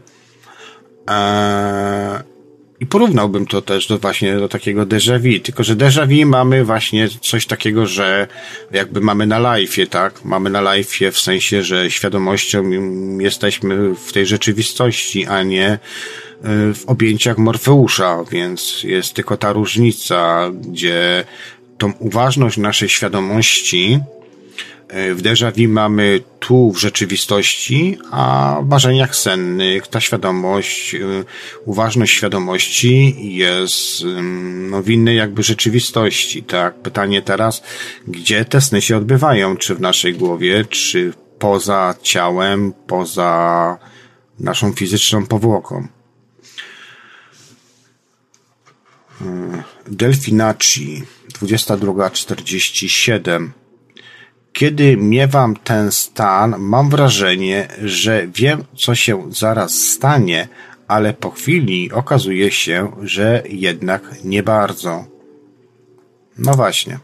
Eee, 1.07 2.36
i 2.81 2.87
porównałbym 2.87 3.47
to 3.47 3.63
też 3.63 3.87
do 3.87 3.99
właśnie 3.99 4.37
do 4.37 4.49
takiego 4.49 4.87
déjà 4.87 5.19
vu, 5.21 5.41
tylko 5.43 5.65
że 5.65 5.77
déjà 5.77 6.07
vu 6.07 6.27
mamy 6.27 6.65
właśnie 6.65 7.09
coś 7.09 7.47
takiego, 7.47 7.87
że 7.87 8.27
jakby 8.73 9.01
mamy 9.01 9.27
na 9.27 9.41
live'ie, 9.41 9.87
tak? 9.87 10.25
Mamy 10.25 10.51
na 10.51 10.63
live'ie 10.63 11.11
w 11.11 11.19
sensie, 11.19 11.63
że 11.63 11.91
świadomością 11.91 12.71
jesteśmy 13.19 13.95
w 13.95 14.13
tej 14.13 14.27
rzeczywistości, 14.27 15.27
a 15.27 15.43
nie 15.43 15.69
e, 15.69 15.79
w 16.75 16.83
objęciach 16.87 17.39
Morfeusza, 17.39 18.25
więc 18.31 18.83
jest 18.83 19.15
tylko 19.15 19.37
ta 19.37 19.53
różnica, 19.53 20.51
gdzie 20.69 21.25
tą 21.79 21.93
uważność 21.93 22.57
naszej 22.57 22.89
świadomości 22.89 24.01
w 24.89 25.23
déjà 25.23 25.53
mamy 25.69 26.21
tu 26.41 26.73
w 26.73 26.79
rzeczywistości, 26.79 27.99
a 28.11 28.59
w 28.63 28.69
marzeniach 28.69 29.17
sennych 29.17 29.89
ta 29.89 30.01
świadomość, 30.01 30.95
e, 30.95 30.99
uważność 31.65 32.15
świadomości 32.15 33.17
jest 33.37 34.05
no, 34.71 34.83
w 34.83 34.91
innej 34.91 35.17
jakby 35.17 35.43
rzeczywistości, 35.43 36.43
tak? 36.43 36.75
Pytanie 36.75 37.23
teraz, 37.23 37.63
gdzie 38.09 38.45
te 38.45 38.61
sny 38.61 38.83
się 38.83 38.97
odbywają? 38.97 39.57
Czy 39.57 39.75
w 39.75 39.81
naszej 39.81 40.15
głowie, 40.15 40.65
czy 40.65 41.13
poza 41.39 41.95
ciałem, 42.03 42.73
poza 42.87 43.79
naszą 44.41 44.73
fizyczną 44.73 45.27
powłoką? 45.27 45.89
E, 49.21 49.63
Delfinaci 49.87 51.03
22.47 51.43 53.66
kiedy 54.57 54.97
miewam 54.97 55.57
ten 55.57 55.93
stan, 55.93 56.55
mam 56.59 56.91
wrażenie, 56.91 57.69
że 57.85 58.27
wiem, 58.35 58.65
co 58.77 58.95
się 58.95 59.33
zaraz 59.33 59.75
stanie, 59.75 60.49
ale 60.89 61.15
po 61.15 61.31
chwili 61.31 61.93
okazuje 61.93 62.51
się, 62.51 62.93
że 63.03 63.43
jednak 63.49 64.03
nie 64.25 64.43
bardzo. 64.43 65.05
No 66.39 66.55
właśnie. 66.55 66.99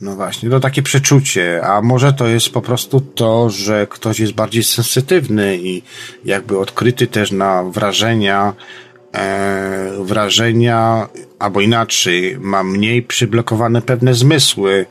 No 0.00 0.16
właśnie, 0.16 0.50
to 0.50 0.60
takie 0.60 0.82
przeczucie, 0.82 1.62
a 1.64 1.82
może 1.82 2.12
to 2.12 2.26
jest 2.26 2.50
po 2.50 2.62
prostu 2.62 3.00
to, 3.00 3.50
że 3.50 3.86
ktoś 3.86 4.20
jest 4.20 4.32
bardziej 4.32 4.64
sensytywny 4.64 5.58
i 5.58 5.82
jakby 6.24 6.58
odkryty 6.58 7.06
też 7.06 7.32
na 7.32 7.64
wrażenia, 7.64 8.52
e, 9.14 9.90
wrażenia, 10.00 11.08
albo 11.38 11.60
inaczej, 11.60 12.36
ma 12.40 12.64
mniej 12.64 13.02
przyblokowane 13.02 13.82
pewne 13.82 14.14
zmysły, 14.14 14.86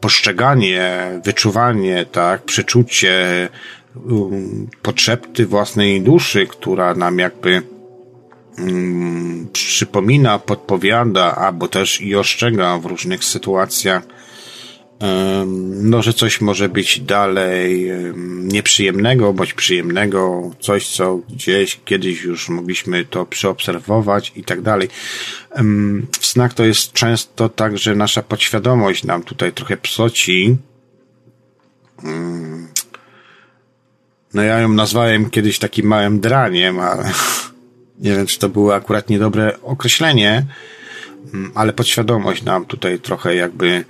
postrzeganie, 0.00 1.10
wyczuwanie, 1.24 2.06
tak, 2.12 2.42
przeczucie, 2.42 3.48
um, 4.06 4.66
potrzeby 4.82 5.46
własnej 5.46 6.02
duszy, 6.02 6.46
która 6.46 6.94
nam 6.94 7.18
jakby 7.18 7.62
um, 8.58 9.48
przypomina, 9.52 10.38
podpowiada, 10.38 11.34
albo 11.36 11.68
też 11.68 12.00
i 12.00 12.16
ostrzega 12.16 12.78
w 12.78 12.86
różnych 12.86 13.24
sytuacjach, 13.24 14.02
no, 15.82 16.02
że 16.02 16.12
coś 16.12 16.40
może 16.40 16.68
być 16.68 17.00
dalej 17.00 17.90
nieprzyjemnego 18.38 19.32
bądź 19.32 19.54
przyjemnego, 19.54 20.50
coś, 20.60 20.88
co 20.88 21.16
gdzieś 21.16 21.80
kiedyś 21.84 22.22
już 22.22 22.48
mogliśmy 22.48 23.04
to 23.04 23.26
przeobserwować 23.26 24.32
i 24.36 24.44
tak 24.44 24.62
dalej. 24.62 24.88
W 26.20 26.26
snach 26.26 26.54
to 26.54 26.64
jest 26.64 26.92
często 26.92 27.48
tak, 27.48 27.78
że 27.78 27.94
nasza 27.94 28.22
podświadomość 28.22 29.04
nam 29.04 29.22
tutaj 29.22 29.52
trochę 29.52 29.76
psoci. 29.76 30.56
No 34.34 34.42
ja 34.42 34.58
ją 34.60 34.68
nazwałem 34.68 35.30
kiedyś 35.30 35.58
takim 35.58 35.86
małym 35.86 36.20
draniem, 36.20 36.80
ale 36.80 37.04
nie 38.04 38.16
wiem, 38.16 38.26
czy 38.26 38.38
to 38.38 38.48
było 38.48 38.74
akurat 38.74 39.10
niedobre 39.10 39.62
określenie, 39.62 40.46
ale 41.54 41.72
podświadomość 41.72 42.42
nam 42.42 42.66
tutaj 42.66 42.98
trochę 42.98 43.34
jakby 43.34 43.84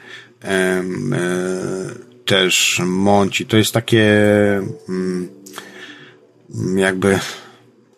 też 2.25 2.81
mąci. 2.85 3.47
To 3.47 3.57
jest 3.57 3.73
takie 3.73 4.07
mm, 4.89 5.29
jakby 6.77 7.19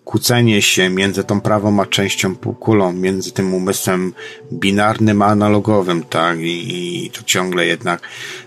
kłócenie 0.06 0.62
się 0.62 0.89
między 0.89 1.24
tą 1.24 1.40
prawą 1.40 1.81
a 1.81 1.86
częścią 1.86 2.36
półkulą, 2.36 2.93
między 2.93 3.32
tym 3.32 3.55
umysłem 3.55 4.14
binarnym 4.52 5.23
a 5.23 5.27
analogowym, 5.27 6.02
tak, 6.05 6.39
i, 6.39 7.05
i 7.05 7.10
to 7.10 7.23
ciągle 7.23 7.66
jednak. 7.66 8.01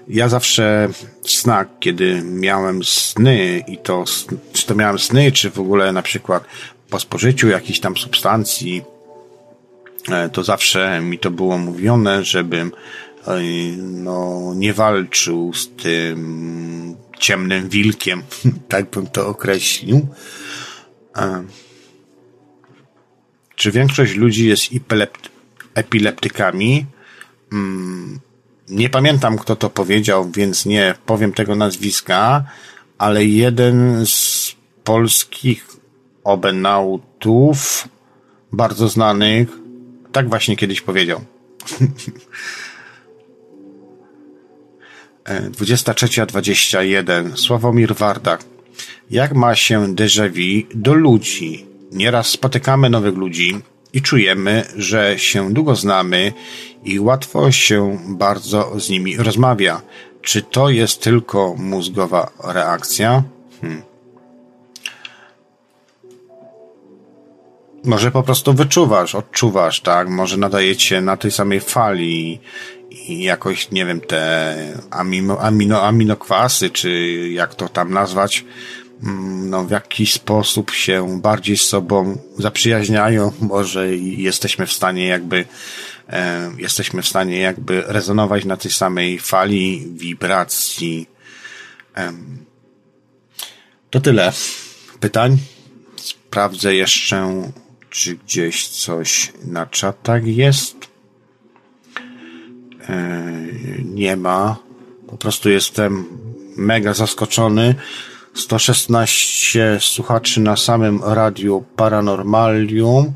Ja 0.07 0.30
zawsze 0.30 0.89
snak, 1.23 1.67
kiedy 1.80 2.21
miałem 2.23 2.84
sny 2.84 3.63
i 3.67 3.77
to, 3.77 4.03
czy 4.53 4.65
to 4.65 4.76
miałem 4.76 4.99
sny, 4.99 5.31
czy 5.31 5.49
w 5.49 5.59
ogóle 5.59 5.91
na 5.91 6.01
przykład 6.01 6.43
po 6.89 6.99
spożyciu 6.99 7.47
jakiejś 7.47 7.80
tam 7.80 7.97
substancji, 7.97 8.84
e, 10.11 10.30
to 10.30 10.43
zawsze 10.43 11.01
mi 11.01 11.19
to 11.19 11.31
było 11.31 11.57
mówione, 11.57 12.23
żebym 12.23 12.71
no, 13.78 14.54
nie 14.56 14.74
walczył 14.74 15.54
z 15.54 15.70
tym 15.70 16.96
ciemnym 17.20 17.70
wilkiem, 17.70 18.24
tak 18.70 18.90
bym 18.90 19.08
to 19.08 19.28
określił. 19.28 20.08
Czy 23.56 23.72
większość 23.72 24.16
ludzi 24.16 24.48
jest 24.48 24.64
epileptykami? 25.74 26.86
Mm, 27.52 28.20
nie 28.70 28.90
pamiętam, 28.90 29.38
kto 29.38 29.56
to 29.56 29.70
powiedział, 29.70 30.32
więc 30.32 30.66
nie 30.66 30.96
powiem 31.06 31.34
tego 31.34 31.56
nazwiska, 31.56 32.44
ale 32.98 33.26
jeden 33.26 34.06
z 34.06 34.56
polskich 34.84 35.68
obenautów, 36.24 37.88
bardzo 38.52 38.90
znanych, 38.90 39.50
tak 40.12 40.30
właśnie 40.30 40.58
kiedyś 40.58 40.82
powiedział. 40.82 41.22
23.21. 45.30 47.38
Sławomir 47.38 47.95
Wardak. 47.95 48.43
Jak 49.10 49.35
ma 49.35 49.56
się 49.56 49.95
déjà 49.95 50.30
vu 50.30 50.68
do 50.73 50.93
ludzi? 50.93 51.65
Nieraz 51.91 52.27
spotykamy 52.27 52.89
nowych 52.89 53.15
ludzi 53.15 53.61
i 53.93 54.01
czujemy, 54.01 54.65
że 54.76 55.19
się 55.19 55.53
długo 55.53 55.76
znamy 55.76 56.34
i 56.84 56.99
łatwo 56.99 57.51
się 57.51 57.97
bardzo 58.07 58.80
z 58.80 58.89
nimi 58.89 59.18
rozmawia. 59.18 59.81
Czy 60.22 60.41
to 60.41 60.69
jest 60.69 61.01
tylko 61.01 61.56
mózgowa 61.57 62.31
reakcja? 62.43 63.23
Hmm. 63.61 63.81
Może 67.84 68.11
po 68.11 68.23
prostu 68.23 68.53
wyczuwasz, 68.53 69.15
odczuwasz, 69.15 69.81
tak? 69.81 70.10
Może 70.10 70.38
nadajecie 70.38 71.01
na 71.01 71.18
tej 71.18 71.31
samej 71.31 71.60
fali 71.60 72.39
jakoś, 73.07 73.71
nie 73.71 73.85
wiem, 73.85 74.01
te 74.01 74.55
amino, 74.91 75.39
amino, 75.41 75.84
aminokwasy, 75.84 76.69
czy 76.69 76.89
jak 77.31 77.55
to 77.55 77.69
tam 77.69 77.93
nazwać, 77.93 78.45
mm, 79.03 79.49
no 79.49 79.63
w 79.63 79.71
jakiś 79.71 80.13
sposób 80.13 80.71
się 80.71 81.21
bardziej 81.21 81.57
z 81.57 81.61
sobą 81.61 82.17
zaprzyjaźniają, 82.38 83.31
może 83.39 83.95
i 83.95 84.23
jesteśmy 84.23 84.65
w 84.65 84.73
stanie 84.73 85.07
jakby, 85.07 85.45
e, 86.09 86.51
jesteśmy 86.57 87.01
w 87.01 87.07
stanie 87.07 87.39
jakby 87.39 87.84
rezonować 87.88 88.45
na 88.45 88.57
tej 88.57 88.71
samej 88.71 89.19
fali 89.19 89.88
wibracji. 89.95 91.09
E, 91.97 92.13
to 93.89 93.99
tyle 93.99 94.34
pytań. 94.99 95.38
Sprawdzę 95.95 96.76
jeszcze, 96.76 97.51
czy 97.89 98.15
gdzieś 98.15 98.67
coś 98.67 99.34
na 99.45 99.65
czatach 99.65 100.27
jest. 100.27 100.89
E, 102.90 103.24
nie 103.84 104.18
ma. 104.18 104.56
Po 105.07 105.18
prostu 105.18 105.49
jestem 105.49 106.06
mega 106.57 106.94
zaskoczony. 106.94 107.76
116 108.34 109.78
słuchaczy 109.80 110.41
na 110.41 110.57
samym 110.57 111.02
radiu 111.03 111.64
Paranormalium. 111.76 113.14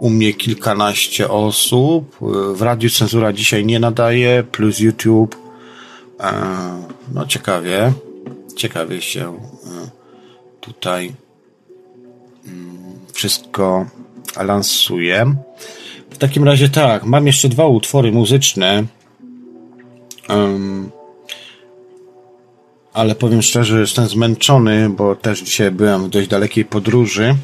U 0.00 0.10
mnie 0.10 0.34
kilkanaście 0.34 1.28
osób. 1.28 2.16
W 2.54 2.62
radiu 2.62 2.90
cenzura 2.90 3.32
dzisiaj 3.32 3.64
nie 3.66 3.80
nadaje, 3.80 4.44
plus 4.52 4.78
YouTube. 4.78 5.36
E, 6.20 6.32
no 7.14 7.26
ciekawie. 7.26 7.92
Ciekawie 8.56 9.02
się 9.02 9.28
e, 9.28 9.90
tutaj 10.60 11.12
mm, 12.46 12.76
wszystko 13.12 13.86
lansuje. 14.36 15.34
W 16.10 16.18
takim 16.18 16.44
razie 16.44 16.68
tak, 16.68 17.04
mam 17.04 17.26
jeszcze 17.26 17.48
dwa 17.48 17.66
utwory 17.66 18.12
muzyczne. 18.12 18.84
Um, 20.28 20.90
ale 22.92 23.14
powiem 23.14 23.42
szczerze, 23.42 23.80
jestem 23.80 24.08
zmęczony, 24.08 24.90
bo 24.90 25.16
też 25.16 25.40
dzisiaj 25.40 25.70
byłem 25.70 26.04
w 26.04 26.08
dość 26.08 26.28
dalekiej 26.28 26.64
podróży, 26.64 27.34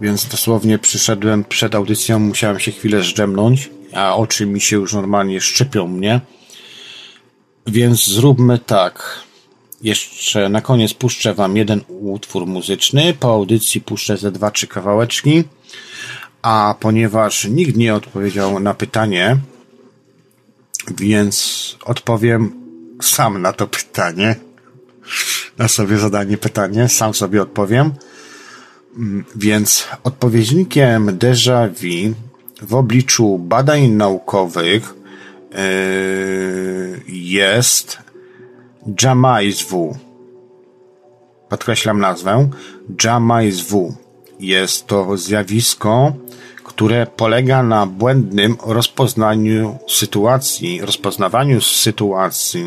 więc 0.00 0.28
dosłownie 0.28 0.78
przyszedłem 0.78 1.44
przed 1.44 1.74
audycją, 1.74 2.18
musiałem 2.18 2.60
się 2.60 2.72
chwilę 2.72 3.02
zdrzemnąć, 3.02 3.70
a 3.92 4.16
oczy 4.16 4.46
mi 4.46 4.60
się 4.60 4.76
już 4.76 4.92
normalnie 4.92 5.40
szczypią 5.40 5.88
mnie. 5.88 6.20
Więc 7.66 8.06
zróbmy 8.06 8.58
tak. 8.58 9.18
Jeszcze 9.82 10.48
na 10.48 10.60
koniec 10.60 10.94
puszczę 10.94 11.34
Wam 11.34 11.56
jeden 11.56 11.80
utwór 11.88 12.46
muzyczny. 12.46 13.14
Po 13.20 13.32
audycji 13.32 13.80
puszczę 13.80 14.16
ze 14.16 14.32
dwa, 14.32 14.50
trzy 14.50 14.66
kawałeczki. 14.66 15.44
A 16.42 16.74
ponieważ 16.80 17.44
nikt 17.44 17.76
nie 17.76 17.94
odpowiedział 17.94 18.60
na 18.60 18.74
pytanie, 18.74 19.36
więc 20.90 21.76
odpowiem 21.84 22.52
sam 23.02 23.42
na 23.42 23.52
to 23.52 23.66
pytanie. 23.66 24.36
Na 25.58 25.68
sobie 25.68 25.98
zadanie 25.98 26.38
pytanie, 26.38 26.88
sam 26.88 27.14
sobie 27.14 27.42
odpowiem. 27.42 27.92
Mm, 28.96 29.24
więc 29.36 29.88
odpowiednikiem 30.04 31.18
déjà 31.18 31.68
vu 31.68 32.14
w 32.62 32.74
obliczu 32.74 33.38
badań 33.38 33.88
naukowych 33.88 34.94
yy, 35.52 37.00
jest 37.06 37.98
Jamaizwu. 39.02 39.98
Podkreślam 41.48 42.00
nazwę. 42.00 42.50
Jamaizwu. 43.04 43.94
Jest 44.40 44.86
to 44.86 45.16
zjawisko, 45.16 46.12
które 46.82 47.06
polega 47.06 47.62
na 47.62 47.86
błędnym 47.86 48.56
rozpoznaniu 48.66 49.78
sytuacji, 49.88 50.80
rozpoznawaniu 50.80 51.60
sytuacji, 51.60 52.64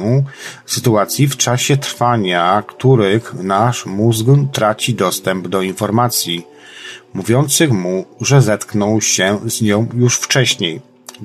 sytuacji 0.65 1.27
w 1.27 1.37
czasie 1.37 1.77
trwania, 1.77 2.63
których 2.67 3.33
nasz 3.33 3.85
mózg 3.85 4.25
traci 4.51 4.93
dostęp 4.93 5.47
do 5.47 5.61
informacji, 5.61 6.47
mówiących 7.13 7.71
mu, 7.71 8.05
że 8.21 8.41
zetknął 8.41 9.01
się 9.01 9.39
z 9.45 9.61
nią 9.61 9.87
już 9.93 10.17
wcześniej. 10.17 10.81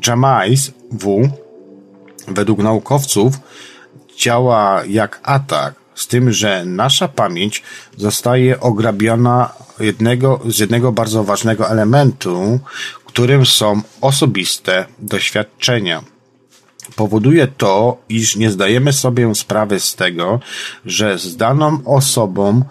Jamais 0.06 0.72
W 0.92 1.28
według 2.28 2.58
naukowców 2.58 3.34
działa 4.16 4.84
jak 4.84 5.20
atak, 5.22 5.74
z 6.00 6.06
tym, 6.06 6.32
że 6.32 6.64
nasza 6.64 7.08
pamięć 7.08 7.62
zostaje 7.96 8.60
ograbiona 8.60 9.52
jednego, 9.80 10.40
z 10.46 10.58
jednego 10.58 10.92
bardzo 10.92 11.24
ważnego 11.24 11.70
elementu, 11.70 12.60
którym 13.10 13.46
są 13.46 13.82
osobiste 14.00 14.86
doświadczenia. 14.98 16.02
powoduje 16.96 17.46
to, 17.46 18.02
iż 18.08 18.36
nie 18.36 18.50
zdajemy 18.50 18.92
sobie 18.92 19.34
sprawy 19.34 19.80
z 19.80 19.94
tego, 19.94 20.40
że 20.86 21.18
z 21.18 21.36
daną 21.36 21.78
osobą, 21.84 22.64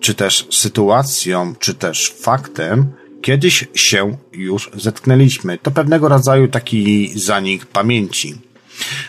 czy 0.00 0.14
też 0.14 0.46
sytuacją, 0.50 1.54
czy 1.58 1.74
też 1.74 2.14
faktem, 2.20 2.92
kiedyś 3.22 3.68
się 3.74 4.16
już 4.32 4.70
zetknęliśmy. 4.74 5.58
To 5.58 5.70
pewnego 5.70 6.08
rodzaju 6.08 6.48
taki 6.48 7.12
zanik 7.18 7.66
pamięci. 7.66 8.45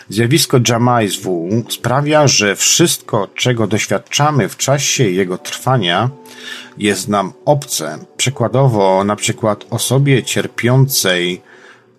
Zjawisko 0.08 0.60
Jamaizwu 0.68 1.48
sprawia, 1.68 2.28
że 2.28 2.56
wszystko, 2.56 3.28
czego 3.34 3.66
doświadczamy 3.66 4.48
w 4.48 4.56
czasie 4.56 5.10
jego 5.10 5.38
trwania, 5.38 6.10
jest 6.78 7.08
nam 7.08 7.32
obce. 7.44 7.98
Przykładowo, 8.16 9.04
na 9.04 9.16
przykład 9.16 9.64
osobie 9.70 10.22
cierpiącej 10.22 11.42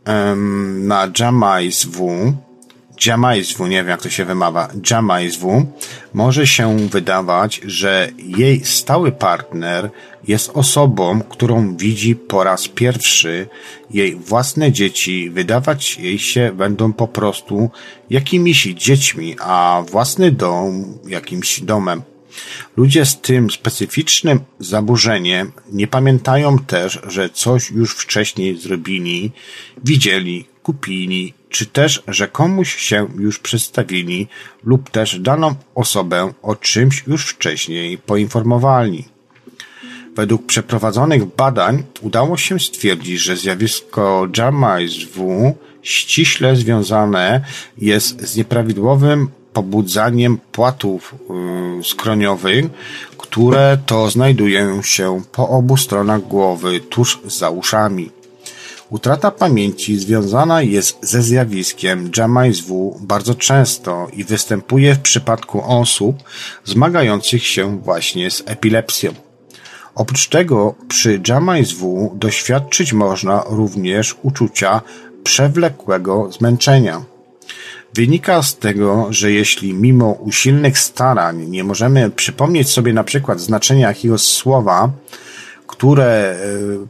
um, 0.08 0.88
na 0.88 1.12
Jamaizwu, 1.20 2.34
Jamaizwu, 3.06 3.68
nie 3.68 3.78
wiem 3.78 3.88
jak 3.88 4.02
to 4.02 4.10
się 4.10 4.26
wymawia, 4.26 4.68
Jamaizwu, 4.92 5.66
może 6.14 6.48
się 6.48 6.78
wydawać, 6.78 7.62
że 7.66 8.10
jej 8.18 8.66
stały 8.66 9.12
partner 9.12 9.90
jest 10.28 10.52
osobą, 10.54 11.22
którą 11.22 11.78
widzi 11.78 12.16
po 12.16 12.44
raz 12.44 12.68
pierwszy. 12.68 13.48
Jej 13.92 14.16
własne 14.16 14.72
dzieci 14.72 15.30
wydawać 15.30 15.98
jej 16.00 16.20
się 16.20 16.52
będą 16.56 16.94
po 16.94 17.08
prostu 17.08 17.70
jakimiś 18.10 18.64
dziećmi, 18.64 19.36
a 19.40 19.84
własny 19.92 20.32
dom 20.32 20.98
jakimś 21.08 21.62
domem. 21.62 22.02
Ludzie 22.78 23.06
z 23.06 23.22
tym 23.22 23.52
specyficznym 23.52 24.40
zaburzeniem 24.60 25.52
nie 25.72 25.88
pamiętają 25.88 26.60
też, 26.60 27.00
że 27.08 27.30
coś 27.30 27.72
już 27.72 27.96
wcześniej 27.96 28.58
zrobili, 28.58 29.32
widzieli, 29.84 30.46
kupili, 30.64 31.34
czy 31.50 31.66
też, 31.66 32.04
że 32.08 32.28
komuś 32.28 32.76
się 32.76 33.08
już 33.18 33.40
przedstawili 33.40 34.28
lub 34.64 34.90
też 34.90 35.20
daną 35.20 35.56
osobę 35.76 36.34
o 36.42 36.56
czymś 36.56 37.04
już 37.08 37.30
wcześniej 37.30 37.98
poinformowali. 37.98 39.06
Według 40.16 40.46
przeprowadzonych 40.46 41.36
badań 41.36 41.84
udało 42.02 42.38
się 42.38 42.60
stwierdzić, 42.60 43.20
że 43.20 43.38
zjawisko 43.38 44.28
JAMAISW 44.38 45.56
ściśle 45.82 46.56
związane 46.56 47.42
jest 47.78 48.22
z 48.22 48.36
nieprawidłowym 48.36 49.30
pobudzaniem 49.54 50.38
płatów 50.52 51.16
yy, 51.78 51.84
skroniowych, 51.84 52.66
które 53.18 53.78
to 53.86 54.10
znajdują 54.10 54.82
się 54.82 55.22
po 55.32 55.50
obu 55.50 55.78
stronach 55.78 56.22
głowy, 56.22 56.80
tuż 56.80 57.20
za 57.26 57.50
uszami. 57.50 58.19
Utrata 58.90 59.32
pamięci 59.32 60.00
związana 60.00 60.62
jest 60.62 60.98
ze 61.02 61.22
zjawiskiem 61.22 62.12
JAMAISW 62.18 63.00
bardzo 63.02 63.36
często 63.36 64.08
i 64.14 64.24
występuje 64.24 64.96
w 64.96 65.00
przypadku 65.00 65.62
osób 65.66 66.16
zmagających 66.66 67.46
się 67.46 67.80
właśnie 67.80 68.32
z 68.32 68.44
epilepsją. 68.46 69.14
Oprócz 69.96 70.28
tego 70.28 70.76
przy 70.88 71.22
JAMAISW 71.28 72.12
doświadczyć 72.16 72.94
można 72.94 73.44
również 73.50 74.16
uczucia 74.24 74.82
przewlekłego 75.24 76.32
zmęczenia. 76.32 77.02
Wynika 77.94 78.44
z 78.44 78.58
tego, 78.58 79.08
że 79.10 79.32
jeśli 79.32 79.74
mimo 79.74 80.12
usilnych 80.12 80.80
starań 80.80 81.50
nie 81.50 81.64
możemy 81.64 82.10
przypomnieć 82.10 82.70
sobie 82.70 82.94
na 82.94 83.04
przykład 83.04 83.40
znaczenia 83.40 83.88
jakiegoś 83.88 84.22
słowa, 84.22 84.92
które 85.70 86.06
e, 86.06 86.38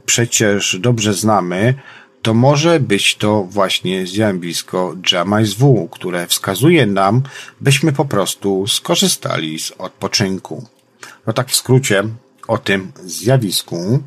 przecież 0.06 0.77
dobrze 0.80 1.14
znamy, 1.14 1.73
to 2.22 2.34
może 2.34 2.80
być 2.80 3.15
to 3.15 3.43
właśnie 3.43 4.07
zjawisko 4.07 4.95
JAMAISW, 5.11 5.89
które 5.91 6.27
wskazuje 6.27 6.85
nam, 6.85 7.23
byśmy 7.61 7.93
po 7.93 8.06
prostu 8.06 8.68
skorzystali 8.68 9.60
z 9.60 9.72
odpoczynku. 9.72 10.68
No 11.27 11.34
tak 11.34 11.49
w 11.49 11.56
skrócie 11.56 12.03
o 12.47 12.57
tym 12.57 12.91
zjawisku. 13.03 13.99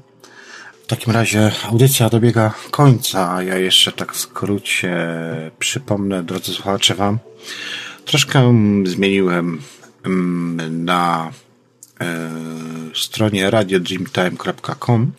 W 0.84 0.86
takim 0.86 1.12
razie 1.12 1.52
audycja 1.68 2.08
dobiega 2.08 2.54
końca. 2.70 3.42
Ja 3.42 3.56
jeszcze 3.56 3.92
tak 3.92 4.12
w 4.12 4.20
skrócie 4.20 4.96
przypomnę, 5.58 6.22
drodzy 6.22 6.52
słuchacze, 6.52 6.94
Wam. 6.94 7.18
Troszkę 8.04 8.54
zmieniłem 8.84 9.60
mm, 10.04 10.84
na 10.84 11.32
stronie 12.94 13.50
radiodreamtime.com 13.50 15.12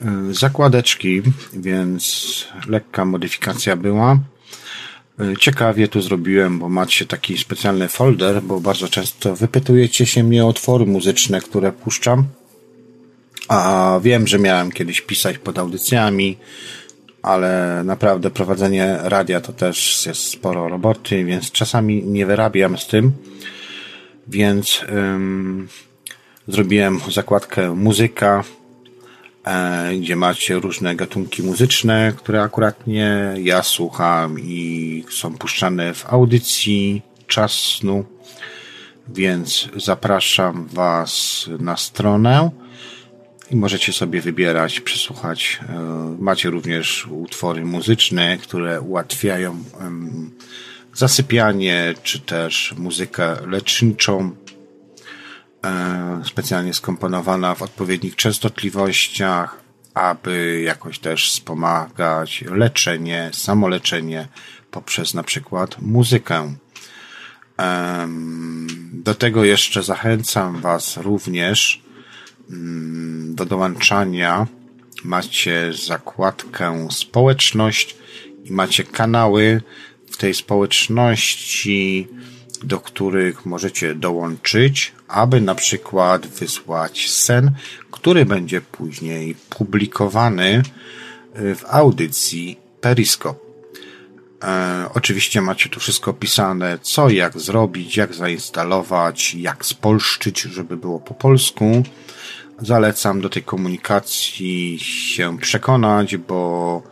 e, 0.00 0.34
zakładeczki, 0.34 1.22
więc 1.52 2.44
lekka 2.68 3.04
modyfikacja 3.04 3.76
była. 3.76 4.18
E, 5.20 5.36
ciekawie 5.36 5.88
tu 5.88 6.02
zrobiłem, 6.02 6.58
bo 6.58 6.68
macie 6.68 7.06
taki 7.06 7.38
specjalny 7.38 7.88
folder, 7.88 8.42
bo 8.42 8.60
bardzo 8.60 8.88
często 8.88 9.36
wypytujecie 9.36 10.06
się 10.06 10.22
mnie 10.22 10.46
o 10.46 10.52
twory 10.52 10.86
muzyczne, 10.86 11.40
które 11.40 11.72
puszczam. 11.72 12.24
A 13.48 14.00
wiem, 14.02 14.26
że 14.26 14.38
miałem 14.38 14.72
kiedyś 14.72 15.00
pisać 15.00 15.38
pod 15.38 15.58
audycjami, 15.58 16.36
ale 17.22 17.82
naprawdę 17.84 18.30
prowadzenie 18.30 18.98
radia 19.02 19.40
to 19.40 19.52
też 19.52 20.06
jest 20.06 20.20
sporo 20.20 20.68
roboty, 20.68 21.24
więc 21.24 21.50
czasami 21.50 22.02
nie 22.02 22.26
wyrabiam 22.26 22.78
z 22.78 22.86
tym. 22.86 23.12
Więc 24.28 24.84
ym, 24.88 25.68
zrobiłem 26.48 27.00
zakładkę 27.10 27.74
muzyka, 27.74 28.44
e, 29.44 29.96
gdzie 29.96 30.16
macie 30.16 30.54
różne 30.54 30.96
gatunki 30.96 31.42
muzyczne, 31.42 32.12
które 32.16 32.42
akurat 32.42 32.86
nie 32.86 33.34
ja 33.38 33.62
słucham 33.62 34.40
i 34.40 35.04
są 35.10 35.38
puszczane 35.38 35.94
w 35.94 36.06
audycji 36.06 37.02
Czas 37.26 37.52
Snu. 37.52 38.04
Więc 39.08 39.68
zapraszam 39.76 40.66
Was 40.66 41.44
na 41.58 41.76
stronę 41.76 42.50
i 43.50 43.56
możecie 43.56 43.92
sobie 43.92 44.20
wybierać, 44.20 44.80
przesłuchać. 44.80 45.60
E, 45.68 46.16
macie 46.18 46.50
również 46.50 47.06
utwory 47.06 47.64
muzyczne, 47.64 48.38
które 48.38 48.80
ułatwiają 48.80 49.64
zasypianie, 50.94 51.94
czy 52.02 52.20
też 52.20 52.74
muzykę 52.78 53.36
leczniczą, 53.46 54.36
e, 55.64 56.22
specjalnie 56.24 56.74
skomponowana 56.74 57.54
w 57.54 57.62
odpowiednich 57.62 58.16
częstotliwościach, 58.16 59.60
aby 59.94 60.62
jakoś 60.64 60.98
też 60.98 61.30
wspomagać 61.30 62.44
leczenie, 62.50 63.30
samoleczenie 63.32 64.28
poprzez 64.70 65.14
na 65.14 65.22
przykład 65.22 65.82
muzykę. 65.82 66.54
Do 68.92 69.14
tego 69.14 69.44
jeszcze 69.44 69.82
zachęcam 69.82 70.60
Was 70.60 70.96
również 70.96 71.84
Mm, 72.50 73.34
do 73.34 73.44
dołączania 73.44 74.46
macie 75.04 75.72
zakładkę 75.86 76.88
społeczność 76.90 77.96
i 78.44 78.52
macie 78.52 78.84
kanały 78.84 79.62
tej 80.16 80.34
społeczności, 80.34 82.08
do 82.62 82.80
których 82.80 83.46
możecie 83.46 83.94
dołączyć, 83.94 84.92
aby 85.08 85.40
na 85.40 85.54
przykład 85.54 86.26
wysłać 86.26 87.10
sen, 87.10 87.50
który 87.90 88.26
będzie 88.26 88.60
później 88.60 89.34
publikowany 89.50 90.62
y, 91.38 91.54
w 91.54 91.64
audycji 91.68 92.58
Periscope. 92.80 93.44
E, 94.44 94.88
oczywiście 94.94 95.40
macie 95.40 95.68
tu 95.68 95.80
wszystko 95.80 96.10
opisane, 96.10 96.78
co, 96.82 97.10
jak 97.10 97.40
zrobić, 97.40 97.96
jak 97.96 98.14
zainstalować, 98.14 99.34
jak 99.34 99.66
spolszczyć, 99.66 100.40
żeby 100.40 100.76
było 100.76 101.00
po 101.00 101.14
polsku. 101.14 101.82
Zalecam 102.58 103.20
do 103.20 103.28
tej 103.28 103.42
komunikacji 103.42 104.78
się 104.78 105.38
przekonać, 105.38 106.16
bo 106.16 106.82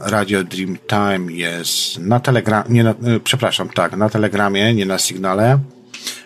Radio 0.00 0.44
Dreamtime 0.44 1.32
jest 1.32 1.98
na 1.98 2.20
Telegramie, 2.20 2.84
na, 2.84 2.90
e, 2.90 3.20
przepraszam, 3.24 3.68
tak, 3.68 3.96
na 3.96 4.08
Telegramie, 4.08 4.74
nie 4.74 4.86
na 4.86 4.98
Signale. 4.98 5.58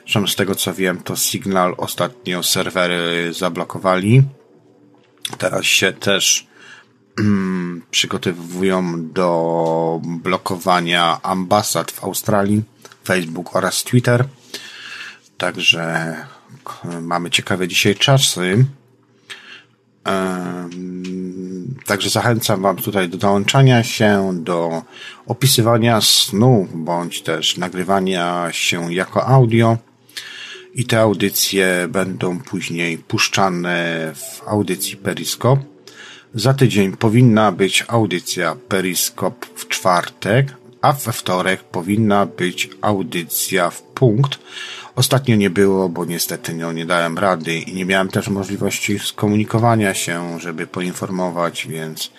Zresztą 0.03 0.27
z 0.27 0.37
tego 0.37 0.55
co 0.55 0.75
wiem, 0.75 1.03
to 1.03 1.17
Signal 1.17 1.75
ostatnio 1.77 2.43
serwery 2.43 3.33
zablokowali. 3.33 4.23
Teraz 5.39 5.65
się 5.65 5.93
też 5.93 6.47
mm, 7.19 7.83
przygotowują 7.91 9.09
do 9.13 10.01
blokowania 10.05 11.23
ambasad 11.23 11.91
w 11.91 12.05
Australii, 12.05 12.63
Facebook 13.05 13.57
oraz 13.57 13.85
Twitter. 13.85 14.25
Także 15.39 16.17
mamy 17.01 17.31
ciekawe 17.31 17.69
dzisiaj 17.69 17.95
czasy. 17.95 18.65
Także 21.87 22.11
zachęcam 22.11 22.63
Wam 22.63 22.77
tutaj 22.77 23.09
do 23.09 23.19
dołączania 23.19 23.83
się, 23.83 24.31
do 24.35 24.83
opisywania 25.27 26.01
snu, 26.01 26.69
bądź 26.75 27.23
też 27.23 27.57
nagrywania 27.57 28.49
się 28.51 28.95
jako 28.95 29.27
audio. 29.27 29.77
I 30.75 30.85
te 30.85 31.01
audycje 31.01 31.89
będą 31.89 32.41
później 32.41 32.99
puszczane 32.99 34.13
w 34.15 34.49
audycji 34.49 34.97
Periscope. 34.97 35.63
Za 36.35 36.55
tydzień 36.55 36.97
powinna 36.97 37.53
być 37.53 37.85
audycja 37.89 38.57
Periscope 38.69 39.47
w 39.55 39.69
czwartek, 39.69 40.55
a 40.83 40.93
we 40.93 41.13
wtorek 41.13 41.65
powinna 41.65 42.27
być 42.27 42.71
audycja 42.81 43.71
w 43.71 43.83
punkt. 43.83 44.39
Ostatnio 44.97 45.37
nie 45.37 45.51
było, 45.51 45.89
bo 45.89 46.05
niestety 46.05 46.55
no, 46.55 46.73
nie 46.73 46.87
dałem 46.87 47.19
rady 47.19 47.59
i 47.59 47.75
nie 47.75 47.85
miałem 47.85 48.09
też 48.09 48.29
możliwości 48.29 48.99
skomunikowania 48.99 49.95
się, 49.95 50.41
żeby 50.41 50.67
poinformować, 50.67 51.67
więc 51.67 52.11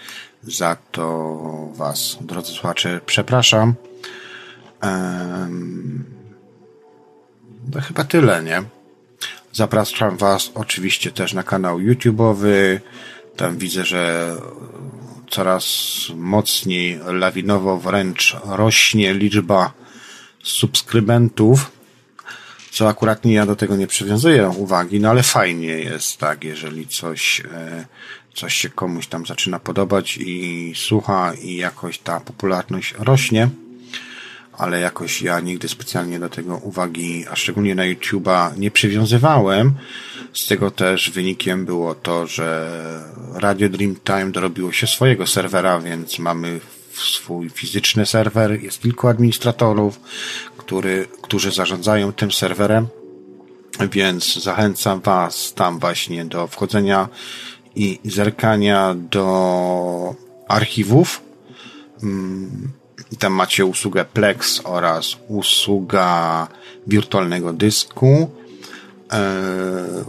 za 0.44 0.78
to 0.92 1.38
Was, 1.74 2.18
drodzy 2.22 2.52
słuchacze, 2.52 3.02
przepraszam. 3.06 3.74
Um, 4.84 6.04
to 7.72 7.82
chyba 7.82 8.04
tyle, 8.04 8.44
nie? 8.44 8.64
Zapraszam 9.54 10.18
Was 10.18 10.52
oczywiście 10.56 11.12
też 11.12 11.34
na 11.34 11.44
kanał 11.44 11.80
YouTube'owy. 11.80 12.80
Tam 13.36 13.58
widzę, 13.58 13.86
że 13.86 14.36
coraz 15.30 15.66
mocniej, 16.16 17.00
lawinowo 17.06 17.78
wręcz 17.78 18.38
rośnie 18.46 19.14
liczba 19.14 19.74
subskrybentów, 20.44 21.72
co 22.72 22.90
akurat 22.90 23.26
nie 23.26 23.34
ja 23.34 23.46
do 23.46 23.56
tego 23.56 23.76
nie 23.76 23.88
przywiązuję 23.88 24.50
uwagi, 24.50 25.00
no 25.00 25.10
ale 25.10 25.24
fajnie 25.24 25.68
jest, 25.68 26.18
tak, 26.18 26.44
jeżeli 26.44 26.88
coś, 26.88 27.40
e, 27.40 27.86
coś 28.34 28.54
się 28.54 28.70
komuś 28.70 29.08
tam 29.08 29.26
zaczyna 29.26 29.60
podobać 29.60 30.18
i 30.18 30.74
słucha 30.76 31.34
i 31.34 31.56
jakoś 31.56 32.00
ta 32.00 32.20
popularność 32.20 32.96
rośnie 33.00 33.50
ale 34.62 34.80
jakoś 34.80 35.22
ja 35.22 35.40
nigdy 35.40 35.68
specjalnie 35.68 36.20
do 36.20 36.30
tego 36.30 36.58
uwagi, 36.58 37.26
a 37.32 37.36
szczególnie 37.36 37.76
na 37.76 37.84
YouTube'a 37.84 38.58
nie 38.58 38.72
przywiązywałem. 38.72 39.74
Z 40.34 40.48
tego 40.48 40.72
też 40.72 41.12
wynikiem 41.12 41.66
było 41.66 41.96
to, 41.96 42.28
że 42.28 42.70
Radio 43.34 43.70
Dreamtime 43.70 44.32
dorobiło 44.32 44.72
się 44.72 44.88
swojego 44.88 45.28
serwera, 45.28 45.80
więc 45.80 46.20
mamy 46.20 46.60
swój 46.94 47.50
fizyczny 47.50 48.06
serwer, 48.06 48.64
jest 48.64 48.82
kilku 48.82 49.08
administratorów, 49.08 50.00
który, 50.72 51.08
którzy 51.22 51.52
zarządzają 51.52 52.14
tym 52.14 52.32
serwerem, 52.32 52.88
więc 53.92 54.44
zachęcam 54.44 55.02
Was 55.02 55.54
tam 55.54 55.80
właśnie 55.80 56.26
do 56.26 56.48
wchodzenia 56.48 57.10
i 57.76 58.00
zerkania 58.06 58.96
do 58.96 60.16
archiwów. 60.48 61.22
Mm, 62.04 62.72
tam 63.20 63.34
macie 63.34 63.66
usługę 63.66 64.06
Plex 64.06 64.62
oraz 64.64 65.18
usługa 65.28 66.48
wirtualnego 66.88 67.54
dysku. 67.54 68.08
E, 68.08 69.20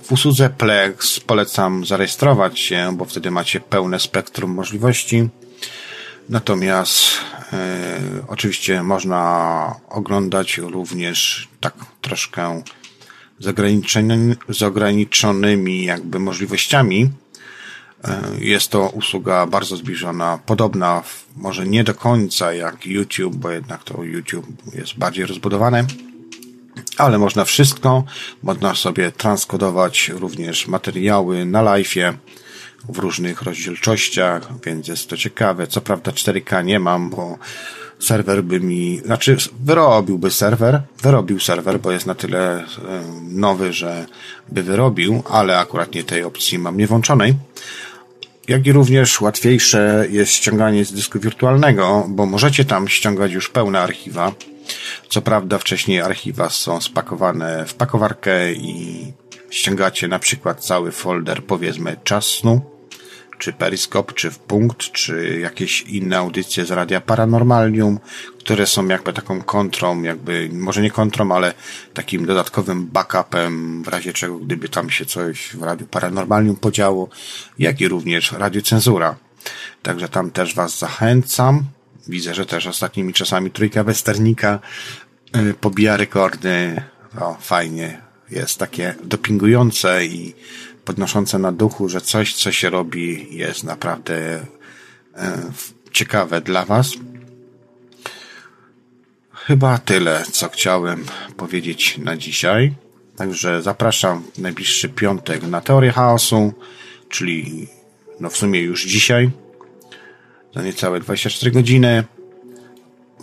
w 0.03 0.13
usłudze 0.13 0.51
Plex 0.51 1.21
polecam 1.21 1.87
zarejestrować 1.87 2.61
się, 2.61 2.97
bo 2.97 3.05
wtedy 3.05 3.31
macie 3.31 3.61
pełne 3.61 4.01
spektrum 4.01 4.51
możliwości. 4.51 5.29
Natomiast 6.29 7.03
e, 7.53 8.01
oczywiście 8.29 8.83
można 8.83 9.75
oglądać 9.89 10.59
również 10.59 11.49
tak 11.61 11.75
troszkę 12.01 12.63
z 14.49 14.63
ograniczonymi 14.63 15.85
jakby 15.85 16.19
możliwościami 16.19 17.11
E, 18.05 18.23
jest 18.39 18.71
to 18.71 18.89
usługa 18.89 19.47
bardzo 19.47 19.77
zbliżona, 19.77 20.39
podobna, 20.47 21.03
może 21.37 21.67
nie 21.67 21.85
do 21.85 21.95
końca 21.95 22.53
jak 22.53 22.87
YouTube, 22.87 23.37
bo 23.37 23.51
jednak 23.51 23.85
to 23.85 24.03
YouTube 24.03 24.47
jest 24.75 24.99
bardziej 24.99 25.27
rozbudowane, 25.27 25.85
ale 26.99 27.19
można 27.19 27.45
wszystko. 27.45 28.05
Można 28.43 28.75
sobie 28.75 29.13
transkodować 29.13 30.09
również 30.09 30.67
materiały 30.69 31.45
na 31.45 31.63
live'ie 31.63 32.13
w 32.89 32.99
różnych 32.99 33.43
rozdzielczościach, 33.43 34.49
więc 34.67 34.89
jest 34.89 35.09
to 35.09 35.17
ciekawe. 35.17 35.67
Co 35.67 35.81
prawda 35.81 36.11
4K 36.11 36.65
nie 36.65 36.79
mam, 36.81 37.11
bo 37.11 37.39
serwer 37.99 38.45
by 38.45 38.61
mi, 38.61 39.01
znaczy 39.05 39.37
wyrobiłby 39.61 40.31
serwer, 40.31 40.83
wyrobił 41.03 41.41
serwer, 41.41 41.81
bo 41.81 41.93
jest 41.93 42.07
na 42.07 42.15
tyle 42.15 42.59
e, 42.59 42.65
nowy, 43.31 43.73
że 43.73 44.07
by 44.49 44.63
wyrobił, 44.63 45.23
ale 45.31 45.59
akurat 45.59 45.95
nie 45.95 46.05
tej 46.05 46.23
opcji 46.23 46.59
mam 46.59 46.77
nie 46.77 46.87
włączonej 46.87 47.35
jak 48.49 48.67
i 48.67 48.73
również 48.73 49.21
łatwiejsze 49.21 50.07
jest 50.11 50.33
ściąganie 50.33 50.85
z 50.85 50.93
dysku 50.93 51.21
wirtualnego, 51.21 52.07
bo 52.09 52.27
możecie 52.27 52.65
tam 52.65 52.89
ściągać 52.89 53.33
już 53.33 53.49
pełne 53.49 53.81
archiwa. 53.81 54.33
Co 55.09 55.23
prawda 55.23 55.59
wcześniej 55.59 56.01
archiwa 56.01 56.51
są 56.51 56.81
spakowane 56.81 57.65
w 57.67 57.75
pakowarkę 57.75 58.53
i 58.53 59.13
ściągacie 59.51 60.09
na 60.09 60.19
przykład 60.19 60.65
cały 60.65 60.93
folder 60.93 61.45
powiedzmy 61.45 61.97
czas 62.05 62.27
snu 62.27 62.72
czy 63.39 63.53
Periskop, 63.53 64.15
czy 64.15 64.31
w 64.31 64.39
Punkt, 64.39 64.79
czy 64.79 65.39
jakieś 65.41 65.83
inne 65.83 66.19
audycje 66.19 66.65
z 66.65 66.71
Radia 66.71 67.01
Paranormalium, 67.01 67.99
które 68.39 68.67
są 68.67 68.89
jakby 68.89 69.13
taką 69.13 69.43
kontrą, 69.43 70.03
jakby, 70.03 70.49
może 70.53 70.83
nie 70.83 70.91
kontrą, 70.91 71.33
ale 71.33 71.55
takim 71.95 72.27
dodatkowym 72.27 72.87
backupem 72.87 73.83
w 73.83 73.89
razie 73.89 74.13
czego, 74.13 74.39
gdyby 74.39 74.69
tam 74.69 74.91
się 74.91 75.07
coś 75.07 75.49
w 75.57 75.63
Radiu 75.63 75.87
Paranormalium 75.87 76.57
podziało, 76.57 77.09
jak 77.59 77.81
i 77.81 77.89
również 77.89 78.33
Radio 78.33 78.63
Cenzura. 78.63 79.17
Także 79.83 80.09
tam 80.09 80.31
też 80.31 80.55
Was 80.55 80.79
zachęcam. 80.79 81.65
Widzę, 82.09 82.35
że 82.35 82.47
też 82.47 82.67
ostatnimi 82.67 83.13
czasami 83.13 83.51
trójka 83.51 83.85
westernika 83.85 84.59
yy, 85.35 85.55
pobija 85.55 85.97
rekordy. 85.97 86.83
O, 87.21 87.37
fajnie. 87.41 88.01
Jest 88.31 88.59
takie 88.59 88.95
dopingujące 89.05 90.07
i 90.07 90.35
podnoszące 90.85 91.39
na 91.39 91.53
duchu, 91.53 91.89
że 91.89 92.01
coś, 92.01 92.35
co 92.35 92.53
się 92.53 92.71
robi, 92.71 93.37
jest 93.37 93.65
naprawdę 93.65 94.47
e, 95.17 95.43
ciekawe 95.93 96.41
dla 96.41 96.65
Was. 96.65 96.91
Chyba 99.33 99.79
tyle, 99.79 100.25
co 100.33 100.49
chciałem 100.49 101.05
powiedzieć 101.37 101.99
na 101.99 102.17
dzisiaj. 102.17 102.75
Także 103.17 103.63
zapraszam 103.63 104.23
w 104.35 104.39
najbliższy 104.39 104.89
piątek 104.89 105.43
na 105.43 105.61
teorię 105.61 105.93
chaosu, 105.93 106.53
czyli 107.09 107.69
no 108.21 108.31
w 108.31 108.37
sumie 108.37 108.61
już 108.61 108.87
dzisiaj, 108.87 109.31
za 110.55 110.63
niecałe 110.63 111.01
24 111.01 111.51
godziny. 111.51 112.05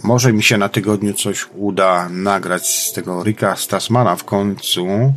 Może 0.04 0.34
mi 0.34 0.44
się 0.44 0.58
na 0.58 0.70
tygodniu 0.70 1.14
coś 1.14 1.46
uda 1.56 2.10
nagrać 2.10 2.68
z 2.68 2.94
tego 2.94 3.24
Rika 3.24 3.56
Stasmana 3.56 4.16
w 4.16 4.24
końcu, 4.24 5.14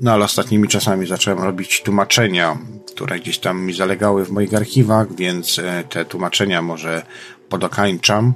no 0.00 0.12
ale 0.12 0.24
ostatnimi 0.24 0.68
czasami 0.68 1.06
zacząłem 1.06 1.38
robić 1.38 1.82
tłumaczenia, 1.82 2.58
które 2.86 3.20
gdzieś 3.20 3.38
tam 3.38 3.62
mi 3.62 3.72
zalegały 3.74 4.24
w 4.24 4.30
moich 4.30 4.54
archiwach, 4.54 5.14
więc 5.16 5.58
e, 5.58 5.84
te 5.84 6.04
tłumaczenia 6.04 6.62
może 6.62 7.02
podokańczam, 7.48 8.34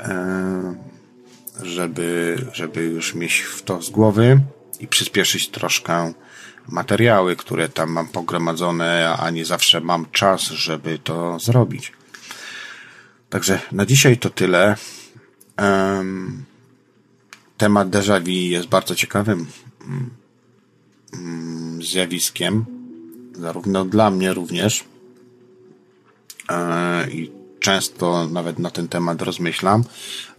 e, 0.00 0.74
żeby, 1.62 2.38
żeby 2.52 2.84
już 2.84 3.14
mieć 3.14 3.40
w 3.40 3.62
to 3.62 3.82
z 3.82 3.90
głowy 3.90 4.40
i 4.80 4.86
przyspieszyć 4.86 5.48
troszkę 5.48 6.12
materiały, 6.68 7.36
które 7.36 7.68
tam 7.68 7.90
mam 7.90 8.08
pogromadzone, 8.08 9.16
a 9.18 9.30
nie 9.30 9.44
zawsze 9.44 9.80
mam 9.80 10.06
czas, 10.12 10.42
żeby 10.42 10.98
to 10.98 11.38
zrobić. 11.38 11.92
Także 13.30 13.60
na 13.72 13.86
dzisiaj 13.86 14.18
to 14.18 14.30
tyle. 14.30 14.76
Temat 17.56 17.88
déjà 17.90 18.20
vu 18.20 18.30
jest 18.30 18.68
bardzo 18.68 18.94
ciekawym 18.94 19.46
Mm, 19.86 20.10
zjawiskiem, 21.82 22.64
zarówno 23.38 23.84
dla 23.84 24.10
mnie 24.10 24.34
również. 24.34 24.84
E, 26.48 27.10
I 27.10 27.30
często 27.60 28.26
nawet 28.26 28.58
na 28.58 28.70
ten 28.70 28.88
temat 28.88 29.22
rozmyślam, 29.22 29.84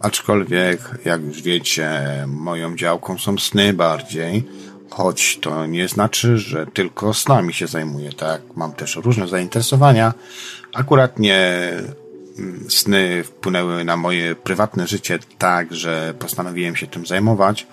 aczkolwiek, 0.00 0.80
jak 1.04 1.22
już 1.22 1.42
wiecie, 1.42 2.00
moją 2.26 2.76
działką 2.76 3.18
są 3.18 3.38
sny 3.38 3.72
bardziej, 3.72 4.44
choć 4.90 5.38
to 5.40 5.66
nie 5.66 5.88
znaczy, 5.88 6.38
że 6.38 6.66
tylko 6.66 7.14
snami 7.14 7.54
się 7.54 7.66
zajmuję, 7.66 8.12
tak? 8.12 8.40
Mam 8.56 8.72
też 8.72 8.96
różne 8.96 9.28
zainteresowania. 9.28 10.14
Akurat 10.74 11.18
nie 11.18 11.72
mm, 12.38 12.70
sny 12.70 13.24
wpłynęły 13.24 13.84
na 13.84 13.96
moje 13.96 14.34
prywatne 14.34 14.86
życie 14.86 15.18
tak, 15.38 15.74
że 15.74 16.14
postanowiłem 16.18 16.76
się 16.76 16.86
tym 16.86 17.06
zajmować. 17.06 17.66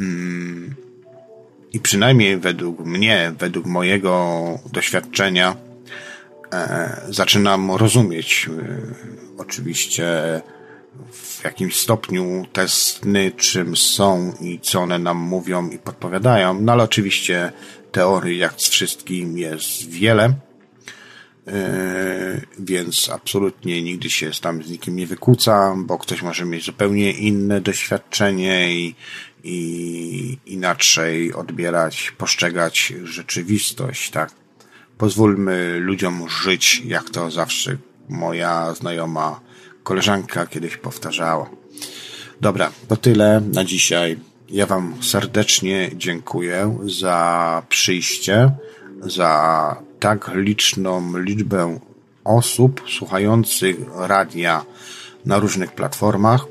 Mm, 0.00 0.74
i 1.72 1.80
przynajmniej 1.80 2.36
według 2.36 2.84
mnie, 2.84 3.32
według 3.38 3.66
mojego 3.66 4.44
doświadczenia, 4.72 5.56
e, 6.52 7.00
zaczynam 7.08 7.70
rozumieć 7.70 8.48
e, 8.48 9.40
oczywiście 9.40 10.06
w 11.12 11.44
jakimś 11.44 11.76
stopniu 11.76 12.46
te 12.52 12.68
sny 12.68 13.32
czym 13.36 13.76
są 13.76 14.32
i 14.40 14.60
co 14.62 14.80
one 14.80 14.98
nam 14.98 15.16
mówią 15.16 15.70
i 15.70 15.78
podpowiadają, 15.78 16.60
no 16.60 16.72
ale 16.72 16.84
oczywiście 16.84 17.52
teorii 17.92 18.38
jak 18.38 18.54
z 18.56 18.68
wszystkim 18.68 19.38
jest 19.38 19.90
wiele, 19.90 20.34
e, 21.46 22.40
więc 22.58 23.10
absolutnie 23.10 23.82
nigdy 23.82 24.10
się 24.10 24.30
tam 24.40 24.62
z 24.62 24.70
nikim 24.70 24.96
nie 24.96 25.06
wykłócam, 25.06 25.86
bo 25.86 25.98
ktoś 25.98 26.22
może 26.22 26.44
mieć 26.44 26.64
zupełnie 26.64 27.12
inne 27.12 27.60
doświadczenie 27.60 28.74
i, 28.74 28.94
i 29.44 30.38
inaczej 30.46 31.34
odbierać, 31.34 32.12
postrzegać 32.18 32.92
rzeczywistość, 33.04 34.10
tak? 34.10 34.30
Pozwólmy 34.98 35.78
ludziom 35.80 36.28
żyć, 36.28 36.82
jak 36.84 37.10
to 37.10 37.30
zawsze 37.30 37.76
moja 38.08 38.74
znajoma 38.74 39.40
koleżanka 39.82 40.46
kiedyś 40.46 40.76
powtarzała. 40.76 41.50
Dobra, 42.40 42.70
to 42.88 42.96
tyle 42.96 43.40
na 43.40 43.64
dzisiaj. 43.64 44.18
Ja 44.48 44.66
Wam 44.66 44.94
serdecznie 45.02 45.90
dziękuję 45.96 46.78
za 46.86 47.62
przyjście, 47.68 48.50
za 49.00 49.76
tak 50.00 50.30
liczną 50.34 51.18
liczbę 51.18 51.78
osób 52.24 52.82
słuchających 52.88 53.76
radia 53.96 54.64
na 55.26 55.38
różnych 55.38 55.72
platformach. 55.72 56.46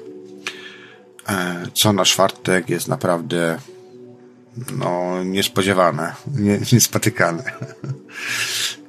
E, 1.28 1.66
co 1.74 1.94
na 1.94 2.06
czwartek 2.06 2.70
jest 2.70 2.88
naprawdę 2.88 3.60
no, 4.78 5.24
niespodziewane, 5.24 6.16
nie, 6.28 6.60
niespotykane. 6.74 7.44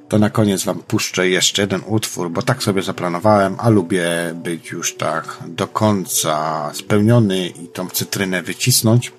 To 0.09 0.19
na 0.19 0.31
koniec 0.31 0.65
wam 0.65 0.83
puszczę 0.83 1.29
jeszcze 1.29 1.63
jeden 1.63 1.81
utwór, 1.87 2.31
bo 2.31 2.43
tak 2.43 2.63
sobie 2.63 2.83
zaplanowałem, 2.83 3.57
a 3.59 3.69
lubię 3.69 4.09
być 4.35 4.71
już 4.71 4.97
tak 4.97 5.39
do 5.47 5.67
końca 5.69 6.71
spełniony 6.75 7.47
i 7.47 7.69
tą 7.69 7.89
cytrynę 7.89 8.43
wycisnąć. 8.43 9.13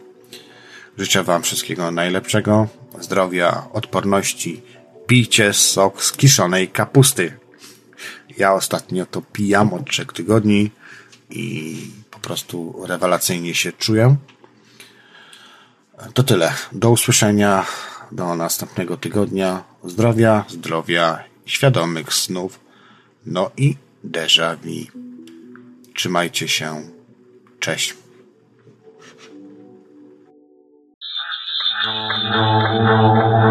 Życzę 0.98 1.24
wam 1.24 1.44
wszystkiego 1.44 1.92
najlepszego, 1.92 2.68
zdrowia, 3.00 3.68
odporności. 3.74 4.62
Pijcie 5.08 5.54
sok 5.54 6.04
z 6.04 6.12
kiszonej 6.12 6.68
kapusty. 6.68 7.34
Ja 8.38 8.54
ostatnio 8.54 9.06
to 9.06 9.22
pijam 9.22 9.74
od 9.74 9.90
trzech 9.90 10.14
tygodni 10.14 10.72
i 11.30 11.78
prostu 12.22 12.86
rewelacyjnie 12.88 13.56
się 13.56 13.72
czuję. 13.72 14.16
To 16.14 16.24
tyle. 16.24 16.54
Do 16.72 16.90
usłyszenia. 16.90 17.66
Do 18.12 18.36
następnego 18.36 18.98
tygodnia. 18.98 19.64
Zdrowia, 19.84 20.46
zdrowia, 20.48 21.24
świadomych 21.46 22.14
snów. 22.14 22.60
No 23.26 23.52
i 23.58 23.78
déjà 24.04 24.56
vu. 24.56 24.88
Trzymajcie 25.96 26.48
się. 26.48 26.82
Cześć. 27.60 27.96
No, 31.86 32.80
no, 32.84 33.14
no. 33.14 33.51